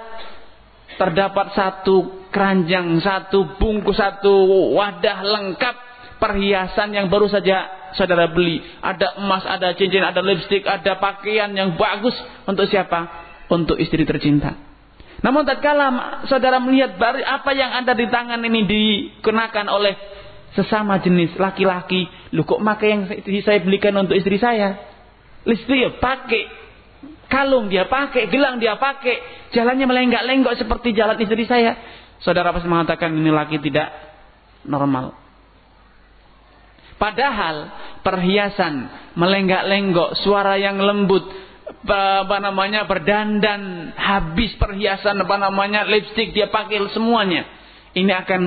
terdapat 0.96 1.52
satu 1.58 2.28
keranjang, 2.32 3.02
satu 3.02 3.60
bungkus, 3.60 4.00
satu 4.00 4.32
wadah 4.78 5.20
lengkap 5.26 5.76
perhiasan 6.22 6.96
yang 6.96 7.12
baru 7.12 7.28
saja 7.28 7.90
saudara 7.98 8.32
beli. 8.32 8.64
Ada 8.80 9.20
emas, 9.20 9.44
ada 9.44 9.76
cincin, 9.76 10.04
ada 10.04 10.22
lipstick, 10.24 10.64
ada 10.64 10.96
pakaian 11.00 11.52
yang 11.52 11.76
bagus 11.76 12.16
untuk 12.48 12.68
siapa? 12.72 13.26
Untuk 13.52 13.78
istri 13.78 14.08
tercinta. 14.08 14.56
Namun 15.22 15.48
tatkala 15.48 16.22
saudara 16.28 16.60
melihat 16.60 16.98
apa 17.26 17.52
yang 17.56 17.72
ada 17.72 17.96
di 17.96 18.06
tangan 18.12 18.42
ini 18.42 18.62
dikenakan 18.68 19.68
oleh 19.72 19.94
sesama 20.56 21.04
jenis 21.04 21.36
laki-laki, 21.36 22.08
lu 22.32 22.48
kok 22.48 22.64
pakai 22.64 22.88
yang 22.88 23.02
saya 23.44 23.60
belikan 23.60 23.96
untuk 24.00 24.16
istri 24.16 24.40
saya? 24.40 24.95
Listrik 25.46 25.80
ya 25.80 25.92
pakai, 26.02 26.44
kalung 27.30 27.70
dia 27.70 27.86
pakai, 27.86 28.28
gelang 28.34 28.58
dia 28.58 28.76
pakai, 28.82 29.50
jalannya 29.54 29.86
melenggak-lenggok 29.86 30.58
seperti 30.58 30.98
jalan 30.98 31.22
istri 31.22 31.46
saya. 31.46 31.78
Saudara 32.18 32.50
pasti 32.50 32.66
mengatakan 32.66 33.14
ini 33.14 33.30
laki 33.30 33.62
tidak 33.62 33.94
normal. 34.66 35.14
Padahal 36.98 37.70
perhiasan 38.02 38.90
melenggak-lenggok, 39.14 40.18
suara 40.26 40.58
yang 40.58 40.82
lembut, 40.82 41.28
apa 41.86 42.38
namanya 42.42 42.90
berdandan, 42.90 43.94
habis 43.94 44.58
perhiasan 44.58 45.22
apa 45.22 45.36
namanya 45.38 45.86
lipstick 45.86 46.34
dia 46.34 46.50
pakai 46.50 46.82
semuanya. 46.90 47.46
Ini 47.94 48.12
akan 48.26 48.42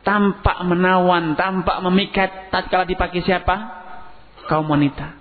tampak 0.00 0.64
menawan, 0.64 1.36
tampak 1.36 1.76
memikat 1.84 2.48
tatkala 2.48 2.88
dipakai 2.88 3.20
siapa? 3.20 3.56
Kaum 4.48 4.66
wanita. 4.70 5.19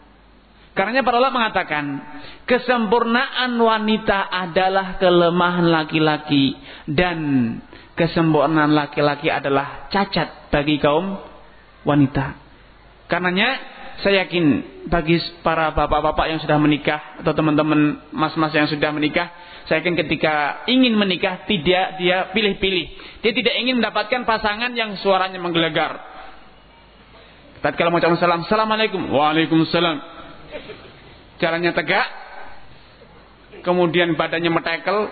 Karena 0.80 1.04
para 1.04 1.20
ulama 1.20 1.44
mengatakan 1.44 2.00
kesempurnaan 2.48 3.52
wanita 3.60 4.32
adalah 4.32 4.96
kelemahan 4.96 5.68
laki-laki 5.68 6.56
dan 6.88 7.20
kesempurnaan 8.00 8.72
laki-laki 8.72 9.28
adalah 9.28 9.92
cacat 9.92 10.48
bagi 10.48 10.80
kaum 10.80 11.20
wanita. 11.84 12.32
Karenanya 13.12 13.60
saya 14.00 14.24
yakin 14.24 14.64
bagi 14.88 15.20
para 15.44 15.76
bapak-bapak 15.76 16.32
yang 16.32 16.40
sudah 16.40 16.56
menikah 16.56 17.20
atau 17.20 17.36
teman-teman 17.36 18.00
mas-mas 18.16 18.56
yang 18.56 18.72
sudah 18.72 18.96
menikah, 18.96 19.36
saya 19.68 19.84
yakin 19.84 20.00
ketika 20.00 20.64
ingin 20.72 20.96
menikah 20.96 21.44
tidak 21.44 22.00
dia 22.00 22.32
pilih-pilih. 22.32 23.20
Dia 23.20 23.36
tidak 23.36 23.52
ingin 23.60 23.84
mendapatkan 23.84 24.24
pasangan 24.24 24.72
yang 24.72 24.96
suaranya 25.04 25.44
menggelegar. 25.44 26.08
Tatkala 27.60 27.92
mengucapkan 27.92 28.16
salam, 28.16 28.48
Assalamualaikum. 28.48 29.12
Waalaikumsalam 29.12 30.19
jalannya 31.40 31.72
tegak, 31.72 32.08
kemudian 33.64 34.14
badannya 34.14 34.52
metekel, 34.52 35.10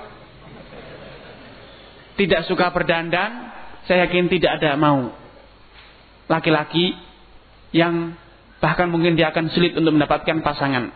tidak 2.17 2.45
suka 2.49 2.73
berdandan, 2.73 3.53
saya 3.85 4.05
yakin 4.09 4.27
tidak 4.27 4.59
ada 4.59 4.75
mau 4.75 5.13
laki-laki 6.27 6.91
yang 7.71 8.17
bahkan 8.59 8.91
mungkin 8.91 9.15
dia 9.15 9.31
akan 9.31 9.53
sulit 9.53 9.77
untuk 9.77 9.95
mendapatkan 9.95 10.43
pasangan. 10.43 10.91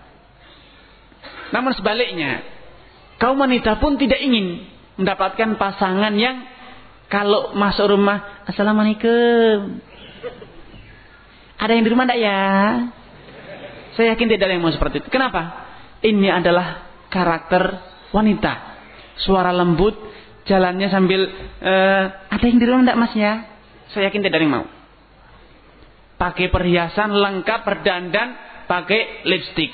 Namun 1.52 1.72
sebaliknya, 1.76 2.44
kaum 3.20 3.40
wanita 3.40 3.80
pun 3.80 3.96
tidak 4.00 4.20
ingin 4.20 4.66
mendapatkan 5.00 5.56
pasangan 5.56 6.12
yang 6.16 6.44
kalau 7.12 7.52
masuk 7.56 7.92
rumah, 7.92 8.44
Assalamualaikum. 8.48 9.84
Ada 11.60 11.72
yang 11.76 11.84
di 11.86 11.92
rumah 11.92 12.08
enggak 12.08 12.22
ya? 12.24 12.42
Saya 13.96 14.16
yakin 14.16 14.28
tidak 14.32 14.48
ada 14.48 14.54
yang 14.56 14.64
mau 14.64 14.72
seperti 14.72 15.04
itu. 15.04 15.10
Kenapa? 15.12 15.68
Ini 16.02 16.28
adalah 16.32 16.88
karakter 17.12 17.64
wanita. 18.16 18.54
Suara 19.20 19.52
lembut, 19.52 19.94
jalannya 20.48 20.88
sambil 20.88 21.28
uh, 21.62 22.04
ada 22.32 22.46
yang 22.48 22.58
di 22.58 22.66
rumah 22.66 22.82
enggak 22.88 23.00
mas 23.00 23.14
ya? 23.14 23.34
Saya 23.92 24.08
yakin 24.10 24.24
tidak 24.24 24.40
ada 24.40 24.44
yang 24.48 24.56
mau. 24.56 24.66
Pakai 26.16 26.48
perhiasan 26.54 27.12
lengkap 27.12 27.60
berdandan, 27.68 28.30
pakai 28.66 29.28
lipstick. 29.28 29.74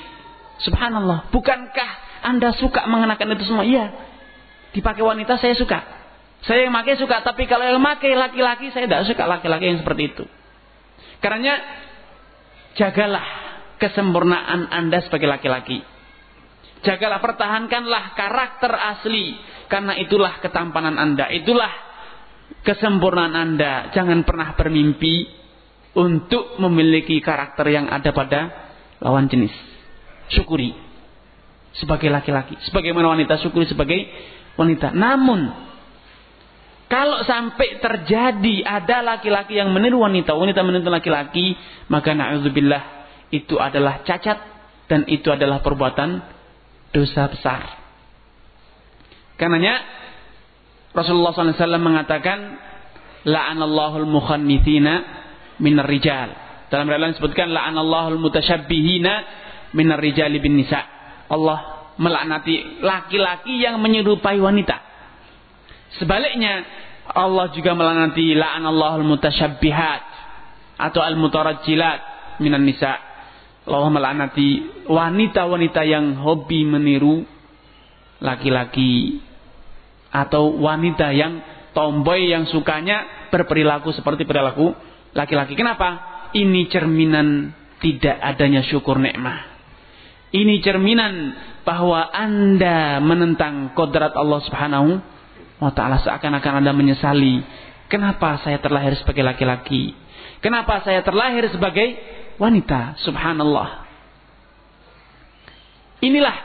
Subhanallah. 0.65 1.29
Bukankah 1.29 1.89
anda 2.25 2.55
suka 2.57 2.89
mengenakan 2.89 3.37
itu 3.37 3.45
semua? 3.45 3.63
Iya. 3.67 3.93
Dipakai 4.73 5.05
wanita 5.05 5.37
saya 5.37 5.53
suka. 5.53 5.79
Saya 6.45 6.69
yang 6.69 6.73
pakai 6.73 6.97
suka, 6.97 7.21
tapi 7.21 7.49
kalau 7.49 7.65
yang 7.65 7.81
pakai 7.81 8.13
laki-laki 8.13 8.69
saya 8.73 8.85
tidak 8.89 9.09
suka 9.09 9.25
laki-laki 9.25 9.73
yang 9.73 9.79
seperti 9.81 10.03
itu. 10.13 10.23
Karena 11.17 11.57
jagalah 12.77 13.46
kesempurnaan 13.77 14.69
Anda 14.69 15.01
sebagai 15.05 15.29
laki-laki. 15.29 15.81
Jagalah, 16.85 17.17
pertahankanlah 17.21 18.13
karakter 18.13 18.69
asli. 18.73 19.37
Karena 19.65 19.97
itulah 19.97 20.37
ketampanan 20.41 20.97
Anda. 20.97 21.29
Itulah 21.33 21.71
kesempurnaan 22.61 23.33
Anda. 23.33 23.89
Jangan 23.93 24.21
pernah 24.25 24.53
bermimpi 24.53 25.25
untuk 25.97 26.61
memiliki 26.61 27.17
karakter 27.21 27.65
yang 27.73 27.89
ada 27.89 28.13
pada 28.13 28.41
lawan 29.01 29.25
jenis. 29.25 29.53
Syukuri. 30.29 30.73
Sebagai 31.77 32.09
laki-laki. 32.09 32.57
Sebagaimana 32.69 33.13
wanita 33.17 33.37
syukuri 33.41 33.69
sebagai 33.69 34.05
wanita. 34.57 34.93
Namun, 34.93 35.53
kalau 36.87 37.21
sampai 37.27 37.83
terjadi 37.83 38.65
ada 38.65 39.03
laki-laki 39.03 39.59
yang 39.59 39.69
meniru 39.75 40.01
wanita, 40.01 40.33
wanita 40.33 40.63
meniru 40.65 40.89
laki-laki, 40.89 41.53
maka 41.91 42.15
na'udzubillah 42.15 42.96
itu 43.33 43.59
adalah 43.59 44.03
cacat 44.07 44.39
dan 44.87 45.03
itu 45.11 45.27
adalah 45.27 45.59
perbuatan 45.59 46.23
dosa 46.95 47.27
besar. 47.27 47.61
Karenanya 49.37 49.83
Rasulullah 50.95 51.35
SAW 51.35 51.77
mengatakan 51.77 52.57
la'anallahul 53.27 54.07
mukhannithina 54.07 54.93
minar 55.61 55.85
rijal. 55.85 56.33
Dalam 56.67 56.89
riwayat 56.89 57.15
disebutkan 57.15 57.53
la'anallahul 57.53 58.17
mutasyabbihina 58.17 59.13
minar 59.77 59.99
rijali 60.01 60.41
bin 60.41 60.57
nisa. 60.57 60.81
Allah 61.27 61.91
melaknati 61.99 62.81
laki-laki 62.81 63.61
yang 63.61 63.77
menyerupai 63.83 64.39
wanita. 64.39 64.79
Sebaliknya 66.01 66.63
Allah 67.13 67.51
juga 67.51 67.75
melaknati 67.75 68.35
la'anallahul 68.35 69.05
mutasyabbihat 69.05 70.01
atau 70.77 71.01
al-mutarajjilat 71.01 71.99
minan 72.43 72.67
nisa. 72.67 73.06
Allah 73.67 73.91
melaknati 73.91 74.49
wanita-wanita 74.87 75.81
yang 75.83 76.15
hobi 76.23 76.63
meniru 76.63 77.27
laki-laki 78.23 79.19
atau 80.09 80.55
wanita 80.57 81.11
yang 81.11 81.43
tomboy 81.75 82.31
yang 82.31 82.47
sukanya 82.49 83.29
berperilaku 83.29 83.93
seperti 83.93 84.23
perilaku 84.23 84.73
laki-laki. 85.13 85.53
Kenapa? 85.53 86.15
Ini 86.33 86.71
cerminan 86.71 87.53
tidak 87.77 88.17
adanya 88.17 88.65
syukur 88.65 88.97
nikmah. 88.97 89.59
Ini 90.33 90.59
cerminan 90.59 91.35
bahwa 91.63 92.07
Anda 92.11 92.99
menentang 92.99 93.71
kodrat 93.75 94.11
Allah 94.15 94.39
Subhanahu 94.43 94.89
wa 95.59 95.71
taala 95.71 96.03
seakan-akan 96.03 96.63
Anda 96.63 96.71
menyesali, 96.75 97.43
kenapa 97.87 98.43
saya 98.43 98.59
terlahir 98.59 98.97
sebagai 98.99 99.23
laki-laki? 99.23 99.95
Kenapa 100.43 100.83
saya 100.83 101.01
terlahir 101.01 101.47
sebagai 101.49 101.97
wanita. 102.37 102.97
Subhanallah. 103.01 103.85
Inilah 106.01 106.37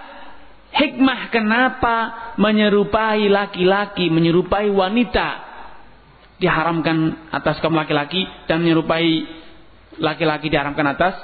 hikmah 0.73 1.29
kenapa 1.29 1.97
menyerupai 2.41 3.29
laki-laki, 3.29 4.09
menyerupai 4.09 4.73
wanita 4.73 5.29
diharamkan 6.41 7.31
atas 7.31 7.61
kaum 7.63 7.77
laki-laki 7.77 8.25
dan 8.49 8.65
menyerupai 8.65 9.29
laki-laki 10.01 10.49
diharamkan 10.49 10.89
atas 10.89 11.15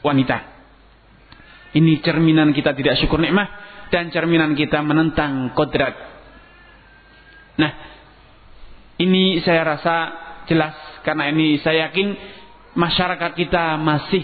wanita. 0.00 0.54
Ini 1.76 2.00
cerminan 2.00 2.56
kita 2.56 2.72
tidak 2.72 2.96
syukur 2.96 3.20
nikmah 3.20 3.50
dan 3.90 4.08
cerminan 4.08 4.56
kita 4.56 4.80
menentang 4.80 5.52
kodrat. 5.52 5.92
Nah, 7.60 7.72
ini 9.02 9.42
saya 9.44 9.76
rasa 9.76 9.96
jelas 10.48 10.72
karena 11.04 11.28
ini 11.28 11.60
saya 11.60 11.90
yakin 11.90 12.35
masyarakat 12.76 13.32
kita 13.34 13.80
masih 13.80 14.22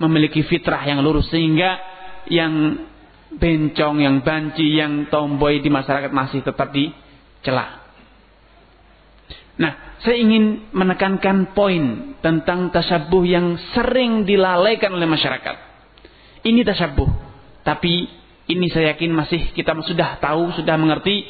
memiliki 0.00 0.42
fitrah 0.42 0.82
yang 0.82 1.04
lurus 1.04 1.28
sehingga 1.30 1.78
yang 2.26 2.88
bencong, 3.36 4.02
yang 4.02 4.24
banci, 4.24 4.76
yang 4.76 5.08
tomboy 5.08 5.60
di 5.60 5.68
masyarakat 5.68 6.10
masih 6.10 6.40
tetap 6.42 6.72
dicela. 6.72 7.80
Nah, 9.60 10.00
saya 10.00 10.16
ingin 10.18 10.72
menekankan 10.72 11.52
poin 11.52 12.16
tentang 12.24 12.72
tasabuh 12.72 13.22
yang 13.22 13.54
sering 13.76 14.24
dilalaikan 14.26 14.90
oleh 14.96 15.06
masyarakat. 15.06 15.56
Ini 16.42 16.66
tasabuh, 16.66 17.06
tapi 17.62 18.10
ini 18.50 18.66
saya 18.72 18.96
yakin 18.96 19.14
masih 19.14 19.54
kita 19.54 19.76
sudah 19.86 20.18
tahu, 20.18 20.50
sudah 20.58 20.74
mengerti 20.74 21.22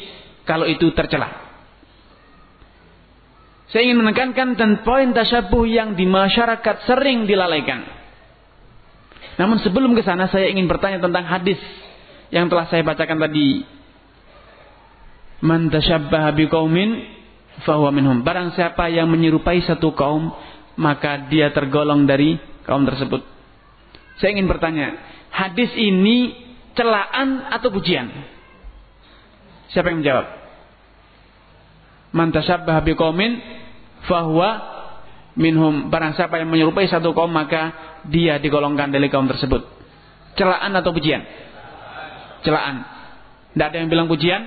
kalau 0.49 0.65
itu 0.65 0.89
tercela. 0.97 1.52
Saya 3.73 3.89
ingin 3.89 4.05
menekankan 4.05 4.53
dan 4.61 4.85
poin 4.85 5.17
tasyabuh 5.17 5.65
yang 5.65 5.97
di 5.97 6.05
masyarakat 6.05 6.85
sering 6.85 7.25
dilalaikan. 7.25 7.89
Namun 9.41 9.65
sebelum 9.65 9.97
ke 9.97 10.05
sana 10.05 10.29
saya 10.29 10.53
ingin 10.53 10.69
bertanya 10.69 11.01
tentang 11.01 11.25
hadis 11.25 11.57
yang 12.29 12.53
telah 12.53 12.69
saya 12.69 12.85
bacakan 12.85 13.17
tadi. 13.17 13.65
Man 15.41 15.73
tasyabbaha 15.73 16.37
biqaumin 16.37 17.01
fahuwa 17.65 17.97
minhum. 17.97 18.21
Barang 18.21 18.53
siapa 18.53 18.93
yang 18.93 19.09
menyerupai 19.09 19.65
satu 19.65 19.97
kaum, 19.97 20.29
maka 20.77 21.33
dia 21.33 21.49
tergolong 21.57 22.05
dari 22.05 22.37
kaum 22.69 22.85
tersebut. 22.85 23.25
Saya 24.21 24.37
ingin 24.37 24.53
bertanya, 24.53 25.01
hadis 25.33 25.73
ini 25.81 26.37
celaan 26.77 27.49
atau 27.49 27.73
pujian? 27.73 28.13
Siapa 29.73 29.89
yang 29.89 30.05
menjawab? 30.05 30.27
Man 32.13 32.29
tasyabbaha 32.37 32.85
biqaumin 32.85 33.62
fahuwa 34.07 34.51
minhum. 35.39 35.89
Barang 35.93 36.15
siapa 36.17 36.41
yang 36.41 36.49
menyerupai 36.51 36.89
satu 36.89 37.13
kaum 37.13 37.31
maka 37.31 37.73
dia 38.09 38.39
digolongkan 38.43 38.91
dari 38.91 39.09
kaum 39.13 39.27
tersebut. 39.29 39.65
Celaan 40.39 40.73
atau 40.75 40.91
pujian? 40.91 41.23
Celaan. 42.43 42.83
Tidak 43.53 43.67
ada 43.69 43.77
yang 43.77 43.89
bilang 43.93 44.09
pujian? 44.09 44.43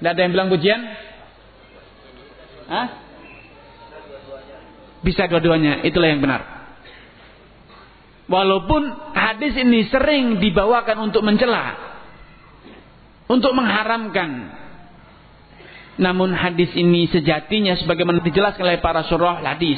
Tidak 0.00 0.10
ada 0.10 0.20
yang 0.24 0.32
bilang 0.32 0.48
pujian? 0.48 0.80
Hah? 2.72 3.02
bisa 5.02 5.26
dua-duanya. 5.26 5.82
Itulah 5.82 6.08
yang 6.14 6.22
benar. 6.22 6.62
Walaupun 8.30 9.12
hadis 9.12 9.52
ini 9.58 9.90
sering 9.90 10.38
dibawakan 10.38 11.10
untuk 11.10 11.26
mencela 11.26 11.74
untuk 13.26 13.52
mengharamkan 13.52 14.61
namun 16.00 16.32
hadis 16.32 16.72
ini 16.72 17.04
sejatinya 17.12 17.76
sebagaimana 17.76 18.24
dijelaskan 18.24 18.64
oleh 18.64 18.80
para 18.80 19.04
surah 19.04 19.44
hadis, 19.44 19.76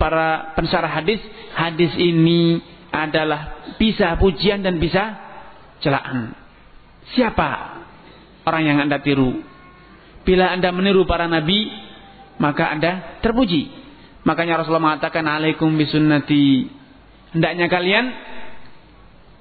para 0.00 0.56
pensarah 0.56 0.88
hadis, 0.88 1.20
hadis 1.52 1.92
ini 2.00 2.60
adalah 2.92 3.72
bisa 3.76 4.16
pujian 4.16 4.64
dan 4.64 4.80
bisa 4.80 5.16
celaan. 5.84 6.32
Siapa 7.12 7.48
orang 8.48 8.62
yang 8.64 8.78
Anda 8.88 9.00
tiru? 9.04 9.44
Bila 10.22 10.54
Anda 10.54 10.72
meniru 10.72 11.04
para 11.04 11.28
nabi, 11.28 11.68
maka 12.40 12.72
Anda 12.72 13.20
terpuji. 13.20 13.68
Makanya 14.22 14.62
Rasulullah 14.62 14.94
mengatakan 14.94 15.26
alaikum 15.26 15.74
bisunnati. 15.74 16.70
Hendaknya 17.34 17.66
kalian 17.66 18.04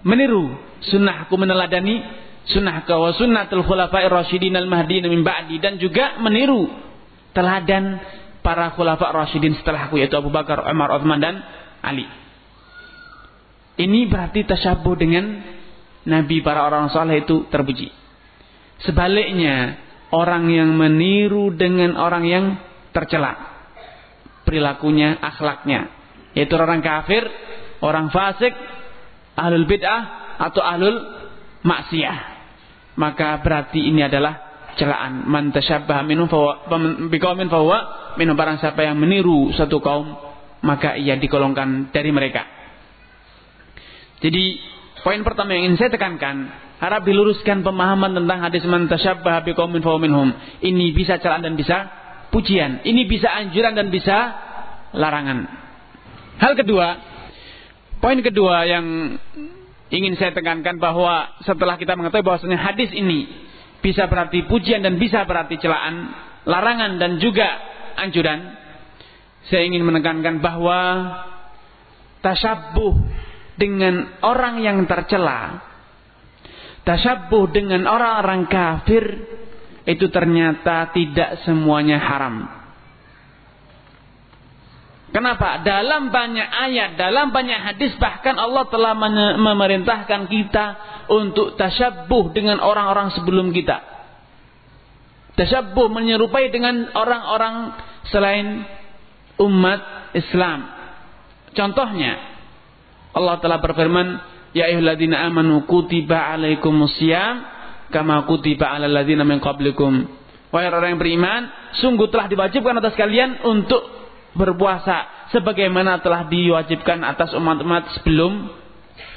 meniru 0.01 0.57
sunnahku 0.81 1.37
meneladani 1.37 2.01
sunnah 2.49 2.81
wa 2.85 3.11
sunnatul 3.13 3.61
khulafa'ir 3.61 4.09
rasyidin 4.09 4.57
al 4.57 4.65
mahdiin 4.65 5.05
min 5.05 5.21
ba'di 5.21 5.61
dan 5.61 5.77
juga 5.77 6.17
meniru 6.17 6.65
teladan 7.37 8.01
para 8.41 8.73
khulafa 8.73 9.13
rasyidin 9.13 9.55
setelahku 9.61 10.01
yaitu 10.01 10.17
Abu 10.17 10.33
Bakar, 10.33 10.65
Umar, 10.65 10.89
Utsman 10.97 11.21
dan 11.21 11.41
Ali. 11.85 12.05
Ini 13.77 14.09
berarti 14.09 14.45
tasyabuh 14.45 14.95
dengan 14.97 15.25
nabi 16.05 16.41
para 16.41 16.65
orang 16.65 16.89
saleh 16.89 17.23
itu 17.23 17.49
terpuji. 17.49 17.89
Sebaliknya, 18.81 19.77
orang 20.09 20.49
yang 20.49 20.73
meniru 20.73 21.53
dengan 21.53 21.95
orang 21.97 22.25
yang 22.25 22.45
tercela 22.91 23.37
perilakunya, 24.43 25.21
akhlaknya, 25.21 25.93
yaitu 26.33 26.57
orang 26.57 26.81
kafir, 26.81 27.23
orang 27.79 28.09
fasik, 28.09 28.51
ahlul 29.37 29.69
bid'ah 29.69 30.35
atau 30.41 30.61
ahlul 30.65 30.97
maksiyah 31.61 32.30
maka 32.95 33.39
berarti 33.39 33.79
ini 33.79 34.03
adalah 34.03 34.51
celaan. 34.75 35.27
Man 35.27 35.51
tasyabbaha 35.51 36.03
minhum 36.03 36.27
fahuwa 36.27 36.67
biqaumin 37.11 37.47
fahuwa 37.47 38.13
minhum 38.15 38.35
barang 38.35 38.59
siapa 38.59 38.83
yang 38.83 38.99
meniru 38.99 39.51
satu 39.55 39.79
kaum 39.83 40.15
maka 40.61 40.95
ia 40.95 41.17
digolongkan 41.17 41.89
dari 41.91 42.11
mereka. 42.13 42.45
Jadi 44.21 44.61
poin 45.01 45.21
pertama 45.25 45.57
yang 45.57 45.73
ingin 45.73 45.77
saya 45.81 45.89
tekankan 45.89 46.53
harap 46.77 47.01
diluruskan 47.05 47.65
pemahaman 47.65 48.13
tentang 48.13 48.39
hadis 48.41 48.63
man 48.69 48.85
tasyabbaha 48.85 49.43
biqaumin 49.47 49.81
fahuwa 49.81 49.99
minhum. 50.01 50.29
Ini 50.61 50.93
bisa 50.93 51.17
celaan 51.17 51.45
dan 51.45 51.57
bisa 51.57 51.89
pujian. 52.29 52.85
Ini 52.85 53.01
bisa 53.09 53.27
anjuran 53.27 53.73
dan 53.73 53.89
bisa 53.89 54.17
larangan. 54.93 55.47
Hal 56.41 56.53
kedua 56.57 57.11
poin 58.01 58.17
kedua 58.17 58.65
yang 58.65 58.85
ingin 59.91 60.15
saya 60.15 60.31
tekankan 60.31 60.79
bahwa 60.79 61.35
setelah 61.43 61.75
kita 61.75 61.99
mengetahui 61.99 62.23
bahwasanya 62.23 62.57
hadis 62.57 62.89
ini 62.95 63.27
bisa 63.83 64.07
berarti 64.07 64.47
pujian 64.47 64.79
dan 64.79 64.95
bisa 64.95 65.27
berarti 65.27 65.59
celaan, 65.59 66.15
larangan 66.47 66.95
dan 66.95 67.19
juga 67.19 67.47
anjuran. 67.99 68.57
Saya 69.51 69.67
ingin 69.67 69.83
menekankan 69.83 70.37
bahwa 70.39 70.79
tasyabuh 72.21 72.93
dengan 73.57 74.21
orang 74.21 74.61
yang 74.61 74.85
tercela, 74.85 75.59
tasyabuh 76.85 77.49
dengan 77.49 77.89
orang-orang 77.89 78.45
kafir 78.47 79.03
itu 79.89 80.07
ternyata 80.13 80.93
tidak 80.93 81.41
semuanya 81.41 81.97
haram. 81.97 82.60
Kenapa? 85.11 85.59
Dalam 85.67 86.07
banyak 86.07 86.49
ayat, 86.71 86.95
dalam 86.95 87.35
banyak 87.35 87.59
hadis 87.59 87.91
bahkan 87.99 88.39
Allah 88.39 88.63
telah 88.71 88.95
memerintahkan 89.35 90.31
kita 90.31 90.65
untuk 91.11 91.59
tasyabuh 91.59 92.31
dengan 92.31 92.63
orang-orang 92.63 93.11
sebelum 93.19 93.51
kita. 93.51 93.83
Tasyabuh 95.35 95.91
menyerupai 95.91 96.47
dengan 96.47 96.95
orang-orang 96.95 97.75
selain 98.07 98.63
umat 99.35 100.11
Islam. 100.15 100.79
Contohnya 101.51 102.15
Allah 103.11 103.35
telah 103.43 103.59
berfirman, 103.59 104.07
"Ya 104.55 104.71
ayyuhalladzina 104.71 105.27
amanu 105.27 105.67
kutiba 105.67 106.31
alaikumusiyam 106.31 107.43
kama 107.91 108.23
kutiba 108.31 108.71
alal 108.71 108.95
ladzina 108.95 109.27
min 109.27 109.43
qablikum." 109.43 110.07
Wahai 110.55 110.71
orang 110.71 110.95
yang 110.95 111.01
beriman, 111.03 111.41
sungguh 111.83 112.07
telah 112.11 112.31
diwajibkan 112.31 112.79
atas 112.79 112.95
kalian 112.95 113.43
untuk 113.43 114.00
berpuasa 114.31 115.27
sebagaimana 115.35 115.99
telah 115.99 116.27
diwajibkan 116.27 117.03
atas 117.03 117.35
umat-umat 117.35 117.99
sebelum 117.99 118.47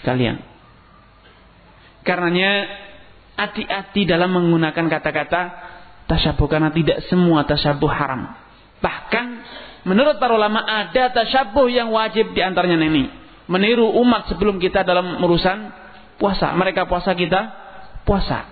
kalian. 0.02 0.42
Karenanya 2.04 2.52
hati-hati 3.34 4.04
dalam 4.04 4.34
menggunakan 4.34 4.86
kata-kata 4.90 5.42
tasyabuh 6.06 6.46
karena 6.46 6.70
tidak 6.70 7.02
semua 7.08 7.48
tasyabuh 7.48 7.90
haram. 7.90 8.36
Bahkan 8.82 9.26
menurut 9.88 10.20
para 10.20 10.36
ulama 10.36 10.60
ada 10.62 11.10
tasyabuh 11.14 11.66
yang 11.72 11.90
wajib 11.94 12.36
di 12.36 12.40
antaranya 12.44 12.76
ini. 12.76 13.08
Meniru 13.44 13.92
umat 14.00 14.28
sebelum 14.32 14.56
kita 14.56 14.84
dalam 14.84 15.20
urusan 15.20 15.68
puasa. 16.16 16.52
Mereka 16.56 16.88
puasa 16.88 17.12
kita 17.12 17.40
puasa. 18.08 18.48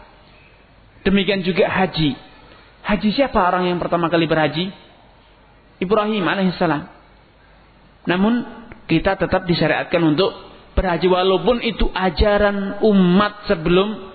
Demikian 1.03 1.41
juga 1.45 1.69
haji. 1.69 2.13
Haji 2.83 3.09
siapa 3.15 3.39
orang 3.41 3.71
yang 3.73 3.79
pertama 3.81 4.13
kali 4.13 4.27
berhaji? 4.29 4.69
Ibrahim 5.83 6.23
alaihissalam. 6.23 6.87
Namun 8.07 8.35
kita 8.87 9.19
tetap 9.19 9.43
disyariatkan 9.47 10.03
untuk 10.03 10.31
berhaji 10.79 11.07
walaupun 11.11 11.59
itu 11.63 11.91
ajaran 11.91 12.83
umat 12.87 13.51
sebelum 13.51 14.15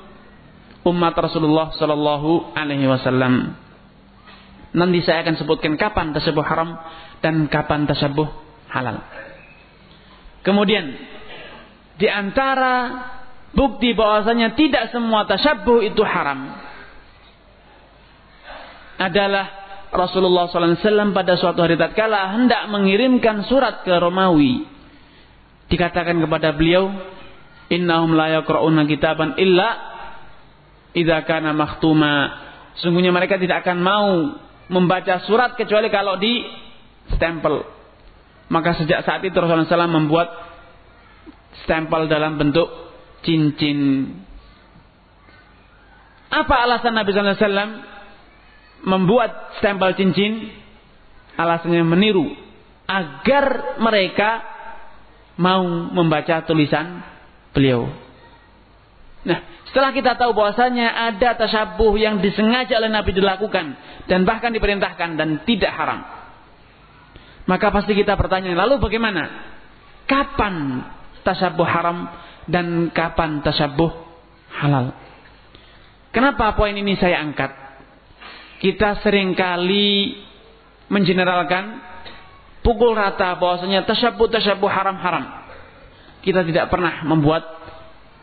umat 0.87 1.13
Rasulullah 1.19 1.75
Shallallahu 1.75 2.55
Alaihi 2.55 2.87
Wasallam. 2.87 3.55
Nanti 4.75 4.99
saya 5.03 5.23
akan 5.27 5.35
sebutkan 5.35 5.75
kapan 5.75 6.15
tersebut 6.15 6.43
haram 6.43 6.75
dan 7.19 7.47
kapan 7.51 7.87
tersebut 7.87 8.29
halal. 8.71 9.03
Kemudian 10.43 10.95
di 11.97 12.07
antara 12.07 13.03
bukti 13.51 13.91
bahwasanya 13.97 14.53
tidak 14.55 14.93
semua 14.93 15.25
tasyabuh 15.25 15.81
itu 15.81 16.03
haram 16.05 16.55
adalah 19.01 19.66
Rasulullah 19.87 20.51
SAW 20.51 21.15
pada 21.15 21.39
suatu 21.39 21.63
hari 21.63 21.79
tatkala 21.79 22.35
hendak 22.35 22.67
mengirimkan 22.67 23.47
surat 23.47 23.87
ke 23.87 23.93
Romawi. 23.95 24.67
Dikatakan 25.67 26.19
kepada 26.23 26.55
beliau, 26.55 26.91
Innahum 27.67 28.15
la 28.15 28.39
yaqra'una 28.39 28.87
kitaban 28.87 29.35
illa 29.35 29.69
idza 30.95 31.23
kana 31.27 31.51
makhtuma. 31.51 32.47
Sungguhnya 32.79 33.11
mereka 33.11 33.35
tidak 33.35 33.67
akan 33.67 33.77
mau 33.83 34.07
membaca 34.71 35.19
surat 35.27 35.59
kecuali 35.59 35.91
kalau 35.91 36.15
di 36.15 36.47
stempel. 37.15 37.67
Maka 38.47 38.79
sejak 38.79 39.03
saat 39.03 39.19
itu 39.27 39.35
Rasulullah 39.35 39.67
SAW 39.67 39.91
membuat 39.91 40.31
stempel 41.67 42.07
dalam 42.07 42.39
bentuk 42.39 42.71
cincin. 43.27 44.07
Apa 46.31 46.55
alasan 46.63 46.95
Nabi 46.95 47.11
SAW 47.11 47.96
membuat 48.85 49.57
stempel 49.57 49.93
cincin 49.97 50.53
alasannya 51.37 51.85
meniru 51.85 52.33
agar 52.87 53.77
mereka 53.77 54.41
mau 55.37 55.63
membaca 55.93 56.41
tulisan 56.43 57.03
beliau. 57.53 57.89
Nah, 59.27 59.39
setelah 59.69 59.91
kita 59.91 60.15
tahu 60.15 60.31
bahwasanya 60.33 61.13
ada 61.13 61.35
tasyabuh 61.35 61.93
yang 61.99 62.23
disengaja 62.23 62.79
oleh 62.79 62.89
Nabi 62.89 63.11
dilakukan 63.11 63.65
dan 64.07 64.23
bahkan 64.23 64.55
diperintahkan 64.55 65.19
dan 65.19 65.43
tidak 65.43 65.73
haram. 65.75 65.99
Maka 67.47 67.71
pasti 67.71 67.95
kita 67.95 68.15
bertanya, 68.15 68.55
lalu 68.55 68.79
bagaimana? 68.79 69.55
Kapan 70.07 70.83
tasyabuh 71.27 71.67
haram 71.67 72.07
dan 72.47 72.91
kapan 72.95 73.43
tasyabuh 73.43 73.91
halal? 74.55 74.95
Kenapa 76.15 76.55
poin 76.55 76.75
ini 76.75 76.95
saya 76.95 77.19
angkat? 77.19 77.66
Kita 78.57 79.01
sering 79.05 79.37
kali 79.37 80.17
mengeneralkan 80.89 81.77
pukul 82.65 82.97
rata 82.97 83.37
bahwasanya 83.37 83.85
tasyabuh 83.85 84.27
tasyabuh 84.33 84.69
haram-haram. 84.71 85.45
Kita 86.25 86.41
tidak 86.43 86.67
pernah 86.73 87.05
membuat 87.05 87.45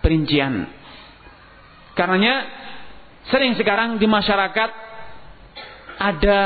perincian 0.05 0.69
Karenanya 1.95 2.35
sering 3.31 3.55
sekarang 3.55 4.03
di 4.03 4.07
masyarakat 4.11 4.71
ada 5.95 6.41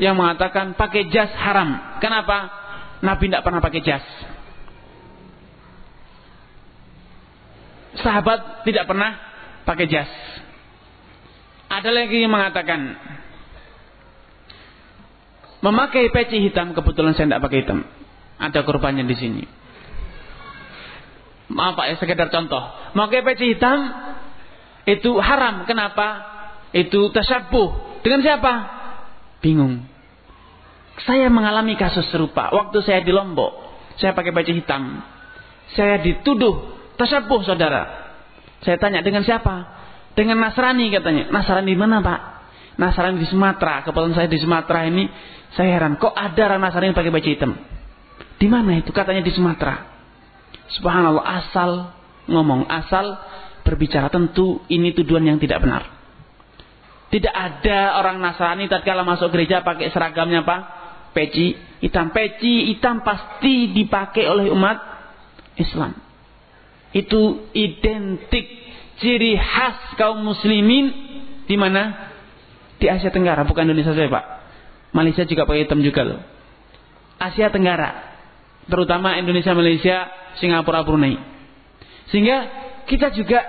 yang 0.00 0.16
mengatakan 0.16 0.72
pakai 0.72 1.12
jas 1.12 1.28
haram. 1.36 2.00
Kenapa? 2.00 2.48
Nabi 3.04 3.28
tidak 3.28 3.44
pernah 3.44 3.60
pakai 3.60 3.80
jas. 3.84 4.04
Sahabat 8.00 8.64
tidak 8.64 8.88
pernah 8.88 9.20
pakai 9.68 9.84
jas. 9.84 10.08
Ada 11.68 11.92
lagi 11.92 12.24
yang 12.24 12.32
mengatakan 12.32 12.80
memakai 15.64 16.12
peci 16.12 16.40
hitam 16.42 16.76
kebetulan 16.76 17.14
saya 17.14 17.30
tidak 17.30 17.42
pakai 17.44 17.58
hitam. 17.64 17.84
Ada 18.36 18.64
korbannya 18.68 19.04
di 19.08 19.16
sini. 19.16 19.44
Maaf 21.46 21.78
Pak 21.78 21.86
ya 21.88 21.94
sekedar 21.96 22.28
contoh. 22.28 22.60
Memakai 22.92 23.22
peci 23.22 23.54
hitam 23.54 23.78
itu 24.86 25.16
haram. 25.22 25.64
Kenapa? 25.64 26.36
Itu 26.74 27.08
tasyabuh. 27.14 28.00
Dengan 28.02 28.20
siapa? 28.22 28.52
Bingung. 29.40 29.86
Saya 31.04 31.28
mengalami 31.28 31.76
kasus 31.76 32.08
serupa. 32.08 32.48
Waktu 32.50 32.80
saya 32.82 33.04
di 33.04 33.12
Lombok, 33.12 33.52
saya 34.00 34.16
pakai 34.16 34.32
baju 34.32 34.52
hitam. 34.52 35.04
Saya 35.76 36.00
dituduh 36.00 36.76
tasyabuh 36.96 37.44
saudara. 37.44 38.06
Saya 38.64 38.80
tanya 38.80 39.04
dengan 39.04 39.22
siapa? 39.22 39.76
Dengan 40.16 40.40
Nasrani 40.40 40.88
katanya. 40.88 41.28
Nasrani 41.28 41.72
mana 41.76 42.00
pak? 42.00 42.20
Nasrani 42.76 43.20
di 43.20 43.28
Sumatera. 43.28 43.80
Kebetulan 43.84 44.12
saya 44.12 44.28
di 44.28 44.38
Sumatera 44.40 44.84
ini, 44.84 45.08
saya 45.56 45.76
heran. 45.76 45.96
Kok 45.96 46.12
ada 46.12 46.42
orang 46.52 46.60
Nasrani 46.60 46.92
pakai 46.92 47.12
baju 47.12 47.28
hitam? 47.28 47.52
Di 48.36 48.46
mana 48.52 48.76
itu? 48.76 48.92
Katanya 48.92 49.24
di 49.24 49.32
Sumatera. 49.32 49.96
Subhanallah 50.76 51.24
asal 51.24 51.70
ngomong 52.28 52.68
asal 52.68 53.16
berbicara 53.62 54.12
tentu 54.12 54.60
ini 54.68 54.92
tuduhan 54.92 55.24
yang 55.24 55.38
tidak 55.40 55.64
benar. 55.64 55.88
Tidak 57.08 57.32
ada 57.32 58.02
orang 58.02 58.20
Nasrani 58.20 58.68
tatkala 58.68 59.06
masuk 59.06 59.32
gereja 59.32 59.64
pakai 59.64 59.88
seragamnya 59.94 60.44
apa? 60.44 60.56
Peci 61.16 61.56
hitam. 61.80 62.12
Peci 62.12 62.76
hitam 62.76 63.00
pasti 63.00 63.72
dipakai 63.72 64.26
oleh 64.28 64.52
umat 64.52 64.76
Islam. 65.56 65.96
Itu 66.92 67.48
identik 67.56 68.46
ciri 69.00 69.38
khas 69.38 69.96
kaum 69.96 70.20
muslimin 70.20 70.92
di 71.46 71.56
mana? 71.56 72.05
Di 72.76 72.86
Asia 72.86 73.08
Tenggara, 73.08 73.44
bukan 73.48 73.64
Indonesia 73.64 73.96
saja, 73.96 74.08
Pak. 74.08 74.24
Malaysia 74.92 75.24
juga 75.24 75.48
pakai 75.48 75.64
hitam 75.64 75.80
juga 75.80 76.02
loh. 76.04 76.20
Asia 77.16 77.48
Tenggara, 77.48 77.90
terutama 78.68 79.16
Indonesia, 79.16 79.56
Malaysia, 79.56 79.96
Singapura, 80.36 80.84
Brunei. 80.84 81.16
Sehingga 82.12 82.36
kita 82.84 83.12
juga 83.16 83.40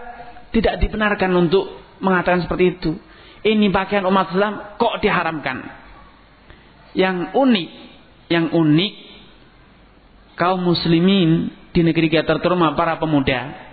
tidak 0.56 0.80
dibenarkan 0.80 1.32
untuk 1.36 1.68
mengatakan 1.99 2.48
seperti 2.48 2.80
itu. 2.80 2.91
Ini 3.44 3.70
pakaian 3.70 4.08
umat 4.08 4.34
Islam 4.34 4.54
kok 4.80 4.99
diharamkan. 5.04 5.58
Yang 6.98 7.18
unik, 7.38 7.70
yang 8.34 8.45
unik 8.49 8.94
kaum 10.40 10.64
muslimin 10.64 11.54
di 11.72 11.82
negeri 11.86 12.10
kita 12.10 12.26
terutama 12.26 12.74
para 12.74 12.98
pemuda 12.98 13.68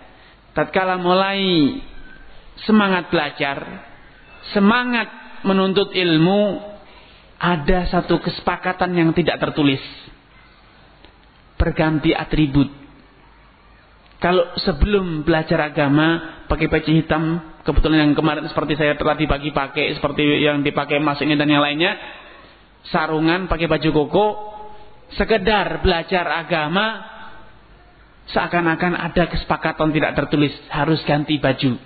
tatkala 0.55 0.97
mulai 0.97 1.81
semangat 2.65 3.11
belajar, 3.11 3.59
semangat 4.55 5.11
menuntut 5.45 5.93
ilmu 5.93 6.61
ada 7.39 7.87
satu 7.93 8.19
kesepakatan 8.25 8.97
yang 8.97 9.11
tidak 9.13 9.37
tertulis. 9.37 9.81
Berganti 11.61 12.17
atribut. 12.17 12.73
Kalau 14.19 14.57
sebelum 14.57 15.23
belajar 15.23 15.69
agama 15.69 16.41
pakai 16.49 16.73
peci 16.73 17.05
hitam, 17.05 17.45
kebetulan 17.61 18.09
yang 18.09 18.13
kemarin 18.17 18.49
seperti 18.49 18.77
saya 18.81 18.97
telah 18.97 19.17
dibagi 19.17 19.53
pakai 19.53 20.01
seperti 20.01 20.25
yang 20.41 20.65
dipakai 20.65 20.97
Mas 20.97 21.21
ini 21.21 21.37
dan 21.37 21.45
yang 21.45 21.61
lainnya, 21.61 21.93
sarungan 22.89 23.45
pakai 23.45 23.69
baju 23.69 23.89
koko, 23.93 24.27
sekedar 25.13 25.85
belajar 25.85 26.25
agama 26.25 27.15
seakan-akan 28.33 28.97
ada 28.97 29.29
kesepakatan 29.29 29.93
tidak 29.93 30.17
tertulis 30.17 30.55
harus 30.73 31.01
ganti 31.05 31.37
baju. 31.37 31.77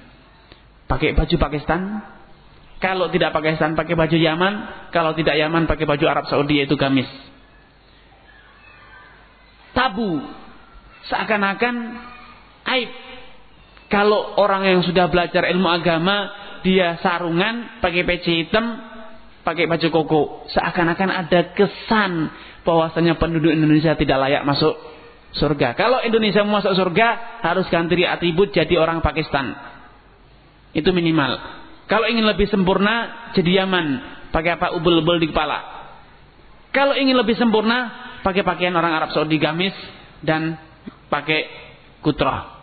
Pakai 0.87 1.13
baju 1.19 1.37
Pakistan, 1.37 2.01
kalau 2.79 3.11
tidak 3.11 3.35
Pakistan 3.35 3.75
pakai 3.75 3.99
baju 3.99 4.17
Yaman, 4.17 4.55
kalau 4.95 5.13
tidak 5.15 5.35
Yaman 5.35 5.67
pakai 5.67 5.87
baju 5.87 6.05
Arab 6.07 6.25
Saudi 6.31 6.63
yaitu 6.63 6.79
gamis. 6.79 7.11
Tabu 9.75 10.23
seakan-akan 11.07 11.75
aib 12.67 12.91
kalau 13.89 14.37
orang 14.37 14.69
yang 14.69 14.81
sudah 14.85 15.09
belajar 15.09 15.49
ilmu 15.49 15.65
agama, 15.65 16.29
dia 16.61 17.01
sarungan, 17.01 17.81
pakai 17.81 18.05
peci 18.05 18.45
hitam, 18.45 18.77
pakai 19.41 19.65
baju 19.65 19.89
koko. 19.89 20.23
Seakan-akan 20.53 21.09
ada 21.09 21.57
kesan 21.57 22.29
bahwasanya 22.69 23.17
penduduk 23.17 23.49
Indonesia 23.49 23.97
tidak 23.97 24.21
layak 24.29 24.45
masuk 24.45 24.77
surga. 25.33 25.73
Kalau 25.73 26.05
Indonesia 26.05 26.45
mau 26.45 26.61
masuk 26.61 26.77
surga, 26.77 27.41
harus 27.41 27.65
ganti 27.73 28.05
atribut 28.05 28.53
jadi 28.53 28.77
orang 28.77 29.01
Pakistan. 29.01 29.57
Itu 30.77 30.93
minimal. 30.93 31.41
Kalau 31.89 32.05
ingin 32.05 32.29
lebih 32.29 32.47
sempurna, 32.53 33.29
jadi 33.33 33.65
Yaman. 33.65 33.87
Pakai 34.29 34.61
apa? 34.61 34.77
Ubel-ubel 34.77 35.25
di 35.25 35.33
kepala. 35.33 35.59
Kalau 36.69 36.93
ingin 36.93 37.17
lebih 37.17 37.33
sempurna, 37.41 38.09
pakai 38.21 38.45
pakaian 38.45 38.77
orang 38.77 38.93
Arab 38.93 39.11
Saudi 39.17 39.41
gamis 39.41 39.73
dan 40.21 40.61
pakai 41.09 41.49
kutroh. 42.05 42.61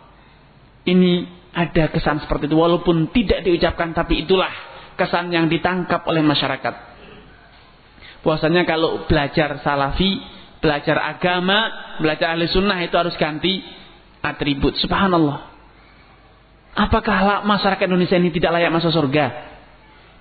Ini 0.86 1.26
ada 1.50 1.90
kesan 1.90 2.22
seperti 2.22 2.46
itu 2.46 2.54
walaupun 2.54 3.10
tidak 3.10 3.42
diucapkan 3.42 3.90
tapi 3.96 4.22
itulah 4.22 4.52
kesan 4.94 5.34
yang 5.34 5.50
ditangkap 5.50 6.06
oleh 6.06 6.22
masyarakat. 6.22 6.74
Puasanya 8.22 8.62
kalau 8.62 9.06
belajar 9.10 9.58
salafi, 9.62 10.22
belajar 10.62 10.98
agama, 11.02 11.94
belajar 11.98 12.34
ahli 12.34 12.46
sunnah 12.46 12.78
itu 12.82 12.94
harus 12.94 13.14
ganti 13.18 13.62
atribut. 14.22 14.78
Subhanallah. 14.78 15.55
Apakah 16.76 17.40
masyarakat 17.48 17.88
Indonesia 17.88 18.20
ini 18.20 18.28
tidak 18.28 18.60
layak 18.60 18.68
masuk 18.68 18.92
surga? 18.92 19.32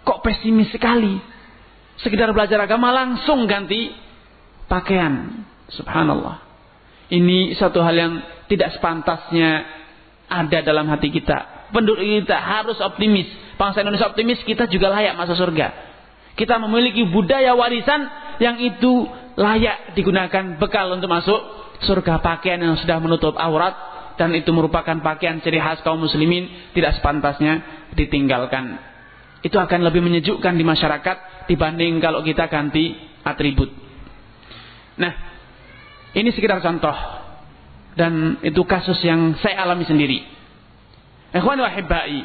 Kok 0.07 0.23
pesimis 0.23 0.71
sekali? 0.71 1.19
Sekedar 1.99 2.31
belajar 2.31 2.63
agama 2.63 2.95
langsung 2.95 3.43
ganti 3.43 3.91
pakaian. 4.71 5.43
Subhanallah. 5.67 6.39
Ini 7.11 7.59
satu 7.59 7.83
hal 7.83 7.95
yang 7.95 8.13
tidak 8.47 8.71
sepantasnya 8.79 9.67
ada 10.31 10.63
dalam 10.63 10.87
hati 10.87 11.11
kita. 11.11 11.69
Penduduk 11.75 11.99
kita 12.01 12.39
harus 12.39 12.79
optimis. 12.79 13.27
Bangsa 13.59 13.83
Indonesia 13.83 14.07
optimis, 14.07 14.39
kita 14.47 14.71
juga 14.71 14.95
layak 14.95 15.19
masuk 15.19 15.35
surga. 15.35 15.67
Kita 16.39 16.55
memiliki 16.59 17.03
budaya 17.07 17.51
warisan 17.55 18.07
yang 18.39 18.59
itu 18.59 19.07
layak 19.35 19.95
digunakan 19.95 20.55
bekal 20.59 20.91
untuk 20.95 21.11
masuk 21.11 21.39
surga. 21.83 22.19
Pakaian 22.23 22.59
yang 22.63 22.75
sudah 22.79 22.99
menutup 22.99 23.35
aurat 23.39 23.94
dan 24.15 24.31
itu 24.35 24.51
merupakan 24.51 24.95
pakaian 25.03 25.39
ciri 25.43 25.59
khas 25.59 25.83
kaum 25.83 25.99
muslimin 25.99 26.71
tidak 26.71 26.99
sepantasnya 26.99 27.85
ditinggalkan. 27.95 28.79
Itu 29.43 29.61
akan 29.61 29.85
lebih 29.85 30.01
menyejukkan 30.01 30.57
di 30.57 30.65
masyarakat 30.65 31.47
dibanding 31.51 32.01
kalau 32.01 32.25
kita 32.25 32.49
ganti 32.49 32.97
atribut. 33.21 33.69
Nah, 34.95 35.13
ini 36.15 36.31
sekedar 36.31 36.63
contoh 36.63 36.95
dan 37.95 38.39
itu 38.41 38.61
kasus 38.63 38.99
yang 39.03 39.35
saya 39.39 39.63
alami 39.63 39.83
sendiri. 39.87 40.23
Ikhwan 41.35 41.59
wahibai, 41.59 42.23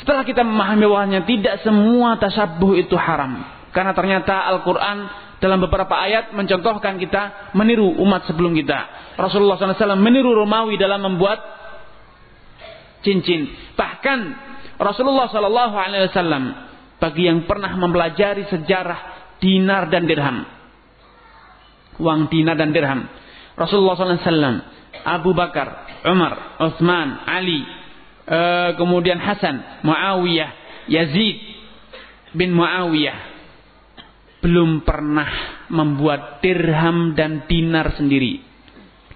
setelah 0.00 0.24
kita 0.24 0.40
memahami 0.40 0.84
bahwanya 0.88 1.20
tidak 1.28 1.60
semua 1.60 2.16
tasabuh 2.16 2.76
itu 2.76 2.96
haram. 2.96 3.44
Karena 3.76 3.92
ternyata 3.92 4.48
Al-Quran 4.48 5.27
dalam 5.38 5.62
beberapa 5.62 5.94
ayat 5.94 6.34
mencontohkan 6.34 6.98
kita 6.98 7.54
meniru 7.54 7.94
umat 8.02 8.26
sebelum 8.26 8.58
kita. 8.58 8.78
Rasulullah 9.14 9.54
SAW 9.54 9.98
meniru 9.98 10.34
Romawi 10.34 10.74
dalam 10.74 11.06
membuat 11.06 11.38
cincin. 13.06 13.46
Bahkan 13.78 14.18
Rasulullah 14.82 15.30
SAW 15.30 16.42
bagi 16.98 17.30
yang 17.30 17.46
pernah 17.46 17.70
mempelajari 17.78 18.50
sejarah 18.50 19.00
dinar 19.38 19.86
dan 19.86 20.10
dirham. 20.10 20.42
Uang 22.02 22.26
dinar 22.30 22.58
dan 22.58 22.74
dirham. 22.74 23.06
Rasulullah 23.54 23.94
SAW 23.94 24.58
Abu 25.06 25.30
Bakar, 25.34 26.02
Umar, 26.02 26.58
Utsman, 26.58 27.22
Ali 27.30 27.62
uh, 28.26 28.74
kemudian 28.74 29.22
Hasan, 29.22 29.86
Muawiyah, 29.86 30.50
Yazid 30.90 31.38
bin 32.34 32.50
Muawiyah 32.58 33.37
belum 34.38 34.86
pernah 34.86 35.66
membuat 35.70 36.38
dirham 36.38 37.18
dan 37.18 37.46
dinar 37.50 37.98
sendiri. 37.98 38.38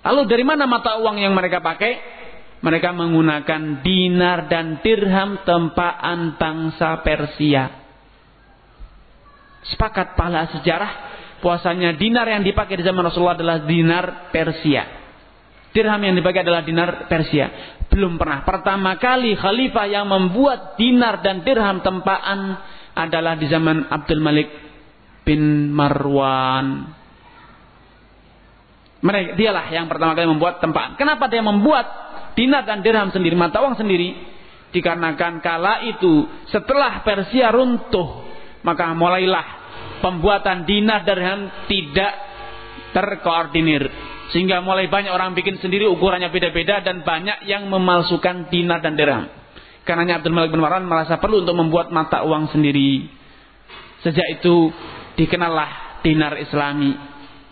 Lalu 0.03 0.23
dari 0.27 0.43
mana 0.43 0.66
mata 0.66 0.99
uang 0.99 1.23
yang 1.23 1.31
mereka 1.31 1.62
pakai? 1.62 2.20
Mereka 2.62 2.94
menggunakan 2.94 3.82
dinar 3.82 4.47
dan 4.47 4.82
dirham 4.82 5.43
tempaan 5.43 6.39
bangsa 6.39 7.03
Persia. 7.03 7.82
Sepakat 9.62 10.19
pahala 10.19 10.51
sejarah 10.59 10.93
puasanya 11.43 11.94
dinar 11.94 12.27
yang 12.27 12.43
dipakai 12.43 12.78
di 12.78 12.86
zaman 12.86 13.03
Rasulullah 13.03 13.39
adalah 13.39 13.59
dinar 13.66 14.31
Persia. 14.31 15.03
Dirham 15.74 16.03
yang 16.03 16.15
dipakai 16.19 16.43
adalah 16.47 16.62
dinar 16.62 17.11
Persia. 17.11 17.78
Belum 17.90 18.15
pernah. 18.19 18.47
Pertama 18.47 18.99
kali 18.99 19.35
khalifah 19.35 19.86
yang 19.90 20.07
membuat 20.07 20.78
dinar 20.78 21.19
dan 21.23 21.43
dirham 21.43 21.82
tempaan 21.82 22.59
adalah 22.94 23.35
di 23.35 23.47
zaman 23.51 23.90
Abdul 23.90 24.23
Malik 24.23 24.62
bin 25.23 25.70
Marwan. 25.70 26.94
Mereka 29.03 29.35
dialah 29.35 29.66
yang 29.74 29.90
pertama 29.90 30.15
kali 30.15 30.31
membuat 30.31 30.62
tempaan. 30.62 30.94
Kenapa 30.94 31.27
dia 31.27 31.43
membuat 31.43 31.86
dinar 32.39 32.62
dan 32.62 32.86
dirham 32.86 33.11
sendiri, 33.11 33.35
mata 33.35 33.59
uang 33.59 33.74
sendiri? 33.74 34.15
Dikarenakan 34.73 35.43
kala 35.43 35.85
itu 35.85 36.24
setelah 36.49 37.03
Persia 37.03 37.51
runtuh, 37.51 38.24
maka 38.62 38.94
mulailah 38.94 39.47
pembuatan 40.01 40.65
dinar 40.65 41.03
dan 41.03 41.19
dirham 41.19 41.40
tidak 41.66 42.12
terkoordinir. 42.94 43.90
Sehingga 44.32 44.65
mulai 44.65 44.89
banyak 44.89 45.12
orang 45.12 45.36
bikin 45.36 45.61
sendiri 45.61 45.85
ukurannya 45.90 46.32
beda-beda 46.32 46.81
dan 46.81 47.05
banyak 47.05 47.44
yang 47.44 47.69
memalsukan 47.69 48.49
dinar 48.49 48.81
dan 48.81 48.97
dirham. 48.97 49.28
Karena 49.82 50.23
Abdul 50.23 50.32
Malik 50.32 50.55
bin 50.55 50.62
Marwan 50.62 50.86
merasa 50.86 51.19
perlu 51.19 51.43
untuk 51.43 51.59
membuat 51.59 51.90
mata 51.90 52.23
uang 52.23 52.55
sendiri. 52.55 53.11
Sejak 54.07 54.40
itu 54.40 54.70
dikenallah 55.17 56.03
dinar 56.05 56.37
islami. 56.41 56.93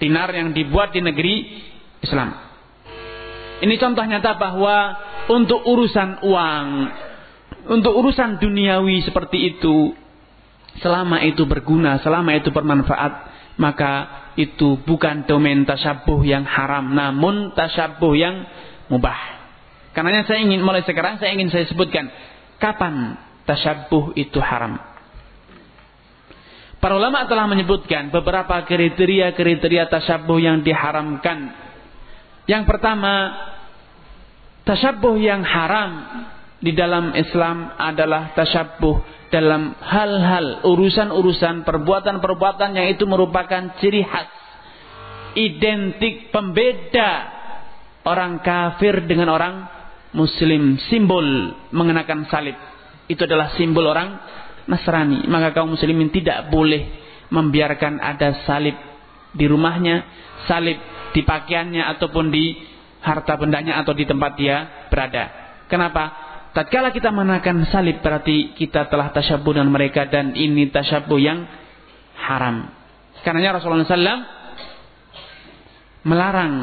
Dinar 0.00 0.32
yang 0.32 0.56
dibuat 0.56 0.96
di 0.96 1.04
negeri 1.04 1.34
Islam. 2.00 2.32
Ini 3.60 3.74
contoh 3.76 4.00
nyata 4.00 4.40
bahwa 4.40 4.96
untuk 5.28 5.60
urusan 5.68 6.24
uang, 6.24 6.66
untuk 7.68 7.92
urusan 7.92 8.40
duniawi 8.40 9.04
seperti 9.04 9.52
itu, 9.56 9.92
selama 10.80 11.20
itu 11.20 11.44
berguna, 11.44 12.00
selama 12.00 12.32
itu 12.32 12.48
bermanfaat, 12.48 13.12
maka 13.60 13.92
itu 14.40 14.80
bukan 14.88 15.28
domain 15.28 15.68
tasyabuh 15.68 16.24
yang 16.24 16.48
haram, 16.48 16.96
namun 16.96 17.52
tasyabuh 17.52 18.16
yang 18.16 18.48
mubah. 18.88 19.40
Karena 19.92 20.24
saya 20.24 20.40
ingin 20.40 20.64
mulai 20.64 20.80
sekarang 20.86 21.20
saya 21.20 21.36
ingin 21.36 21.52
saya 21.52 21.68
sebutkan 21.68 22.08
kapan 22.56 23.20
tasyabuh 23.44 24.16
itu 24.16 24.40
haram. 24.40 24.89
Para 26.80 26.96
ulama 26.96 27.28
telah 27.28 27.44
menyebutkan 27.44 28.08
beberapa 28.08 28.64
kriteria-kriteria 28.64 29.92
tasyabuh 29.92 30.40
yang 30.40 30.64
diharamkan. 30.64 31.52
Yang 32.48 32.64
pertama, 32.64 33.36
tasyabuh 34.64 35.20
yang 35.20 35.44
haram 35.44 35.90
di 36.60 36.72
dalam 36.72 37.12
Islam 37.12 37.76
adalah 37.76 38.32
tasyabuh 38.32 39.28
dalam 39.28 39.76
hal-hal 39.80 40.64
urusan-urusan 40.66 41.68
perbuatan-perbuatan 41.68 42.76
yang 42.76 42.86
itu 42.90 43.06
merupakan 43.06 43.78
ciri 43.78 44.02
khas 44.02 44.28
identik 45.38 46.34
pembeda 46.34 47.10
orang 48.02 48.42
kafir 48.42 49.06
dengan 49.06 49.30
orang 49.30 49.54
muslim 50.12 50.76
simbol 50.90 51.24
mengenakan 51.70 52.26
salib 52.26 52.58
itu 53.06 53.22
adalah 53.22 53.54
simbol 53.54 53.86
orang 53.86 54.18
Nasrani, 54.68 55.24
maka 55.28 55.56
kaum 55.56 55.72
muslimin 55.72 56.12
tidak 56.12 56.52
boleh 56.52 56.88
membiarkan 57.30 58.02
ada 58.02 58.44
salib 58.44 58.74
di 59.32 59.46
rumahnya, 59.46 60.02
salib 60.50 60.76
di 61.14 61.22
pakaiannya 61.22 61.86
ataupun 61.96 62.28
di 62.28 62.58
harta 63.00 63.38
bendanya 63.38 63.80
atau 63.80 63.96
di 63.96 64.04
tempat 64.04 64.32
dia 64.36 64.88
berada. 64.92 65.24
Kenapa? 65.70 66.28
Tatkala 66.50 66.90
kita 66.90 67.14
menakan 67.14 67.62
salib 67.70 68.02
berarti 68.02 68.58
kita 68.58 68.90
telah 68.90 69.14
tasyabuh 69.14 69.54
dengan 69.54 69.70
mereka 69.70 70.10
dan 70.10 70.34
ini 70.34 70.66
tasyabuh 70.68 71.18
yang 71.22 71.46
haram. 72.18 72.74
Karena 73.22 73.54
Rasulullah 73.54 73.86
SAW 73.86 74.22
melarang 76.02 76.54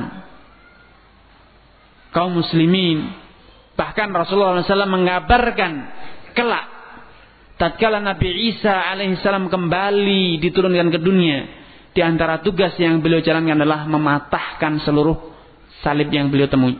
kaum 2.11 2.33
muslimin 2.33 3.13
bahkan 3.77 4.09
Rasulullah 4.09 4.65
SAW 4.65 4.89
mengabarkan 4.89 5.71
kelak 6.33 6.76
tatkala 7.57 7.99
Nabi 7.99 8.53
Isa 8.53 8.71
alaihissalam 8.71 9.49
kembali 9.49 10.39
diturunkan 10.41 10.93
ke 10.93 10.99
dunia, 11.01 11.39
di 11.91 12.01
antara 12.05 12.39
tugas 12.45 12.77
yang 12.77 13.01
beliau 13.01 13.19
jalankan 13.25 13.57
adalah 13.57 13.89
mematahkan 13.89 14.81
seluruh 14.85 15.17
salib 15.81 16.13
yang 16.13 16.29
beliau 16.29 16.47
temui. 16.47 16.77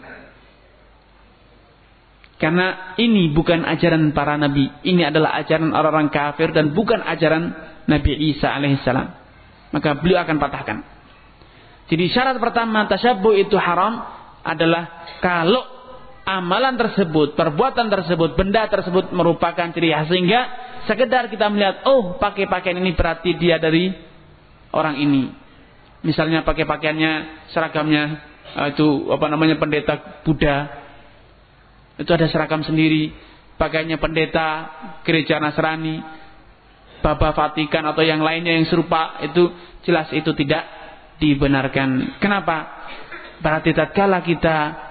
Karena 2.37 2.93
ini 3.01 3.33
bukan 3.33 3.65
ajaran 3.65 4.13
para 4.13 4.37
nabi, 4.37 4.69
ini 4.85 5.01
adalah 5.01 5.33
ajaran 5.41 5.73
orang-orang 5.73 6.13
kafir 6.13 6.53
dan 6.53 6.69
bukan 6.69 7.01
ajaran 7.01 7.49
Nabi 7.89 8.13
Isa 8.29 8.53
alaihissalam. 8.53 9.07
Maka 9.73 9.97
beliau 9.97 10.21
akan 10.21 10.37
patahkan. 10.37 10.77
Jadi 11.87 12.13
syarat 12.13 12.37
pertama 12.37 12.85
tasyabuh 12.85 13.33
itu 13.41 13.57
haram 13.57 14.05
adalah 14.43 15.07
kalau 15.23 15.76
amalan 16.27 16.75
tersebut, 16.75 17.39
perbuatan 17.39 17.87
tersebut, 17.87 18.35
benda 18.35 18.67
tersebut 18.67 19.15
merupakan 19.15 19.71
ciri 19.71 19.95
khas 19.95 20.11
sehingga 20.11 20.41
sekedar 20.83 21.31
kita 21.31 21.47
melihat 21.47 21.87
oh 21.87 22.19
pakai 22.19 22.51
pakaian 22.51 22.83
ini 22.83 22.91
berarti 22.91 23.39
dia 23.39 23.55
dari 23.55 23.95
orang 24.75 24.99
ini. 24.99 25.31
Misalnya 26.03 26.43
pakai 26.43 26.67
pakaiannya 26.67 27.47
seragamnya 27.55 28.03
eh, 28.59 28.67
itu 28.75 29.07
apa 29.07 29.25
namanya 29.31 29.55
pendeta 29.55 30.21
Buddha. 30.27 30.67
Itu 31.95 32.11
ada 32.11 32.27
seragam 32.27 32.61
sendiri. 32.61 33.15
Pakaiannya 33.57 33.97
pendeta 33.97 34.47
gereja 35.01 35.41
Nasrani, 35.41 35.97
Baba 37.01 37.33
Vatikan 37.33 37.87
atau 37.89 38.05
yang 38.05 38.21
lainnya 38.21 38.53
yang 38.53 38.69
serupa 38.69 39.17
itu 39.25 39.49
jelas 39.81 40.11
itu 40.13 40.29
tidak 40.37 40.61
dibenarkan. 41.17 42.21
Kenapa? 42.21 42.85
Berarti 43.41 43.73
tatkala 43.73 44.21
kita 44.21 44.86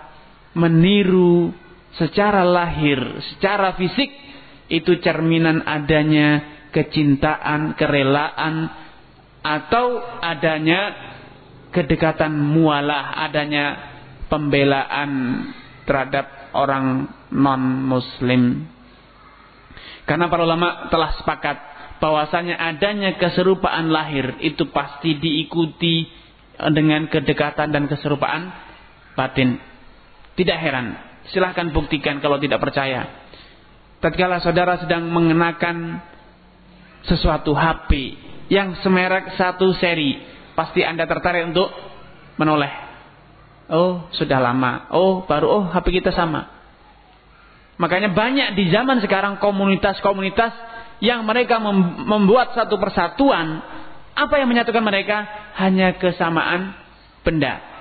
meniru 0.56 1.52
secara 2.00 2.42
lahir, 2.42 2.98
secara 3.36 3.76
fisik 3.76 4.08
itu 4.72 4.98
cerminan 5.04 5.62
adanya 5.62 6.42
kecintaan, 6.72 7.76
kerelaan 7.78 8.66
atau 9.44 10.02
adanya 10.24 10.80
kedekatan 11.70 12.34
mualah, 12.34 13.20
adanya 13.28 13.64
pembelaan 14.32 15.10
terhadap 15.86 16.50
orang 16.56 17.06
non 17.30 17.62
muslim. 17.86 18.66
Karena 20.08 20.26
para 20.26 20.42
ulama 20.46 20.88
telah 20.88 21.14
sepakat 21.20 21.56
bahwasanya 22.00 22.56
adanya 22.58 23.16
keserupaan 23.16 23.88
lahir 23.88 24.38
itu 24.42 24.68
pasti 24.70 25.16
diikuti 25.16 26.06
dengan 26.72 27.06
kedekatan 27.08 27.72
dan 27.72 27.84
keserupaan 27.86 28.52
batin. 29.14 29.75
Tidak 30.36 30.58
heran. 30.60 30.86
Silahkan 31.32 31.72
buktikan 31.72 32.20
kalau 32.20 32.36
tidak 32.36 32.60
percaya. 32.60 33.08
Tatkala 34.04 34.38
saudara 34.44 34.76
sedang 34.78 35.08
mengenakan 35.08 35.98
sesuatu 37.08 37.56
HP 37.56 38.14
yang 38.52 38.78
semerek 38.84 39.34
satu 39.34 39.72
seri, 39.74 40.20
pasti 40.54 40.84
Anda 40.84 41.08
tertarik 41.08 41.50
untuk 41.50 41.72
menoleh. 42.36 42.70
Oh, 43.66 44.06
sudah 44.14 44.38
lama. 44.38 44.86
Oh, 44.94 45.26
baru 45.26 45.46
oh 45.50 45.64
HP 45.72 45.98
kita 45.98 46.14
sama. 46.14 46.46
Makanya 47.80 48.14
banyak 48.14 48.54
di 48.54 48.70
zaman 48.70 49.02
sekarang 49.02 49.42
komunitas-komunitas 49.42 50.54
yang 51.02 51.26
mereka 51.26 51.58
membuat 51.58 52.54
satu 52.54 52.78
persatuan. 52.78 53.64
Apa 54.16 54.38
yang 54.38 54.48
menyatukan 54.48 54.80
mereka? 54.80 55.26
Hanya 55.58 55.98
kesamaan 55.98 56.72
benda 57.20 57.75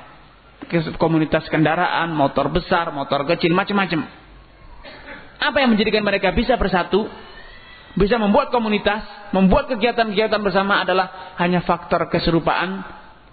komunitas 0.97 1.45
kendaraan, 1.47 2.11
motor 2.13 2.49
besar, 2.49 2.89
motor 2.91 3.23
kecil, 3.29 3.53
macam-macam. 3.53 4.05
Apa 5.39 5.57
yang 5.61 5.75
menjadikan 5.75 6.01
mereka 6.01 6.31
bisa 6.33 6.55
bersatu? 6.57 7.05
Bisa 7.95 8.19
membuat 8.19 8.51
komunitas, 8.51 9.07
membuat 9.31 9.71
kegiatan-kegiatan 9.71 10.41
bersama 10.43 10.83
adalah 10.83 11.35
hanya 11.39 11.63
faktor 11.63 12.11
keserupaan 12.11 12.83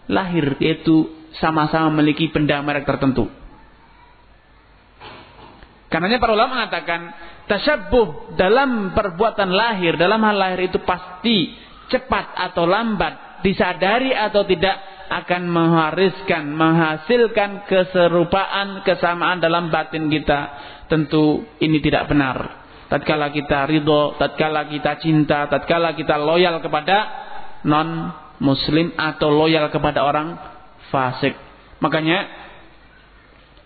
lahir, 0.07 0.55
yaitu 0.63 1.11
sama-sama 1.43 1.91
memiliki 1.91 2.31
benda 2.31 2.63
merek 2.63 2.87
tertentu. 2.87 3.27
Karenanya 5.91 6.23
para 6.23 6.33
ulama 6.33 6.63
mengatakan 6.63 7.13
tasyabuh 7.51 8.39
dalam 8.39 8.97
perbuatan 8.97 9.51
lahir, 9.53 9.99
dalam 10.01 10.25
hal 10.25 10.37
lahir 10.39 10.73
itu 10.73 10.81
pasti 10.87 11.53
cepat 11.93 12.33
atau 12.33 12.65
lambat, 12.65 13.32
disadari 13.43 14.15
atau 14.15 14.47
tidak 14.47 14.79
akan 15.13 15.43
menghariskan, 15.45 16.49
menghasilkan 16.57 17.69
keserupaan, 17.69 18.81
kesamaan 18.87 19.43
dalam 19.43 19.69
batin 19.69 20.09
kita. 20.09 20.71
tentu 20.89 21.41
ini 21.57 21.81
tidak 21.81 22.09
benar. 22.13 22.63
Tatkala 22.93 23.33
kita 23.33 23.65
ridho, 23.65 24.13
tatkala 24.21 24.69
kita 24.69 25.01
cinta, 25.01 25.49
tatkala 25.49 25.97
kita 25.97 26.21
loyal 26.21 26.61
kepada 26.61 26.97
non 27.65 28.13
muslim 28.37 28.93
atau 29.01 29.33
loyal 29.33 29.73
kepada 29.73 30.05
orang 30.05 30.37
fasik. 30.93 31.33
Makanya 31.81 32.29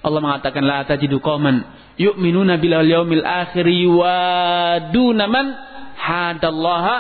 Allah 0.07 0.23
mengatakan 0.23 0.63
la 0.63 0.87
tajidu 0.87 1.19
qauman 1.19 1.67
yu'minuna 1.99 2.63
bil 2.63 2.79
yaumil 2.87 3.27
akhir 3.27 3.67
wa 3.91 4.15
dunaman 4.95 5.47
hadallaha 5.99 6.97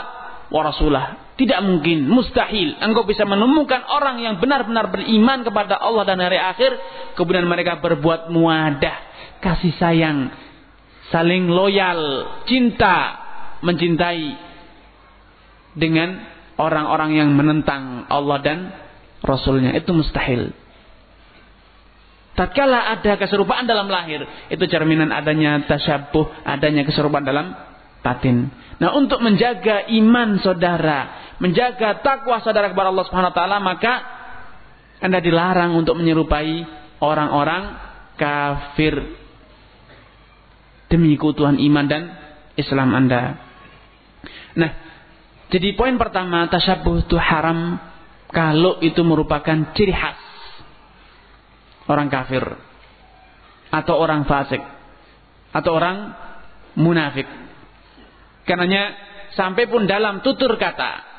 wa 0.50 0.60
rasulah. 0.66 1.25
Tidak 1.36 1.60
mungkin, 1.60 2.08
mustahil. 2.08 2.80
Engkau 2.80 3.04
bisa 3.04 3.28
menemukan 3.28 3.84
orang 3.92 4.24
yang 4.24 4.40
benar-benar 4.40 4.88
beriman 4.88 5.44
kepada 5.44 5.76
Allah 5.76 6.08
dan 6.08 6.16
hari 6.16 6.40
akhir. 6.40 6.72
Kemudian 7.12 7.44
mereka 7.44 7.76
berbuat 7.76 8.32
muadah. 8.32 8.96
Kasih 9.44 9.76
sayang. 9.76 10.32
Saling 11.12 11.52
loyal. 11.52 12.32
Cinta. 12.48 13.20
Mencintai. 13.60 14.32
Dengan 15.76 16.24
orang-orang 16.56 17.20
yang 17.20 17.28
menentang 17.36 18.08
Allah 18.08 18.40
dan 18.40 18.58
Rasulnya. 19.20 19.76
Itu 19.76 19.92
mustahil. 19.92 20.56
Tatkala 22.32 22.96
ada 22.96 23.20
keserupaan 23.20 23.68
dalam 23.68 23.92
lahir. 23.92 24.24
Itu 24.48 24.64
cerminan 24.72 25.12
adanya 25.12 25.60
tasyabuh. 25.68 26.48
Adanya 26.48 26.88
keserupaan 26.88 27.28
dalam 27.28 27.52
batin. 28.00 28.48
Nah 28.76 28.92
untuk 28.92 29.24
menjaga 29.24 29.88
iman 29.88 30.36
saudara 30.44 31.26
menjaga 31.38 32.00
takwa 32.00 32.40
saudara 32.40 32.72
kepada 32.72 32.88
Allah 32.92 33.04
Subhanahu 33.08 33.32
wa 33.32 33.36
taala, 33.36 33.58
maka 33.60 33.94
Anda 35.00 35.20
dilarang 35.20 35.76
untuk 35.76 36.00
menyerupai 36.00 36.64
orang-orang 37.04 37.62
kafir 38.16 38.96
demi 40.88 41.20
keutuhan 41.20 41.60
iman 41.60 41.84
dan 41.84 42.02
Islam 42.56 42.96
Anda. 42.96 43.36
Nah, 44.56 44.70
jadi 45.52 45.76
poin 45.76 46.00
pertama 46.00 46.48
tasyabuh 46.48 47.04
itu 47.04 47.20
haram 47.20 47.76
kalau 48.32 48.80
itu 48.80 49.04
merupakan 49.04 49.76
ciri 49.76 49.92
khas 49.92 50.18
orang 51.86 52.08
kafir 52.08 52.42
atau 53.68 53.94
orang 54.00 54.24
fasik 54.24 54.64
atau 55.52 55.70
orang 55.76 56.16
munafik. 56.72 57.28
Karenanya 58.46 58.94
sampai 59.34 59.66
pun 59.66 59.84
dalam 59.84 60.22
tutur 60.22 60.54
kata 60.56 61.16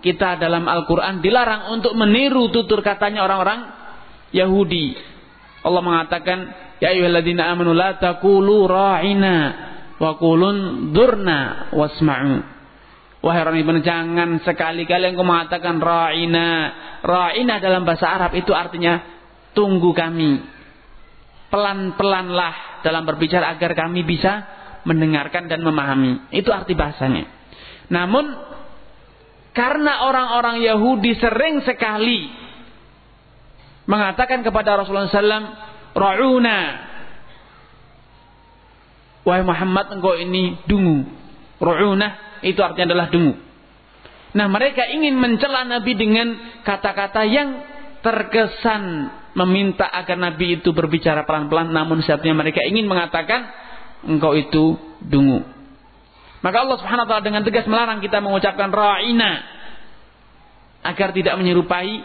kita 0.00 0.40
dalam 0.40 0.64
Al-Quran 0.64 1.20
dilarang 1.20 1.76
untuk 1.76 1.92
meniru 1.92 2.48
tutur 2.48 2.80
katanya 2.80 3.28
orang-orang 3.28 3.68
Yahudi. 4.32 4.96
Allah 5.60 5.82
mengatakan, 5.84 6.38
Ya 6.80 6.96
ayuhalladzina 6.96 7.52
amanu 7.52 7.76
la 7.76 8.00
taqulu 8.00 8.64
ra'ina 8.64 9.36
wa 10.00 10.16
qulun 10.16 10.88
durna 10.96 11.68
wasma'u. 11.76 12.34
Wahai 13.20 13.40
orang 13.44 13.60
iman 13.60 13.78
jangan 13.84 14.30
sekali-kali 14.40 15.12
engkau 15.12 15.28
mengatakan 15.28 15.76
ra'ina. 15.76 16.48
Ra'ina 17.04 17.60
dalam 17.60 17.84
bahasa 17.84 18.08
Arab 18.08 18.32
itu 18.32 18.56
artinya 18.56 19.04
tunggu 19.52 19.92
kami. 19.92 20.40
Pelan-pelanlah 21.52 22.80
dalam 22.80 23.04
berbicara 23.04 23.52
agar 23.52 23.76
kami 23.76 24.00
bisa 24.08 24.59
mendengarkan 24.84 25.46
dan 25.50 25.60
memahami. 25.60 26.30
Itu 26.32 26.50
arti 26.50 26.72
bahasanya. 26.76 27.28
Namun 27.90 28.24
karena 29.50 30.06
orang-orang 30.06 30.62
Yahudi 30.62 31.18
sering 31.18 31.60
sekali 31.66 32.30
mengatakan 33.90 34.46
kepada 34.46 34.78
Rasulullah 34.78 35.10
SAW, 35.10 35.50
Ra'una. 35.96 36.58
Wahai 39.26 39.44
Muhammad, 39.44 39.98
engkau 39.98 40.16
ini 40.16 40.56
dungu. 40.64 41.04
Ra'una 41.60 42.40
itu 42.46 42.62
artinya 42.62 42.94
adalah 42.94 43.12
dungu. 43.12 43.36
Nah 44.30 44.46
mereka 44.46 44.86
ingin 44.86 45.18
mencela 45.18 45.66
Nabi 45.66 45.98
dengan 45.98 46.62
kata-kata 46.62 47.26
yang 47.26 47.48
terkesan 48.00 49.10
meminta 49.34 49.86
agar 49.86 50.16
Nabi 50.16 50.62
itu 50.62 50.70
berbicara 50.74 51.26
pelan-pelan 51.26 51.70
namun 51.70 52.02
satunya 52.02 52.34
mereka 52.34 52.62
ingin 52.64 52.86
mengatakan 52.86 53.46
engkau 54.04 54.32
itu 54.36 54.78
dungu. 55.04 55.44
Maka 56.40 56.56
Allah 56.64 56.76
Subhanahu 56.80 57.04
wa 57.04 57.10
taala 57.10 57.24
dengan 57.24 57.44
tegas 57.44 57.68
melarang 57.68 58.00
kita 58.00 58.20
mengucapkan 58.24 58.72
ra'ina 58.72 59.44
agar 60.80 61.12
tidak 61.12 61.36
menyerupai 61.36 62.00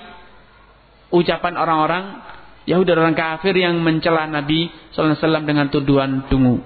ucapan 1.16 1.56
orang-orang 1.56 2.06
Yahudi 2.68 2.92
dan 2.92 3.00
orang 3.00 3.18
kafir 3.18 3.56
yang 3.56 3.80
mencela 3.80 4.28
Nabi 4.28 4.68
sallallahu 4.92 5.16
alaihi 5.16 5.22
wasallam 5.24 5.46
dengan 5.48 5.66
tuduhan 5.72 6.12
dungu. 6.28 6.60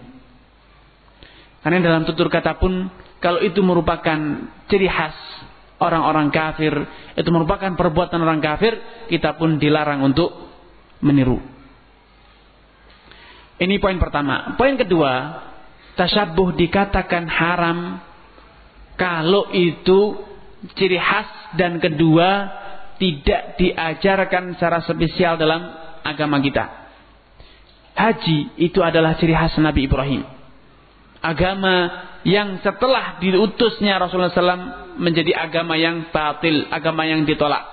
Karena 1.60 1.84
dalam 1.84 2.08
tutur 2.08 2.32
kata 2.32 2.56
pun 2.58 2.88
kalau 3.20 3.44
itu 3.44 3.60
merupakan 3.60 4.18
ciri 4.72 4.88
khas 4.88 5.14
orang-orang 5.80 6.32
kafir, 6.32 6.72
itu 7.20 7.30
merupakan 7.30 7.76
perbuatan 7.76 8.20
orang 8.24 8.40
kafir, 8.40 8.80
kita 9.12 9.36
pun 9.36 9.60
dilarang 9.60 10.00
untuk 10.04 10.32
meniru. 11.04 11.40
Ini 13.60 13.76
poin 13.84 14.00
pertama. 14.00 14.56
Poin 14.56 14.80
kedua, 14.80 15.44
tasyabuh 16.00 16.56
dikatakan 16.56 17.28
haram 17.28 18.00
kalau 18.96 19.52
itu 19.52 20.16
ciri 20.76 21.00
khas 21.00 21.56
dan 21.60 21.80
kedua 21.80 22.48
tidak 23.00 23.60
diajarkan 23.60 24.56
secara 24.56 24.80
spesial 24.84 25.36
dalam 25.36 25.60
agama 26.04 26.40
kita. 26.40 26.68
Haji 27.96 28.60
itu 28.64 28.80
adalah 28.80 29.20
ciri 29.20 29.36
khas 29.36 29.60
Nabi 29.60 29.92
Ibrahim. 29.92 30.24
Agama 31.20 32.08
yang 32.24 32.64
setelah 32.64 33.20
diutusnya 33.20 34.00
Rasulullah 34.00 34.32
SAW 34.32 35.00
menjadi 35.00 35.36
agama 35.36 35.76
yang 35.76 36.12
batil, 36.12 36.68
agama 36.72 37.04
yang 37.04 37.28
ditolak. 37.28 37.64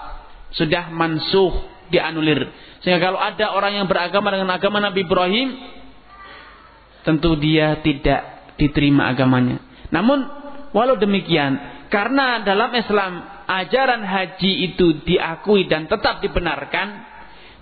Sudah 0.50 0.90
mansuh, 0.90 1.54
dianulir. 1.90 2.50
Sehingga 2.82 3.02
kalau 3.02 3.18
ada 3.18 3.54
orang 3.54 3.82
yang 3.82 3.86
beragama 3.86 4.34
dengan 4.34 4.50
agama 4.50 4.78
Nabi 4.78 5.06
Ibrahim, 5.06 5.48
tentu 7.06 7.38
dia 7.38 7.78
tidak 7.86 8.50
diterima 8.58 9.06
agamanya. 9.06 9.62
Namun 9.94 10.26
walau 10.74 10.98
demikian, 10.98 11.86
karena 11.86 12.42
dalam 12.42 12.74
Islam 12.74 13.12
ajaran 13.46 14.02
haji 14.02 14.52
itu 14.74 15.06
diakui 15.06 15.70
dan 15.70 15.86
tetap 15.86 16.18
dibenarkan, 16.18 17.06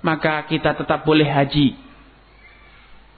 maka 0.00 0.48
kita 0.48 0.72
tetap 0.72 1.04
boleh 1.04 1.28
haji. 1.28 1.76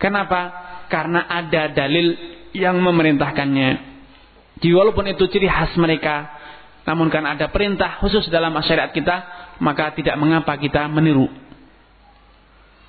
Kenapa? 0.03 0.51
Karena 0.91 1.25
ada 1.31 1.71
dalil 1.71 2.15
yang 2.53 2.77
memerintahkannya. 2.83 3.71
Jadi 4.59 4.73
walaupun 4.75 5.07
itu 5.07 5.31
ciri 5.31 5.47
khas 5.47 5.79
mereka, 5.79 6.27
namun 6.89 7.07
kan 7.11 7.23
ada 7.23 7.51
perintah 7.51 8.03
khusus 8.03 8.27
dalam 8.29 8.51
masyarakat 8.51 8.91
kita, 8.93 9.17
maka 9.63 9.95
tidak 9.95 10.17
mengapa 10.19 10.59
kita 10.59 10.91
meniru. 10.91 11.31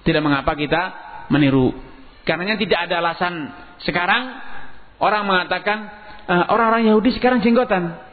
Tidak 0.03 0.21
mengapa 0.23 0.55
kita 0.55 0.81
meniru. 1.27 1.86
Karenanya 2.27 2.59
tidak 2.59 2.91
ada 2.91 2.99
alasan 2.99 3.33
sekarang 3.87 4.35
orang 4.99 5.23
mengatakan 5.23 5.77
eh, 6.27 6.45
orang-orang 6.51 6.91
Yahudi 6.91 7.15
sekarang 7.15 7.39
jenggotan. 7.39 8.03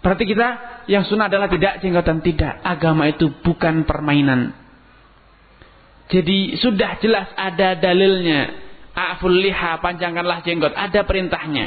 Berarti 0.00 0.24
kita 0.24 0.48
yang 0.88 1.04
sunnah 1.04 1.28
adalah 1.28 1.46
tidak 1.46 1.78
jenggotan. 1.84 2.24
Tidak. 2.24 2.64
Agama 2.64 3.06
itu 3.06 3.30
bukan 3.44 3.84
permainan. 3.84 4.56
Jadi 6.10 6.58
sudah 6.58 6.98
jelas 6.98 7.28
ada 7.36 7.76
dalilnya. 7.78 8.68
A'ful 8.90 9.38
liha, 9.38 9.78
panjangkanlah 9.78 10.42
jenggot. 10.42 10.74
Ada 10.74 11.06
perintahnya. 11.06 11.66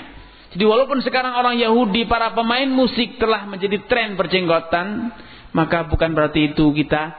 Jadi 0.52 0.64
walaupun 0.68 1.00
sekarang 1.02 1.34
orang 1.34 1.56
Yahudi, 1.56 2.06
para 2.06 2.36
pemain 2.36 2.68
musik 2.68 3.16
telah 3.22 3.48
menjadi 3.48 3.80
tren 3.88 4.20
berjenggotan. 4.20 5.14
Maka 5.54 5.86
bukan 5.86 6.18
berarti 6.18 6.52
itu 6.52 6.74
kita 6.74 7.14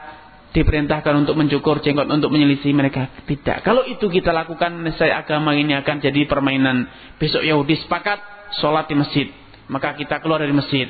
diperintahkan 0.55 1.27
untuk 1.27 1.35
mencukur 1.35 1.83
jenggot 1.83 2.07
untuk 2.07 2.31
menyelisih 2.31 2.71
mereka. 2.71 3.11
Tidak. 3.27 3.59
Kalau 3.67 3.83
itu 3.83 4.07
kita 4.07 4.31
lakukan, 4.31 4.71
saya 4.95 5.19
agama 5.19 5.51
ini 5.51 5.75
akan 5.75 5.99
jadi 5.99 6.23
permainan. 6.23 6.87
Besok 7.19 7.43
Yahudi 7.43 7.75
sepakat 7.83 8.23
sholat 8.63 8.87
di 8.87 8.95
masjid, 8.95 9.27
maka 9.67 9.91
kita 9.99 10.23
keluar 10.23 10.39
dari 10.39 10.55
masjid. 10.55 10.87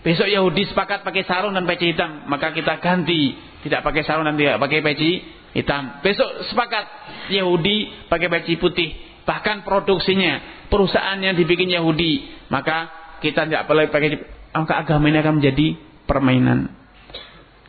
Besok 0.00 0.32
Yahudi 0.32 0.64
sepakat 0.72 1.04
pakai 1.04 1.28
sarung 1.28 1.52
dan 1.52 1.68
peci 1.68 1.92
hitam, 1.92 2.24
maka 2.24 2.56
kita 2.56 2.80
ganti, 2.80 3.36
tidak 3.68 3.84
pakai 3.84 4.02
sarung 4.04 4.24
dan 4.24 4.36
tidak 4.40 4.56
pakai 4.56 4.80
peci 4.80 5.20
hitam. 5.52 6.00
Besok 6.00 6.48
sepakat 6.48 6.84
Yahudi 7.28 8.08
pakai 8.08 8.28
peci 8.32 8.56
putih, 8.56 8.96
bahkan 9.28 9.60
produksinya 9.60 10.64
perusahaan 10.72 11.20
yang 11.20 11.36
dibikin 11.36 11.68
Yahudi, 11.68 12.48
maka 12.48 12.88
kita 13.20 13.44
tidak 13.44 13.68
boleh 13.68 13.92
pakai 13.92 14.08
maka 14.54 14.86
agama 14.86 15.10
ini 15.10 15.18
akan 15.20 15.34
menjadi 15.40 15.66
permainan. 16.08 16.83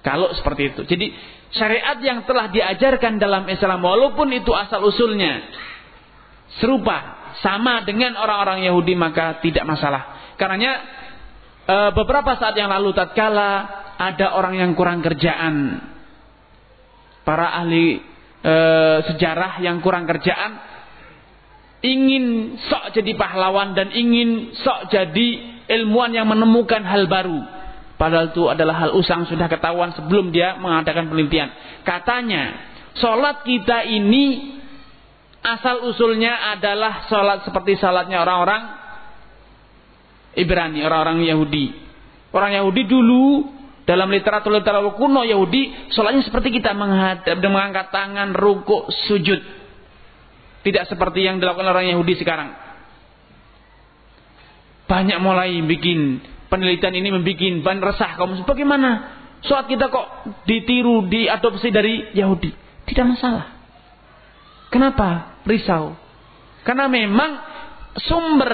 Kalau 0.06 0.30
seperti 0.38 0.70
itu. 0.70 0.82
Jadi 0.86 1.10
syariat 1.50 1.98
yang 1.98 2.22
telah 2.30 2.54
diajarkan 2.54 3.18
dalam 3.18 3.50
Islam 3.50 3.82
walaupun 3.82 4.30
itu 4.38 4.54
asal 4.54 4.86
usulnya 4.86 5.42
serupa 6.62 7.34
sama 7.42 7.82
dengan 7.82 8.14
orang-orang 8.14 8.70
Yahudi 8.70 8.94
maka 8.94 9.42
tidak 9.42 9.66
masalah. 9.66 10.38
Karenanya 10.38 10.74
e, 11.66 11.76
beberapa 11.98 12.38
saat 12.38 12.54
yang 12.54 12.70
lalu 12.70 12.94
tatkala 12.94 13.66
ada 13.98 14.38
orang 14.38 14.62
yang 14.62 14.72
kurang 14.78 15.02
kerjaan 15.02 15.82
para 17.26 17.66
ahli 17.66 17.98
e, 18.46 18.56
sejarah 19.10 19.58
yang 19.66 19.82
kurang 19.82 20.06
kerjaan 20.06 20.62
ingin 21.82 22.56
sok 22.62 22.94
jadi 22.94 23.18
pahlawan 23.18 23.74
dan 23.74 23.90
ingin 23.90 24.54
sok 24.54 24.94
jadi 24.94 25.28
ilmuwan 25.66 26.14
yang 26.14 26.30
menemukan 26.30 26.86
hal 26.86 27.10
baru. 27.10 27.55
Padahal 27.96 28.36
itu 28.36 28.44
adalah 28.52 28.76
hal 28.88 28.92
usang 29.00 29.24
sudah 29.24 29.48
ketahuan 29.48 29.96
sebelum 29.96 30.28
dia 30.28 30.60
mengadakan 30.60 31.08
penelitian. 31.08 31.48
Katanya, 31.88 32.60
sholat 33.00 33.48
kita 33.48 33.88
ini 33.88 34.56
asal 35.40 35.88
usulnya 35.88 36.56
adalah 36.58 37.08
sholat 37.08 37.48
seperti 37.48 37.80
sholatnya 37.80 38.20
orang-orang 38.20 38.64
Ibrani, 40.36 40.84
orang-orang 40.84 41.24
Yahudi. 41.24 41.66
Orang 42.36 42.52
Yahudi 42.52 42.84
dulu 42.84 43.48
dalam 43.88 44.12
literatur-literatur 44.12 45.00
kuno 45.00 45.24
Yahudi, 45.24 45.88
sholatnya 45.96 46.28
seperti 46.28 46.52
kita 46.60 46.76
menghadap 46.76 47.40
mengangkat 47.40 47.96
tangan, 47.96 48.36
rukuk, 48.36 48.92
sujud. 49.08 49.40
Tidak 50.68 50.84
seperti 50.92 51.24
yang 51.24 51.40
dilakukan 51.40 51.72
orang 51.72 51.88
Yahudi 51.96 52.20
sekarang. 52.20 52.52
Banyak 54.92 55.18
mulai 55.24 55.56
bikin 55.64 56.20
penelitian 56.56 56.96
ini 56.96 57.10
membuat 57.12 57.54
ban 57.68 57.78
resah 57.84 58.16
kaum 58.16 58.32
bagaimana? 58.48 59.12
Sholat 59.44 59.68
kita 59.68 59.92
kok 59.92 60.08
ditiru 60.48 61.06
diadopsi 61.12 61.70
dari 61.70 62.16
Yahudi? 62.16 62.50
Tidak 62.88 63.06
masalah. 63.06 63.52
Kenapa? 64.72 65.38
Risau. 65.46 65.94
Karena 66.66 66.90
memang 66.90 67.38
sumber 68.00 68.54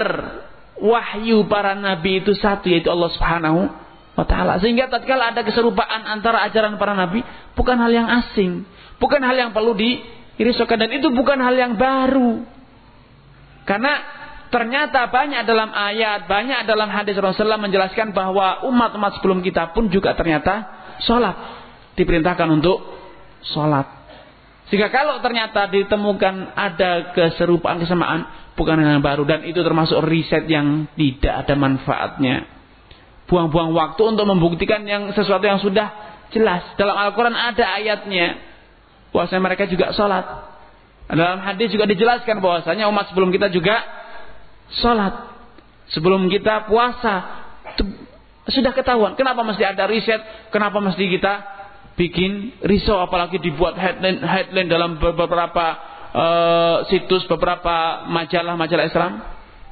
wahyu 0.82 1.46
para 1.46 1.78
nabi 1.78 2.26
itu 2.26 2.34
satu 2.36 2.68
yaitu 2.68 2.90
Allah 2.92 3.08
Subhanahu 3.14 3.72
wa 4.18 4.26
taala. 4.28 4.60
Sehingga 4.60 4.92
tatkala 4.92 5.32
ada 5.32 5.46
keserupaan 5.46 6.04
antara 6.10 6.44
ajaran 6.44 6.76
para 6.76 6.92
nabi 6.92 7.24
bukan 7.56 7.80
hal 7.80 7.94
yang 7.94 8.10
asing, 8.10 8.68
bukan 9.00 9.22
hal 9.24 9.38
yang 9.38 9.52
perlu 9.56 9.72
dirisaukan 9.78 10.76
dan 10.76 10.92
itu 10.92 11.08
bukan 11.14 11.40
hal 11.40 11.56
yang 11.56 11.80
baru. 11.80 12.44
Karena 13.64 14.21
ternyata 14.52 15.08
banyak 15.08 15.48
dalam 15.48 15.72
ayat, 15.72 16.28
banyak 16.28 16.68
dalam 16.68 16.92
hadis 16.92 17.16
Rasulullah 17.18 17.58
menjelaskan 17.58 18.12
bahwa 18.12 18.68
umat-umat 18.68 19.18
sebelum 19.18 19.40
kita 19.42 19.72
pun 19.72 19.88
juga 19.88 20.14
ternyata 20.14 20.68
sholat 21.08 21.36
diperintahkan 21.96 22.48
untuk 22.52 22.84
sholat. 23.56 23.88
Sehingga 24.70 24.88
kalau 24.88 25.20
ternyata 25.20 25.68
ditemukan 25.68 26.56
ada 26.56 27.12
keserupaan 27.12 27.80
kesamaan, 27.84 28.54
bukan 28.56 28.80
yang 28.80 29.04
baru 29.04 29.28
dan 29.28 29.44
itu 29.44 29.60
termasuk 29.60 30.00
riset 30.08 30.48
yang 30.48 30.88
tidak 30.96 31.48
ada 31.48 31.54
manfaatnya. 31.60 32.48
Buang-buang 33.28 33.72
waktu 33.76 34.02
untuk 34.16 34.28
membuktikan 34.28 34.84
yang 34.88 35.12
sesuatu 35.12 35.44
yang 35.44 35.60
sudah 35.60 35.92
jelas. 36.32 36.64
Dalam 36.80 36.96
Al-Quran 36.96 37.36
ada 37.36 37.80
ayatnya. 37.80 38.40
Bahwasanya 39.12 39.44
mereka 39.44 39.68
juga 39.68 39.92
sholat. 39.92 40.24
Dalam 41.12 41.44
hadis 41.44 41.68
juga 41.76 41.84
dijelaskan 41.84 42.40
bahwasanya 42.40 42.88
umat 42.88 43.12
sebelum 43.12 43.36
kita 43.36 43.52
juga 43.52 44.01
sholat. 44.80 45.34
Sebelum 45.92 46.32
kita 46.32 46.72
puasa. 46.72 47.44
Sudah 48.48 48.72
ketahuan. 48.72 49.20
Kenapa 49.20 49.44
mesti 49.44 49.64
ada 49.68 49.86
riset? 49.88 50.50
Kenapa 50.50 50.80
mesti 50.80 51.04
kita 51.08 51.34
bikin 52.00 52.64
risau 52.64 53.04
apalagi 53.04 53.38
dibuat 53.38 53.76
headline 53.76 54.24
headline 54.24 54.70
dalam 54.72 54.98
beberapa 54.98 55.66
uh, 56.16 56.78
situs 56.88 57.28
beberapa 57.28 58.08
majalah-majalah 58.08 58.86
Islam 58.88 59.22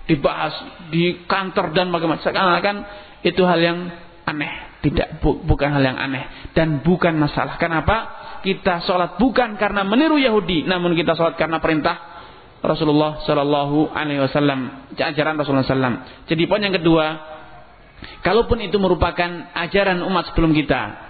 dibahas 0.05 0.53
di 0.89 1.23
kantor 1.29 1.71
dan 1.71 1.93
bagaimana 1.93 2.19
seakan-akan 2.21 2.75
itu 3.23 3.41
hal 3.45 3.59
yang 3.61 3.79
aneh 4.25 4.51
tidak 4.85 5.21
bu, 5.21 5.41
bukan 5.43 5.69
hal 5.73 5.83
yang 5.83 5.97
aneh 5.97 6.51
dan 6.53 6.81
bukan 6.81 7.15
masalah 7.17 7.57
kenapa 7.61 8.19
kita 8.45 8.83
sholat 8.83 9.19
bukan 9.19 9.59
karena 9.59 9.81
meniru 9.85 10.17
Yahudi 10.19 10.65
namun 10.67 10.93
kita 10.93 11.13
sholat 11.15 11.37
karena 11.37 11.57
perintah 11.57 12.18
Rasulullah 12.59 13.23
Shallallahu 13.23 13.95
Alaihi 13.95 14.21
Wasallam 14.23 14.91
ajaran 14.95 15.39
Rasulullah 15.39 15.63
SAW 15.63 16.27
jadi 16.27 16.43
poin 16.45 16.59
yang 16.59 16.75
kedua 16.75 17.19
kalaupun 18.23 18.59
itu 18.63 18.75
merupakan 18.79 19.51
ajaran 19.55 20.03
umat 20.03 20.31
sebelum 20.31 20.51
kita 20.51 21.09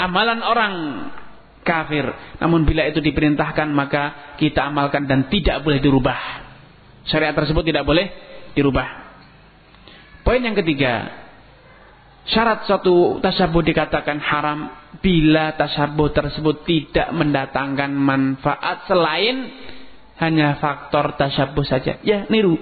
amalan 0.00 0.40
orang 0.40 0.74
kafir. 1.60 2.08
Namun 2.40 2.64
bila 2.64 2.88
itu 2.88 3.04
diperintahkan 3.04 3.68
maka 3.68 4.34
kita 4.40 4.72
amalkan 4.72 5.04
dan 5.04 5.28
tidak 5.28 5.60
boleh 5.60 5.78
dirubah. 5.78 6.18
Syariat 7.08 7.36
tersebut 7.36 7.64
tidak 7.64 7.84
boleh 7.84 8.08
dirubah. 8.56 8.88
Poin 10.20 10.40
yang 10.40 10.56
ketiga, 10.56 11.08
syarat 12.28 12.68
suatu 12.68 13.18
tasabuh 13.24 13.64
dikatakan 13.64 14.20
haram 14.20 14.58
bila 15.00 15.56
tasabuh 15.56 16.12
tersebut 16.12 16.64
tidak 16.68 17.08
mendatangkan 17.16 17.88
manfaat 17.92 18.84
selain 18.84 19.48
hanya 20.20 20.60
faktor 20.60 21.16
tasabuh 21.16 21.64
saja. 21.64 21.96
Ya, 22.04 22.28
niru. 22.28 22.60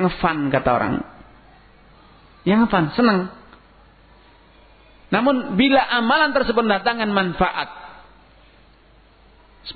Ngefan 0.00 0.48
kata 0.48 0.70
orang. 0.72 0.94
Ya 2.48 2.56
ngefan, 2.56 2.96
senang. 2.96 3.28
Namun 5.08 5.56
bila 5.56 5.84
amalan 5.84 6.32
tersebut 6.32 6.64
mendatangkan 6.64 7.08
manfaat, 7.12 7.68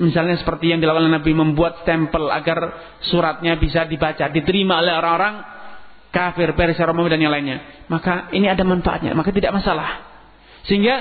misalnya 0.00 0.40
seperti 0.40 0.72
yang 0.72 0.80
dilakukan 0.80 1.08
Nabi 1.08 1.32
membuat 1.36 1.84
stempel 1.84 2.32
agar 2.32 2.58
suratnya 3.04 3.56
bisa 3.60 3.84
dibaca, 3.84 4.28
diterima 4.32 4.80
oleh 4.80 4.92
orang-orang 4.92 5.34
kafir, 6.12 6.52
Persia, 6.52 6.84
Romawi 6.84 7.12
dan 7.12 7.20
yang 7.24 7.32
lainnya, 7.32 7.84
maka 7.88 8.28
ini 8.36 8.48
ada 8.48 8.64
manfaatnya, 8.64 9.16
maka 9.16 9.32
tidak 9.32 9.52
masalah. 9.56 10.04
Sehingga 10.68 11.00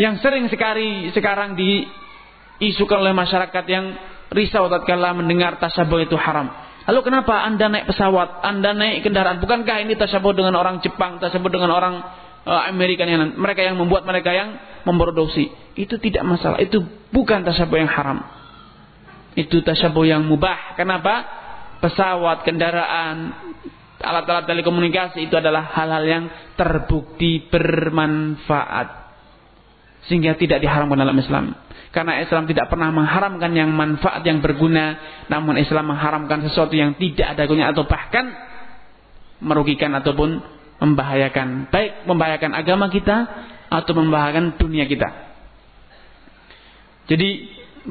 yang 0.00 0.16
sering 0.24 0.48
sekali 0.48 1.12
sekarang 1.12 1.56
diisukan 1.56 3.04
oleh 3.04 3.12
masyarakat 3.12 3.64
yang 3.68 3.84
risau 4.32 4.68
tatkala 4.68 5.16
mendengar 5.16 5.56
tasabuh 5.56 6.04
itu 6.04 6.16
haram. 6.16 6.52
Lalu 6.88 7.00
kenapa 7.04 7.44
Anda 7.44 7.68
naik 7.68 7.84
pesawat, 7.92 8.40
Anda 8.40 8.72
naik 8.72 9.04
kendaraan? 9.04 9.44
Bukankah 9.44 9.84
ini 9.84 9.92
tasabuh 9.92 10.32
dengan 10.32 10.56
orang 10.56 10.80
Jepang, 10.80 11.20
tasabuh 11.20 11.52
dengan 11.52 11.68
orang 11.68 12.00
uh, 12.48 12.62
Amerika 12.64 13.04
yang 13.04 13.36
mereka 13.36 13.60
yang 13.60 13.76
membuat 13.76 14.08
mereka 14.08 14.32
yang 14.32 14.56
memproduksi. 14.88 15.52
Itu 15.76 16.00
tidak 16.00 16.24
masalah. 16.24 16.56
Itu 16.64 16.80
bukan 17.12 17.44
tasabuh 17.44 17.76
yang 17.76 17.92
haram. 17.92 18.24
Itu 19.36 19.60
tasabuh 19.60 20.08
yang 20.08 20.24
mubah. 20.24 20.80
Kenapa? 20.80 21.36
Pesawat 21.78 22.42
kendaraan 22.42 23.36
alat-alat 24.00 24.48
telekomunikasi 24.48 25.28
itu 25.28 25.34
adalah 25.36 25.68
hal-hal 25.76 26.04
yang 26.08 26.24
terbukti 26.56 27.46
bermanfaat. 27.52 29.12
Sehingga 30.08 30.40
tidak 30.40 30.64
diharamkan 30.64 31.04
dalam 31.04 31.20
Islam 31.20 31.67
karena 31.88 32.20
Islam 32.20 32.44
tidak 32.44 32.68
pernah 32.68 32.92
mengharamkan 32.92 33.52
yang 33.56 33.72
manfaat 33.72 34.20
yang 34.24 34.44
berguna 34.44 34.98
namun 35.32 35.56
Islam 35.56 35.88
mengharamkan 35.88 36.44
sesuatu 36.44 36.76
yang 36.76 36.96
tidak 37.00 37.36
ada 37.36 37.48
gunanya 37.48 37.72
atau 37.72 37.88
bahkan 37.88 38.28
merugikan 39.40 39.94
ataupun 39.96 40.42
membahayakan 40.78 41.72
baik 41.72 42.06
membahayakan 42.06 42.52
agama 42.54 42.86
kita 42.92 43.16
atau 43.68 43.92
membahayakan 43.96 44.56
dunia 44.56 44.88
kita. 44.88 45.08
Jadi 47.08 47.28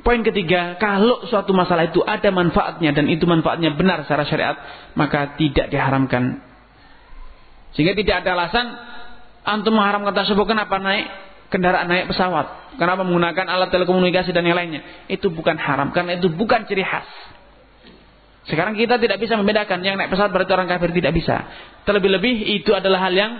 poin 0.06 0.22
ketiga, 0.22 0.78
kalau 0.78 1.26
suatu 1.26 1.54
masalah 1.54 1.90
itu 1.90 2.02
ada 2.06 2.30
manfaatnya 2.30 2.94
dan 2.94 3.10
itu 3.10 3.26
manfaatnya 3.26 3.74
benar 3.74 4.06
secara 4.06 4.26
syariat, 4.30 4.58
maka 4.94 5.38
tidak 5.38 5.74
diharamkan. 5.74 6.42
Sehingga 7.74 7.98
tidak 7.98 8.26
ada 8.26 8.38
alasan 8.38 8.66
antum 9.46 9.78
mengharamkan 9.78 10.14
tersebut 10.14 10.46
kenapa 10.46 10.78
naik 10.82 11.08
kendaraan 11.48 11.88
naik 11.88 12.12
pesawat, 12.12 12.78
kenapa 12.80 13.04
menggunakan 13.08 13.46
alat 13.48 13.70
telekomunikasi 13.72 14.36
dan 14.36 14.44
yang 14.44 14.58
lainnya. 14.58 15.08
Itu 15.08 15.32
bukan 15.32 15.56
haram 15.56 15.92
karena 15.96 16.20
itu 16.20 16.28
bukan 16.32 16.68
ciri 16.68 16.84
khas. 16.84 17.08
Sekarang 18.48 18.80
kita 18.80 18.96
tidak 18.96 19.20
bisa 19.20 19.36
membedakan 19.36 19.84
yang 19.84 20.00
naik 20.00 20.08
pesawat 20.08 20.32
berarti 20.32 20.52
orang 20.56 20.72
kafir 20.72 20.96
tidak 20.96 21.12
bisa. 21.16 21.44
Terlebih-lebih 21.84 22.64
itu 22.64 22.72
adalah 22.72 23.08
hal 23.08 23.14
yang 23.16 23.32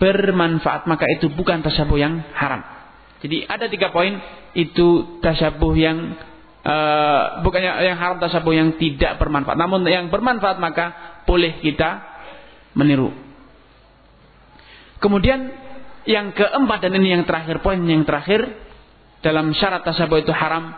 bermanfaat 0.00 0.88
maka 0.88 1.04
itu 1.12 1.28
bukan 1.28 1.60
tasyabuh 1.60 1.98
yang 2.00 2.24
haram. 2.32 2.64
Jadi 3.20 3.44
ada 3.44 3.68
tiga 3.68 3.92
poin 3.92 4.16
itu 4.56 5.20
tasyabuh 5.20 5.76
yang 5.76 6.16
uh, 6.64 7.44
bukannya 7.44 7.84
yang 7.84 8.00
haram 8.00 8.16
tasyabuh 8.16 8.56
yang 8.56 8.80
tidak 8.80 9.20
bermanfaat. 9.20 9.60
Namun 9.60 9.84
yang 9.84 10.08
bermanfaat 10.08 10.56
maka 10.56 11.20
boleh 11.28 11.60
kita 11.60 12.00
meniru. 12.72 13.12
Kemudian 15.04 15.52
yang 16.10 16.34
keempat 16.34 16.82
dan 16.82 16.98
ini 16.98 17.14
yang 17.14 17.22
terakhir 17.22 17.62
poin 17.62 17.78
yang 17.86 18.02
terakhir 18.02 18.42
dalam 19.22 19.54
syarat 19.54 19.86
tasyabuh 19.86 20.18
itu 20.18 20.34
haram 20.34 20.74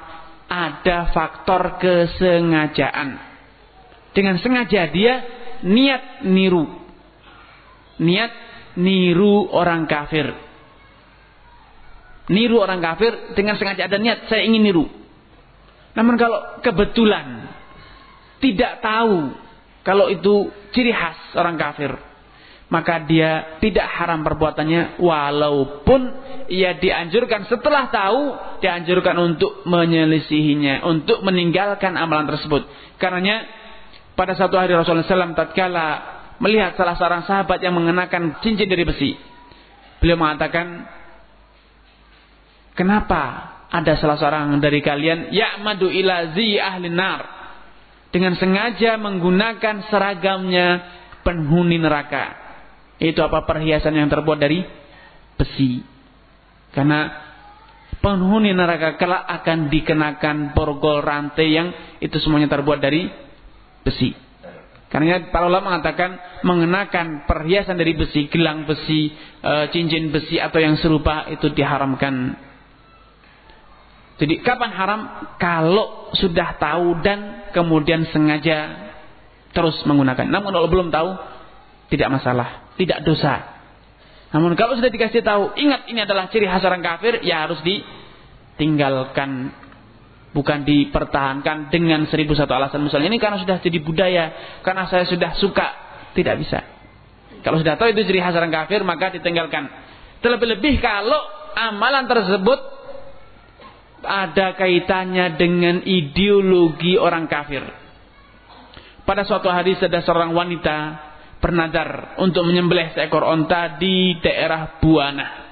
ada 0.52 1.08
faktor 1.16 1.80
kesengajaan 1.80 3.32
dengan 4.12 4.36
sengaja 4.44 4.92
dia 4.92 5.14
niat 5.64 6.26
niru. 6.28 6.68
Niat 8.02 8.32
niru 8.76 9.48
orang 9.48 9.88
kafir. 9.88 10.28
Niru 12.28 12.60
orang 12.60 12.80
kafir 12.84 13.34
dengan 13.34 13.56
sengaja 13.56 13.88
ada 13.88 13.98
niat 13.98 14.28
saya 14.28 14.44
ingin 14.44 14.62
niru. 14.62 14.84
Namun 15.92 16.14
kalau 16.16 16.60
kebetulan 16.64 17.48
tidak 18.40 18.80
tahu 18.80 19.32
kalau 19.82 20.06
itu 20.08 20.50
ciri 20.72 20.94
khas 20.94 21.18
orang 21.34 21.58
kafir, 21.58 21.92
maka 22.72 23.04
dia 23.04 23.60
tidak 23.60 23.84
haram 23.84 24.24
perbuatannya 24.24 24.96
walaupun 24.96 26.00
ia 26.48 26.72
dianjurkan. 26.80 27.44
Setelah 27.44 27.92
tahu 27.92 28.20
dianjurkan 28.64 29.12
untuk 29.20 29.68
menyelisihinya 29.68 30.88
untuk 30.88 31.20
meninggalkan 31.20 31.92
amalan 32.00 32.32
tersebut. 32.32 32.64
Karenanya 32.96 33.44
pada 34.16 34.32
satu 34.32 34.56
hari 34.56 34.72
Rasulullah 34.72 35.04
SAW 35.04 35.36
tatkala 35.36 35.86
melihat 36.40 36.74
salah 36.74 36.98
seorang 36.98 37.22
sahabat 37.28 37.62
yang 37.62 37.76
mengenakan 37.78 38.42
cincin 38.42 38.66
dari 38.66 38.82
besi 38.82 39.14
beliau 40.02 40.18
mengatakan 40.18 40.82
kenapa 42.74 43.22
ada 43.70 43.94
salah 43.94 44.18
seorang 44.18 44.58
dari 44.58 44.82
kalian 44.82 45.30
ya'madu 45.30 45.86
ila 45.86 46.34
zi 46.34 46.58
ahli 46.58 46.90
nar 46.90 47.22
dengan 48.10 48.34
sengaja 48.34 48.98
menggunakan 48.98 49.86
seragamnya 49.86 50.68
penghuni 51.22 51.78
neraka 51.78 52.41
itu 53.02 53.18
apa 53.18 53.42
perhiasan 53.42 53.98
yang 53.98 54.06
terbuat 54.06 54.38
dari 54.38 54.62
besi. 55.34 55.82
Karena 56.70 57.10
penghuni 57.98 58.54
neraka 58.54 58.94
kelak 58.94 59.26
akan 59.42 59.66
dikenakan 59.66 60.54
borgol 60.54 61.02
rantai 61.02 61.50
yang 61.50 61.68
itu 61.98 62.14
semuanya 62.22 62.46
terbuat 62.46 62.78
dari 62.78 63.10
besi. 63.82 64.14
Karena 64.86 65.32
para 65.32 65.48
ulama 65.48 65.72
mengatakan 65.72 66.20
mengenakan 66.44 67.24
perhiasan 67.24 67.80
dari 67.80 67.96
besi, 67.96 68.28
gelang 68.28 68.68
besi, 68.68 69.08
e, 69.40 69.52
cincin 69.72 70.12
besi 70.12 70.36
atau 70.36 70.60
yang 70.60 70.76
serupa 70.76 71.32
itu 71.32 71.48
diharamkan. 71.48 72.36
Jadi 74.20 74.44
kapan 74.44 74.70
haram? 74.76 75.00
Kalau 75.40 76.12
sudah 76.12 76.60
tahu 76.60 77.00
dan 77.00 77.50
kemudian 77.56 78.04
sengaja 78.12 78.92
terus 79.56 79.80
menggunakan. 79.88 80.28
Namun 80.28 80.52
kalau 80.52 80.68
belum 80.68 80.92
tahu 80.92 81.08
tidak 81.88 82.20
masalah 82.20 82.61
tidak 82.80 83.04
dosa. 83.04 83.52
Namun 84.32 84.56
kalau 84.56 84.80
sudah 84.80 84.88
dikasih 84.88 85.20
tahu, 85.20 85.52
ingat 85.60 85.84
ini 85.92 86.00
adalah 86.00 86.32
ciri 86.32 86.48
khas 86.48 86.64
orang 86.64 86.80
kafir, 86.80 87.20
ya 87.20 87.44
harus 87.44 87.60
ditinggalkan. 87.60 89.60
Bukan 90.32 90.64
dipertahankan 90.64 91.68
dengan 91.68 92.08
seribu 92.08 92.32
satu 92.32 92.56
alasan. 92.56 92.80
Misalnya 92.80 93.12
ini 93.12 93.20
karena 93.20 93.36
sudah 93.36 93.60
jadi 93.60 93.76
budaya, 93.84 94.24
karena 94.64 94.88
saya 94.88 95.04
sudah 95.04 95.36
suka. 95.36 95.68
Tidak 96.16 96.34
bisa. 96.40 96.64
Kalau 97.44 97.60
sudah 97.60 97.76
tahu 97.76 97.92
itu 97.92 98.08
ciri 98.08 98.24
khas 98.24 98.32
orang 98.32 98.48
kafir, 98.48 98.80
maka 98.80 99.12
ditinggalkan. 99.12 99.68
Terlebih-lebih 100.24 100.80
kalau 100.80 101.20
amalan 101.52 102.08
tersebut 102.08 102.60
ada 104.02 104.56
kaitannya 104.56 105.36
dengan 105.36 105.84
ideologi 105.84 106.96
orang 106.96 107.28
kafir. 107.28 107.60
Pada 109.02 109.26
suatu 109.26 109.50
hari 109.50 109.74
ada 109.76 110.00
seorang 110.00 110.30
wanita 110.30 111.11
bernadar 111.42 112.14
untuk 112.22 112.46
menyembelih 112.46 112.94
seekor 112.94 113.26
onta 113.26 113.74
di 113.82 114.16
daerah 114.22 114.78
Buana. 114.78 115.50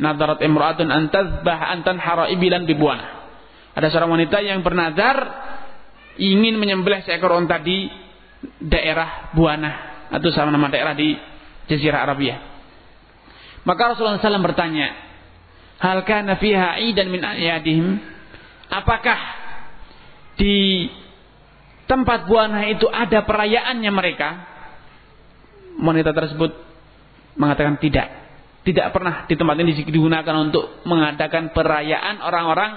Nadarat 0.00 0.40
imra'atun 0.40 0.88
an 0.88 1.12
tazbah 1.12 1.60
an 1.76 1.84
tanhara 1.84 2.32
ibilan 2.32 2.64
di 2.64 2.72
Buana. 2.72 3.28
Ada 3.76 3.92
seorang 3.92 4.16
wanita 4.16 4.40
yang 4.40 4.64
bernadar 4.64 5.16
ingin 6.16 6.56
menyembelih 6.56 7.04
seekor 7.04 7.36
onta 7.36 7.60
di 7.60 7.84
daerah 8.64 9.30
Buana 9.36 10.08
atau 10.08 10.32
sama 10.32 10.48
nama 10.48 10.72
daerah 10.72 10.96
di 10.96 11.12
Jazirah 11.68 12.00
Arabia. 12.00 12.40
Maka 13.68 13.92
Rasulullah 13.92 14.22
SAW 14.22 14.40
bertanya, 14.40 14.88
"Hal 15.82 16.00
kana 16.08 16.40
fiha 16.40 16.80
idan 16.80 17.12
min 17.12 17.20
ayadihim?" 17.20 17.98
Apakah 18.70 19.18
di 20.40 20.88
tempat 21.84 22.24
Buana 22.24 22.64
itu 22.70 22.88
ada 22.88 23.22
perayaannya 23.26 23.92
mereka? 23.92 24.55
Wanita 25.80 26.12
tersebut 26.12 26.52
mengatakan 27.36 27.76
tidak. 27.80 28.08
Tidak 28.66 28.90
pernah 28.90 29.30
di 29.30 29.38
tempat 29.38 29.56
ini 29.62 29.78
digunakan 29.86 30.34
untuk 30.42 30.82
mengadakan 30.82 31.54
perayaan 31.54 32.18
orang-orang 32.18 32.70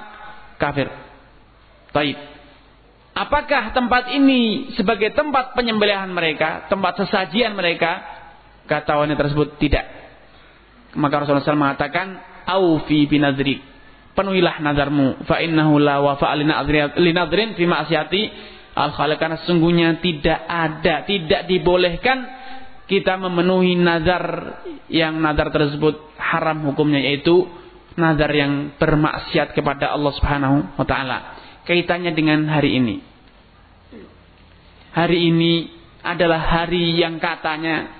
kafir. 0.62 0.86
Taib. 1.90 2.18
Apakah 3.18 3.74
tempat 3.74 4.14
ini 4.14 4.72
sebagai 4.78 5.12
tempat 5.18 5.58
penyembelihan 5.58 6.08
mereka, 6.14 6.70
tempat 6.70 7.04
sesajian 7.04 7.58
mereka? 7.58 8.06
Kata 8.70 9.02
wanita 9.02 9.26
tersebut 9.26 9.58
tidak. 9.58 9.82
Maka 10.94 11.26
Rasulullah 11.26 11.42
SAW 11.42 11.58
mengatakan, 11.58 12.22
"Aufi 12.46 13.10
binadrik." 13.10 13.66
Penuhilah 14.14 14.62
nazarmu, 14.62 15.26
fa 15.26 15.42
innahu 15.42 15.82
la 15.82 16.06
wafa 16.06 16.38
linadrin 17.02 17.58
fi 17.58 17.64
ma'siyati 17.66 18.22
al 18.78 18.94
karena 18.94 19.42
sesungguhnya 19.42 20.00
tidak 20.00 20.40
ada, 20.46 21.04
tidak 21.04 21.42
dibolehkan 21.50 22.39
kita 22.90 23.22
memenuhi 23.22 23.78
nazar 23.78 24.58
yang 24.90 25.22
nazar 25.22 25.54
tersebut 25.54 26.10
haram 26.18 26.66
hukumnya 26.66 26.98
yaitu 26.98 27.46
nazar 27.94 28.34
yang 28.34 28.74
bermaksiat 28.82 29.54
kepada 29.54 29.94
Allah 29.94 30.10
Subhanahu 30.18 30.74
wa 30.74 30.86
taala. 30.90 31.18
Kaitannya 31.70 32.18
dengan 32.18 32.50
hari 32.50 32.82
ini. 32.82 32.98
Hari 34.90 35.20
ini 35.22 35.70
adalah 36.02 36.42
hari 36.42 36.98
yang 36.98 37.22
katanya 37.22 37.94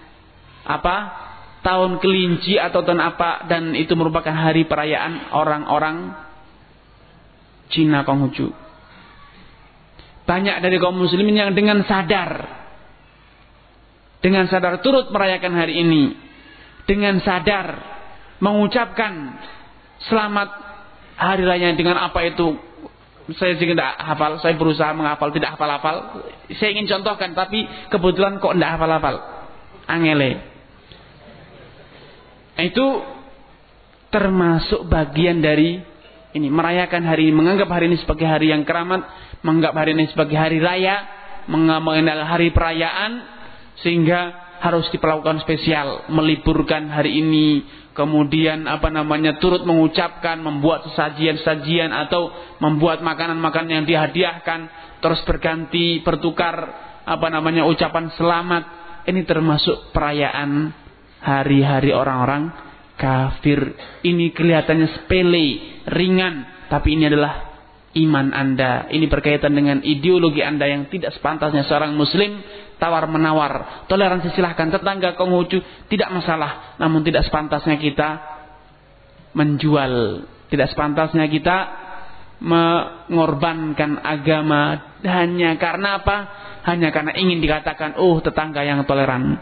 apa? 0.66 1.30
tahun 1.60 2.00
kelinci 2.00 2.56
atau 2.56 2.88
tahun 2.88 3.04
apa 3.04 3.52
dan 3.52 3.76
itu 3.76 3.92
merupakan 3.92 4.32
hari 4.32 4.64
perayaan 4.64 5.36
orang-orang 5.36 6.16
Cina 7.68 8.08
Konghucu. 8.08 8.48
Banyak 10.24 10.64
dari 10.64 10.80
kaum 10.80 10.96
muslimin 10.96 11.36
yang 11.36 11.52
dengan 11.52 11.84
sadar 11.84 12.59
dengan 14.20 14.48
sadar 14.52 14.84
turut 14.84 15.12
merayakan 15.12 15.54
hari 15.56 15.80
ini. 15.80 16.16
Dengan 16.88 17.22
sadar 17.22 17.80
mengucapkan 18.42 19.38
selamat 20.10 20.50
hari 21.20 21.44
raya 21.46 21.76
dengan 21.76 22.00
apa 22.00 22.24
itu. 22.26 22.56
Saya 23.38 23.54
juga 23.62 23.78
tidak 23.78 23.94
hafal 24.02 24.32
saya 24.42 24.58
berusaha 24.58 24.90
menghafal 24.90 25.30
tidak 25.30 25.54
hafal-hafal. 25.54 26.26
Saya 26.58 26.70
ingin 26.74 26.90
contohkan 26.90 27.38
tapi 27.38 27.62
kebetulan 27.94 28.42
kok 28.42 28.58
tidak 28.58 28.72
hafal-hafal. 28.80 29.16
Angele. 29.86 30.32
Itu 32.58 33.06
termasuk 34.10 34.90
bagian 34.90 35.40
dari 35.46 35.78
ini 36.34 36.48
merayakan 36.50 37.06
hari 37.06 37.30
ini 37.30 37.34
menganggap 37.38 37.70
hari 37.70 37.86
ini 37.90 37.98
sebagai 38.02 38.26
hari 38.26 38.50
yang 38.50 38.66
keramat 38.66 39.06
menganggap 39.46 39.74
hari 39.78 39.94
ini 39.94 40.10
sebagai 40.10 40.38
hari 40.38 40.58
raya 40.58 41.06
mengenal 41.50 42.26
hari 42.26 42.50
perayaan 42.50 43.39
sehingga 43.84 44.50
harus 44.60 44.92
diperlakukan 44.92 45.44
spesial 45.44 46.08
meliburkan 46.12 46.92
hari 46.92 47.20
ini. 47.24 47.48
Kemudian 47.96 48.64
apa 48.64 48.88
namanya 48.88 49.44
turut 49.44 49.68
mengucapkan 49.68 50.40
membuat 50.40 50.88
sajian-sajian 50.96 51.92
atau 51.92 52.32
membuat 52.64 53.04
makanan-makanan 53.04 53.84
yang 53.84 53.86
dihadiahkan. 53.88 54.60
Terus 55.04 55.20
berganti 55.28 56.00
bertukar 56.00 56.56
apa 57.04 57.28
namanya 57.28 57.68
ucapan 57.68 58.08
selamat. 58.16 58.64
Ini 59.04 59.26
termasuk 59.28 59.92
perayaan 59.92 60.72
hari-hari 61.20 61.92
orang-orang 61.92 62.52
kafir. 62.96 63.76
Ini 64.04 64.32
kelihatannya 64.32 64.88
sepele 64.96 65.48
ringan. 65.92 66.68
Tapi 66.72 66.96
ini 66.96 67.12
adalah 67.12 67.50
iman 68.00 68.32
anda. 68.32 68.88
Ini 68.88 69.12
berkaitan 69.12 69.56
dengan 69.56 69.84
ideologi 69.84 70.40
anda 70.40 70.70
yang 70.70 70.88
tidak 70.88 71.16
sepantasnya 71.20 71.68
seorang 71.68 71.98
muslim 71.98 72.40
tawar 72.80 73.06
menawar. 73.06 73.86
Toleransi 73.86 74.34
silahkan 74.34 74.72
tetangga 74.72 75.14
Konghucu 75.20 75.60
tidak 75.92 76.10
masalah. 76.10 76.80
Namun 76.80 77.04
tidak 77.04 77.28
sepantasnya 77.28 77.76
kita 77.78 78.40
menjual. 79.36 80.26
Tidak 80.50 80.68
sepantasnya 80.74 81.30
kita 81.30 81.58
mengorbankan 82.40 84.00
agama 84.00 84.96
hanya 85.04 85.60
karena 85.60 86.00
apa? 86.02 86.18
Hanya 86.64 86.90
karena 86.96 87.12
ingin 87.16 87.44
dikatakan, 87.44 88.00
oh 88.00 88.20
tetangga 88.24 88.64
yang 88.64 88.84
toleran. 88.88 89.40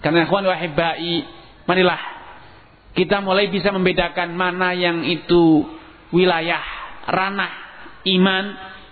Karena 0.00 0.24
ikhwan 0.24 0.48
wahibai, 0.48 1.26
marilah 1.68 2.00
kita 2.96 3.22
mulai 3.22 3.52
bisa 3.52 3.70
membedakan 3.70 4.34
mana 4.34 4.74
yang 4.74 5.04
itu 5.06 5.62
wilayah, 6.10 6.62
ranah, 7.06 7.52
iman, 8.06 8.44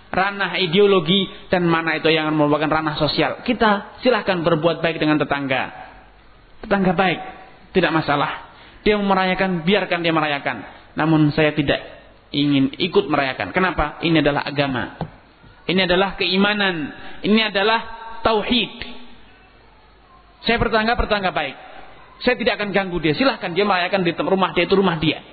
ranah 0.09 0.57
ideologi 0.57 1.29
dan 1.53 1.69
mana 1.69 1.97
itu 1.97 2.09
yang 2.09 2.33
merupakan 2.33 2.81
ranah 2.81 2.97
sosial. 2.97 3.45
Kita 3.45 4.01
silahkan 4.01 4.41
berbuat 4.41 4.81
baik 4.81 4.97
dengan 4.97 5.21
tetangga. 5.21 5.69
Tetangga 6.65 6.93
baik, 6.97 7.19
tidak 7.77 7.91
masalah. 7.93 8.49
Dia 8.81 8.97
merayakan, 8.97 9.63
biarkan 9.63 9.99
dia 10.01 10.13
merayakan. 10.13 10.57
Namun 10.97 11.29
saya 11.31 11.53
tidak 11.53 11.79
ingin 12.33 12.73
ikut 12.77 13.05
merayakan. 13.05 13.53
Kenapa? 13.53 14.01
Ini 14.01 14.21
adalah 14.25 14.43
agama. 14.45 14.97
Ini 15.69 15.85
adalah 15.85 16.17
keimanan. 16.17 16.75
Ini 17.21 17.53
adalah 17.53 17.79
tauhid. 18.25 18.73
Saya 20.43 20.57
bertangga, 20.57 20.97
bertangga 20.97 21.29
baik. 21.29 21.55
Saya 22.25 22.35
tidak 22.35 22.59
akan 22.59 22.75
ganggu 22.75 22.97
dia. 22.99 23.13
Silahkan 23.15 23.51
dia 23.55 23.63
merayakan 23.63 24.03
di 24.03 24.11
rumah 24.17 24.51
dia, 24.51 24.63
itu 24.67 24.75
rumah 24.75 24.97
dia. 24.99 25.23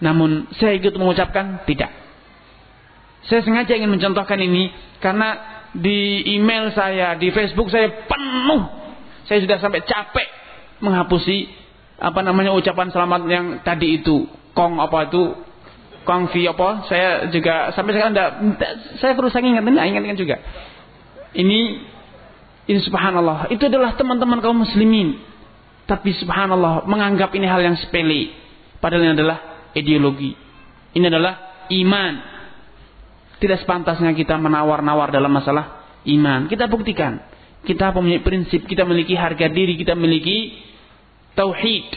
Namun 0.00 0.48
saya 0.56 0.80
ikut 0.80 0.96
mengucapkan 0.96 1.68
tidak. 1.68 1.92
Saya 3.28 3.44
sengaja 3.44 3.76
ingin 3.76 3.92
mencontohkan 3.92 4.40
ini 4.40 4.72
karena 5.04 5.60
di 5.76 6.24
email 6.36 6.72
saya, 6.72 7.14
di 7.20 7.28
Facebook 7.30 7.68
saya 7.68 8.08
penuh. 8.08 8.62
Saya 9.28 9.44
sudah 9.44 9.58
sampai 9.62 9.84
capek 9.84 10.28
menghapusi 10.82 11.46
apa 12.00 12.24
namanya 12.24 12.56
ucapan 12.56 12.88
selamat 12.88 13.20
yang 13.28 13.46
tadi 13.60 14.00
itu. 14.00 14.24
Kong 14.56 14.80
apa 14.80 15.12
itu? 15.12 15.36
Kong 16.08 16.32
V 16.32 16.34
apa? 16.48 16.88
Saya 16.88 17.28
juga 17.28 17.70
sampai 17.76 17.92
sekarang 17.92 18.16
enggak, 18.16 18.30
saya 18.98 19.12
terus 19.14 19.36
ingat 19.36 19.62
ini, 19.62 19.78
ingatkan 19.78 20.16
juga. 20.16 20.36
Ini 21.36 21.60
ini 22.70 22.80
subhanallah, 22.86 23.50
itu 23.50 23.66
adalah 23.66 23.94
teman-teman 23.94 24.38
kaum 24.38 24.64
muslimin. 24.64 25.20
Tapi 25.90 26.14
subhanallah 26.22 26.86
menganggap 26.86 27.34
ini 27.34 27.46
hal 27.50 27.60
yang 27.66 27.74
sepele. 27.74 28.30
Padahal 28.78 29.10
ini 29.10 29.12
adalah 29.18 29.38
ideologi. 29.74 30.38
Ini 30.94 31.04
adalah 31.10 31.66
iman. 31.66 32.12
Tidak 33.40 33.58
sepantasnya 33.64 34.12
kita 34.12 34.36
menawar-nawar 34.36 35.08
dalam 35.08 35.32
masalah 35.32 35.96
iman. 36.04 36.44
Kita 36.46 36.68
buktikan. 36.68 37.24
Kita 37.60 37.92
memiliki 37.96 38.24
prinsip, 38.24 38.60
kita 38.64 38.84
memiliki 38.88 39.16
harga 39.16 39.48
diri, 39.48 39.76
kita 39.80 39.96
memiliki 39.96 40.60
tauhid. 41.36 41.88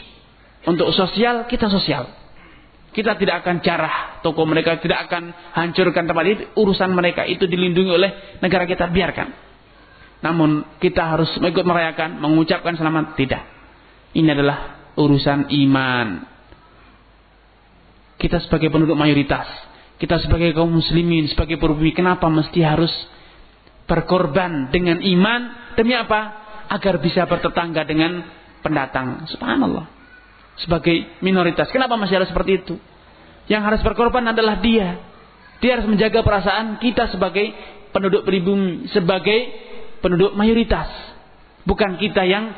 Untuk 0.64 0.88
sosial, 0.96 1.44
kita 1.44 1.68
sosial. 1.68 2.08
Kita 2.94 3.18
tidak 3.20 3.44
akan 3.44 3.60
jarah 3.60 4.24
toko 4.24 4.46
mereka, 4.48 4.80
tidak 4.80 5.10
akan 5.10 5.34
hancurkan 5.52 6.08
tempat 6.08 6.24
itu. 6.30 6.42
Urusan 6.56 6.94
mereka 6.96 7.28
itu 7.28 7.44
dilindungi 7.44 7.92
oleh 7.92 8.10
negara 8.40 8.64
kita, 8.64 8.88
biarkan. 8.88 9.28
Namun 10.24 10.80
kita 10.80 11.04
harus 11.04 11.28
ikut 11.36 11.64
merayakan, 11.68 12.16
mengucapkan 12.16 12.72
selamat, 12.78 13.18
tidak. 13.20 13.44
Ini 14.16 14.32
adalah 14.32 14.88
urusan 14.96 15.52
iman. 15.52 16.08
Kita 18.16 18.40
sebagai 18.40 18.70
penduduk 18.72 18.96
mayoritas, 18.96 19.44
kita 19.94 20.18
sebagai 20.18 20.50
kaum 20.52 20.74
muslimin, 20.74 21.30
sebagai 21.30 21.56
pribumi, 21.56 21.94
kenapa 21.94 22.26
mesti 22.26 22.60
harus 22.66 22.90
berkorban 23.86 24.72
dengan 24.74 24.98
iman 24.98 25.72
demi 25.78 25.94
apa? 25.94 26.42
Agar 26.66 26.98
bisa 26.98 27.28
bertetangga 27.28 27.86
dengan 27.86 28.24
pendatang. 28.64 29.28
Subhanallah. 29.30 29.86
Sebagai 30.58 31.20
minoritas. 31.20 31.70
Kenapa 31.70 31.94
masih 31.94 32.18
harus 32.18 32.30
seperti 32.30 32.64
itu? 32.64 32.74
Yang 33.46 33.62
harus 33.70 33.80
berkorban 33.84 34.24
adalah 34.32 34.58
dia. 34.58 34.98
Dia 35.60 35.78
harus 35.78 35.86
menjaga 35.86 36.24
perasaan 36.24 36.80
kita 36.80 37.12
sebagai 37.12 37.52
penduduk 37.94 38.26
pribumi, 38.26 38.90
sebagai 38.90 39.52
penduduk 40.02 40.34
mayoritas. 40.34 40.90
Bukan 41.64 41.96
kita 42.00 42.26
yang 42.26 42.50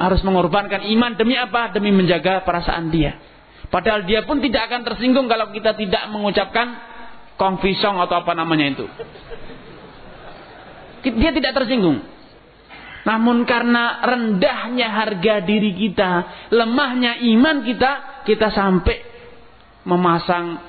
harus 0.00 0.24
mengorbankan 0.24 0.88
iman 0.96 1.12
demi 1.18 1.36
apa? 1.36 1.70
Demi 1.76 1.92
menjaga 1.92 2.40
perasaan 2.46 2.88
dia. 2.88 3.29
Padahal 3.70 4.02
dia 4.02 4.26
pun 4.26 4.42
tidak 4.42 4.66
akan 4.66 4.82
tersinggung 4.82 5.30
kalau 5.30 5.54
kita 5.54 5.78
tidak 5.78 6.10
mengucapkan 6.10 6.74
kongfisong 7.38 8.02
atau 8.02 8.26
apa 8.26 8.34
namanya 8.34 8.66
itu. 8.74 8.86
Dia 11.06 11.30
tidak 11.30 11.54
tersinggung. 11.54 12.02
Namun 13.00 13.48
karena 13.48 14.04
rendahnya 14.04 14.92
harga 14.92 15.40
diri 15.40 15.72
kita, 15.72 16.10
lemahnya 16.52 17.16
iman 17.32 17.64
kita, 17.64 18.22
kita 18.28 18.52
sampai 18.52 19.00
memasang 19.88 20.60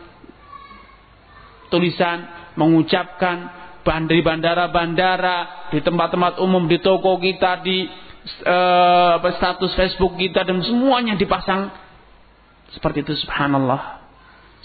tulisan, 1.68 2.54
mengucapkan 2.56 3.60
dari 3.84 4.22
bandara-bandara, 4.24 5.68
di 5.74 5.84
tempat-tempat 5.84 6.40
umum, 6.40 6.70
di 6.72 6.80
toko 6.80 7.20
kita, 7.20 7.60
di 7.66 7.84
uh, 8.48 9.20
status 9.20 9.74
Facebook 9.76 10.16
kita 10.16 10.46
dan 10.48 10.64
semuanya 10.64 11.20
dipasang 11.20 11.91
seperti 12.76 13.04
itu 13.04 13.14
subhanallah. 13.28 14.00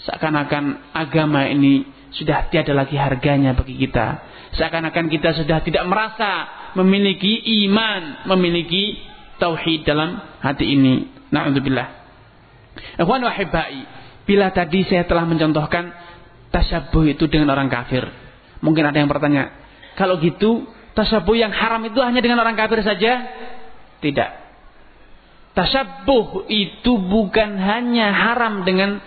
Seakan-akan 0.07 0.93
agama 0.95 1.49
ini 1.49 1.83
sudah 2.15 2.47
tiada 2.47 2.71
lagi 2.71 2.95
harganya 2.95 3.51
bagi 3.57 3.75
kita. 3.75 4.23
Seakan-akan 4.55 5.11
kita 5.11 5.35
sudah 5.35 5.59
tidak 5.65 5.83
merasa 5.89 6.47
memiliki 6.77 7.43
iman, 7.67 8.29
memiliki 8.29 8.95
tauhid 9.41 9.83
dalam 9.83 10.21
hati 10.39 10.65
ini. 10.65 11.11
Na'udzubillah. 11.27 11.87
Ikhwan 12.95 13.25
wahibai, 13.27 13.83
bila 14.23 14.53
tadi 14.55 14.87
saya 14.87 15.03
telah 15.03 15.27
mencontohkan 15.27 15.91
tasyabuh 16.55 17.03
itu 17.11 17.27
dengan 17.27 17.51
orang 17.51 17.67
kafir. 17.67 18.07
Mungkin 18.63 18.87
ada 18.87 18.95
yang 18.95 19.11
bertanya, 19.11 19.51
kalau 19.99 20.21
gitu 20.23 20.63
tasyabuh 20.95 21.35
yang 21.35 21.51
haram 21.51 21.83
itu 21.83 21.99
hanya 21.99 22.23
dengan 22.23 22.39
orang 22.39 22.55
kafir 22.55 22.79
saja? 22.85 23.27
Tidak. 23.99 24.46
Tasyabuh 25.57 26.45
itu 26.53 27.01
bukan 27.01 27.57
hanya 27.57 28.13
haram 28.13 28.61
dengan 28.61 29.01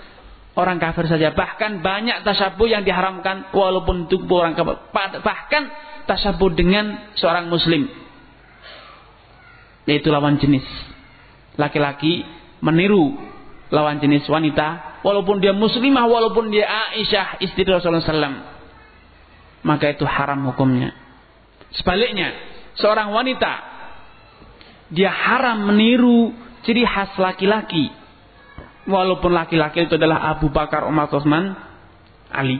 orang 0.58 0.82
kafir 0.82 1.06
saja. 1.06 1.30
Bahkan 1.30 1.78
banyak 1.78 2.26
tasyabuh 2.26 2.66
yang 2.66 2.82
diharamkan 2.82 3.54
walaupun 3.54 4.10
itu 4.10 4.18
orang 4.26 4.58
kafir. 4.58 4.82
Bahkan 5.22 5.62
tasyabuh 6.10 6.50
dengan 6.58 7.14
seorang 7.14 7.46
muslim. 7.46 7.86
Yaitu 9.86 10.10
lawan 10.10 10.42
jenis. 10.42 10.66
Laki-laki 11.54 12.26
meniru 12.58 13.14
lawan 13.70 14.02
jenis 14.02 14.26
wanita. 14.26 14.98
Walaupun 15.06 15.38
dia 15.38 15.54
muslimah, 15.54 16.10
walaupun 16.10 16.50
dia 16.50 16.66
Aisyah 16.66 17.38
istri 17.46 17.62
Rasulullah 17.62 18.02
SAW. 18.02 18.42
Maka 19.62 19.94
itu 19.94 20.02
haram 20.02 20.50
hukumnya. 20.50 20.98
Sebaliknya, 21.78 22.34
seorang 22.74 23.14
wanita 23.14 23.69
dia 24.90 25.10
haram 25.10 25.70
meniru 25.70 26.34
ciri 26.66 26.82
khas 26.82 27.14
laki-laki. 27.16 27.90
Walaupun 28.90 29.30
laki-laki 29.30 29.86
itu 29.86 29.94
adalah 29.94 30.34
Abu 30.34 30.50
Bakar, 30.50 30.82
Umar, 30.88 31.06
Utsman, 31.06 31.54
Ali. 32.32 32.58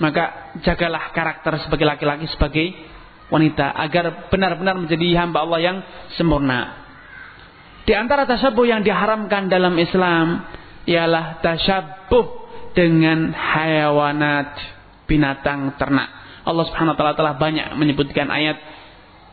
Maka 0.00 0.54
jagalah 0.64 1.12
karakter 1.12 1.60
sebagai 1.66 1.84
laki-laki 1.84 2.30
sebagai 2.30 2.72
wanita 3.28 3.74
agar 3.74 4.30
benar-benar 4.32 4.78
menjadi 4.78 5.18
hamba 5.20 5.44
Allah 5.44 5.60
yang 5.60 5.76
sempurna. 6.16 6.80
Di 7.84 7.92
antara 7.96 8.24
tasyabuh 8.24 8.64
yang 8.64 8.80
diharamkan 8.86 9.50
dalam 9.50 9.74
Islam 9.76 10.46
ialah 10.86 11.42
tasyabuh 11.42 12.26
dengan 12.72 13.34
hayawanat 13.34 14.54
binatang 15.10 15.74
ternak. 15.74 16.08
Allah 16.46 16.64
Subhanahu 16.70 16.94
wa 16.94 16.98
taala 16.98 17.18
telah 17.18 17.34
banyak 17.36 17.76
menyebutkan 17.76 18.30
ayat 18.30 18.56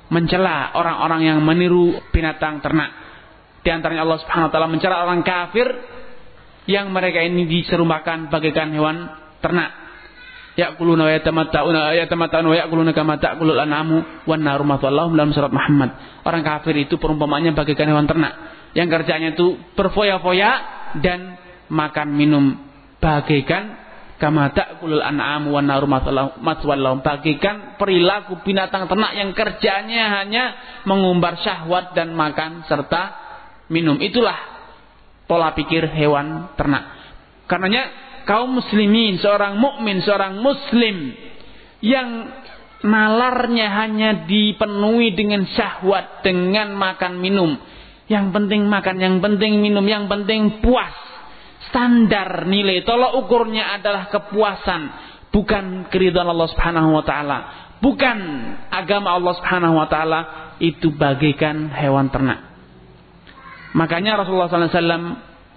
mencela 0.07 0.71
orang-orang 0.75 1.21
yang 1.27 1.37
meniru 1.43 1.99
binatang 2.11 2.63
ternak. 2.63 2.91
Di 3.63 3.69
antaranya 3.73 4.07
Allah 4.07 4.19
Subhanahu 4.23 4.47
wa 4.47 4.51
taala 4.53 4.67
mencela 4.71 5.03
orang 5.03 5.21
kafir 5.27 5.67
yang 6.67 6.91
mereka 6.91 7.23
ini 7.23 7.47
diserumpakan 7.47 8.31
bagaikan 8.31 8.71
hewan 8.71 9.11
ternak. 9.43 9.87
Ya'kuluna 10.57 11.05
wa 11.05 11.11
yatamatta'una 11.13 11.79
yatamatta'una 12.01 12.47
wa 12.49 12.57
ya'kuluna 12.57 12.91
kama 12.95 13.21
ta'kulul 13.21 13.61
an'amu 13.61 14.25
wan 14.25 14.41
naru 14.41 14.65
matwallahum 14.65 15.13
dalam 15.13 15.29
surat 15.29 15.53
Muhammad. 15.53 15.93
Orang 16.25 16.41
kafir 16.41 16.73
itu 16.81 16.97
perumpamaannya 16.97 17.53
bagaikan 17.53 17.87
hewan 17.93 18.09
ternak 18.09 18.33
yang 18.73 18.93
kerjanya 18.93 19.33
itu 19.37 19.57
berfoya-foya 19.73 20.51
dan 21.01 21.39
makan 21.71 22.13
minum 22.13 22.57
bagaikan 23.01 23.86
kama 24.17 24.49
ta'kulul 24.53 25.01
an'am 25.01 25.49
wa 25.53 25.61
naru 25.61 25.85
maswallahum. 26.41 27.05
Bagikan 27.05 27.77
perilaku 27.77 28.41
binatang 28.41 28.89
ternak 28.89 29.13
yang 29.13 29.31
kerjanya 29.33 30.21
hanya 30.21 30.43
mengumbar 30.89 31.37
syahwat 31.41 31.93
dan 31.93 32.17
makan 32.17 32.65
serta 32.65 33.13
minum. 33.69 34.01
Itulah 34.01 34.37
pola 35.29 35.53
pikir 35.53 35.85
hewan 35.93 36.53
ternak. 36.57 36.97
Karenanya 37.45 37.83
kaum 38.25 38.57
muslimin 38.59 39.21
seorang 39.21 39.55
mukmin 39.55 40.03
seorang 40.03 40.41
muslim 40.41 41.13
yang 41.79 42.33
nalarnya 42.81 43.67
hanya 43.85 44.09
dipenuhi 44.25 45.13
dengan 45.13 45.45
syahwat 45.45 46.25
dengan 46.25 46.73
makan 46.73 47.21
minum. 47.21 47.53
Yang 48.07 48.33
penting 48.33 48.65
makan 48.65 48.97
yang 48.97 49.15
penting 49.19 49.59
minum 49.61 49.83
yang 49.83 50.07
penting 50.07 50.63
puas 50.63 50.95
standar 51.67 52.47
nilai. 52.47 52.83
Tolak 52.83 53.15
ukurnya 53.23 53.77
adalah 53.77 54.09
kepuasan 54.11 54.81
bukan 55.31 55.91
keridhaan 55.91 56.27
Allah 56.27 56.49
Subhanahu 56.49 56.89
wa 56.97 57.03
taala. 57.05 57.37
Bukan 57.77 58.17
agama 58.73 59.13
Allah 59.13 59.33
Subhanahu 59.37 59.75
wa 59.77 59.87
taala 59.87 60.19
itu 60.57 60.89
bagaikan 60.93 61.69
hewan 61.69 62.09
ternak. 62.09 62.47
Makanya 63.77 64.17
Rasulullah 64.25 64.49
SAW 64.49 64.81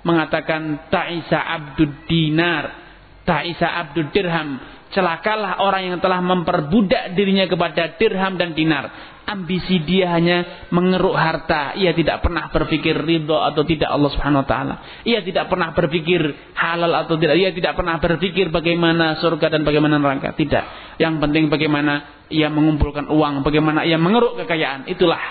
mengatakan 0.05 0.93
ta'isa 0.93 1.39
abdud 1.41 2.09
dinar 2.09 2.81
ta'isa 3.25 3.69
abdud 3.85 4.09
dirham 4.13 4.61
celakalah 4.91 5.63
orang 5.63 5.93
yang 5.95 5.99
telah 6.03 6.19
memperbudak 6.19 7.15
dirinya 7.15 7.47
kepada 7.47 7.95
dirham 7.95 8.35
dan 8.35 8.57
dinar 8.57 9.10
ambisi 9.31 9.79
dia 9.87 10.11
hanya 10.11 10.67
mengeruk 10.75 11.15
harta. 11.15 11.79
Ia 11.79 11.95
tidak 11.95 12.27
pernah 12.27 12.51
berpikir 12.51 12.99
ridho 12.99 13.39
atau 13.39 13.63
tidak 13.63 13.87
Allah 13.87 14.11
Subhanahu 14.11 14.43
wa 14.43 14.49
taala. 14.51 14.75
Ia 15.07 15.23
tidak 15.23 15.47
pernah 15.47 15.71
berpikir 15.71 16.21
halal 16.59 16.91
atau 17.07 17.15
tidak. 17.15 17.39
Ia 17.39 17.55
tidak 17.55 17.79
pernah 17.79 18.03
berpikir 18.03 18.51
bagaimana 18.51 19.23
surga 19.23 19.55
dan 19.55 19.63
bagaimana 19.63 20.03
neraka. 20.03 20.35
Tidak. 20.35 20.99
Yang 20.99 21.15
penting 21.23 21.47
bagaimana 21.47 22.27
ia 22.27 22.51
mengumpulkan 22.51 23.07
uang, 23.07 23.47
bagaimana 23.47 23.87
ia 23.87 23.97
mengeruk 23.97 24.35
kekayaan. 24.43 24.91
Itulah 24.91 25.23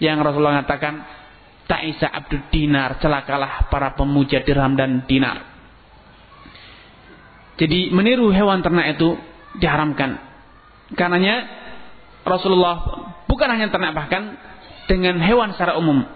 yang 0.00 0.20
Rasulullah 0.24 0.64
katakan 0.64 1.04
Ta'isa 1.66 2.06
abdul 2.06 2.46
dinar, 2.54 3.02
celakalah 3.02 3.66
para 3.66 3.98
pemuja 3.98 4.40
dirham 4.46 4.78
dan 4.78 5.02
dinar. 5.04 5.42
Jadi 7.58 7.90
meniru 7.90 8.30
hewan 8.30 8.62
ternak 8.62 8.94
itu 8.94 9.18
diharamkan. 9.58 10.20
Karenanya 10.94 11.42
Rasulullah 12.22 12.76
bukan 13.36 13.52
hanya 13.52 13.68
ternak 13.68 13.92
bahkan 13.92 14.40
dengan 14.88 15.20
hewan 15.20 15.52
secara 15.52 15.76
umum. 15.76 16.08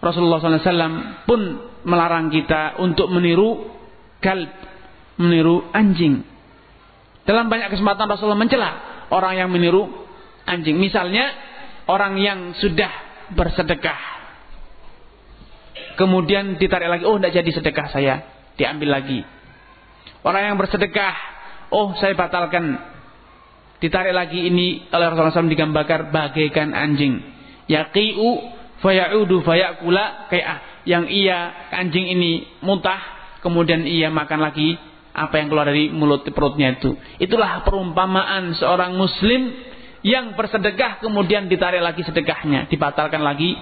Rasulullah 0.00 0.40
SAW 0.40 1.28
pun 1.28 1.40
melarang 1.84 2.32
kita 2.32 2.80
untuk 2.80 3.12
meniru 3.12 3.68
kalb, 4.24 4.48
meniru 5.20 5.68
anjing. 5.76 6.24
Dalam 7.28 7.52
banyak 7.52 7.76
kesempatan 7.76 8.08
Rasulullah 8.08 8.40
mencela 8.40 8.70
orang 9.12 9.36
yang 9.36 9.52
meniru 9.52 9.84
anjing. 10.48 10.80
Misalnya 10.80 11.28
orang 11.92 12.16
yang 12.16 12.56
sudah 12.56 12.88
bersedekah. 13.36 14.16
Kemudian 16.00 16.56
ditarik 16.56 16.88
lagi, 16.88 17.04
oh 17.04 17.20
tidak 17.20 17.36
jadi 17.36 17.50
sedekah 17.52 17.86
saya. 17.92 18.14
Diambil 18.56 18.96
lagi. 18.96 19.20
Orang 20.24 20.42
yang 20.48 20.56
bersedekah, 20.56 21.14
oh 21.68 21.92
saya 22.00 22.16
batalkan. 22.16 22.95
Ditarik 23.76 24.16
lagi 24.16 24.48
ini 24.48 24.88
oleh 24.88 25.06
Rasulullah 25.12 25.36
SAW 25.36 25.52
digambarkan 25.52 26.08
bagaikan 26.08 26.72
anjing. 26.72 27.20
Yaqi'u 27.68 28.28
faya'udu 28.80 29.44
faya'kula 29.44 30.32
kayak 30.32 30.86
yang 30.88 31.10
ia 31.10 31.68
anjing 31.74 32.06
ini 32.08 32.60
muntah 32.62 33.00
kemudian 33.42 33.84
ia 33.84 34.08
makan 34.08 34.40
lagi 34.40 34.78
apa 35.16 35.40
yang 35.40 35.48
keluar 35.48 35.68
dari 35.68 35.88
mulut 35.88 36.24
perutnya 36.28 36.76
itu. 36.76 36.92
Itulah 37.16 37.64
perumpamaan 37.64 38.52
seorang 38.56 38.92
muslim 38.94 39.52
yang 40.04 40.36
bersedekah 40.36 41.00
kemudian 41.00 41.48
ditarik 41.48 41.80
lagi 41.80 42.04
sedekahnya, 42.04 42.68
dibatalkan 42.68 43.24
lagi 43.24 43.56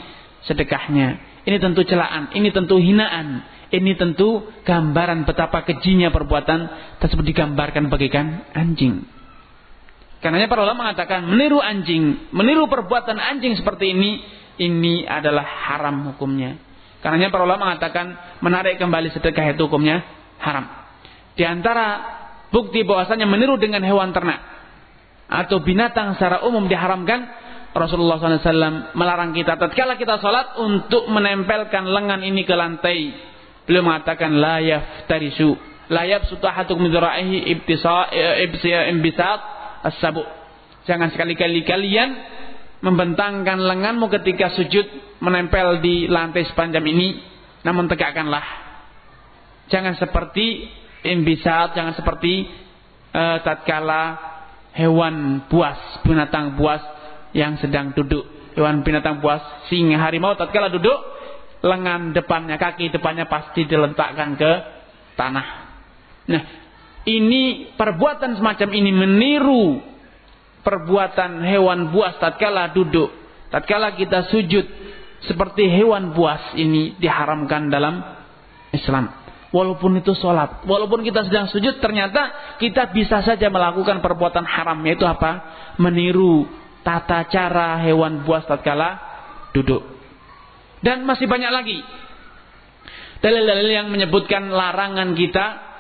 sedekahnya. 0.45 1.41
Ini 1.47 1.57
tentu 1.63 1.87
celaan, 1.87 2.35
ini 2.35 2.51
tentu 2.51 2.77
hinaan, 2.77 3.47
ini 3.71 3.95
tentu 3.95 4.51
gambaran 4.67 5.25
betapa 5.25 5.63
kejinya 5.63 6.11
perbuatan 6.11 6.61
tersebut 7.01 7.25
digambarkan 7.25 7.87
bagaikan 7.89 8.51
anjing. 8.53 9.14
Karenanya 10.25 10.49
para 10.49 10.65
ulama 10.65 10.89
mengatakan 10.89 11.29
meniru 11.29 11.61
anjing, 11.61 12.33
meniru 12.33 12.65
perbuatan 12.65 13.21
anjing 13.21 13.61
seperti 13.61 13.93
ini, 13.93 14.25
ini 14.57 15.05
adalah 15.05 15.45
haram 15.45 16.17
hukumnya. 16.17 16.57
Karenanya 17.05 17.29
para 17.29 17.45
ulama 17.45 17.69
mengatakan 17.69 18.17
menarik 18.41 18.81
kembali 18.81 19.13
sedekah 19.13 19.53
itu 19.53 19.69
hukumnya 19.69 20.01
haram. 20.41 20.65
Di 21.37 21.45
antara 21.45 22.01
bukti 22.49 22.89
bahwasanya 22.89 23.29
meniru 23.29 23.61
dengan 23.61 23.85
hewan 23.85 24.17
ternak 24.17 24.41
atau 25.29 25.61
binatang 25.61 26.17
secara 26.17 26.41
umum 26.49 26.73
diharamkan, 26.73 27.29
Rasulullah 27.77 28.17
SAW 28.17 28.97
melarang 28.97 29.37
kita 29.37 29.61
tatkala 29.61 30.01
kita 30.01 30.25
sholat 30.25 30.57
untuk 30.57 31.05
menempelkan 31.13 31.85
lengan 31.85 32.25
ini 32.25 32.49
ke 32.49 32.57
lantai. 32.57 33.13
Beliau 33.69 33.85
mengatakan 33.85 34.41
la 34.41 34.57
yaftarisu, 34.65 35.53
la 35.93 36.09
yabsutu 36.09 36.49
ahadukum 36.49 36.89
ibtisat 36.89 38.15
as-sabu. 39.85 40.25
Jangan 40.89 41.13
sekali-kali 41.13 41.65
kalian 41.65 42.11
membentangkan 42.81 43.61
lenganmu 43.61 44.09
ketika 44.21 44.53
sujud 44.53 44.85
menempel 45.21 45.81
di 45.81 46.09
lantai 46.09 46.45
sepanjang 46.49 46.85
ini, 46.85 47.21
namun 47.65 47.89
tegakkanlah. 47.89 48.45
Jangan 49.73 49.97
seperti 49.97 50.69
imbisat 51.05 51.77
jangan 51.77 51.93
seperti 51.93 52.49
uh, 53.13 53.39
tatkala 53.45 54.17
hewan 54.73 55.47
buas, 55.47 55.79
binatang 56.03 56.57
buas 56.57 56.81
yang 57.37 57.61
sedang 57.61 57.93
duduk. 57.93 58.25
Hewan 58.57 58.87
binatang 58.87 59.19
buas, 59.19 59.43
singa, 59.69 59.99
harimau 60.01 60.39
tatkala 60.39 60.71
duduk, 60.71 60.95
lengan 61.65 62.15
depannya, 62.15 62.57
kaki 62.57 62.91
depannya 62.91 63.27
pasti 63.27 63.67
diletakkan 63.67 64.39
ke 64.39 64.53
tanah. 65.19 65.47
Nah, 66.25 66.43
ini 67.05 67.75
perbuatan 67.77 68.41
semacam 68.41 68.69
ini 68.73 68.91
meniru 68.91 69.81
perbuatan 70.65 71.45
hewan 71.45 71.93
buas 71.93 72.17
tatkala 72.17 72.73
duduk. 72.73 73.13
Tatkala 73.53 73.93
kita 73.95 74.33
sujud 74.33 74.65
seperti 75.29 75.69
hewan 75.69 76.17
buas 76.17 76.57
ini 76.57 76.97
diharamkan 76.97 77.69
dalam 77.69 78.01
Islam. 78.73 79.13
Walaupun 79.55 80.03
itu 80.03 80.11
sholat. 80.19 80.67
Walaupun 80.67 81.07
kita 81.07 81.23
sedang 81.31 81.47
sujud, 81.47 81.79
ternyata 81.79 82.57
kita 82.59 82.91
bisa 82.91 83.23
saja 83.23 83.47
melakukan 83.47 84.03
perbuatan 84.03 84.43
haram. 84.43 84.83
Yaitu 84.83 85.07
apa? 85.07 85.47
Meniru 85.79 86.51
tata 86.83 87.23
cara 87.31 87.79
hewan 87.87 88.27
buas 88.27 88.43
tatkala 88.51 88.99
duduk. 89.55 89.87
Dan 90.83 91.07
masih 91.07 91.31
banyak 91.31 91.53
lagi. 91.55 91.79
Dalil-dalil 93.23 93.71
yang 93.71 93.89
menyebutkan 93.95 94.51
larangan 94.51 95.15
kita 95.15 95.74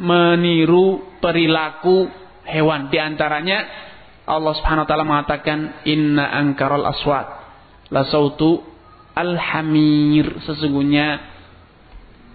meniru 0.00 1.18
perilaku 1.20 2.08
hewan. 2.48 2.88
Di 2.88 2.98
antaranya 3.00 3.64
Allah 4.24 4.52
Subhanahu 4.56 4.84
wa 4.86 4.88
taala 4.88 5.04
mengatakan 5.06 5.84
inna 5.84 6.30
angkarul 6.30 6.86
aswat 6.86 7.26
la 7.90 8.06
sautu 8.08 8.62
alhamir 9.12 10.40
sesungguhnya 10.48 11.20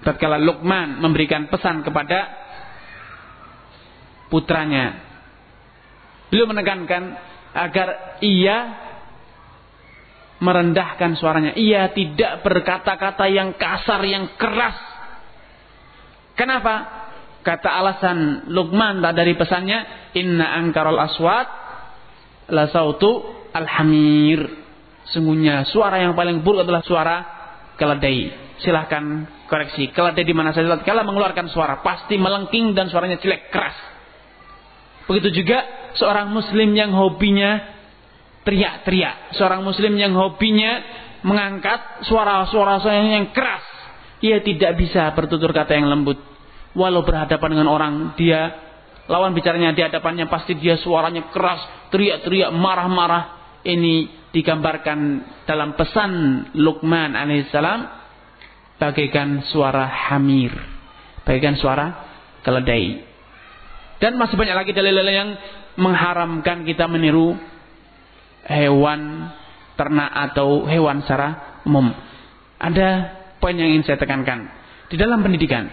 tatkala 0.06 0.38
Luqman 0.38 1.02
memberikan 1.02 1.50
pesan 1.50 1.82
kepada 1.82 2.30
putranya. 4.30 5.04
Beliau 6.28 6.52
menekankan 6.52 7.04
agar 7.56 8.20
ia 8.20 8.58
merendahkan 10.38 11.18
suaranya. 11.18 11.58
Ia 11.58 11.90
tidak 11.96 12.46
berkata-kata 12.46 13.26
yang 13.32 13.58
kasar, 13.58 14.04
yang 14.06 14.38
keras. 14.38 14.78
Kenapa? 16.38 16.97
Kata 17.48 17.80
alasan 17.80 18.52
Luqman 18.52 19.00
dari 19.00 19.32
pesannya, 19.40 20.12
Inna 20.20 20.52
angkarol 20.60 21.00
aswat 21.00 21.48
la 22.52 22.68
sautu 22.68 23.24
alhamir. 23.56 24.68
Sungguhnya 25.08 25.64
suara 25.64 26.04
yang 26.04 26.12
paling 26.12 26.44
buruk 26.44 26.68
adalah 26.68 26.84
suara 26.84 27.18
keledai 27.80 28.52
silahkan 28.60 29.24
koreksi. 29.48 29.88
Ada 29.96 30.28
di 30.28 30.36
mana 30.36 30.52
saja 30.52 30.68
kalau 30.84 31.08
mengeluarkan 31.08 31.48
suara 31.48 31.80
pasti 31.80 32.20
melengking 32.20 32.76
dan 32.76 32.92
suaranya 32.92 33.16
jelek 33.16 33.48
keras. 33.48 33.80
Begitu 35.08 35.40
juga 35.40 35.64
seorang 35.96 36.28
muslim 36.28 36.76
yang 36.76 36.92
hobinya 36.92 37.64
teriak-teriak, 38.44 39.40
seorang 39.40 39.64
muslim 39.64 39.96
yang 39.96 40.12
hobinya 40.20 40.84
mengangkat 41.24 42.04
suara-suara 42.04 42.84
yang 42.92 43.32
keras. 43.32 43.64
Ia 44.20 44.44
tidak 44.44 44.76
bisa 44.76 45.08
bertutur 45.16 45.56
kata 45.56 45.80
yang 45.80 45.88
lembut. 45.88 46.37
Walau 46.78 47.02
berhadapan 47.02 47.58
dengan 47.58 47.74
orang, 47.74 48.14
dia 48.14 48.54
lawan 49.10 49.34
bicaranya 49.34 49.74
di 49.74 49.82
hadapannya 49.82 50.30
pasti 50.30 50.54
dia 50.54 50.78
suaranya 50.78 51.34
keras, 51.34 51.90
teriak-teriak, 51.90 52.54
marah-marah. 52.54 53.34
Ini 53.66 54.30
digambarkan 54.30 55.00
dalam 55.50 55.74
pesan 55.74 56.12
Luqman 56.54 57.18
alaihissalam 57.18 57.80
bagaikan 58.78 59.42
suara 59.50 59.90
hamir, 59.90 60.54
bagaikan 61.26 61.58
suara 61.58 61.86
keledai. 62.46 63.02
Dan 63.98 64.22
masih 64.22 64.38
banyak 64.38 64.54
lagi 64.54 64.72
dalil-dalil 64.78 65.16
yang 65.18 65.32
mengharamkan 65.82 66.62
kita 66.62 66.86
meniru 66.86 67.34
hewan 68.46 69.34
ternak 69.74 70.14
atau 70.30 70.70
hewan 70.70 71.02
secara 71.02 71.62
umum. 71.66 71.90
Ada 72.62 73.18
poin 73.42 73.58
yang 73.58 73.74
ingin 73.74 73.86
saya 73.90 73.98
tekankan. 73.98 74.50
Di 74.88 74.96
dalam 74.96 75.26
pendidikan, 75.26 75.70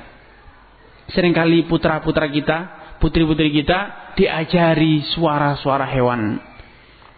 sering 1.13 1.37
kali 1.37 1.69
putra-putra 1.69 2.31
kita, 2.33 2.59
putri-putri 3.03 3.53
kita 3.53 4.13
diajari 4.17 5.05
suara-suara 5.13 5.85
hewan. 5.91 6.41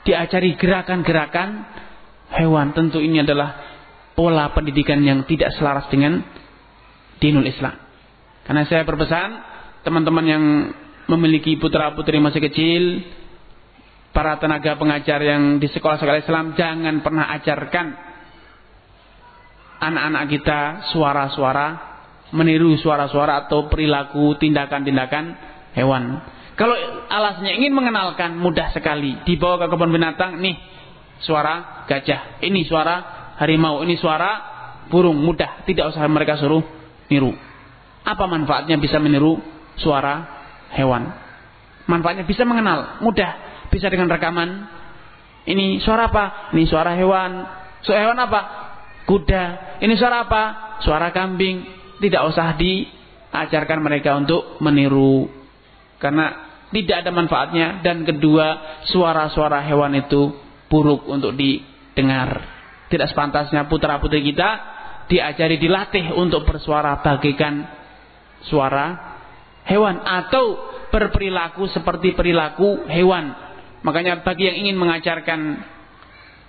Diajari 0.03 0.59
gerakan-gerakan 0.59 1.49
hewan. 2.35 2.75
Tentu 2.75 2.99
ini 2.99 3.23
adalah 3.23 3.63
pola 4.19 4.51
pendidikan 4.51 5.03
yang 5.03 5.23
tidak 5.29 5.55
selaras 5.55 5.87
dengan 5.93 6.23
dinul 7.23 7.47
Islam. 7.47 7.75
Karena 8.47 8.63
saya 8.67 8.87
berpesan 8.87 9.31
teman-teman 9.83 10.27
yang 10.27 10.45
memiliki 11.07 11.59
putra-putri 11.59 12.19
masih 12.19 12.43
kecil, 12.43 13.03
para 14.17 14.41
tenaga 14.41 14.81
pengajar 14.81 15.21
yang 15.21 15.61
di 15.61 15.69
sekolah-sekolah 15.69 16.25
Islam 16.25 16.57
jangan 16.57 17.05
pernah 17.05 17.29
ajarkan 17.37 17.87
anak-anak 19.77 20.25
kita 20.33 20.61
suara-suara 20.89 21.96
meniru 22.35 22.75
suara-suara 22.81 23.47
atau 23.47 23.71
perilaku 23.71 24.35
tindakan-tindakan 24.41 25.25
hewan. 25.77 26.23
Kalau 26.57 26.73
alasnya 27.13 27.53
ingin 27.53 27.77
mengenalkan 27.77 28.41
mudah 28.41 28.73
sekali. 28.73 29.21
Dibawa 29.29 29.61
ke 29.61 29.67
kebun 29.69 29.93
binatang 29.93 30.41
nih 30.41 30.57
suara 31.21 31.85
gajah, 31.85 32.41
ini 32.41 32.65
suara 32.65 33.29
harimau 33.37 33.85
ini 33.85 34.01
suara 34.01 34.31
burung. 34.89 35.21
Mudah 35.21 35.69
tidak 35.69 35.93
usah 35.93 36.09
mereka 36.09 36.41
suruh 36.41 36.65
niru. 37.13 37.37
Apa 38.07 38.25
manfaatnya 38.25 38.81
bisa 38.81 38.97
meniru 38.97 39.37
suara 39.77 40.25
hewan? 40.73 41.13
Manfaatnya 41.87 42.25
bisa 42.25 42.49
mengenal 42.49 43.05
mudah. 43.05 43.45
Bisa 43.69 43.93
dengan 43.93 44.09
rekaman. 44.09 44.73
Ini 45.47 45.79
suara 45.85 46.09
apa? 46.09 46.51
Ini 46.57 46.65
suara 46.67 46.97
hewan. 46.97 47.31
Suara 47.85 48.01
hewan 48.09 48.19
apa? 48.19 48.41
Kuda. 49.05 49.45
Ini 49.85 49.95
suara 49.95 50.25
apa? 50.25 50.43
Suara 50.81 51.13
kambing 51.13 51.76
tidak 52.03 52.23
usah 52.29 52.57
diajarkan 52.57 53.79
mereka 53.81 54.17
untuk 54.17 54.61
meniru 54.61 55.29
karena 55.97 56.47
tidak 56.71 57.07
ada 57.07 57.11
manfaatnya 57.15 57.67
dan 57.81 58.03
kedua 58.03 58.81
suara-suara 58.91 59.63
hewan 59.65 59.97
itu 59.97 60.35
buruk 60.67 61.07
untuk 61.07 61.33
didengar. 61.39 62.43
Tidak 62.87 63.09
sepantasnya 63.11 63.67
putra-putri 63.71 64.23
kita 64.23 64.77
diajari 65.07 65.59
dilatih 65.59 66.15
untuk 66.15 66.43
bersuara 66.43 66.99
bagaikan 67.03 67.67
suara 68.47 69.17
hewan 69.67 70.03
atau 70.03 70.75
berperilaku 70.91 71.71
seperti 71.71 72.15
perilaku 72.15 72.87
hewan. 72.91 73.35
Makanya 73.83 74.27
bagi 74.27 74.51
yang 74.51 74.67
ingin 74.67 74.77
mengajarkan 74.79 75.41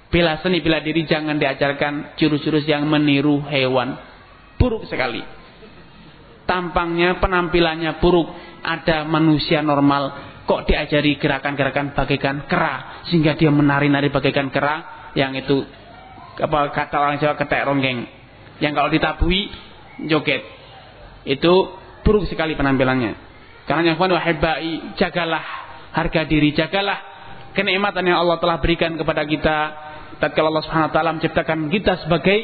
bela 0.09 0.41
seni 0.41 0.61
bela 0.65 0.81
diri 0.81 1.05
jangan 1.05 1.37
diajarkan 1.37 2.17
jurus-jurus 2.17 2.65
yang 2.65 2.85
meniru 2.89 3.41
hewan. 3.45 3.97
Buruk 4.57 4.89
sekali. 4.89 5.36
Tampangnya, 6.47 7.19
penampilannya 7.19 7.99
buruk. 7.99 8.31
Ada 8.63 9.03
manusia 9.03 9.59
normal. 9.59 10.33
Kok 10.47 10.63
diajari 10.63 11.19
gerakan-gerakan 11.19 11.91
bagaikan 11.91 12.47
kera 12.47 13.03
sehingga 13.11 13.35
dia 13.35 13.51
menari-nari 13.51 14.07
bagaikan 14.07 14.47
kera? 14.47 15.11
Yang 15.11 15.43
itu 15.43 15.57
apa 16.39 16.71
kata 16.71 16.95
orang 16.95 17.19
Jawa 17.19 17.35
ketek 17.35 17.67
ronggeng. 17.67 18.07
Yang 18.63 18.73
kalau 18.79 18.89
ditabui 18.89 19.51
joget. 20.07 20.41
Itu 21.27 21.75
buruk 22.07 22.31
sekali 22.31 22.55
penampilannya. 22.55 23.27
Karena 23.67 23.91
yang 23.91 23.99
wahibai 23.99 24.95
jagalah 24.95 25.43
harga 25.91 26.23
diri 26.23 26.55
jagalah 26.55 26.99
kenikmatan 27.51 28.07
yang 28.07 28.23
Allah 28.23 28.39
telah 28.39 28.63
berikan 28.63 28.95
kepada 28.95 29.27
kita. 29.27 29.57
Tatkala 30.17 30.49
Allah 30.49 30.63
Subhanahu 30.65 30.89
wa 30.89 30.93
taala 30.95 31.11
menciptakan 31.19 31.69
kita 31.69 32.07
sebagai 32.07 32.39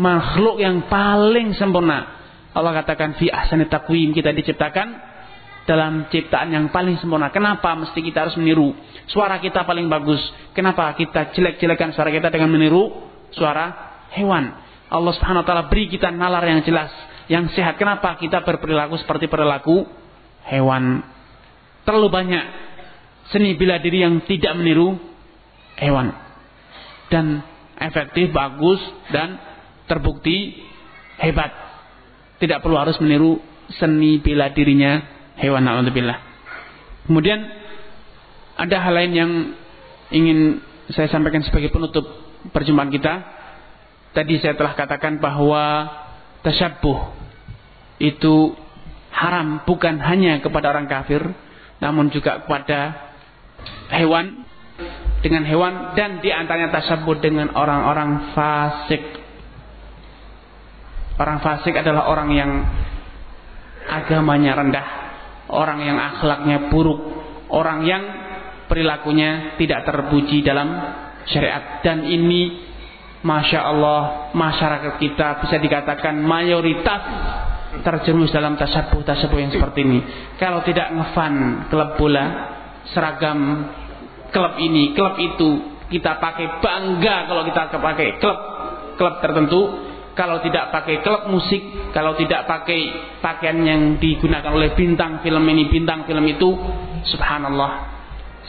makhluk 0.00 0.58
yang 0.58 0.88
paling 0.90 1.54
sempurna 1.54 2.17
Allah 2.58 2.82
katakan 2.82 3.14
fi 3.14 3.30
ahsani 3.30 3.70
taqwim 3.70 4.10
kita 4.10 4.34
diciptakan 4.34 4.98
dalam 5.68 6.10
ciptaan 6.10 6.50
yang 6.50 6.72
paling 6.74 6.98
sempurna. 6.98 7.30
Kenapa 7.30 7.76
mesti 7.78 8.02
kita 8.02 8.26
harus 8.26 8.34
meniru? 8.40 8.74
Suara 9.06 9.38
kita 9.38 9.62
paling 9.62 9.86
bagus. 9.86 10.18
Kenapa 10.56 10.90
kita 10.98 11.30
jelek-jelekan 11.36 11.94
suara 11.94 12.10
kita 12.10 12.34
dengan 12.34 12.50
meniru 12.50 12.88
suara 13.30 13.94
hewan? 14.16 14.48
Allah 14.88 15.12
Subhanahu 15.14 15.44
wa 15.44 15.46
taala 15.46 15.64
beri 15.68 15.92
kita 15.92 16.08
nalar 16.08 16.40
yang 16.48 16.64
jelas, 16.64 16.88
yang 17.28 17.46
sehat. 17.52 17.76
Kenapa 17.76 18.16
kita 18.16 18.40
berperilaku 18.42 18.96
seperti 18.96 19.28
perilaku 19.28 19.84
hewan? 20.48 21.04
Terlalu 21.84 22.08
banyak 22.08 22.44
seni 23.28 23.52
bela 23.54 23.76
diri 23.78 24.02
yang 24.02 24.24
tidak 24.24 24.56
meniru 24.56 24.96
hewan. 25.76 26.16
Dan 27.12 27.44
efektif, 27.76 28.32
bagus 28.32 28.80
dan 29.12 29.36
terbukti 29.84 30.64
hebat. 31.20 31.67
Tidak 32.38 32.58
perlu 32.62 32.78
harus 32.78 32.98
meniru 33.02 33.42
seni 33.74 34.22
bela 34.22 34.50
dirinya 34.54 35.02
hewan 35.38 35.66
naudzubillah. 35.66 36.18
Kemudian 37.10 37.40
ada 38.58 38.76
hal 38.82 38.94
lain 38.94 39.12
yang 39.14 39.30
ingin 40.10 40.38
saya 40.90 41.10
sampaikan 41.12 41.44
sebagai 41.44 41.70
penutup 41.70 42.04
perjumpaan 42.50 42.90
kita. 42.90 43.14
Tadi 44.16 44.40
saya 44.40 44.56
telah 44.56 44.72
katakan 44.72 45.20
bahwa 45.20 45.86
tasyabuh 46.42 47.12
itu 47.98 48.54
haram 49.12 49.66
bukan 49.66 49.98
hanya 49.98 50.38
kepada 50.38 50.70
orang 50.70 50.86
kafir 50.86 51.20
namun 51.78 52.10
juga 52.10 52.42
kepada 52.42 53.10
hewan 53.90 54.46
dengan 55.18 55.42
hewan 55.42 55.98
dan 55.98 56.22
di 56.22 56.30
antaranya 56.30 56.70
tasyabuh 56.70 57.18
dengan 57.18 57.50
orang-orang 57.54 58.34
fasik. 58.34 59.02
Orang 61.18 61.42
fasik 61.42 61.74
adalah 61.74 62.06
orang 62.06 62.30
yang 62.30 62.50
agamanya 63.90 64.54
rendah, 64.54 64.86
orang 65.50 65.82
yang 65.82 65.98
akhlaknya 65.98 66.70
buruk, 66.70 67.00
orang 67.50 67.82
yang 67.82 68.02
perilakunya 68.70 69.58
tidak 69.58 69.82
terpuji 69.82 70.46
dalam 70.46 70.68
syariat. 71.26 71.82
Dan 71.82 72.06
ini 72.06 72.68
Masya 73.18 73.60
Allah 73.66 74.30
masyarakat 74.30 74.94
kita 75.02 75.42
bisa 75.42 75.58
dikatakan 75.58 76.22
mayoritas 76.22 77.02
terjerumus 77.82 78.30
dalam 78.30 78.54
tasabuh-tasabuh 78.54 79.38
yang 79.42 79.50
seperti 79.50 79.82
ini. 79.82 80.00
Kalau 80.38 80.62
tidak 80.62 80.94
ngefan 80.94 81.66
klub 81.66 81.98
bola 81.98 82.24
seragam 82.94 83.66
klub 84.30 84.54
ini 84.62 84.94
klub 84.94 85.18
itu 85.18 85.80
kita 85.90 86.20
pakai 86.20 86.62
bangga 86.62 87.26
kalau 87.26 87.42
kita 87.42 87.74
pakai 87.74 88.22
klub 88.22 88.38
klub 88.94 89.14
tertentu 89.18 89.60
kalau 90.18 90.42
tidak 90.42 90.74
pakai 90.74 90.98
klub 90.98 91.30
musik, 91.30 91.94
kalau 91.94 92.18
tidak 92.18 92.50
pakai 92.50 92.90
pakaian 93.22 93.62
yang 93.62 93.82
digunakan 94.02 94.50
oleh 94.50 94.74
bintang 94.74 95.22
film 95.22 95.46
ini, 95.46 95.70
bintang 95.70 96.02
film 96.10 96.26
itu, 96.26 96.58
subhanallah. 97.06 97.94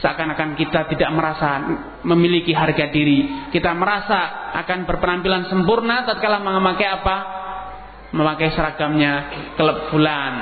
Seakan-akan 0.02 0.58
kita 0.58 0.90
tidak 0.90 1.10
merasa 1.14 1.62
memiliki 2.02 2.50
harga 2.50 2.90
diri. 2.90 3.46
Kita 3.54 3.70
merasa 3.78 4.50
akan 4.58 4.82
berpenampilan 4.82 5.46
sempurna 5.46 6.02
tatkala 6.02 6.42
memakai 6.42 6.90
apa? 6.90 7.16
Memakai 8.10 8.50
seragamnya 8.50 9.12
klub 9.54 9.94
bulan, 9.94 10.32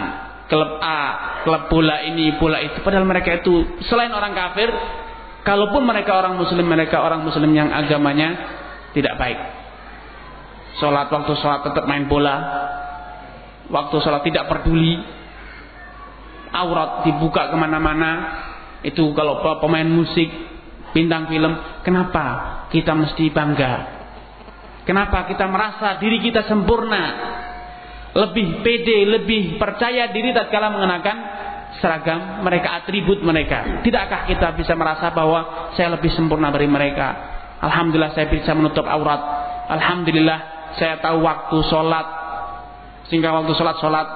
klub 0.49 0.81
A, 0.81 1.01
klub 1.45 1.69
bola 1.69 2.09
ini, 2.09 2.41
bola 2.41 2.65
itu. 2.65 2.81
Padahal 2.81 3.05
mereka 3.05 3.45
itu 3.45 3.85
selain 3.85 4.15
orang 4.17 4.33
kafir, 4.33 4.73
kalaupun 5.45 5.85
mereka 5.85 6.17
orang 6.17 6.41
muslim, 6.41 6.65
mereka 6.65 7.05
orang 7.05 7.21
muslim 7.21 7.53
yang 7.53 7.69
agamanya 7.69 8.57
tidak 8.97 9.21
baik. 9.21 9.58
Sholat 10.79 11.11
waktu 11.11 11.33
sholat 11.43 11.61
tetap 11.67 11.85
main 11.91 12.07
bola. 12.07 12.37
Waktu 13.69 13.97
sholat 13.99 14.23
tidak 14.23 14.47
peduli. 14.47 14.99
Aurat 16.55 17.05
dibuka 17.05 17.51
ke 17.51 17.57
mana-mana. 17.59 18.41
Itu 18.87 19.11
kalau 19.13 19.43
pemain 19.59 19.87
musik, 19.87 20.31
bintang 20.95 21.27
film. 21.27 21.53
Kenapa 21.83 22.25
kita 22.71 22.95
mesti 22.95 23.27
bangga? 23.35 23.99
Kenapa 24.87 25.29
kita 25.29 25.45
merasa 25.51 26.01
diri 26.01 26.23
kita 26.23 26.47
sempurna? 26.49 27.37
Lebih 28.17 28.65
pede, 28.65 29.05
lebih 29.05 29.61
percaya 29.61 30.09
diri 30.09 30.33
tatkala 30.33 30.73
mengenakan 30.73 31.17
seragam 31.77 32.41
mereka, 32.41 32.81
atribut 32.81 33.21
mereka. 33.21 33.85
Tidakkah 33.85 34.25
kita 34.25 34.57
bisa 34.57 34.73
merasa 34.73 35.13
bahwa 35.13 35.71
saya 35.77 35.93
lebih 35.93 36.09
sempurna 36.17 36.49
dari 36.49 36.65
mereka? 36.65 37.37
Alhamdulillah 37.61 38.17
saya 38.17 38.33
bisa 38.33 38.57
menutup 38.57 38.89
aurat. 38.89 39.21
Alhamdulillah 39.69 40.58
saya 40.79 41.03
tahu 41.03 41.21
waktu 41.21 41.59
sholat 41.67 42.07
sehingga 43.11 43.35
waktu 43.35 43.53
sholat 43.59 43.77
sholat. 43.83 44.09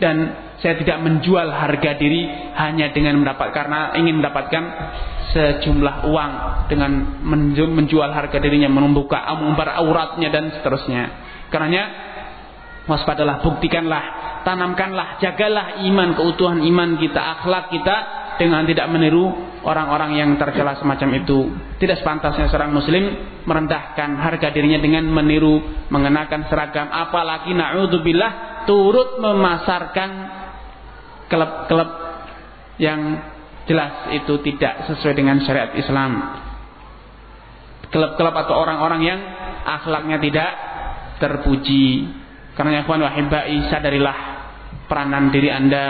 Dan 0.00 0.16
saya 0.60 0.76
tidak 0.80 1.00
menjual 1.04 1.48
harga 1.48 1.96
diri 1.96 2.24
hanya 2.56 2.92
dengan 2.92 3.20
mendapat 3.20 3.52
karena 3.52 3.92
ingin 3.96 4.20
mendapatkan 4.20 4.64
sejumlah 5.32 6.08
uang 6.08 6.32
dengan 6.72 7.20
menjual 7.52 8.08
harga 8.08 8.40
dirinya 8.40 8.68
membuka 8.68 9.24
membar 9.36 9.76
auratnya 9.80 10.28
dan 10.32 10.52
seterusnya. 10.56 11.04
Karenanya 11.52 11.84
waspadalah 12.88 13.44
buktikanlah 13.44 14.04
tanamkanlah 14.44 15.20
jagalah 15.20 15.84
iman 15.84 16.16
keutuhan 16.16 16.64
iman 16.64 16.96
kita 16.96 17.20
akhlak 17.20 17.68
kita 17.72 17.96
dengan 18.40 18.64
tidak 18.64 18.88
meniru 18.88 19.28
orang-orang 19.68 20.16
yang 20.16 20.30
tercela 20.40 20.72
semacam 20.80 21.20
itu. 21.20 21.52
Tidak 21.76 22.00
sepantasnya 22.00 22.48
seorang 22.48 22.72
muslim 22.72 23.04
merendahkan 23.44 24.16
harga 24.16 24.48
dirinya 24.48 24.80
dengan 24.80 25.04
meniru 25.12 25.60
mengenakan 25.92 26.48
seragam 26.48 26.88
apalagi 26.88 27.52
naudzubillah 27.52 28.64
turut 28.64 29.20
memasarkan 29.20 30.10
klub-klub 31.28 31.90
yang 32.80 33.20
jelas 33.68 34.08
itu 34.16 34.40
tidak 34.40 34.88
sesuai 34.88 35.12
dengan 35.12 35.36
syariat 35.44 35.76
Islam. 35.76 36.40
Klub-klub 37.92 38.32
atau 38.32 38.56
orang-orang 38.56 39.00
yang 39.04 39.20
akhlaknya 39.68 40.16
tidak 40.16 40.50
terpuji. 41.20 42.08
Karena 42.56 42.80
ya 42.80 42.82
wahibai 42.88 43.68
sadarilah 43.68 44.18
peranan 44.88 45.28
diri 45.28 45.52
Anda 45.52 45.86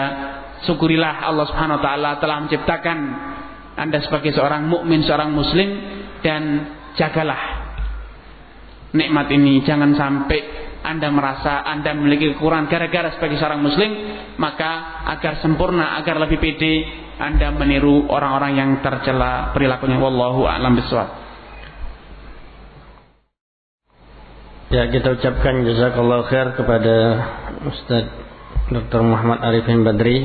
syukurilah 0.65 1.25
Allah 1.25 1.47
Subhanahu 1.49 1.79
wa 1.81 1.85
taala 1.85 2.11
telah 2.19 2.37
menciptakan 2.45 2.99
Anda 3.81 3.99
sebagai 4.05 4.37
seorang 4.37 4.69
mukmin, 4.69 5.01
seorang 5.07 5.33
muslim 5.33 5.69
dan 6.21 6.43
jagalah 6.99 7.65
nikmat 8.93 9.31
ini. 9.33 9.65
Jangan 9.65 9.97
sampai 9.97 10.41
anda 10.81 11.13
merasa 11.13 11.61
Anda 11.61 11.93
memiliki 11.93 12.33
kekurangan 12.37 12.73
gara-gara 12.73 13.13
sebagai 13.13 13.37
seorang 13.37 13.61
muslim 13.61 13.91
maka 14.41 15.05
agar 15.13 15.45
sempurna 15.45 16.01
agar 16.01 16.17
lebih 16.17 16.41
pede 16.41 16.89
Anda 17.21 17.53
meniru 17.53 18.09
orang-orang 18.09 18.57
yang 18.57 18.71
tercela 18.81 19.53
perilakunya. 19.53 20.01
Wallahu 20.01 20.49
a'lam 20.49 20.73
bishawab. 20.81 21.09
Ya 24.73 24.89
kita 24.89 25.21
ucapkan 25.21 25.67
jazakallahu 25.67 26.31
khair 26.33 26.57
kepada 26.57 26.97
Ustaz 27.69 28.30
Dr. 28.71 29.03
Muhammad 29.03 29.43
Arifin 29.43 29.83
Badri 29.83 30.23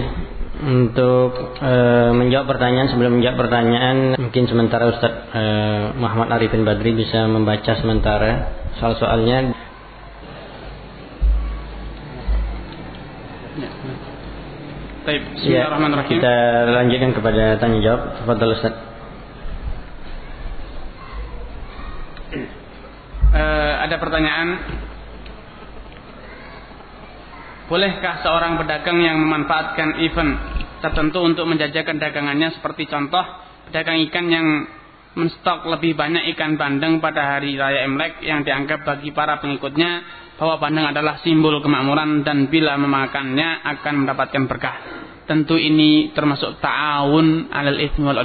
untuk 0.56 1.57
e, 1.57 1.74
menjawab 2.14 2.45
pertanyaan 2.45 2.88
sebelum 2.93 3.17
menjawab 3.17 3.38
pertanyaan 3.41 3.98
mungkin 4.22 4.45
sementara 4.45 4.93
Ustaz 4.93 5.14
e, 5.33 5.43
Muhammad 5.98 6.30
Arifin 6.30 6.61
Badri 6.61 6.93
bisa 6.93 7.25
membaca 7.25 7.74
sementara 7.74 8.53
soal-soalnya 8.77 9.51
Baik, 15.06 15.22
ya, 15.45 15.69
kita 16.09 16.35
lanjutkan 16.65 17.14
kepada 17.14 17.61
tanya 17.61 17.77
jawab. 17.77 18.01
Tafadhol 18.17 18.57
Ustaz. 18.57 18.74
Uh, 23.30 23.74
ada 23.85 24.01
pertanyaan 24.01 24.65
Bolehkah 27.66 28.22
seorang 28.22 28.61
pedagang 28.61 29.02
yang 29.02 29.18
memanfaatkan 29.26 29.98
event 30.06 30.38
tertentu 30.85 31.26
untuk 31.26 31.50
menjajakan 31.50 31.98
dagangannya 31.98 32.53
seperti 32.53 32.85
contoh 32.85 33.26
pedagang 33.69 34.06
ikan 34.06 34.26
yang 34.30 34.48
menstok 35.18 35.66
lebih 35.74 35.98
banyak 35.98 36.30
ikan 36.35 36.61
bandeng 36.61 37.02
pada 37.02 37.35
hari 37.35 37.58
raya 37.58 37.88
Imlek 37.90 38.22
yang 38.22 38.45
dianggap 38.45 38.85
bagi 38.85 39.10
para 39.16 39.42
pengikutnya 39.42 40.06
bahwa 40.38 40.61
bandeng 40.61 40.85
adalah 40.92 41.24
simbol 41.26 41.58
kemakmuran 41.64 42.22
dan 42.22 42.52
bila 42.52 42.77
memakannya 42.77 43.64
akan 43.66 43.94
mendapatkan 44.06 44.44
berkah. 44.45 44.77
Tentu 45.26 45.58
ini 45.58 46.14
termasuk 46.14 46.61
ta'awun 46.61 47.50
alal 47.50 47.82
ithmi 47.82 48.06
wal. 48.06 48.22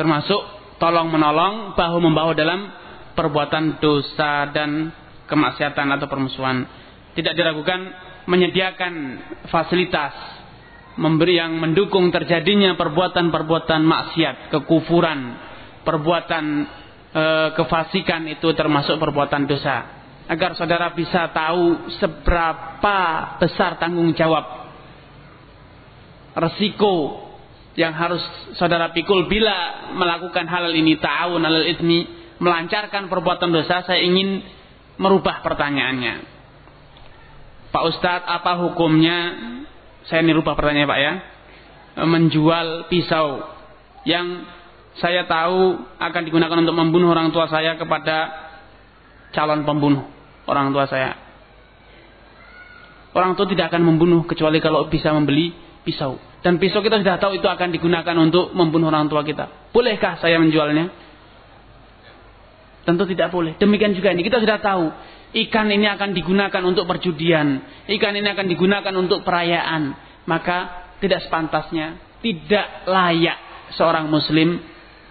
Termasuk 0.00 0.40
tolong 0.80 1.12
menolong 1.12 1.76
bahu 1.76 1.98
membahu 2.00 2.32
dalam 2.32 2.72
perbuatan 3.12 3.84
dosa 3.84 4.48
dan 4.48 4.88
kemaksiatan 5.28 5.92
atau 5.92 6.08
permusuhan. 6.08 6.64
Tidak 7.12 7.36
diragukan 7.36 8.09
menyediakan 8.28 8.94
fasilitas 9.48 10.12
memberi 11.00 11.40
yang 11.40 11.56
mendukung 11.56 12.12
terjadinya 12.12 12.76
perbuatan-perbuatan 12.76 13.80
maksiat, 13.80 14.36
kekufuran, 14.52 15.20
perbuatan 15.86 16.44
e, 17.14 17.24
kefasikan 17.56 18.28
itu 18.28 18.52
termasuk 18.52 19.00
perbuatan 19.00 19.48
dosa. 19.48 20.02
Agar 20.30 20.54
saudara 20.54 20.92
bisa 20.94 21.32
tahu 21.32 21.90
seberapa 21.98 22.98
besar 23.42 23.80
tanggung 23.82 24.14
jawab 24.14 24.60
resiko 26.38 27.26
yang 27.74 27.94
harus 27.94 28.22
saudara 28.54 28.94
pikul 28.94 29.26
bila 29.26 29.90
melakukan 29.94 30.46
hal 30.46 30.70
ini 30.70 30.98
ta'awun 30.98 31.42
alal 31.42 31.66
melancarkan 32.38 33.10
perbuatan 33.10 33.50
dosa 33.50 33.82
saya 33.82 34.00
ingin 34.02 34.42
merubah 34.98 35.42
pertanyaannya 35.42 36.39
Pak 37.70 37.82
Ustadz 37.86 38.26
apa 38.26 38.58
hukumnya? 38.66 39.18
Saya 40.10 40.26
ini 40.26 40.34
rubah 40.34 40.58
pertanyaan 40.58 40.90
Pak 40.90 41.00
ya. 41.00 41.12
Menjual 42.02 42.90
pisau 42.90 43.46
yang 44.02 44.46
saya 44.98 45.26
tahu 45.30 45.78
akan 46.02 46.22
digunakan 46.26 46.58
untuk 46.58 46.74
membunuh 46.74 47.14
orang 47.14 47.30
tua 47.30 47.46
saya 47.46 47.78
kepada 47.78 48.30
calon 49.30 49.62
pembunuh 49.62 50.02
orang 50.50 50.74
tua 50.74 50.90
saya. 50.90 51.14
Orang 53.14 53.34
tua 53.34 53.46
tidak 53.46 53.74
akan 53.74 53.82
membunuh 53.86 54.22
kecuali 54.26 54.62
kalau 54.62 54.86
bisa 54.86 55.10
membeli 55.14 55.54
pisau. 55.82 56.18
Dan 56.40 56.56
pisau 56.56 56.80
kita 56.80 57.02
sudah 57.02 57.18
tahu 57.18 57.36
itu 57.38 57.46
akan 57.46 57.74
digunakan 57.74 58.16
untuk 58.18 58.54
membunuh 58.54 58.90
orang 58.90 59.10
tua 59.10 59.22
kita. 59.26 59.70
Bolehkah 59.74 60.18
saya 60.18 60.38
menjualnya? 60.38 60.90
Tentu 62.86 63.04
tidak 63.10 63.28
boleh. 63.34 63.58
Demikian 63.60 63.92
juga 63.92 64.14
ini. 64.14 64.24
Kita 64.24 64.40
sudah 64.40 64.58
tahu 64.62 64.84
ikan 65.30 65.70
ini 65.70 65.86
akan 65.86 66.10
digunakan 66.10 66.62
untuk 66.66 66.90
perjudian, 66.90 67.62
ikan 67.86 68.14
ini 68.18 68.28
akan 68.34 68.46
digunakan 68.50 68.94
untuk 68.98 69.22
perayaan, 69.22 69.94
maka 70.26 70.90
tidak 70.98 71.22
sepantasnya, 71.26 72.18
tidak 72.18 72.66
layak 72.90 73.38
seorang 73.78 74.10
muslim 74.10 74.58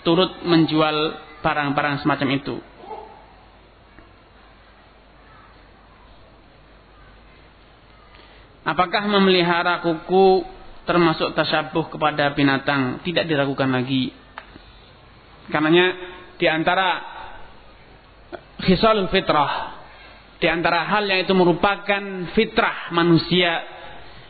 turut 0.03 0.43
menjual 0.43 1.15
barang-barang 1.39 2.03
semacam 2.03 2.29
itu. 2.35 2.55
Apakah 8.67 9.07
memelihara 9.09 9.81
kuku 9.81 10.45
termasuk 10.85 11.33
tasyabuh 11.33 11.89
kepada 11.89 12.29
binatang? 12.37 13.01
Tidak 13.01 13.25
diragukan 13.25 13.71
lagi. 13.71 14.13
Karenanya 15.49 15.87
di 16.37 16.45
antara 16.45 17.01
khisalul 18.61 19.09
fitrah 19.09 19.78
di 20.39 20.47
antara 20.47 20.87
hal 20.87 21.03
yang 21.03 21.27
itu 21.27 21.35
merupakan 21.35 22.03
fitrah 22.31 22.95
manusia 22.95 23.59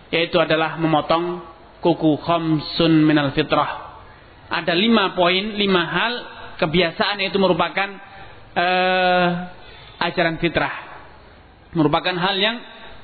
yaitu 0.09 0.41
adalah 0.41 0.81
memotong 0.81 1.45
kuku 1.85 2.17
khamsun 2.25 3.05
minal 3.05 3.29
fitrah. 3.37 4.01
Ada 4.49 4.73
lima 4.73 5.13
poin, 5.13 5.53
lima 5.53 5.85
hal 5.85 6.13
kebiasaan 6.57 7.21
itu 7.21 7.37
merupakan 7.37 7.89
uh, 8.57 9.27
ajaran 10.01 10.41
fitrah. 10.41 10.75
Merupakan 11.77 12.17
hal 12.17 12.35
yang 12.41 12.57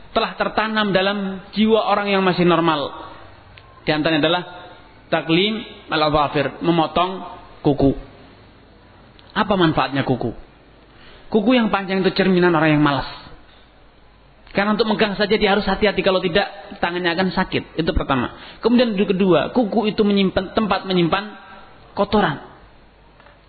telah 0.10 0.34
tertanam 0.42 0.90
dalam 0.90 1.46
jiwa 1.54 1.86
orang 1.86 2.10
yang 2.10 2.26
masih 2.26 2.42
normal. 2.42 3.14
Di 3.86 3.94
antaranya 3.94 4.26
adalah 4.26 4.44
taklim 5.14 5.62
al 5.94 6.10
memotong 6.66 7.12
kuku. 7.62 7.94
Apa 9.38 9.54
manfaatnya 9.54 10.02
kuku? 10.02 10.45
Kuku 11.36 11.52
yang 11.52 11.68
panjang 11.68 12.00
itu 12.00 12.16
cerminan 12.16 12.56
orang 12.56 12.80
yang 12.80 12.84
malas. 12.84 13.12
Karena 14.56 14.72
untuk 14.72 14.88
megang 14.88 15.20
saja 15.20 15.36
dia 15.36 15.52
harus 15.52 15.68
hati-hati 15.68 16.00
kalau 16.00 16.24
tidak 16.24 16.48
tangannya 16.80 17.12
akan 17.12 17.36
sakit. 17.36 17.76
Itu 17.76 17.92
pertama. 17.92 18.40
Kemudian 18.64 18.96
kedua, 18.96 19.52
kuku 19.52 19.92
itu 19.92 20.00
menyimpan 20.08 20.56
tempat 20.56 20.88
menyimpan 20.88 21.36
kotoran. 21.92 22.40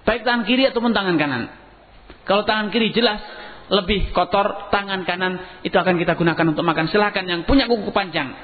Baik 0.02 0.26
tangan 0.26 0.42
kiri 0.50 0.66
ataupun 0.66 0.90
tangan 0.90 1.15
kanan. 1.15 1.47
Kalau 2.26 2.42
tangan 2.42 2.74
kiri 2.74 2.90
jelas 2.90 3.23
lebih 3.70 4.10
kotor, 4.10 4.66
tangan 4.74 5.06
kanan 5.06 5.62
itu 5.62 5.78
akan 5.78 5.94
kita 5.94 6.18
gunakan 6.18 6.47
untuk 6.50 6.66
makan. 6.66 6.90
Silahkan 6.90 7.23
yang 7.23 7.47
punya 7.47 7.70
kuku 7.70 7.94
panjang. 7.94 8.34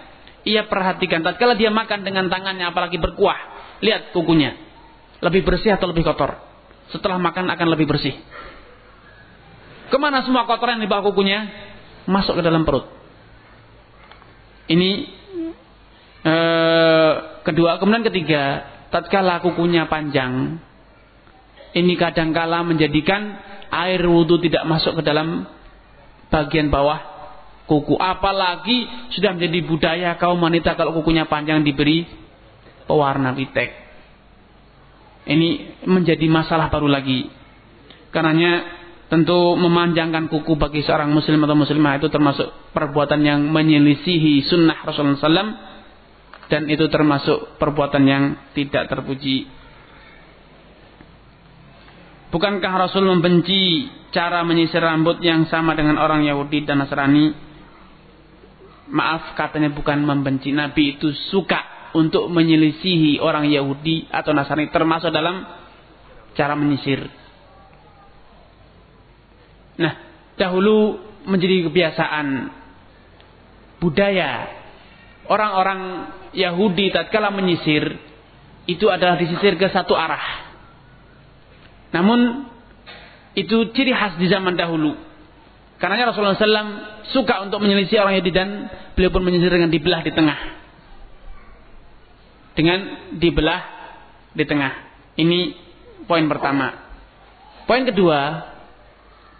Ia 0.46 0.70
perhatikan, 0.70 1.26
tatkala 1.26 1.58
dia 1.58 1.74
makan 1.74 2.06
dengan 2.06 2.30
tangannya 2.30 2.70
apalagi 2.70 2.94
berkuah, 3.02 3.38
lihat 3.82 4.14
kukunya. 4.14 4.54
Lebih 5.18 5.42
bersih 5.42 5.74
atau 5.74 5.90
lebih 5.90 6.06
kotor. 6.06 6.38
Setelah 6.94 7.18
makan 7.18 7.50
akan 7.50 7.66
lebih 7.74 7.90
bersih. 7.90 8.14
Ke 9.92 10.00
mana 10.00 10.24
semua 10.24 10.48
kotoran 10.48 10.80
di 10.80 10.88
bawah 10.88 11.12
kukunya? 11.12 11.52
Masuk 12.08 12.40
ke 12.40 12.42
dalam 12.42 12.64
perut. 12.64 12.88
Ini 14.72 14.90
eh, 16.24 17.12
kedua. 17.44 17.76
Kemudian 17.76 18.00
ketiga, 18.08 18.64
tatkala 18.88 19.44
kukunya 19.44 19.84
panjang, 19.92 20.56
ini 21.76 21.92
kadangkala 22.00 22.64
menjadikan 22.64 23.36
air 23.68 24.00
wudhu 24.04 24.40
tidak 24.40 24.64
masuk 24.64 25.00
ke 25.00 25.02
dalam 25.04 25.44
bagian 26.32 26.72
bawah 26.72 27.00
kuku. 27.68 27.96
Apalagi 28.00 28.88
sudah 29.12 29.36
menjadi 29.36 29.58
budaya 29.64 30.10
kaum 30.16 30.40
wanita 30.40 30.72
kalau 30.72 30.96
kukunya 30.96 31.28
panjang 31.28 31.60
diberi 31.60 32.08
pewarna 32.88 33.36
pitek. 33.36 33.70
Ini 35.22 35.48
menjadi 35.86 36.26
masalah 36.32 36.72
baru 36.72 36.90
lagi. 36.90 37.30
Karenanya 38.10 38.81
Tentu 39.12 39.60
memanjangkan 39.60 40.32
kuku 40.32 40.56
bagi 40.56 40.80
seorang 40.80 41.12
muslim 41.12 41.44
atau 41.44 41.52
muslimah 41.52 42.00
itu 42.00 42.08
termasuk 42.08 42.48
perbuatan 42.72 43.20
yang 43.20 43.44
menyelisihi 43.44 44.40
sunnah 44.48 44.88
Rasulullah 44.88 45.20
SAW 45.20 45.52
dan 46.48 46.64
itu 46.72 46.88
termasuk 46.88 47.60
perbuatan 47.60 48.08
yang 48.08 48.24
tidak 48.56 48.88
terpuji. 48.88 49.44
Bukankah 52.32 52.72
Rasul 52.88 53.04
membenci 53.04 53.84
cara 54.16 54.40
menyisir 54.48 54.80
rambut 54.80 55.20
yang 55.20 55.44
sama 55.52 55.76
dengan 55.76 56.00
orang 56.00 56.24
Yahudi 56.24 56.64
dan 56.64 56.80
Nasrani? 56.80 57.36
Maaf 58.88 59.36
katanya 59.36 59.76
bukan 59.76 60.00
membenci. 60.08 60.56
Nabi 60.56 60.96
itu 60.96 61.12
suka 61.28 61.92
untuk 61.92 62.32
menyelisihi 62.32 63.20
orang 63.20 63.44
Yahudi 63.52 64.08
atau 64.08 64.32
Nasrani 64.32 64.72
termasuk 64.72 65.12
dalam 65.12 65.44
cara 66.32 66.56
menyisir. 66.56 67.21
Nah, 69.80 69.92
dahulu 70.36 71.00
menjadi 71.24 71.70
kebiasaan 71.70 72.26
budaya 73.78 74.46
orang-orang 75.26 75.80
Yahudi 76.34 76.90
tatkala 76.94 77.30
menyisir 77.30 77.98
itu 78.66 78.86
adalah 78.86 79.18
disisir 79.18 79.58
ke 79.58 79.66
satu 79.70 79.94
arah. 79.94 80.54
Namun 81.92 82.48
itu 83.34 83.72
ciri 83.74 83.92
khas 83.92 84.16
di 84.16 84.30
zaman 84.30 84.54
dahulu. 84.54 84.96
Karena 85.82 86.06
Rasulullah 86.06 86.38
SAW 86.38 87.10
suka 87.10 87.42
untuk 87.42 87.58
menyelisih 87.58 87.98
orang 87.98 88.14
Yahudi 88.18 88.32
dan 88.32 88.48
beliau 88.94 89.10
pun 89.10 89.26
menyisir 89.26 89.50
dengan 89.50 89.66
dibelah 89.66 90.00
di 90.06 90.12
tengah. 90.14 90.38
Dengan 92.54 92.78
dibelah 93.18 93.62
di 94.30 94.44
tengah. 94.46 94.72
Ini 95.18 95.38
poin 96.06 96.24
pertama. 96.30 96.70
Poin 97.66 97.82
kedua, 97.82 98.51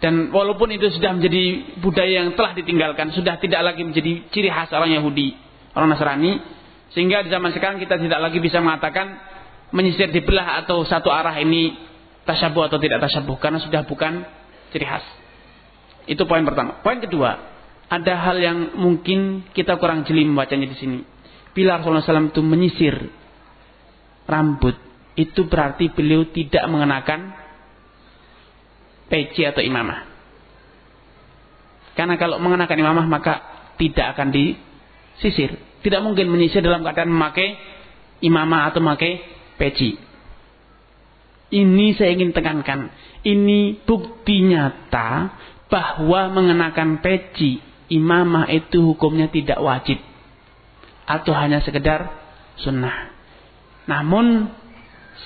dan 0.03 0.35
walaupun 0.35 0.67
itu 0.75 0.91
sudah 0.91 1.15
menjadi 1.15 1.79
budaya 1.79 2.27
yang 2.27 2.35
telah 2.35 2.51
ditinggalkan, 2.51 3.15
sudah 3.15 3.39
tidak 3.39 3.63
lagi 3.63 3.87
menjadi 3.87 4.27
ciri 4.35 4.51
khas 4.51 4.67
orang 4.75 4.91
Yahudi, 4.91 5.31
orang 5.79 5.95
Nasrani, 5.95 6.43
sehingga 6.91 7.23
di 7.23 7.31
zaman 7.31 7.55
sekarang 7.55 7.79
kita 7.79 7.95
tidak 7.95 8.19
lagi 8.19 8.43
bisa 8.43 8.59
mengatakan 8.59 9.15
menyisir 9.71 10.11
di 10.11 10.19
belah 10.19 10.59
atau 10.59 10.83
satu 10.83 11.07
arah 11.07 11.39
ini 11.39 11.79
tasyabuh 12.27 12.67
atau 12.67 12.83
tidak 12.83 12.99
tasyabuh 12.99 13.39
karena 13.39 13.63
sudah 13.63 13.87
bukan 13.87 14.27
ciri 14.75 14.83
khas. 14.83 15.07
Itu 16.03 16.27
poin 16.27 16.43
pertama. 16.43 16.83
Poin 16.83 16.99
kedua, 16.99 17.39
ada 17.87 18.13
hal 18.27 18.43
yang 18.43 18.75
mungkin 18.75 19.47
kita 19.55 19.79
kurang 19.79 20.03
jeli 20.03 20.27
membacanya 20.27 20.67
di 20.67 20.77
sini. 20.83 20.99
bila 21.55 21.79
Rasulullah 21.79 22.03
SAW 22.03 22.33
itu 22.33 22.43
menyisir 22.43 23.07
rambut, 24.27 24.75
itu 25.15 25.47
berarti 25.47 25.95
beliau 25.95 26.27
tidak 26.27 26.67
mengenakan 26.67 27.42
peci 29.07 29.43
atau 29.43 29.63
imamah. 29.63 30.09
Karena 31.93 32.17
kalau 32.17 32.41
mengenakan 32.41 32.77
imamah 32.77 33.05
maka 33.05 33.33
tidak 33.77 34.17
akan 34.17 34.33
disisir. 34.33 35.57
Tidak 35.83 36.01
mungkin 36.01 36.31
menyisir 36.31 36.63
dalam 36.63 36.81
keadaan 36.81 37.11
memakai 37.11 37.59
imamah 38.23 38.71
atau 38.71 38.79
memakai 38.79 39.21
peci. 39.59 39.99
Ini 41.53 41.93
saya 41.93 42.17
ingin 42.17 42.33
tekankan. 42.33 42.89
Ini 43.21 43.85
bukti 43.85 44.41
nyata 44.41 45.37
bahwa 45.69 46.33
mengenakan 46.33 47.03
peci 47.03 47.61
imamah 47.93 48.49
itu 48.49 48.95
hukumnya 48.95 49.29
tidak 49.29 49.61
wajib. 49.61 50.01
Atau 51.05 51.35
hanya 51.37 51.61
sekedar 51.61 52.09
sunnah. 52.57 53.13
Namun 53.85 54.49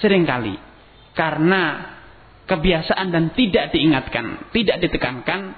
sering 0.02 0.26
kali 0.26 0.58
karena 1.14 1.97
kebiasaan 2.48 3.12
dan 3.12 3.36
tidak 3.36 3.76
diingatkan, 3.76 4.50
tidak 4.56 4.80
ditekankan, 4.80 5.54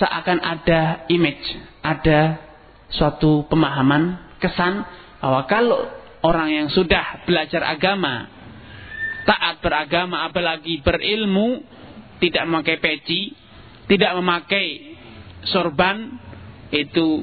seakan 0.00 0.40
ada 0.40 1.06
image, 1.12 1.44
ada 1.84 2.40
suatu 2.90 3.44
pemahaman, 3.46 4.34
kesan 4.40 4.82
bahwa 5.20 5.44
kalau 5.46 5.78
orang 6.24 6.48
yang 6.50 6.68
sudah 6.72 7.22
belajar 7.28 7.62
agama, 7.62 8.32
taat 9.28 9.60
beragama, 9.60 10.24
apalagi 10.26 10.80
berilmu, 10.80 11.62
tidak 12.18 12.48
memakai 12.48 12.76
peci, 12.80 13.36
tidak 13.86 14.16
memakai 14.16 14.96
sorban, 15.52 16.16
itu 16.72 17.22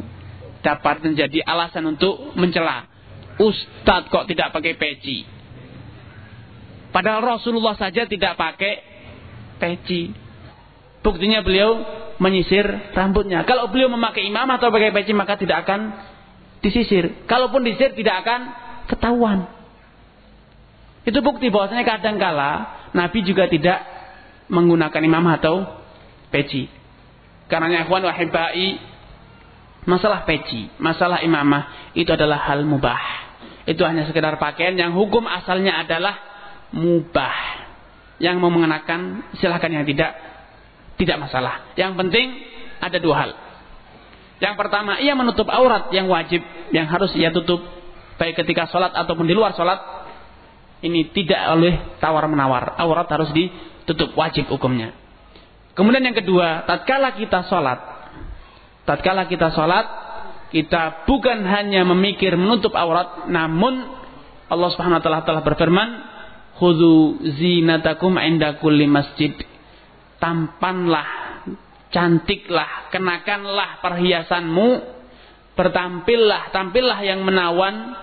dapat 0.63 1.03
menjadi 1.03 1.43
alasan 1.43 1.83
untuk 1.97 2.37
mencela. 2.39 2.87
Ustadz 3.35 4.07
kok 4.13 4.29
tidak 4.29 4.53
pakai 4.53 4.77
peci? 4.77 5.32
Padahal 6.93 7.25
Rasulullah 7.25 7.73
saja 7.73 8.05
tidak 8.05 8.37
pakai 8.37 8.73
peci. 9.57 10.13
Buktinya 11.01 11.41
beliau 11.41 11.81
menyisir 12.21 12.63
rambutnya. 12.93 13.43
Kalau 13.49 13.67
beliau 13.73 13.89
memakai 13.89 14.29
imam 14.29 14.45
atau 14.53 14.69
pakai 14.69 14.93
peci 14.93 15.11
maka 15.11 15.35
tidak 15.35 15.65
akan 15.65 15.91
disisir. 16.61 17.25
Kalaupun 17.25 17.65
disisir 17.65 17.97
tidak 17.97 18.21
akan 18.23 18.41
ketahuan. 18.87 19.49
Itu 21.03 21.19
bukti 21.19 21.51
bahwasanya 21.51 21.83
kadang 21.83 22.15
kala 22.15 22.51
Nabi 22.95 23.25
juga 23.25 23.49
tidak 23.49 23.83
menggunakan 24.47 25.01
imam 25.01 25.25
atau 25.33 25.65
peci. 26.29 26.69
Karena 27.51 27.83
ikhwan 27.83 28.05
wahibai 28.05 28.79
masalah 29.83 30.23
peci, 30.23 30.71
masalah 30.79 31.19
imamah 31.25 31.91
itu 31.97 32.07
adalah 32.07 32.39
hal 32.47 32.63
mubah. 32.63 33.01
Itu 33.67 33.83
hanya 33.83 34.07
sekedar 34.07 34.39
pakaian 34.39 34.75
yang 34.79 34.95
hukum 34.95 35.27
asalnya 35.27 35.83
adalah 35.83 36.32
mubah. 36.73 37.61
Yang 38.17 38.35
mau 38.39 38.51
mengenakan 38.53 39.31
silahkan 39.37 39.69
yang 39.69 39.85
tidak 39.85 40.11
tidak 40.97 41.17
masalah. 41.21 41.73
Yang 41.77 41.93
penting 41.97 42.27
ada 42.81 42.97
dua 42.99 43.15
hal. 43.25 43.31
Yang 44.43 44.55
pertama, 44.59 44.99
ia 44.99 45.15
menutup 45.15 45.47
aurat 45.47 45.87
yang 45.95 46.11
wajib, 46.11 46.43
yang 46.75 46.89
harus 46.91 47.15
ia 47.15 47.31
tutup 47.31 47.63
baik 48.19 48.35
ketika 48.43 48.67
sholat 48.67 48.91
ataupun 48.91 49.23
di 49.23 49.31
luar 49.31 49.55
sholat. 49.55 49.79
Ini 50.83 51.15
tidak 51.15 51.41
oleh 51.55 51.73
tawar 52.03 52.27
menawar. 52.27 52.75
Aurat 52.75 53.07
harus 53.07 53.31
ditutup 53.31 54.11
wajib 54.19 54.51
hukumnya. 54.51 54.91
Kemudian 55.73 56.03
yang 56.03 56.13
kedua, 56.13 56.67
tatkala 56.67 57.15
kita 57.15 57.47
sholat, 57.47 57.79
tatkala 58.83 59.25
kita 59.25 59.49
sholat, 59.55 59.85
kita 60.53 61.07
bukan 61.09 61.41
hanya 61.49 61.81
memikir 61.81 62.37
menutup 62.37 62.77
aurat, 62.77 63.25
namun 63.25 63.89
Allah 64.51 64.69
Subhanahu 64.69 65.01
wa 65.01 65.03
taala 65.03 65.25
telah 65.25 65.41
berfirman, 65.41 65.89
"Khudzu 66.57 67.23
zinatakum 67.37 68.17
inda 68.21 68.57
kulli 68.61 68.85
masjid." 68.85 69.33
tampanlah, 70.23 71.09
cantiklah, 71.91 72.87
kenakanlah 72.95 73.83
perhiasanmu, 73.83 74.67
bertampillah, 75.59 76.55
tampillah 76.55 76.99
yang 77.03 77.27
menawan. 77.27 77.99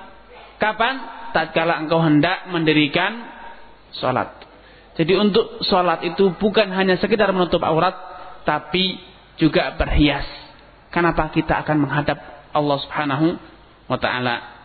Kapan? 0.60 1.16
Tatkala 1.32 1.80
engkau 1.80 2.04
hendak 2.04 2.52
mendirikan 2.52 3.24
sholat. 3.96 4.44
Jadi 4.98 5.16
untuk 5.16 5.62
sholat 5.64 6.04
itu 6.04 6.36
bukan 6.36 6.68
hanya 6.74 7.00
sekedar 7.00 7.32
menutup 7.32 7.64
aurat, 7.64 7.96
tapi 8.44 9.00
juga 9.40 9.72
berhias. 9.78 10.26
Kenapa 10.92 11.32
kita 11.32 11.64
akan 11.64 11.86
menghadap 11.86 12.18
Allah 12.52 12.76
Subhanahu 12.82 13.26
wa 13.88 13.96
taala? 13.96 14.59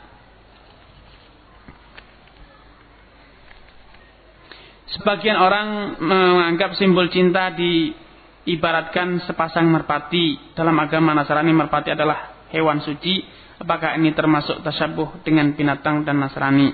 Sebagian 4.86 5.42
orang 5.42 5.98
menganggap 5.98 6.78
simbol 6.78 7.10
cinta 7.10 7.50
diibaratkan 7.58 9.26
sepasang 9.26 9.66
merpati. 9.66 10.54
Dalam 10.54 10.78
agama 10.78 11.18
Nasrani 11.18 11.50
merpati 11.50 11.98
adalah 11.98 12.46
hewan 12.54 12.86
suci. 12.86 13.26
Apakah 13.58 13.98
ini 13.98 14.14
termasuk 14.14 14.62
tasyabuh 14.62 15.26
dengan 15.26 15.56
binatang 15.58 16.06
dan 16.06 16.22
Nasrani? 16.22 16.70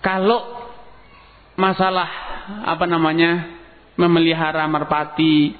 Kalau 0.00 0.64
masalah 1.60 2.08
apa 2.64 2.88
namanya 2.88 3.60
memelihara 4.00 4.64
merpati 4.64 5.54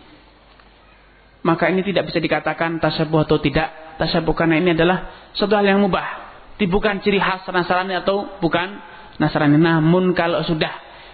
maka 1.43 1.69
ini 1.69 1.83
tidak 1.83 2.09
bisa 2.11 2.23
dikatakan 2.23 2.79
tasyabuh 2.79 3.27
atau 3.27 3.43
tidak 3.43 3.99
tasyabuh 3.99 4.35
karena 4.35 4.63
ini 4.63 4.79
adalah 4.79 5.31
suatu 5.35 5.59
hal 5.59 5.67
yang 5.67 5.83
mubah. 5.83 6.23
Bukan 6.63 7.03
ciri 7.03 7.19
khas 7.19 7.43
Nasrani 7.51 7.99
atau 7.99 8.39
bukan 8.39 8.79
Nasrani. 9.19 9.59
Namun 9.59 10.15
kalau 10.15 10.47
sudah 10.47 10.71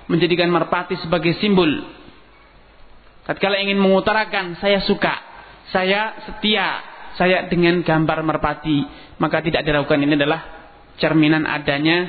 menjadikan 0.08 0.48
merpati 0.48 0.96
sebagai 0.98 1.36
simbol. 1.38 1.68
Tatkala 3.28 3.60
ingin 3.60 3.76
mengutarakan 3.76 4.56
saya 4.56 4.80
suka, 4.82 5.14
saya 5.68 6.16
setia, 6.24 6.80
saya 7.20 7.44
dengan 7.46 7.84
gambar 7.84 8.24
merpati, 8.24 8.88
maka 9.20 9.44
tidak 9.44 9.68
diragukan 9.68 10.00
ini 10.00 10.16
adalah 10.16 10.40
cerminan 10.96 11.44
adanya 11.44 12.08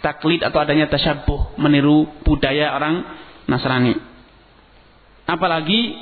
taklid 0.00 0.40
atau 0.40 0.64
adanya 0.64 0.88
tasyabuh, 0.88 1.60
meniru 1.60 2.08
budaya 2.24 2.72
orang 2.72 3.04
Nasrani. 3.46 3.94
Apalagi 5.26 5.98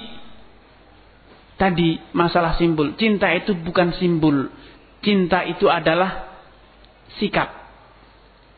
tadi 1.56 1.96
masalah 2.12 2.60
simbol. 2.60 2.92
Cinta 3.00 3.32
itu 3.32 3.56
bukan 3.56 3.96
simbol. 3.96 4.52
Cinta 5.00 5.44
itu 5.48 5.68
adalah 5.68 6.36
sikap. 7.16 7.63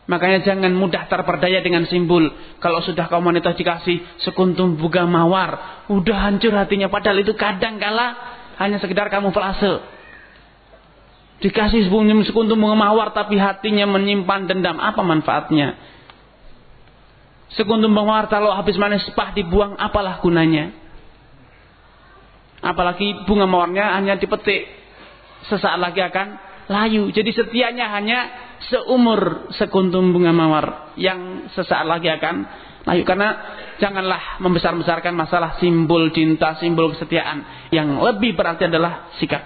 Makanya 0.07 0.47
jangan 0.47 0.71
mudah 0.71 1.11
terperdaya 1.11 1.59
dengan 1.67 1.83
simbol. 1.91 2.31
Kalau 2.63 2.79
sudah 2.79 3.11
kaum 3.11 3.27
wanita 3.27 3.59
dikasih 3.59 4.23
sekuntum 4.23 4.79
bunga 4.79 5.03
mawar, 5.03 5.83
udah 5.91 6.31
hancur 6.31 6.55
hatinya. 6.55 6.87
Padahal 6.87 7.27
itu 7.27 7.35
kadang 7.35 7.83
kala 7.83 8.15
hanya 8.63 8.79
sekedar 8.79 9.11
kamu 9.11 9.35
flase. 9.35 9.83
Dikasih 11.43 11.91
sekuntum 12.23 12.55
bunga 12.55 12.79
mawar 12.79 13.11
tapi 13.19 13.35
hatinya 13.35 13.91
menyimpan 13.91 14.47
dendam. 14.47 14.79
Apa 14.79 15.03
manfaatnya? 15.03 15.75
Sekuntum 17.59 17.91
bunga 17.91 18.07
mawar 18.07 18.25
kalau 18.31 18.55
habis 18.55 18.79
manis 18.79 19.03
sepah 19.11 19.35
dibuang, 19.35 19.75
apalah 19.75 20.23
gunanya? 20.23 20.71
Apalagi 22.63 23.27
bunga 23.27 23.51
mawarnya 23.51 23.99
hanya 23.99 24.15
dipetik. 24.15 24.71
Sesaat 25.51 25.83
lagi 25.83 25.99
akan 25.99 26.39
layu. 26.71 27.11
Jadi 27.11 27.31
setianya 27.35 27.91
hanya 27.91 28.46
seumur 28.69 29.53
sekuntum 29.55 30.11
bunga 30.11 30.33
mawar 30.33 30.97
yang 30.97 31.51
sesaat 31.53 31.87
lagi 31.87 32.09
akan 32.11 32.37
layu 32.87 33.03
karena 33.03 33.29
janganlah 33.83 34.39
membesar-besarkan 34.39 35.13
masalah 35.13 35.59
simbol 35.59 36.15
cinta, 36.15 36.55
simbol 36.63 36.95
kesetiaan. 36.95 37.69
Yang 37.75 37.99
lebih 37.99 38.39
berarti 38.39 38.71
adalah 38.71 39.11
sikap. 39.19 39.43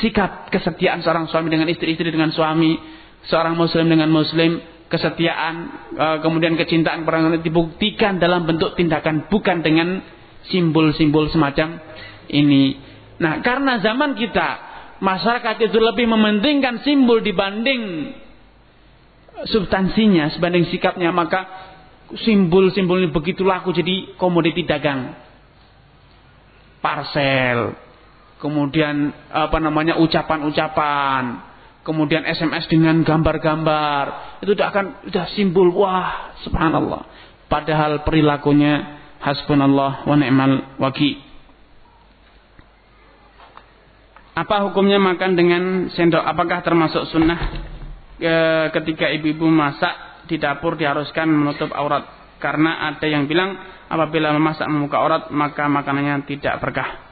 Sikap 0.00 0.48
kesetiaan 0.48 1.04
seorang 1.04 1.28
suami 1.28 1.52
dengan 1.52 1.68
istri, 1.68 1.92
istri 1.92 2.08
dengan 2.08 2.32
suami, 2.32 2.78
seorang 3.28 3.52
muslim 3.52 3.84
dengan 3.90 4.08
muslim, 4.08 4.62
kesetiaan, 4.88 5.54
e, 5.92 6.06
kemudian 6.24 6.56
kecintaan 6.56 7.04
perang 7.04 7.36
dibuktikan 7.42 8.16
dalam 8.16 8.48
bentuk 8.48 8.78
tindakan 8.78 9.28
bukan 9.28 9.60
dengan 9.60 10.00
simbol-simbol 10.48 11.28
semacam 11.28 11.84
ini. 12.32 12.80
Nah, 13.20 13.44
karena 13.44 13.76
zaman 13.84 14.16
kita 14.16 14.69
masyarakat 15.00 15.56
itu 15.64 15.78
lebih 15.80 16.06
mementingkan 16.06 16.84
simbol 16.84 17.24
dibanding 17.24 18.14
substansinya, 19.48 20.28
sebanding 20.36 20.68
sikapnya, 20.68 21.08
maka 21.10 21.48
simbol-simbol 22.20 23.00
ini 23.00 23.08
begitu 23.08 23.46
laku 23.46 23.72
jadi 23.72 24.14
komoditi 24.20 24.68
dagang. 24.68 25.16
Parcel, 26.80 27.76
kemudian 28.40 29.12
apa 29.28 29.60
namanya 29.60 30.00
ucapan-ucapan, 30.00 31.44
kemudian 31.84 32.24
SMS 32.24 32.68
dengan 32.72 33.04
gambar-gambar, 33.04 34.04
itu 34.44 34.56
udah 34.56 34.66
akan 34.72 34.84
udah 35.12 35.24
simbol 35.36 35.68
wah 35.76 36.36
subhanallah. 36.44 37.04
Padahal 37.52 38.00
perilakunya 38.04 39.00
hasbunallah 39.20 40.08
wa 40.08 40.16
ni'mal 40.16 40.80
wakil. 40.80 41.29
Apa 44.34 44.62
hukumnya 44.68 45.02
makan 45.02 45.34
dengan 45.34 45.62
sendok? 45.90 46.22
Apakah 46.22 46.62
termasuk 46.62 47.10
sunnah 47.10 47.40
e, 48.16 48.34
ketika 48.70 49.10
ibu-ibu 49.10 49.50
masak 49.50 50.24
di 50.30 50.38
dapur 50.38 50.78
diharuskan 50.78 51.26
menutup 51.26 51.74
aurat? 51.74 52.06
Karena 52.40 52.88
ada 52.88 53.04
yang 53.04 53.28
bilang 53.28 53.58
apabila 53.90 54.32
memasak 54.32 54.64
membuka 54.70 55.02
aurat 55.02 55.22
maka 55.34 55.66
makanannya 55.66 56.24
tidak 56.24 56.62
berkah. 56.62 57.10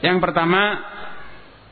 Yang 0.00 0.18
pertama, 0.20 0.82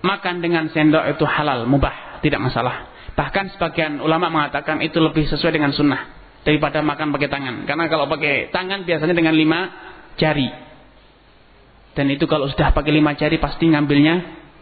makan 0.01 0.41
dengan 0.41 0.69
sendok 0.73 1.05
itu 1.13 1.25
halal, 1.29 1.69
mubah, 1.69 2.21
tidak 2.25 2.41
masalah. 2.41 2.89
Bahkan 3.13 3.57
sebagian 3.57 4.01
ulama 4.01 4.33
mengatakan 4.33 4.81
itu 4.81 4.97
lebih 4.97 5.29
sesuai 5.29 5.53
dengan 5.53 5.73
sunnah 5.73 6.23
daripada 6.43 6.81
makan 6.81 7.13
pakai 7.13 7.29
tangan. 7.29 7.55
Karena 7.69 7.85
kalau 7.93 8.09
pakai 8.09 8.49
tangan 8.49 8.89
biasanya 8.89 9.13
dengan 9.13 9.35
lima 9.37 9.61
jari. 10.17 10.72
Dan 11.93 12.09
itu 12.09 12.25
kalau 12.25 12.49
sudah 12.49 12.73
pakai 12.73 12.93
lima 12.93 13.13
jari 13.13 13.37
pasti 13.37 13.69
ngambilnya 13.69 14.15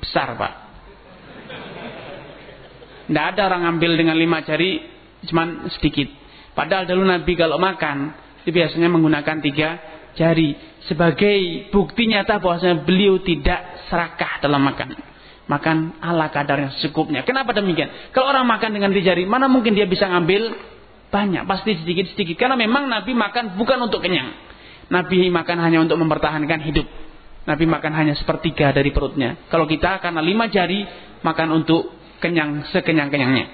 besar 0.02 0.34
pak. 0.34 0.52
Tidak 3.06 3.24
ada 3.34 3.42
orang 3.50 3.66
ngambil 3.66 3.90
dengan 3.98 4.16
lima 4.18 4.42
jari 4.42 4.82
cuman 5.26 5.70
sedikit. 5.78 6.10
Padahal 6.54 6.86
dulu 6.86 7.06
Nabi 7.06 7.32
kalau 7.38 7.58
makan 7.58 8.14
itu 8.42 8.50
biasanya 8.50 8.90
menggunakan 8.90 9.36
tiga 9.42 9.68
jari 10.18 10.58
sebagai 10.90 11.70
bukti 11.70 12.10
nyata 12.10 12.42
bahwasanya 12.42 12.82
beliau 12.82 13.22
tidak 13.22 13.86
serakah 13.86 14.42
dalam 14.42 14.62
makan. 14.62 14.98
Makan 15.50 15.98
ala 15.98 16.30
kadarnya 16.30 16.70
secukupnya. 16.78 17.26
Kenapa 17.26 17.50
demikian? 17.50 18.14
Kalau 18.14 18.30
orang 18.30 18.46
makan 18.46 18.70
dengan 18.70 18.94
tiga 18.94 19.14
jari, 19.14 19.26
mana 19.26 19.50
mungkin 19.50 19.74
dia 19.74 19.86
bisa 19.86 20.06
ngambil 20.06 20.54
banyak? 21.10 21.42
Pasti 21.46 21.74
sedikit-sedikit. 21.82 22.38
Karena 22.38 22.54
memang 22.54 22.86
Nabi 22.86 23.10
makan 23.14 23.58
bukan 23.58 23.90
untuk 23.90 23.98
kenyang. 23.98 24.30
Nabi 24.90 25.26
makan 25.30 25.58
hanya 25.58 25.82
untuk 25.82 25.98
mempertahankan 25.98 26.62
hidup. 26.62 26.86
Nabi 27.50 27.66
makan 27.66 27.92
hanya 27.98 28.14
sepertiga 28.14 28.70
dari 28.70 28.94
perutnya. 28.94 29.34
Kalau 29.50 29.66
kita 29.66 29.98
karena 29.98 30.22
lima 30.22 30.46
jari 30.46 30.86
makan 31.26 31.58
untuk 31.58 31.90
kenyang 32.22 32.70
sekenyang-kenyangnya. 32.70 33.46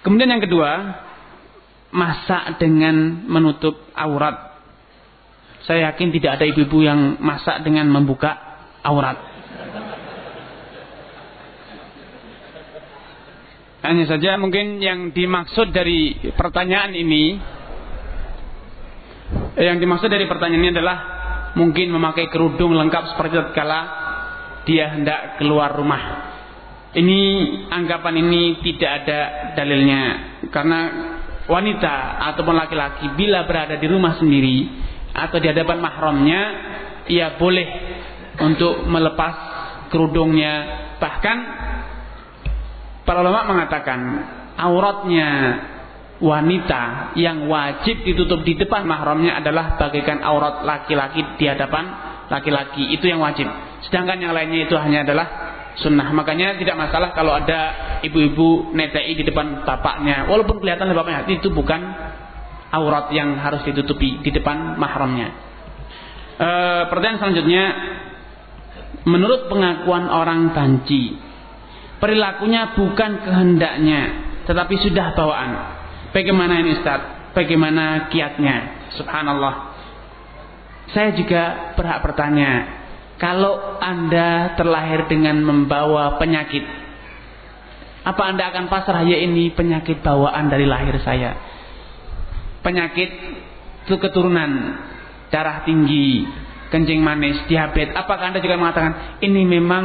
Kemudian 0.00 0.32
yang 0.32 0.40
kedua, 0.40 0.70
masak 1.92 2.56
dengan 2.56 3.28
menutup 3.28 3.76
aurat. 3.92 4.56
Saya 5.68 5.92
yakin 5.92 6.08
tidak 6.08 6.40
ada 6.40 6.48
ibu-ibu 6.48 6.80
yang 6.80 7.20
masak 7.20 7.60
dengan 7.68 7.84
membuka 7.92 8.32
aurat. 8.80 9.20
Hanya 13.84 14.08
saja 14.08 14.40
mungkin 14.40 14.80
yang 14.80 15.12
dimaksud 15.12 15.72
dari 15.72 16.16
pertanyaan 16.32 16.96
ini 16.96 17.36
yang 19.58 19.78
dimaksud 19.78 20.10
dari 20.10 20.26
pertanyaan 20.26 20.62
ini 20.62 20.70
adalah 20.74 20.98
mungkin 21.54 21.90
memakai 21.90 22.30
kerudung 22.30 22.74
lengkap 22.74 23.14
seperti 23.14 23.34
tatkala 23.38 23.80
dia 24.64 24.94
hendak 24.94 25.40
keluar 25.40 25.74
rumah. 25.74 26.30
Ini 26.90 27.20
anggapan 27.70 28.18
ini 28.18 28.58
tidak 28.66 28.90
ada 29.02 29.20
dalilnya 29.54 30.02
karena 30.50 30.80
wanita 31.46 31.94
ataupun 32.34 32.54
laki-laki 32.58 33.14
bila 33.14 33.46
berada 33.46 33.78
di 33.78 33.86
rumah 33.86 34.18
sendiri 34.18 34.66
atau 35.14 35.38
di 35.38 35.46
hadapan 35.50 35.78
mahramnya 35.78 36.40
ia 37.10 37.38
boleh 37.38 37.66
untuk 38.38 38.86
melepas 38.86 39.34
kerudungnya 39.90 40.52
bahkan 41.02 41.38
para 43.02 43.22
ulama 43.22 43.54
mengatakan 43.54 44.00
auratnya 44.54 45.28
wanita 46.20 47.16
yang 47.16 47.48
wajib 47.48 48.04
ditutup 48.04 48.44
di 48.44 48.54
depan 48.60 48.84
mahramnya 48.84 49.40
adalah 49.40 49.80
bagaikan 49.80 50.20
aurat 50.20 50.62
laki-laki 50.62 51.24
di 51.40 51.48
hadapan 51.48 51.84
laki-laki. 52.28 52.92
Itu 52.92 53.08
yang 53.08 53.24
wajib. 53.24 53.48
Sedangkan 53.88 54.20
yang 54.20 54.36
lainnya 54.36 54.68
itu 54.68 54.76
hanya 54.76 55.02
adalah 55.02 55.26
sunnah. 55.80 56.12
Makanya 56.12 56.60
tidak 56.60 56.76
masalah 56.76 57.16
kalau 57.16 57.32
ada 57.32 57.60
ibu-ibu 58.04 58.76
netei 58.76 59.16
di 59.16 59.24
depan 59.24 59.64
bapaknya. 59.64 60.28
Walaupun 60.28 60.60
kelihatan 60.60 60.92
bapaknya 60.92 61.24
itu 61.32 61.48
bukan 61.50 61.80
aurat 62.70 63.10
yang 63.10 63.34
harus 63.40 63.64
ditutupi 63.64 64.20
di 64.20 64.30
depan 64.30 64.76
mahramnya. 64.76 65.28
E, 66.36 66.48
pertanyaan 66.92 67.18
selanjutnya. 67.18 67.64
Menurut 69.00 69.48
pengakuan 69.48 70.12
orang 70.12 70.52
banci 70.52 71.16
perilakunya 72.00 72.76
bukan 72.76 73.24
kehendaknya 73.24 74.02
tetapi 74.44 74.74
sudah 74.76 75.16
bawaan 75.16 75.79
Bagaimana 76.10 76.58
ini 76.58 76.70
Ustaz? 76.78 77.00
Bagaimana 77.34 78.10
kiatnya? 78.10 78.90
Subhanallah. 78.98 79.54
Saya 80.90 81.14
juga 81.14 81.74
berhak 81.78 82.02
bertanya, 82.02 82.82
kalau 83.22 83.78
Anda 83.78 84.58
terlahir 84.58 85.06
dengan 85.06 85.38
membawa 85.38 86.18
penyakit, 86.18 86.66
apa 88.02 88.22
Anda 88.26 88.50
akan 88.50 88.66
pasrah 88.66 89.06
ya 89.06 89.22
ini 89.22 89.54
penyakit 89.54 90.02
bawaan 90.02 90.50
dari 90.50 90.66
lahir 90.66 90.98
saya? 91.06 91.38
Penyakit 92.66 93.10
itu 93.86 93.96
keturunan, 94.02 94.50
darah 95.30 95.62
tinggi, 95.62 96.26
kencing 96.74 96.98
manis, 96.98 97.38
diabetes. 97.46 97.94
Apakah 97.94 98.34
Anda 98.34 98.42
juga 98.42 98.58
mengatakan 98.58 99.22
ini 99.22 99.46
memang 99.46 99.84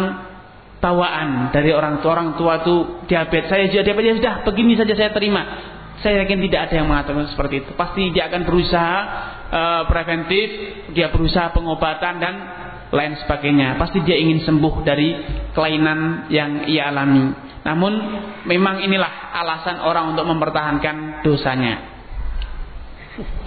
bawaan 0.82 1.50
dari 1.54 1.70
orang 1.74 2.02
tua 2.02 2.14
orang 2.14 2.30
tua 2.38 2.62
itu 2.62 3.06
diabetes 3.10 3.50
saya 3.50 3.66
juga 3.74 3.90
diabetes 3.90 4.06
ya 4.06 4.16
sudah 4.22 4.36
begini 4.46 4.78
saja 4.78 4.94
saya 4.94 5.10
terima 5.18 5.42
saya 6.04 6.28
yakin 6.28 6.40
tidak 6.50 6.70
ada 6.70 6.74
yang 6.84 6.88
mengatakan 6.92 7.28
seperti 7.32 7.64
itu. 7.64 7.72
Pasti 7.80 8.12
dia 8.12 8.28
akan 8.28 8.42
berusaha 8.44 8.98
uh, 9.48 9.84
preventif, 9.88 10.48
dia 10.92 11.08
berusaha 11.14 11.56
pengobatan 11.56 12.20
dan 12.20 12.36
lain 12.92 13.14
sebagainya. 13.24 13.80
Pasti 13.80 14.04
dia 14.04 14.20
ingin 14.20 14.44
sembuh 14.44 14.84
dari 14.84 15.16
kelainan 15.56 16.28
yang 16.28 16.68
ia 16.68 16.92
alami. 16.92 17.32
Namun 17.66 17.94
memang 18.46 18.84
inilah 18.84 19.34
alasan 19.34 19.82
orang 19.82 20.14
untuk 20.14 20.28
mempertahankan 20.30 21.26
dosanya. 21.26 21.96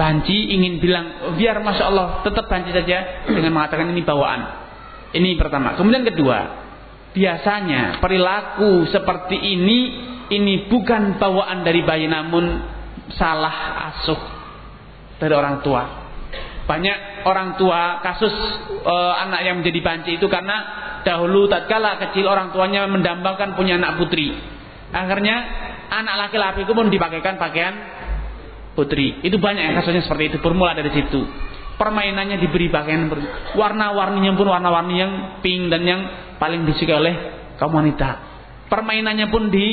Banci 0.00 0.48
ingin 0.56 0.80
bilang 0.80 1.36
biar 1.36 1.60
masya 1.60 1.84
Allah 1.92 2.06
tetap 2.24 2.48
banci 2.48 2.72
saja 2.72 3.28
dengan 3.28 3.52
mengatakan 3.52 3.92
ini 3.92 4.00
bawaan. 4.02 4.40
Ini 5.12 5.36
pertama. 5.36 5.76
Kemudian 5.76 6.04
kedua, 6.08 6.38
biasanya 7.12 8.00
perilaku 8.00 8.88
seperti 8.88 9.36
ini 9.36 9.78
ini 10.28 10.68
bukan 10.68 11.16
bawaan 11.16 11.64
dari 11.64 11.80
bayi 11.84 12.06
namun 12.06 12.60
salah 13.16 13.88
asuh 13.92 14.20
dari 15.18 15.34
orang 15.34 15.64
tua. 15.64 15.82
Banyak 16.68 17.24
orang 17.24 17.56
tua 17.56 18.04
kasus 18.04 18.32
e, 18.84 18.94
anak 19.24 19.40
yang 19.40 19.64
menjadi 19.64 19.80
banci 19.80 20.10
itu 20.20 20.28
karena 20.28 20.56
dahulu 21.00 21.48
tatkala 21.48 21.96
kecil 22.08 22.28
orang 22.28 22.52
tuanya 22.52 22.84
mendambakan 22.84 23.56
punya 23.56 23.80
anak 23.80 23.96
putri. 23.96 24.36
Akhirnya 24.92 25.36
anak 25.88 26.28
laki-laki 26.28 26.68
itu 26.68 26.72
pun 26.76 26.92
dipakaikan 26.92 27.40
pakaian 27.40 27.74
putri. 28.76 29.16
Itu 29.24 29.40
banyak 29.40 29.64
yang 29.64 29.74
kasusnya 29.80 30.04
seperti 30.04 30.36
itu 30.36 30.38
bermula 30.44 30.76
dari 30.76 30.92
situ. 30.92 31.24
Permainannya 31.80 32.36
diberi 32.42 32.68
pakaian 32.68 33.08
warna-warninya 33.56 34.34
pun 34.36 34.46
warna-warni 34.50 34.94
yang 34.98 35.12
pink 35.40 35.72
dan 35.72 35.82
yang 35.88 36.00
paling 36.36 36.68
disukai 36.68 37.00
oleh 37.00 37.14
kaum 37.56 37.72
wanita. 37.72 38.28
Permainannya 38.68 39.26
pun 39.32 39.48
di 39.48 39.66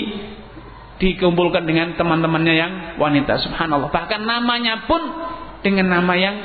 dikumpulkan 0.96 1.68
dengan 1.68 1.96
teman-temannya 2.00 2.56
yang 2.56 2.72
wanita. 2.96 3.44
Subhanallah. 3.44 3.92
Bahkan 3.92 4.22
namanya 4.24 4.88
pun 4.88 5.02
dengan 5.60 5.92
nama 5.92 6.14
yang 6.16 6.36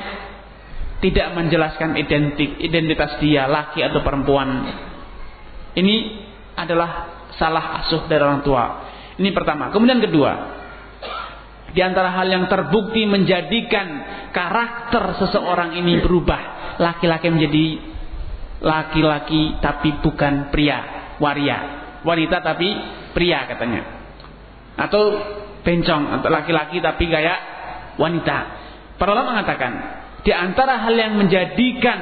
tidak 1.00 1.32
menjelaskan 1.32 1.96
identik 1.96 2.60
identitas 2.60 3.16
dia 3.22 3.46
laki 3.46 3.80
atau 3.80 4.02
perempuan. 4.02 4.68
Ini 5.78 5.94
adalah 6.58 7.22
salah 7.38 7.84
asuh 7.84 8.10
dari 8.10 8.20
orang 8.20 8.42
tua. 8.42 8.64
Ini 9.16 9.30
pertama. 9.30 9.70
Kemudian 9.70 10.02
kedua 10.02 10.58
di 11.70 11.80
antara 11.80 12.10
hal 12.10 12.26
yang 12.26 12.50
terbukti 12.50 13.06
menjadikan 13.06 13.86
karakter 14.34 15.14
seseorang 15.22 15.78
ini 15.78 16.02
berubah 16.02 16.74
laki-laki 16.82 17.30
menjadi 17.30 17.66
laki-laki 18.60 19.62
tapi 19.62 19.94
bukan 20.02 20.50
pria 20.50 21.14
waria. 21.22 21.78
Wanita 22.02 22.42
tapi 22.42 22.68
pria 23.14 23.46
katanya 23.46 23.99
atau 24.80 25.02
bencong 25.60 26.20
atau 26.20 26.28
laki-laki 26.32 26.80
tapi 26.80 27.04
kayak 27.04 27.38
wanita. 28.00 28.36
Para 28.96 29.12
ulama 29.12 29.36
mengatakan 29.36 29.72
di 30.24 30.32
antara 30.32 30.80
hal 30.80 30.94
yang 30.96 31.16
menjadikan 31.20 32.00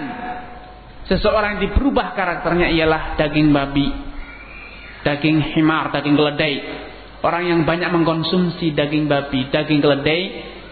seseorang 1.10 1.58
yang 1.58 1.62
diberubah 1.70 2.15
karakternya 2.15 2.70
ialah 2.70 3.02
daging 3.18 3.50
babi, 3.50 3.90
daging 5.02 5.58
himar, 5.58 5.90
daging 5.90 6.15
keledai. 6.15 6.55
Orang 7.18 7.50
yang 7.50 7.60
banyak 7.66 7.90
mengkonsumsi 7.90 8.78
daging 8.78 9.10
babi, 9.10 9.50
daging 9.50 9.82
keledai 9.82 10.23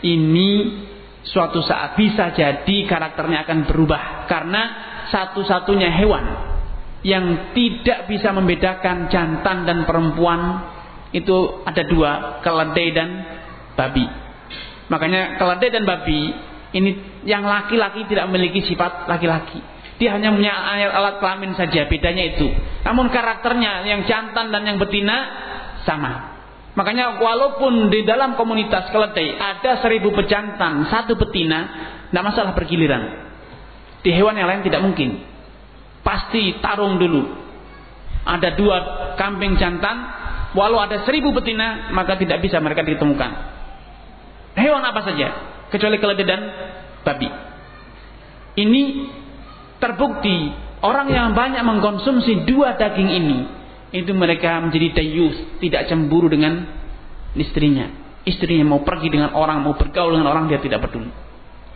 ini 0.06 0.50
suatu 1.26 1.58
saat 1.58 1.98
bisa 1.98 2.30
jadi 2.30 2.76
karakternya 2.86 3.42
akan 3.42 3.66
berubah 3.66 4.30
karena 4.30 4.62
satu-satunya 5.10 5.90
hewan 5.98 6.24
yang 7.02 7.54
tidak 7.54 8.06
bisa 8.06 8.30
membedakan 8.30 9.10
jantan 9.10 9.66
dan 9.66 9.82
perempuan 9.86 10.74
itu 11.16 11.36
ada 11.64 11.82
dua, 11.88 12.44
keledai 12.44 12.88
dan 12.92 13.08
babi. 13.72 14.04
Makanya 14.92 15.40
keledai 15.40 15.70
dan 15.72 15.84
babi 15.88 16.20
ini 16.76 16.90
yang 17.24 17.40
laki-laki 17.48 18.04
tidak 18.04 18.28
memiliki 18.28 18.60
sifat 18.68 19.08
laki-laki. 19.08 19.64
Dia 19.96 20.12
hanya 20.12 20.28
punya 20.28 20.52
alat 20.92 21.24
kelamin 21.24 21.56
saja, 21.56 21.88
bedanya 21.88 22.36
itu. 22.36 22.52
Namun 22.84 23.08
karakternya 23.08 23.88
yang 23.88 24.04
jantan 24.04 24.52
dan 24.52 24.62
yang 24.68 24.76
betina 24.76 25.16
sama. 25.88 26.36
Makanya 26.76 27.16
walaupun 27.16 27.88
di 27.88 28.04
dalam 28.04 28.36
komunitas 28.36 28.92
keledai 28.92 29.40
ada 29.40 29.80
seribu 29.80 30.12
pejantan, 30.12 30.84
satu 30.92 31.16
betina, 31.16 31.60
tidak 32.12 32.24
masalah 32.28 32.52
bergiliran. 32.52 33.24
Di 34.04 34.12
hewan 34.12 34.36
yang 34.36 34.52
lain 34.52 34.60
tidak 34.68 34.84
mungkin. 34.84 35.24
Pasti 36.04 36.60
tarung 36.60 37.00
dulu. 37.00 37.24
Ada 38.28 38.52
dua 38.52 38.76
kambing 39.16 39.56
jantan, 39.56 39.96
walau 40.56 40.80
ada 40.80 41.04
seribu 41.04 41.30
betina, 41.36 41.92
maka 41.92 42.16
tidak 42.16 42.40
bisa 42.40 42.56
mereka 42.58 42.80
ditemukan. 42.82 43.30
Hewan 44.56 44.82
apa 44.82 45.04
saja, 45.04 45.28
kecuali 45.68 46.00
keledai 46.00 46.26
dan 46.26 46.40
babi. 47.04 47.28
Ini 48.56 48.82
terbukti 49.76 50.50
orang 50.80 51.08
yang 51.12 51.28
banyak 51.36 51.60
mengkonsumsi 51.60 52.48
dua 52.48 52.76
daging 52.80 53.10
ini 53.12 53.38
itu 53.94 54.12
mereka 54.12 54.60
menjadi 54.60 54.98
dayus 54.98 55.36
tidak 55.62 55.88
cemburu 55.88 56.26
dengan 56.26 56.66
istrinya 57.36 57.92
istrinya 58.26 58.66
mau 58.66 58.82
pergi 58.82 59.08
dengan 59.12 59.32
orang 59.32 59.62
mau 59.62 59.78
bergaul 59.78 60.18
dengan 60.18 60.28
orang 60.32 60.50
dia 60.50 60.58
tidak 60.58 60.82
peduli 60.84 61.12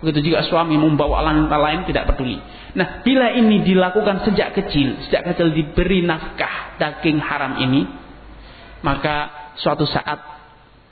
begitu 0.00 0.32
juga 0.32 0.42
suami 0.48 0.80
membawa 0.80 1.22
wanita 1.22 1.56
lain 1.60 1.80
tidak 1.86 2.10
peduli 2.10 2.40
nah 2.74 3.04
bila 3.04 3.30
ini 3.36 3.62
dilakukan 3.62 4.26
sejak 4.26 4.56
kecil 4.56 5.06
sejak 5.06 5.32
kecil 5.32 5.52
diberi 5.52 6.02
nafkah 6.02 6.76
daging 6.80 7.20
haram 7.20 7.60
ini 7.62 7.86
maka 8.80 9.52
suatu 9.60 9.84
saat 9.84 10.18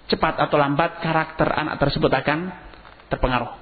cepat 0.08 0.40
atau 0.40 0.56
lambat 0.56 1.00
karakter 1.00 1.48
anak 1.52 1.76
tersebut 1.80 2.08
akan 2.08 2.52
terpengaruh 3.12 3.52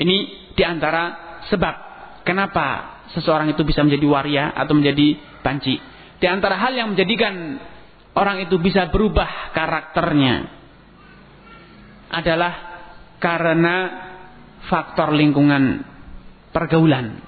ini 0.00 0.48
di 0.54 0.62
antara 0.62 1.38
sebab 1.50 1.90
Kenapa 2.20 3.00
seseorang 3.16 3.50
itu 3.50 3.64
bisa 3.64 3.80
menjadi 3.80 4.06
waria 4.06 4.44
atau 4.52 4.76
menjadi 4.76 5.16
banci? 5.40 5.80
Di 6.20 6.26
antara 6.28 6.60
hal 6.60 6.76
yang 6.76 6.92
menjadikan 6.92 7.56
orang 8.12 8.44
itu 8.44 8.60
bisa 8.60 8.92
berubah 8.92 9.56
karakternya 9.56 10.34
adalah 12.12 12.52
karena 13.16 13.76
faktor 14.68 15.16
lingkungan 15.16 15.80
pergaulan. 16.52 17.24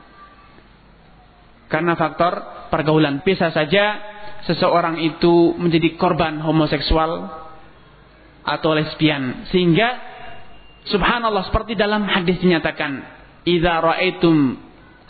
Karena 1.73 1.97
faktor 1.97 2.69
pergaulan 2.69 3.25
bisa 3.25 3.49
saja 3.49 4.12
seseorang 4.49 4.99
itu 5.03 5.55
menjadi 5.59 5.95
korban 5.99 6.43
homoseksual 6.43 7.13
atau 8.43 8.71
lesbian 8.75 9.47
sehingga 9.55 9.89
subhanallah 10.91 11.47
seperti 11.47 11.79
dalam 11.79 12.03
hadis 12.11 12.43
dinyatakan 12.43 13.07
idza 13.47 13.75
raaitum 13.79 14.59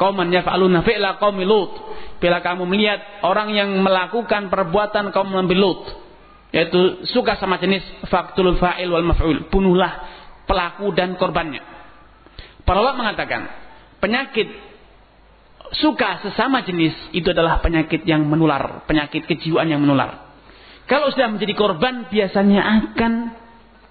Kauman 0.03 0.35
yaf'aluna 0.35 0.83
fi'la 0.83 1.23
qaumi 1.23 1.47
Lut. 1.47 1.73
Bila 2.19 2.43
kamu 2.43 2.67
melihat 2.67 3.23
orang 3.23 3.55
yang 3.55 3.71
melakukan 3.79 4.51
perbuatan 4.51 5.15
kaum 5.15 5.31
Nabi 5.31 5.55
Lut, 5.55 5.83
yaitu 6.51 7.07
suka 7.11 7.39
sama 7.39 7.63
jenis 7.63 7.83
faktul 8.11 8.59
fa'il 8.59 8.91
wal 8.91 9.07
maf'ul, 9.07 9.47
bunuhlah 9.51 10.03
pelaku 10.47 10.91
dan 10.95 11.15
korbannya. 11.15 11.63
Para 12.67 12.79
ulama 12.83 13.07
mengatakan, 13.07 13.47
penyakit 13.99 14.51
suka 15.77 16.21
sesama 16.25 16.61
jenis 16.65 16.93
itu 17.17 17.33
adalah 17.33 17.61
penyakit 17.65 18.05
yang 18.05 18.25
menular, 18.29 18.85
penyakit 18.85 19.25
kejiwaan 19.25 19.69
yang 19.69 19.81
menular. 19.81 20.33
Kalau 20.85 21.09
sudah 21.09 21.31
menjadi 21.33 21.55
korban, 21.57 22.11
biasanya 22.13 22.61
akan 22.61 23.13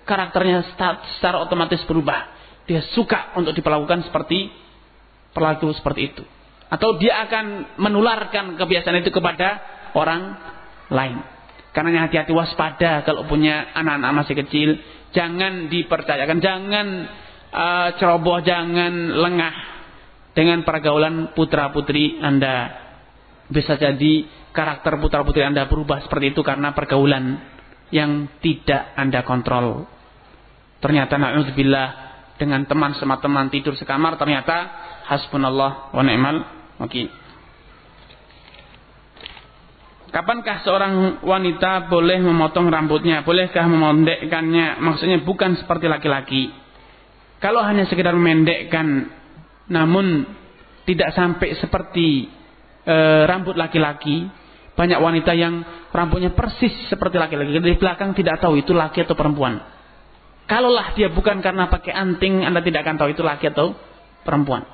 karakternya 0.06 0.76
secara 1.18 1.42
otomatis 1.42 1.82
berubah. 1.88 2.30
Dia 2.70 2.86
suka 2.94 3.34
untuk 3.40 3.58
diperlakukan 3.58 4.06
seperti 4.06 4.62
Pelaku 5.32 5.72
seperti 5.72 6.12
itu. 6.12 6.24
Atau 6.68 7.00
dia 7.00 7.24
akan 7.24 7.76
menularkan 7.80 8.60
kebiasaan 8.60 9.00
itu 9.00 9.12
kepada 9.16 9.64
orang 9.96 10.36
lain. 10.92 11.24
Karena 11.72 12.04
hati-hati 12.04 12.36
waspada 12.36 13.08
kalau 13.08 13.24
punya 13.32 13.72
anak-anak 13.72 14.12
masih 14.24 14.36
kecil. 14.44 14.70
Jangan 15.16 15.72
dipercayakan, 15.72 16.40
jangan 16.44 16.88
uh, 17.52 17.90
ceroboh, 17.96 18.44
jangan 18.44 18.92
lengah 19.12 19.54
dengan 20.32 20.64
pergaulan 20.64 21.36
putra-putri 21.36 22.20
Anda. 22.20 22.88
Bisa 23.52 23.76
jadi 23.76 24.28
karakter 24.56 24.96
putra-putri 25.00 25.44
Anda 25.44 25.68
berubah 25.68 26.04
seperti 26.08 26.36
itu 26.36 26.42
karena 26.44 26.72
pergaulan 26.72 27.40
yang 27.92 28.40
tidak 28.40 28.96
Anda 28.96 29.28
kontrol. 29.28 29.88
Ternyata 30.80 31.20
na'udzubillah 31.20 31.88
dengan 32.40 32.66
teman 32.66 32.98
sama 32.98 33.22
teman 33.22 33.54
tidur 33.54 33.78
sekamar 33.78 34.18
ternyata 34.18 34.72
hasbunallah 35.06 35.94
wa 35.94 36.02
ni'mal 36.02 36.38
wakil. 36.82 37.22
Kapankah 40.12 40.68
seorang 40.68 41.24
wanita 41.24 41.88
boleh 41.88 42.20
memotong 42.20 42.68
rambutnya? 42.68 43.24
Bolehkah 43.24 43.64
memendekkannya? 43.64 44.84
Maksudnya 44.84 45.24
bukan 45.24 45.56
seperti 45.56 45.88
laki-laki. 45.88 46.52
Kalau 47.40 47.64
hanya 47.64 47.88
sekedar 47.88 48.12
memendekkan, 48.12 49.08
namun 49.72 50.28
tidak 50.84 51.16
sampai 51.16 51.56
seperti 51.56 52.28
e, 52.84 52.96
rambut 53.24 53.56
laki-laki, 53.56 54.28
banyak 54.76 55.00
wanita 55.00 55.32
yang 55.32 55.64
rambutnya 55.96 56.36
persis 56.36 56.76
seperti 56.92 57.16
laki-laki. 57.16 57.56
Dari 57.56 57.80
belakang 57.80 58.12
tidak 58.12 58.44
tahu 58.44 58.60
itu 58.60 58.76
laki 58.76 59.08
atau 59.08 59.16
perempuan. 59.16 59.64
Kalaulah 60.52 60.92
dia 61.00 61.08
bukan 61.08 61.40
karena 61.40 61.72
pakai 61.72 61.96
anting, 61.96 62.44
Anda 62.44 62.60
tidak 62.60 62.84
akan 62.84 63.00
tahu 63.00 63.10
itu 63.16 63.24
laki 63.24 63.56
atau 63.56 63.72
perempuan. 64.28 64.68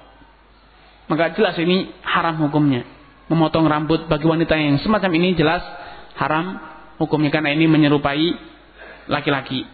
Maka 1.08 1.38
jelas 1.38 1.54
ini 1.62 1.94
haram 2.02 2.42
hukumnya. 2.42 2.84
Memotong 3.30 3.70
rambut 3.70 4.10
bagi 4.10 4.26
wanita 4.26 4.58
yang 4.58 4.82
semacam 4.82 5.12
ini 5.20 5.38
jelas 5.38 5.62
haram 6.18 6.58
hukumnya 6.98 7.30
karena 7.30 7.54
ini 7.54 7.70
menyerupai 7.70 8.34
laki-laki. 9.06 9.68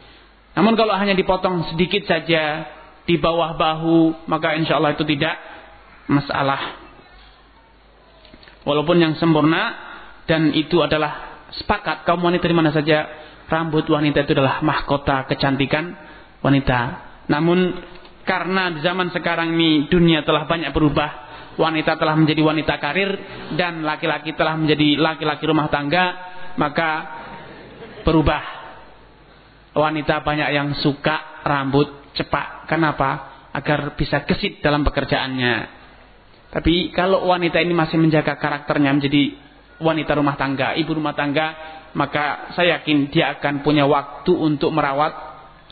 Namun 0.53 0.77
kalau 0.77 0.93
hanya 0.93 1.17
dipotong 1.17 1.73
sedikit 1.73 2.05
saja 2.05 2.67
di 3.03 3.19
bawah 3.19 3.55
bahu, 3.59 4.27
maka 4.31 4.55
insya 4.55 4.79
Allah 4.79 4.95
itu 4.95 5.03
tidak 5.03 5.35
masalah. 6.07 6.79
Walaupun 8.63 8.95
yang 8.95 9.13
sempurna 9.19 9.75
dan 10.23 10.55
itu 10.55 10.79
adalah 10.79 11.43
sepakat 11.51 12.07
kaum 12.07 12.23
wanita 12.23 12.47
di 12.47 12.55
mana 12.55 12.71
saja 12.71 13.05
rambut 13.51 13.83
wanita 13.85 14.23
itu 14.23 14.31
adalah 14.39 14.63
mahkota 14.63 15.27
kecantikan 15.27 15.91
wanita. 16.39 16.79
Namun 17.27 17.75
karena 18.23 18.71
di 18.71 18.79
zaman 18.79 19.11
sekarang 19.11 19.51
ini 19.51 19.91
dunia 19.91 20.23
telah 20.23 20.47
banyak 20.47 20.71
berubah, 20.71 21.11
wanita 21.59 21.99
telah 21.99 22.15
menjadi 22.15 22.39
wanita 22.39 22.79
karir 22.79 23.11
dan 23.59 23.83
laki-laki 23.83 24.31
telah 24.31 24.55
menjadi 24.55 24.95
laki-laki 24.95 25.43
rumah 25.43 25.67
tangga, 25.67 26.05
maka 26.55 26.89
berubah. 28.07 28.63
Wanita 29.73 30.21
banyak 30.21 30.49
yang 30.53 30.69
suka 30.85 31.41
rambut 31.41 32.02
cepat. 32.13 32.69
Kenapa? 32.69 33.33
Agar 33.53 33.93
bisa 33.93 34.25
gesit 34.25 34.61
dalam 34.65 34.81
pekerjaannya. 34.81 35.83
Tapi 36.53 36.93
kalau 36.93 37.25
wanita 37.29 37.57
ini 37.61 37.73
masih 37.73 37.97
menjaga 37.97 38.37
karakternya 38.37 38.93
menjadi 38.93 39.37
wanita 39.81 40.13
rumah 40.17 40.37
tangga, 40.37 40.77
ibu 40.77 40.93
rumah 40.93 41.17
tangga, 41.17 41.57
maka 41.97 42.53
saya 42.53 42.79
yakin 42.79 43.09
dia 43.09 43.37
akan 43.37 43.65
punya 43.65 43.85
waktu 43.89 44.29
untuk 44.33 44.69
merawat 44.69 45.13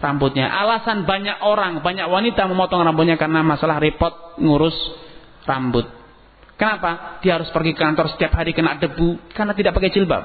rambutnya. 0.02 0.50
Alasan 0.50 1.06
banyak 1.06 1.46
orang, 1.46 1.86
banyak 1.86 2.10
wanita 2.10 2.50
memotong 2.50 2.82
rambutnya 2.82 3.18
karena 3.18 3.46
masalah 3.46 3.78
repot 3.78 4.38
ngurus 4.42 4.74
rambut. 5.46 5.86
Kenapa? 6.58 7.22
Dia 7.26 7.42
harus 7.42 7.50
pergi 7.50 7.74
ke 7.74 7.82
kantor 7.82 8.14
setiap 8.14 8.38
hari 8.38 8.54
kena 8.54 8.78
debu 8.78 9.34
karena 9.34 9.54
tidak 9.58 9.74
pakai 9.78 9.90
jilbab. 9.94 10.24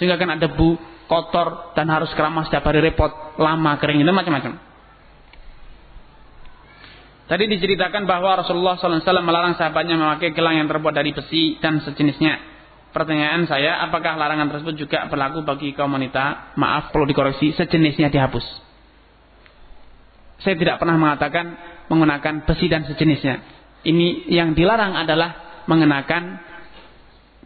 Sehingga 0.00 0.16
kena 0.16 0.40
debu, 0.40 0.76
kotor 1.08 1.76
dan 1.76 1.88
harus 1.92 2.12
keramas 2.16 2.48
setiap 2.48 2.64
hari 2.64 2.80
repot, 2.80 3.36
lama 3.36 3.76
kering 3.76 4.00
itu 4.00 4.12
macam-macam. 4.12 4.73
Tadi 7.24 7.48
diceritakan 7.48 8.04
bahwa 8.04 8.36
Rasulullah 8.36 8.76
SAW 8.76 9.00
melarang 9.24 9.56
sahabatnya 9.56 9.96
memakai 9.96 10.36
gelang 10.36 10.60
yang 10.60 10.68
terbuat 10.68 10.92
dari 10.92 11.16
besi 11.16 11.56
dan 11.56 11.80
sejenisnya. 11.80 12.52
Pertanyaan 12.92 13.48
saya, 13.48 13.80
apakah 13.80 14.14
larangan 14.14 14.52
tersebut 14.52 14.76
juga 14.76 15.08
berlaku 15.08 15.40
bagi 15.42 15.72
kaum 15.72 15.96
wanita? 15.96 16.54
Maaf, 16.60 16.92
perlu 16.92 17.08
dikoreksi, 17.08 17.56
sejenisnya 17.56 18.12
dihapus. 18.12 18.44
Saya 20.44 20.54
tidak 20.60 20.76
pernah 20.76 21.00
mengatakan 21.00 21.56
menggunakan 21.88 22.44
besi 22.44 22.68
dan 22.68 22.84
sejenisnya. 22.84 23.40
Ini 23.88 24.28
yang 24.28 24.52
dilarang 24.52 24.92
adalah 24.92 25.64
mengenakan 25.64 26.38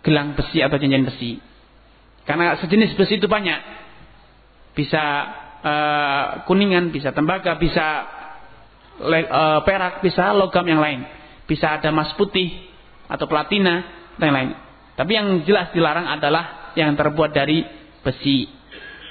gelang 0.03 0.35
besi 0.35 0.59
atau 0.59 0.75
cincin 0.75 1.07
besi. 1.07 1.39
Karena 2.27 2.59
sejenis 2.59 2.99
besi 2.99 3.23
itu 3.23 3.31
banyak. 3.31 3.61
Bisa 4.75 5.03
uh, 5.63 6.25
kuningan, 6.51 6.91
bisa 6.91 7.15
tembaga, 7.15 7.57
bisa 7.57 8.18
uh, 9.03 9.61
perak, 9.63 10.03
bisa 10.03 10.35
logam 10.35 10.67
yang 10.67 10.83
lain. 10.83 11.07
Bisa 11.49 11.81
ada 11.81 11.89
emas 11.89 12.13
putih 12.19 12.51
atau 13.09 13.25
platina 13.25 13.83
dan 14.21 14.31
lain. 14.35 14.51
Tapi 14.99 15.11
yang 15.15 15.47
jelas 15.47 15.71
dilarang 15.73 16.11
adalah 16.11 16.75
yang 16.75 16.93
terbuat 16.99 17.31
dari 17.33 17.65
besi. 18.05 18.51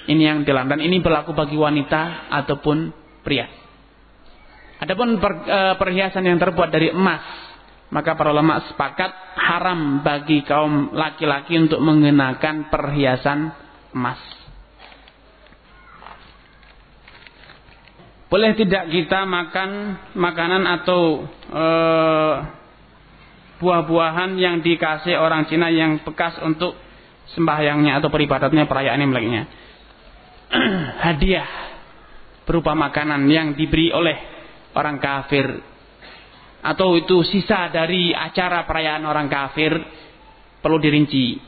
Ini 0.08 0.24
yang 0.24 0.38
dilarang 0.44 0.78
dan 0.78 0.82
ini 0.84 1.02
berlaku 1.02 1.34
bagi 1.34 1.58
wanita 1.58 2.32
ataupun 2.32 2.92
pria. 3.26 3.48
Adapun 4.78 5.18
per, 5.18 5.34
e, 5.42 5.60
perhiasan 5.82 6.22
yang 6.22 6.38
terbuat 6.38 6.70
dari 6.70 6.94
emas 6.94 7.48
maka 7.88 8.20
para 8.20 8.36
ulama 8.36 8.60
sepakat 8.68 9.12
haram 9.40 10.04
bagi 10.04 10.44
kaum 10.44 10.92
laki-laki 10.92 11.56
untuk 11.56 11.80
mengenakan 11.80 12.68
perhiasan 12.68 13.56
emas. 13.96 14.37
Boleh 18.28 18.60
tidak 18.60 18.92
kita 18.92 19.24
makan 19.24 19.96
makanan 20.12 20.64
atau 20.68 21.24
uh, 21.48 22.36
buah-buahan 23.64 24.36
yang 24.36 24.60
dikasih 24.60 25.16
orang 25.16 25.48
Cina 25.48 25.72
yang 25.72 26.04
bekas 26.04 26.36
untuk 26.44 26.76
sembahyangnya 27.32 28.04
atau 28.04 28.12
peribadatnya 28.12 28.68
perayaan 28.68 29.00
Imleknya? 29.00 29.48
Hadiah 31.08 31.48
berupa 32.44 32.76
makanan 32.76 33.32
yang 33.32 33.56
diberi 33.56 33.96
oleh 33.96 34.20
orang 34.76 35.00
kafir 35.00 35.48
atau 36.68 37.00
itu 37.00 37.24
sisa 37.24 37.72
dari 37.72 38.12
acara 38.12 38.68
perayaan 38.68 39.08
orang 39.08 39.32
kafir 39.32 39.72
perlu 40.60 40.84
dirinci. 40.84 41.40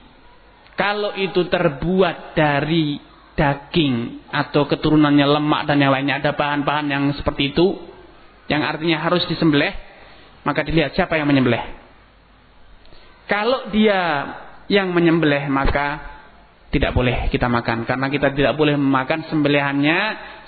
Kalau 0.80 1.12
itu 1.20 1.44
terbuat 1.52 2.40
dari 2.40 3.09
daging 3.40 4.28
atau 4.28 4.68
keturunannya 4.68 5.24
lemak 5.24 5.64
dan 5.64 5.80
yang 5.80 5.96
lainnya 5.96 6.20
ada 6.20 6.36
bahan-bahan 6.36 6.92
yang 6.92 7.04
seperti 7.16 7.56
itu 7.56 7.80
yang 8.52 8.68
artinya 8.68 9.00
harus 9.00 9.24
disembelih 9.32 9.72
maka 10.44 10.68
dilihat 10.68 10.92
siapa 10.92 11.16
yang 11.16 11.30
menyembelih. 11.32 11.64
Kalau 13.32 13.72
dia 13.72 14.00
yang 14.68 14.92
menyembelih 14.92 15.48
maka 15.48 16.20
tidak 16.70 16.92
boleh 16.94 17.32
kita 17.32 17.48
makan 17.48 17.88
karena 17.88 18.08
kita 18.12 18.36
tidak 18.36 18.54
boleh 18.60 18.76
memakan 18.78 19.26
sembelihannya 19.32 20.00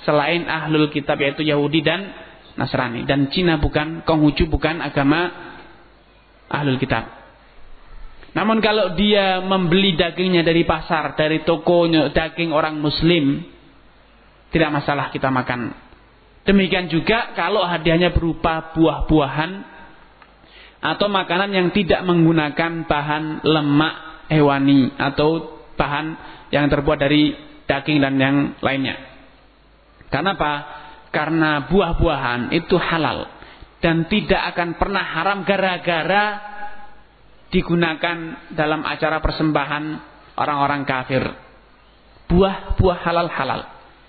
selain 0.05 0.45
ahlul 0.45 0.91
kitab 0.91 1.17
yaitu 1.17 1.41
Yahudi 1.47 1.81
dan 1.81 2.11
Nasrani 2.59 3.07
dan 3.07 3.31
Cina 3.31 3.57
bukan 3.57 4.03
Konghucu 4.03 4.45
bukan 4.51 4.83
agama 4.83 5.31
ahlul 6.51 6.77
kitab. 6.77 7.20
Namun 8.31 8.63
kalau 8.63 8.95
dia 8.95 9.43
membeli 9.43 9.99
dagingnya 9.99 10.47
dari 10.47 10.63
pasar, 10.63 11.19
dari 11.19 11.43
tokonya 11.43 12.15
daging 12.15 12.55
orang 12.55 12.79
muslim, 12.79 13.43
tidak 14.55 14.69
masalah 14.71 15.11
kita 15.11 15.27
makan. 15.27 15.75
Demikian 16.47 16.87
juga 16.87 17.35
kalau 17.35 17.61
hadiahnya 17.67 18.15
berupa 18.15 18.71
buah-buahan 18.73 19.51
atau 20.81 21.07
makanan 21.11 21.51
yang 21.53 21.67
tidak 21.69 22.01
menggunakan 22.07 22.87
bahan 22.89 23.45
lemak 23.45 23.95
hewani 24.31 24.95
atau 24.97 25.61
bahan 25.77 26.17
yang 26.49 26.65
terbuat 26.71 26.97
dari 26.97 27.35
daging 27.67 27.99
dan 27.99 28.15
yang 28.17 28.35
lainnya. 28.63 28.95
Karena 30.09 30.33
apa? 30.33 30.53
Karena 31.11 31.67
buah-buahan 31.67 32.55
itu 32.55 32.79
halal 32.79 33.27
dan 33.83 34.07
tidak 34.07 34.55
akan 34.55 34.79
pernah 34.79 35.03
haram 35.03 35.43
gara-gara 35.43 36.50
digunakan 37.51 38.47
dalam 38.55 38.81
acara 38.87 39.19
persembahan 39.19 39.83
orang-orang 40.39 40.87
kafir. 40.87 41.23
Buah-buah 42.31 42.97
halal-halal. 43.03 43.61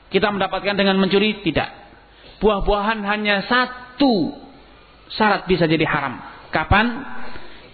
Kita 0.08 0.30
mendapatkan 0.30 0.78
dengan 0.78 0.94
mencuri? 0.96 1.42
Tidak. 1.42 1.68
Buah-buahan 2.38 3.02
hanya 3.02 3.42
satu 3.50 4.30
syarat 5.10 5.50
bisa 5.50 5.66
jadi 5.66 5.82
haram. 5.84 6.22
Kapan? 6.54 6.86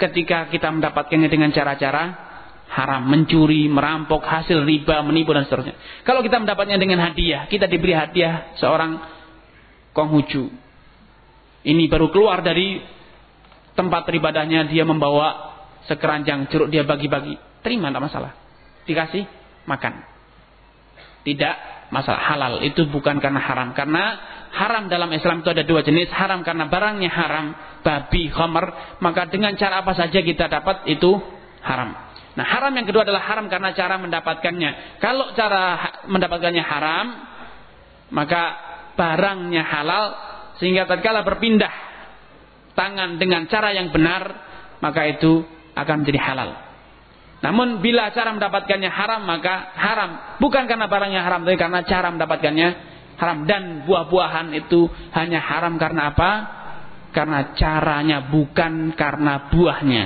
Ketika 0.00 0.48
kita 0.48 0.72
mendapatkannya 0.72 1.28
dengan 1.28 1.50
cara-cara 1.52 2.28
haram, 2.70 3.02
mencuri, 3.08 3.66
merampok, 3.66 4.22
hasil 4.22 4.62
riba, 4.62 5.02
menipu 5.02 5.34
dan 5.34 5.48
seterusnya. 5.48 5.74
Kalau 6.06 6.22
kita 6.22 6.38
mendapatnya 6.38 6.78
dengan 6.78 7.02
hadiah, 7.02 7.48
kita 7.50 7.66
diberi 7.66 7.96
hadiah 7.96 8.54
seorang 8.60 9.00
Konghucu. 9.96 10.46
Ini 11.66 11.90
baru 11.90 12.14
keluar 12.14 12.38
dari 12.44 12.78
tempat 13.74 14.06
ibadahnya 14.06 14.70
dia 14.70 14.86
membawa 14.86 15.57
sekeranjang 15.88 16.46
jeruk 16.52 16.68
dia 16.68 16.84
bagi-bagi. 16.84 17.34
Terima 17.64 17.88
tidak 17.88 18.04
masalah. 18.04 18.32
Dikasih 18.84 19.24
makan. 19.64 20.04
Tidak 21.24 21.54
masalah. 21.90 22.20
Halal. 22.22 22.52
Itu 22.62 22.86
bukan 22.92 23.18
karena 23.18 23.40
haram. 23.40 23.72
Karena 23.72 24.04
haram 24.52 24.86
dalam 24.86 25.08
Islam 25.10 25.40
itu 25.40 25.48
ada 25.50 25.64
dua 25.64 25.80
jenis. 25.80 26.12
Haram 26.12 26.44
karena 26.44 26.68
barangnya 26.68 27.10
haram 27.10 27.46
babi 27.82 28.28
khamar. 28.28 29.00
Maka 29.00 29.26
dengan 29.32 29.56
cara 29.56 29.82
apa 29.82 29.96
saja 29.96 30.20
kita 30.20 30.46
dapat 30.46 30.86
itu 30.86 31.16
haram. 31.64 31.96
Nah 32.38 32.46
haram 32.46 32.70
yang 32.70 32.86
kedua 32.86 33.02
adalah 33.02 33.26
haram 33.26 33.50
karena 33.50 33.74
cara 33.74 33.98
mendapatkannya. 33.98 35.02
Kalau 35.02 35.34
cara 35.34 35.62
mendapatkannya 36.06 36.62
haram 36.62 37.06
maka 38.14 38.42
barangnya 38.94 39.62
halal 39.66 40.04
sehingga 40.58 40.88
tatkala 40.88 41.22
berpindah 41.22 41.70
tangan 42.72 43.20
dengan 43.20 43.46
cara 43.50 43.74
yang 43.74 43.90
benar 43.90 44.22
maka 44.78 45.06
itu 45.06 45.42
akan 45.84 46.04
menjadi 46.04 46.20
halal. 46.22 46.50
Namun 47.38 47.78
bila 47.78 48.10
cara 48.10 48.34
mendapatkannya 48.34 48.90
haram 48.90 49.22
maka 49.22 49.70
haram 49.78 50.10
bukan 50.42 50.66
karena 50.66 50.90
barangnya 50.90 51.22
haram 51.22 51.46
tapi 51.46 51.54
karena 51.54 51.80
cara 51.86 52.10
mendapatkannya 52.10 52.68
haram 53.14 53.46
dan 53.46 53.86
buah-buahan 53.86 54.50
itu 54.58 54.90
hanya 55.14 55.38
haram 55.38 55.78
karena 55.78 56.10
apa? 56.10 56.30
Karena 57.14 57.54
caranya 57.54 58.26
bukan 58.26 58.94
karena 58.98 59.50
buahnya. 59.54 60.04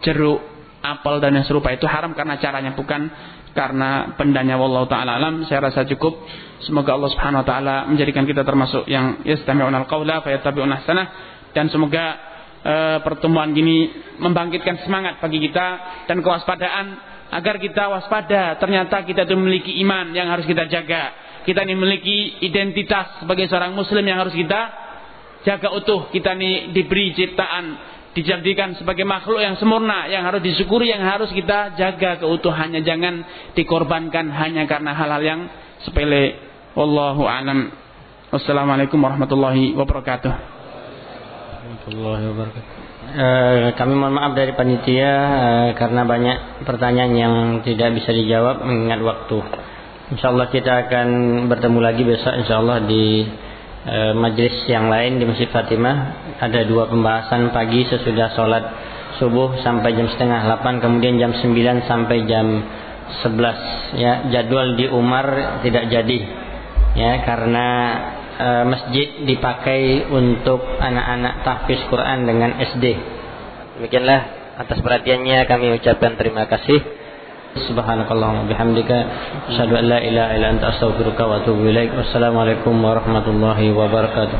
Jeruk, 0.00 0.40
apel 0.80 1.20
dan 1.20 1.36
yang 1.36 1.46
serupa 1.46 1.74
itu 1.74 1.84
haram 1.84 2.14
karena 2.16 2.40
caranya 2.40 2.72
bukan 2.72 3.10
karena 3.50 4.14
pendanya 4.14 4.54
wallahu 4.56 4.86
taala 4.86 5.18
alam 5.18 5.42
saya 5.44 5.68
rasa 5.68 5.82
cukup 5.84 6.22
semoga 6.62 6.94
Allah 6.94 7.10
Subhanahu 7.10 7.42
wa 7.42 7.46
taala 7.46 7.76
menjadikan 7.90 8.22
kita 8.24 8.46
termasuk 8.46 8.86
yang 8.86 9.26
yastami'una 9.26 9.84
al-qaula 9.84 10.22
fayattabi'una 10.22 10.74
ahsanah 10.80 11.06
dan 11.50 11.66
semoga 11.68 12.29
e, 12.60 12.74
pertemuan 13.04 13.50
gini 13.52 13.90
membangkitkan 14.20 14.84
semangat 14.84 15.18
bagi 15.20 15.40
kita 15.40 15.66
dan 16.08 16.20
kewaspadaan 16.20 16.86
agar 17.30 17.56
kita 17.62 17.88
waspada. 17.88 18.58
Ternyata 18.58 19.06
kita 19.06 19.24
itu 19.24 19.34
memiliki 19.38 19.72
iman 19.86 20.12
yang 20.12 20.28
harus 20.28 20.44
kita 20.44 20.66
jaga. 20.66 21.14
Kita 21.46 21.64
ini 21.64 21.72
memiliki 21.72 22.44
identitas 22.44 23.24
sebagai 23.24 23.48
seorang 23.48 23.72
muslim 23.72 24.04
yang 24.04 24.20
harus 24.20 24.34
kita 24.36 24.60
jaga 25.46 25.72
utuh. 25.72 26.12
Kita 26.12 26.36
ini 26.36 26.74
diberi 26.76 27.16
ciptaan 27.16 27.88
dijadikan 28.10 28.74
sebagai 28.74 29.06
makhluk 29.06 29.38
yang 29.38 29.54
sempurna 29.54 30.10
yang 30.10 30.26
harus 30.26 30.42
disyukuri 30.42 30.90
yang 30.90 31.00
harus 31.00 31.30
kita 31.32 31.78
jaga 31.78 32.20
keutuhannya. 32.20 32.84
Jangan 32.84 33.14
dikorbankan 33.56 34.28
hanya 34.34 34.68
karena 34.68 34.92
hal-hal 34.92 35.22
yang 35.22 35.40
sepele. 35.86 36.36
Wallahu 36.76 37.24
alam. 37.24 37.72
Wassalamualaikum 38.30 39.00
warahmatullahi 39.00 39.74
wabarakatuh 39.74 40.59
warahmatullahi 41.70 42.24
wabarakatuh. 42.34 42.74
Uh, 43.10 43.70
kami 43.78 43.94
mohon 43.94 44.14
maaf 44.18 44.32
dari 44.34 44.52
panitia 44.58 45.10
uh, 45.14 45.68
karena 45.78 46.02
banyak 46.02 46.66
pertanyaan 46.66 47.12
yang 47.14 47.34
tidak 47.62 47.94
bisa 47.94 48.10
dijawab 48.10 48.66
mengingat 48.66 49.00
waktu. 49.06 49.38
Insyaallah 50.10 50.50
kita 50.50 50.90
akan 50.90 51.08
bertemu 51.46 51.78
lagi 51.78 52.02
besok 52.02 52.34
insyaallah 52.42 52.82
di 52.82 53.22
e, 53.86 54.10
majelis 54.10 54.66
yang 54.66 54.90
lain 54.90 55.22
di 55.22 55.24
Masjid 55.30 55.46
Fatimah. 55.46 55.96
Ada 56.42 56.66
dua 56.66 56.90
pembahasan 56.90 57.54
pagi 57.54 57.86
sesudah 57.86 58.34
sholat 58.34 58.64
subuh 59.22 59.62
sampai 59.62 59.94
jam 59.94 60.10
setengah 60.10 60.50
8 60.50 60.82
kemudian 60.82 61.14
jam 61.14 61.30
9 61.30 61.86
sampai 61.86 62.26
jam 62.26 62.42
11 63.22 64.02
ya 64.02 64.12
jadwal 64.34 64.74
di 64.74 64.90
Umar 64.90 65.62
tidak 65.62 65.86
jadi 65.86 66.18
ya 66.98 67.22
karena 67.22 67.66
e, 68.40 68.48
masjid 68.64 69.06
dipakai 69.28 70.08
untuk 70.08 70.64
anak-anak 70.80 71.44
tahfiz 71.44 71.80
Quran 71.92 72.24
dengan 72.24 72.56
SD 72.56 72.84
demikianlah 73.76 74.20
atas 74.64 74.80
perhatiannya 74.80 75.44
kami 75.44 75.76
ucapkan 75.76 76.16
terima 76.16 76.48
kasih 76.48 76.80
Subhanakallahumma 77.50 78.46
bihamdika 78.46 78.98
asyhadu 79.50 79.74
an 79.74 79.90
la 79.90 79.98
ilaha 79.98 80.38
illa 80.38 80.54
anta 80.54 80.70
astaghfiruka 80.70 81.26
wa 81.26 81.42
atubu 81.42 81.66
ilaik. 81.66 81.90
Wassalamualaikum 81.98 82.78
warahmatullahi 82.78 83.74
wabarakatuh. 83.74 84.38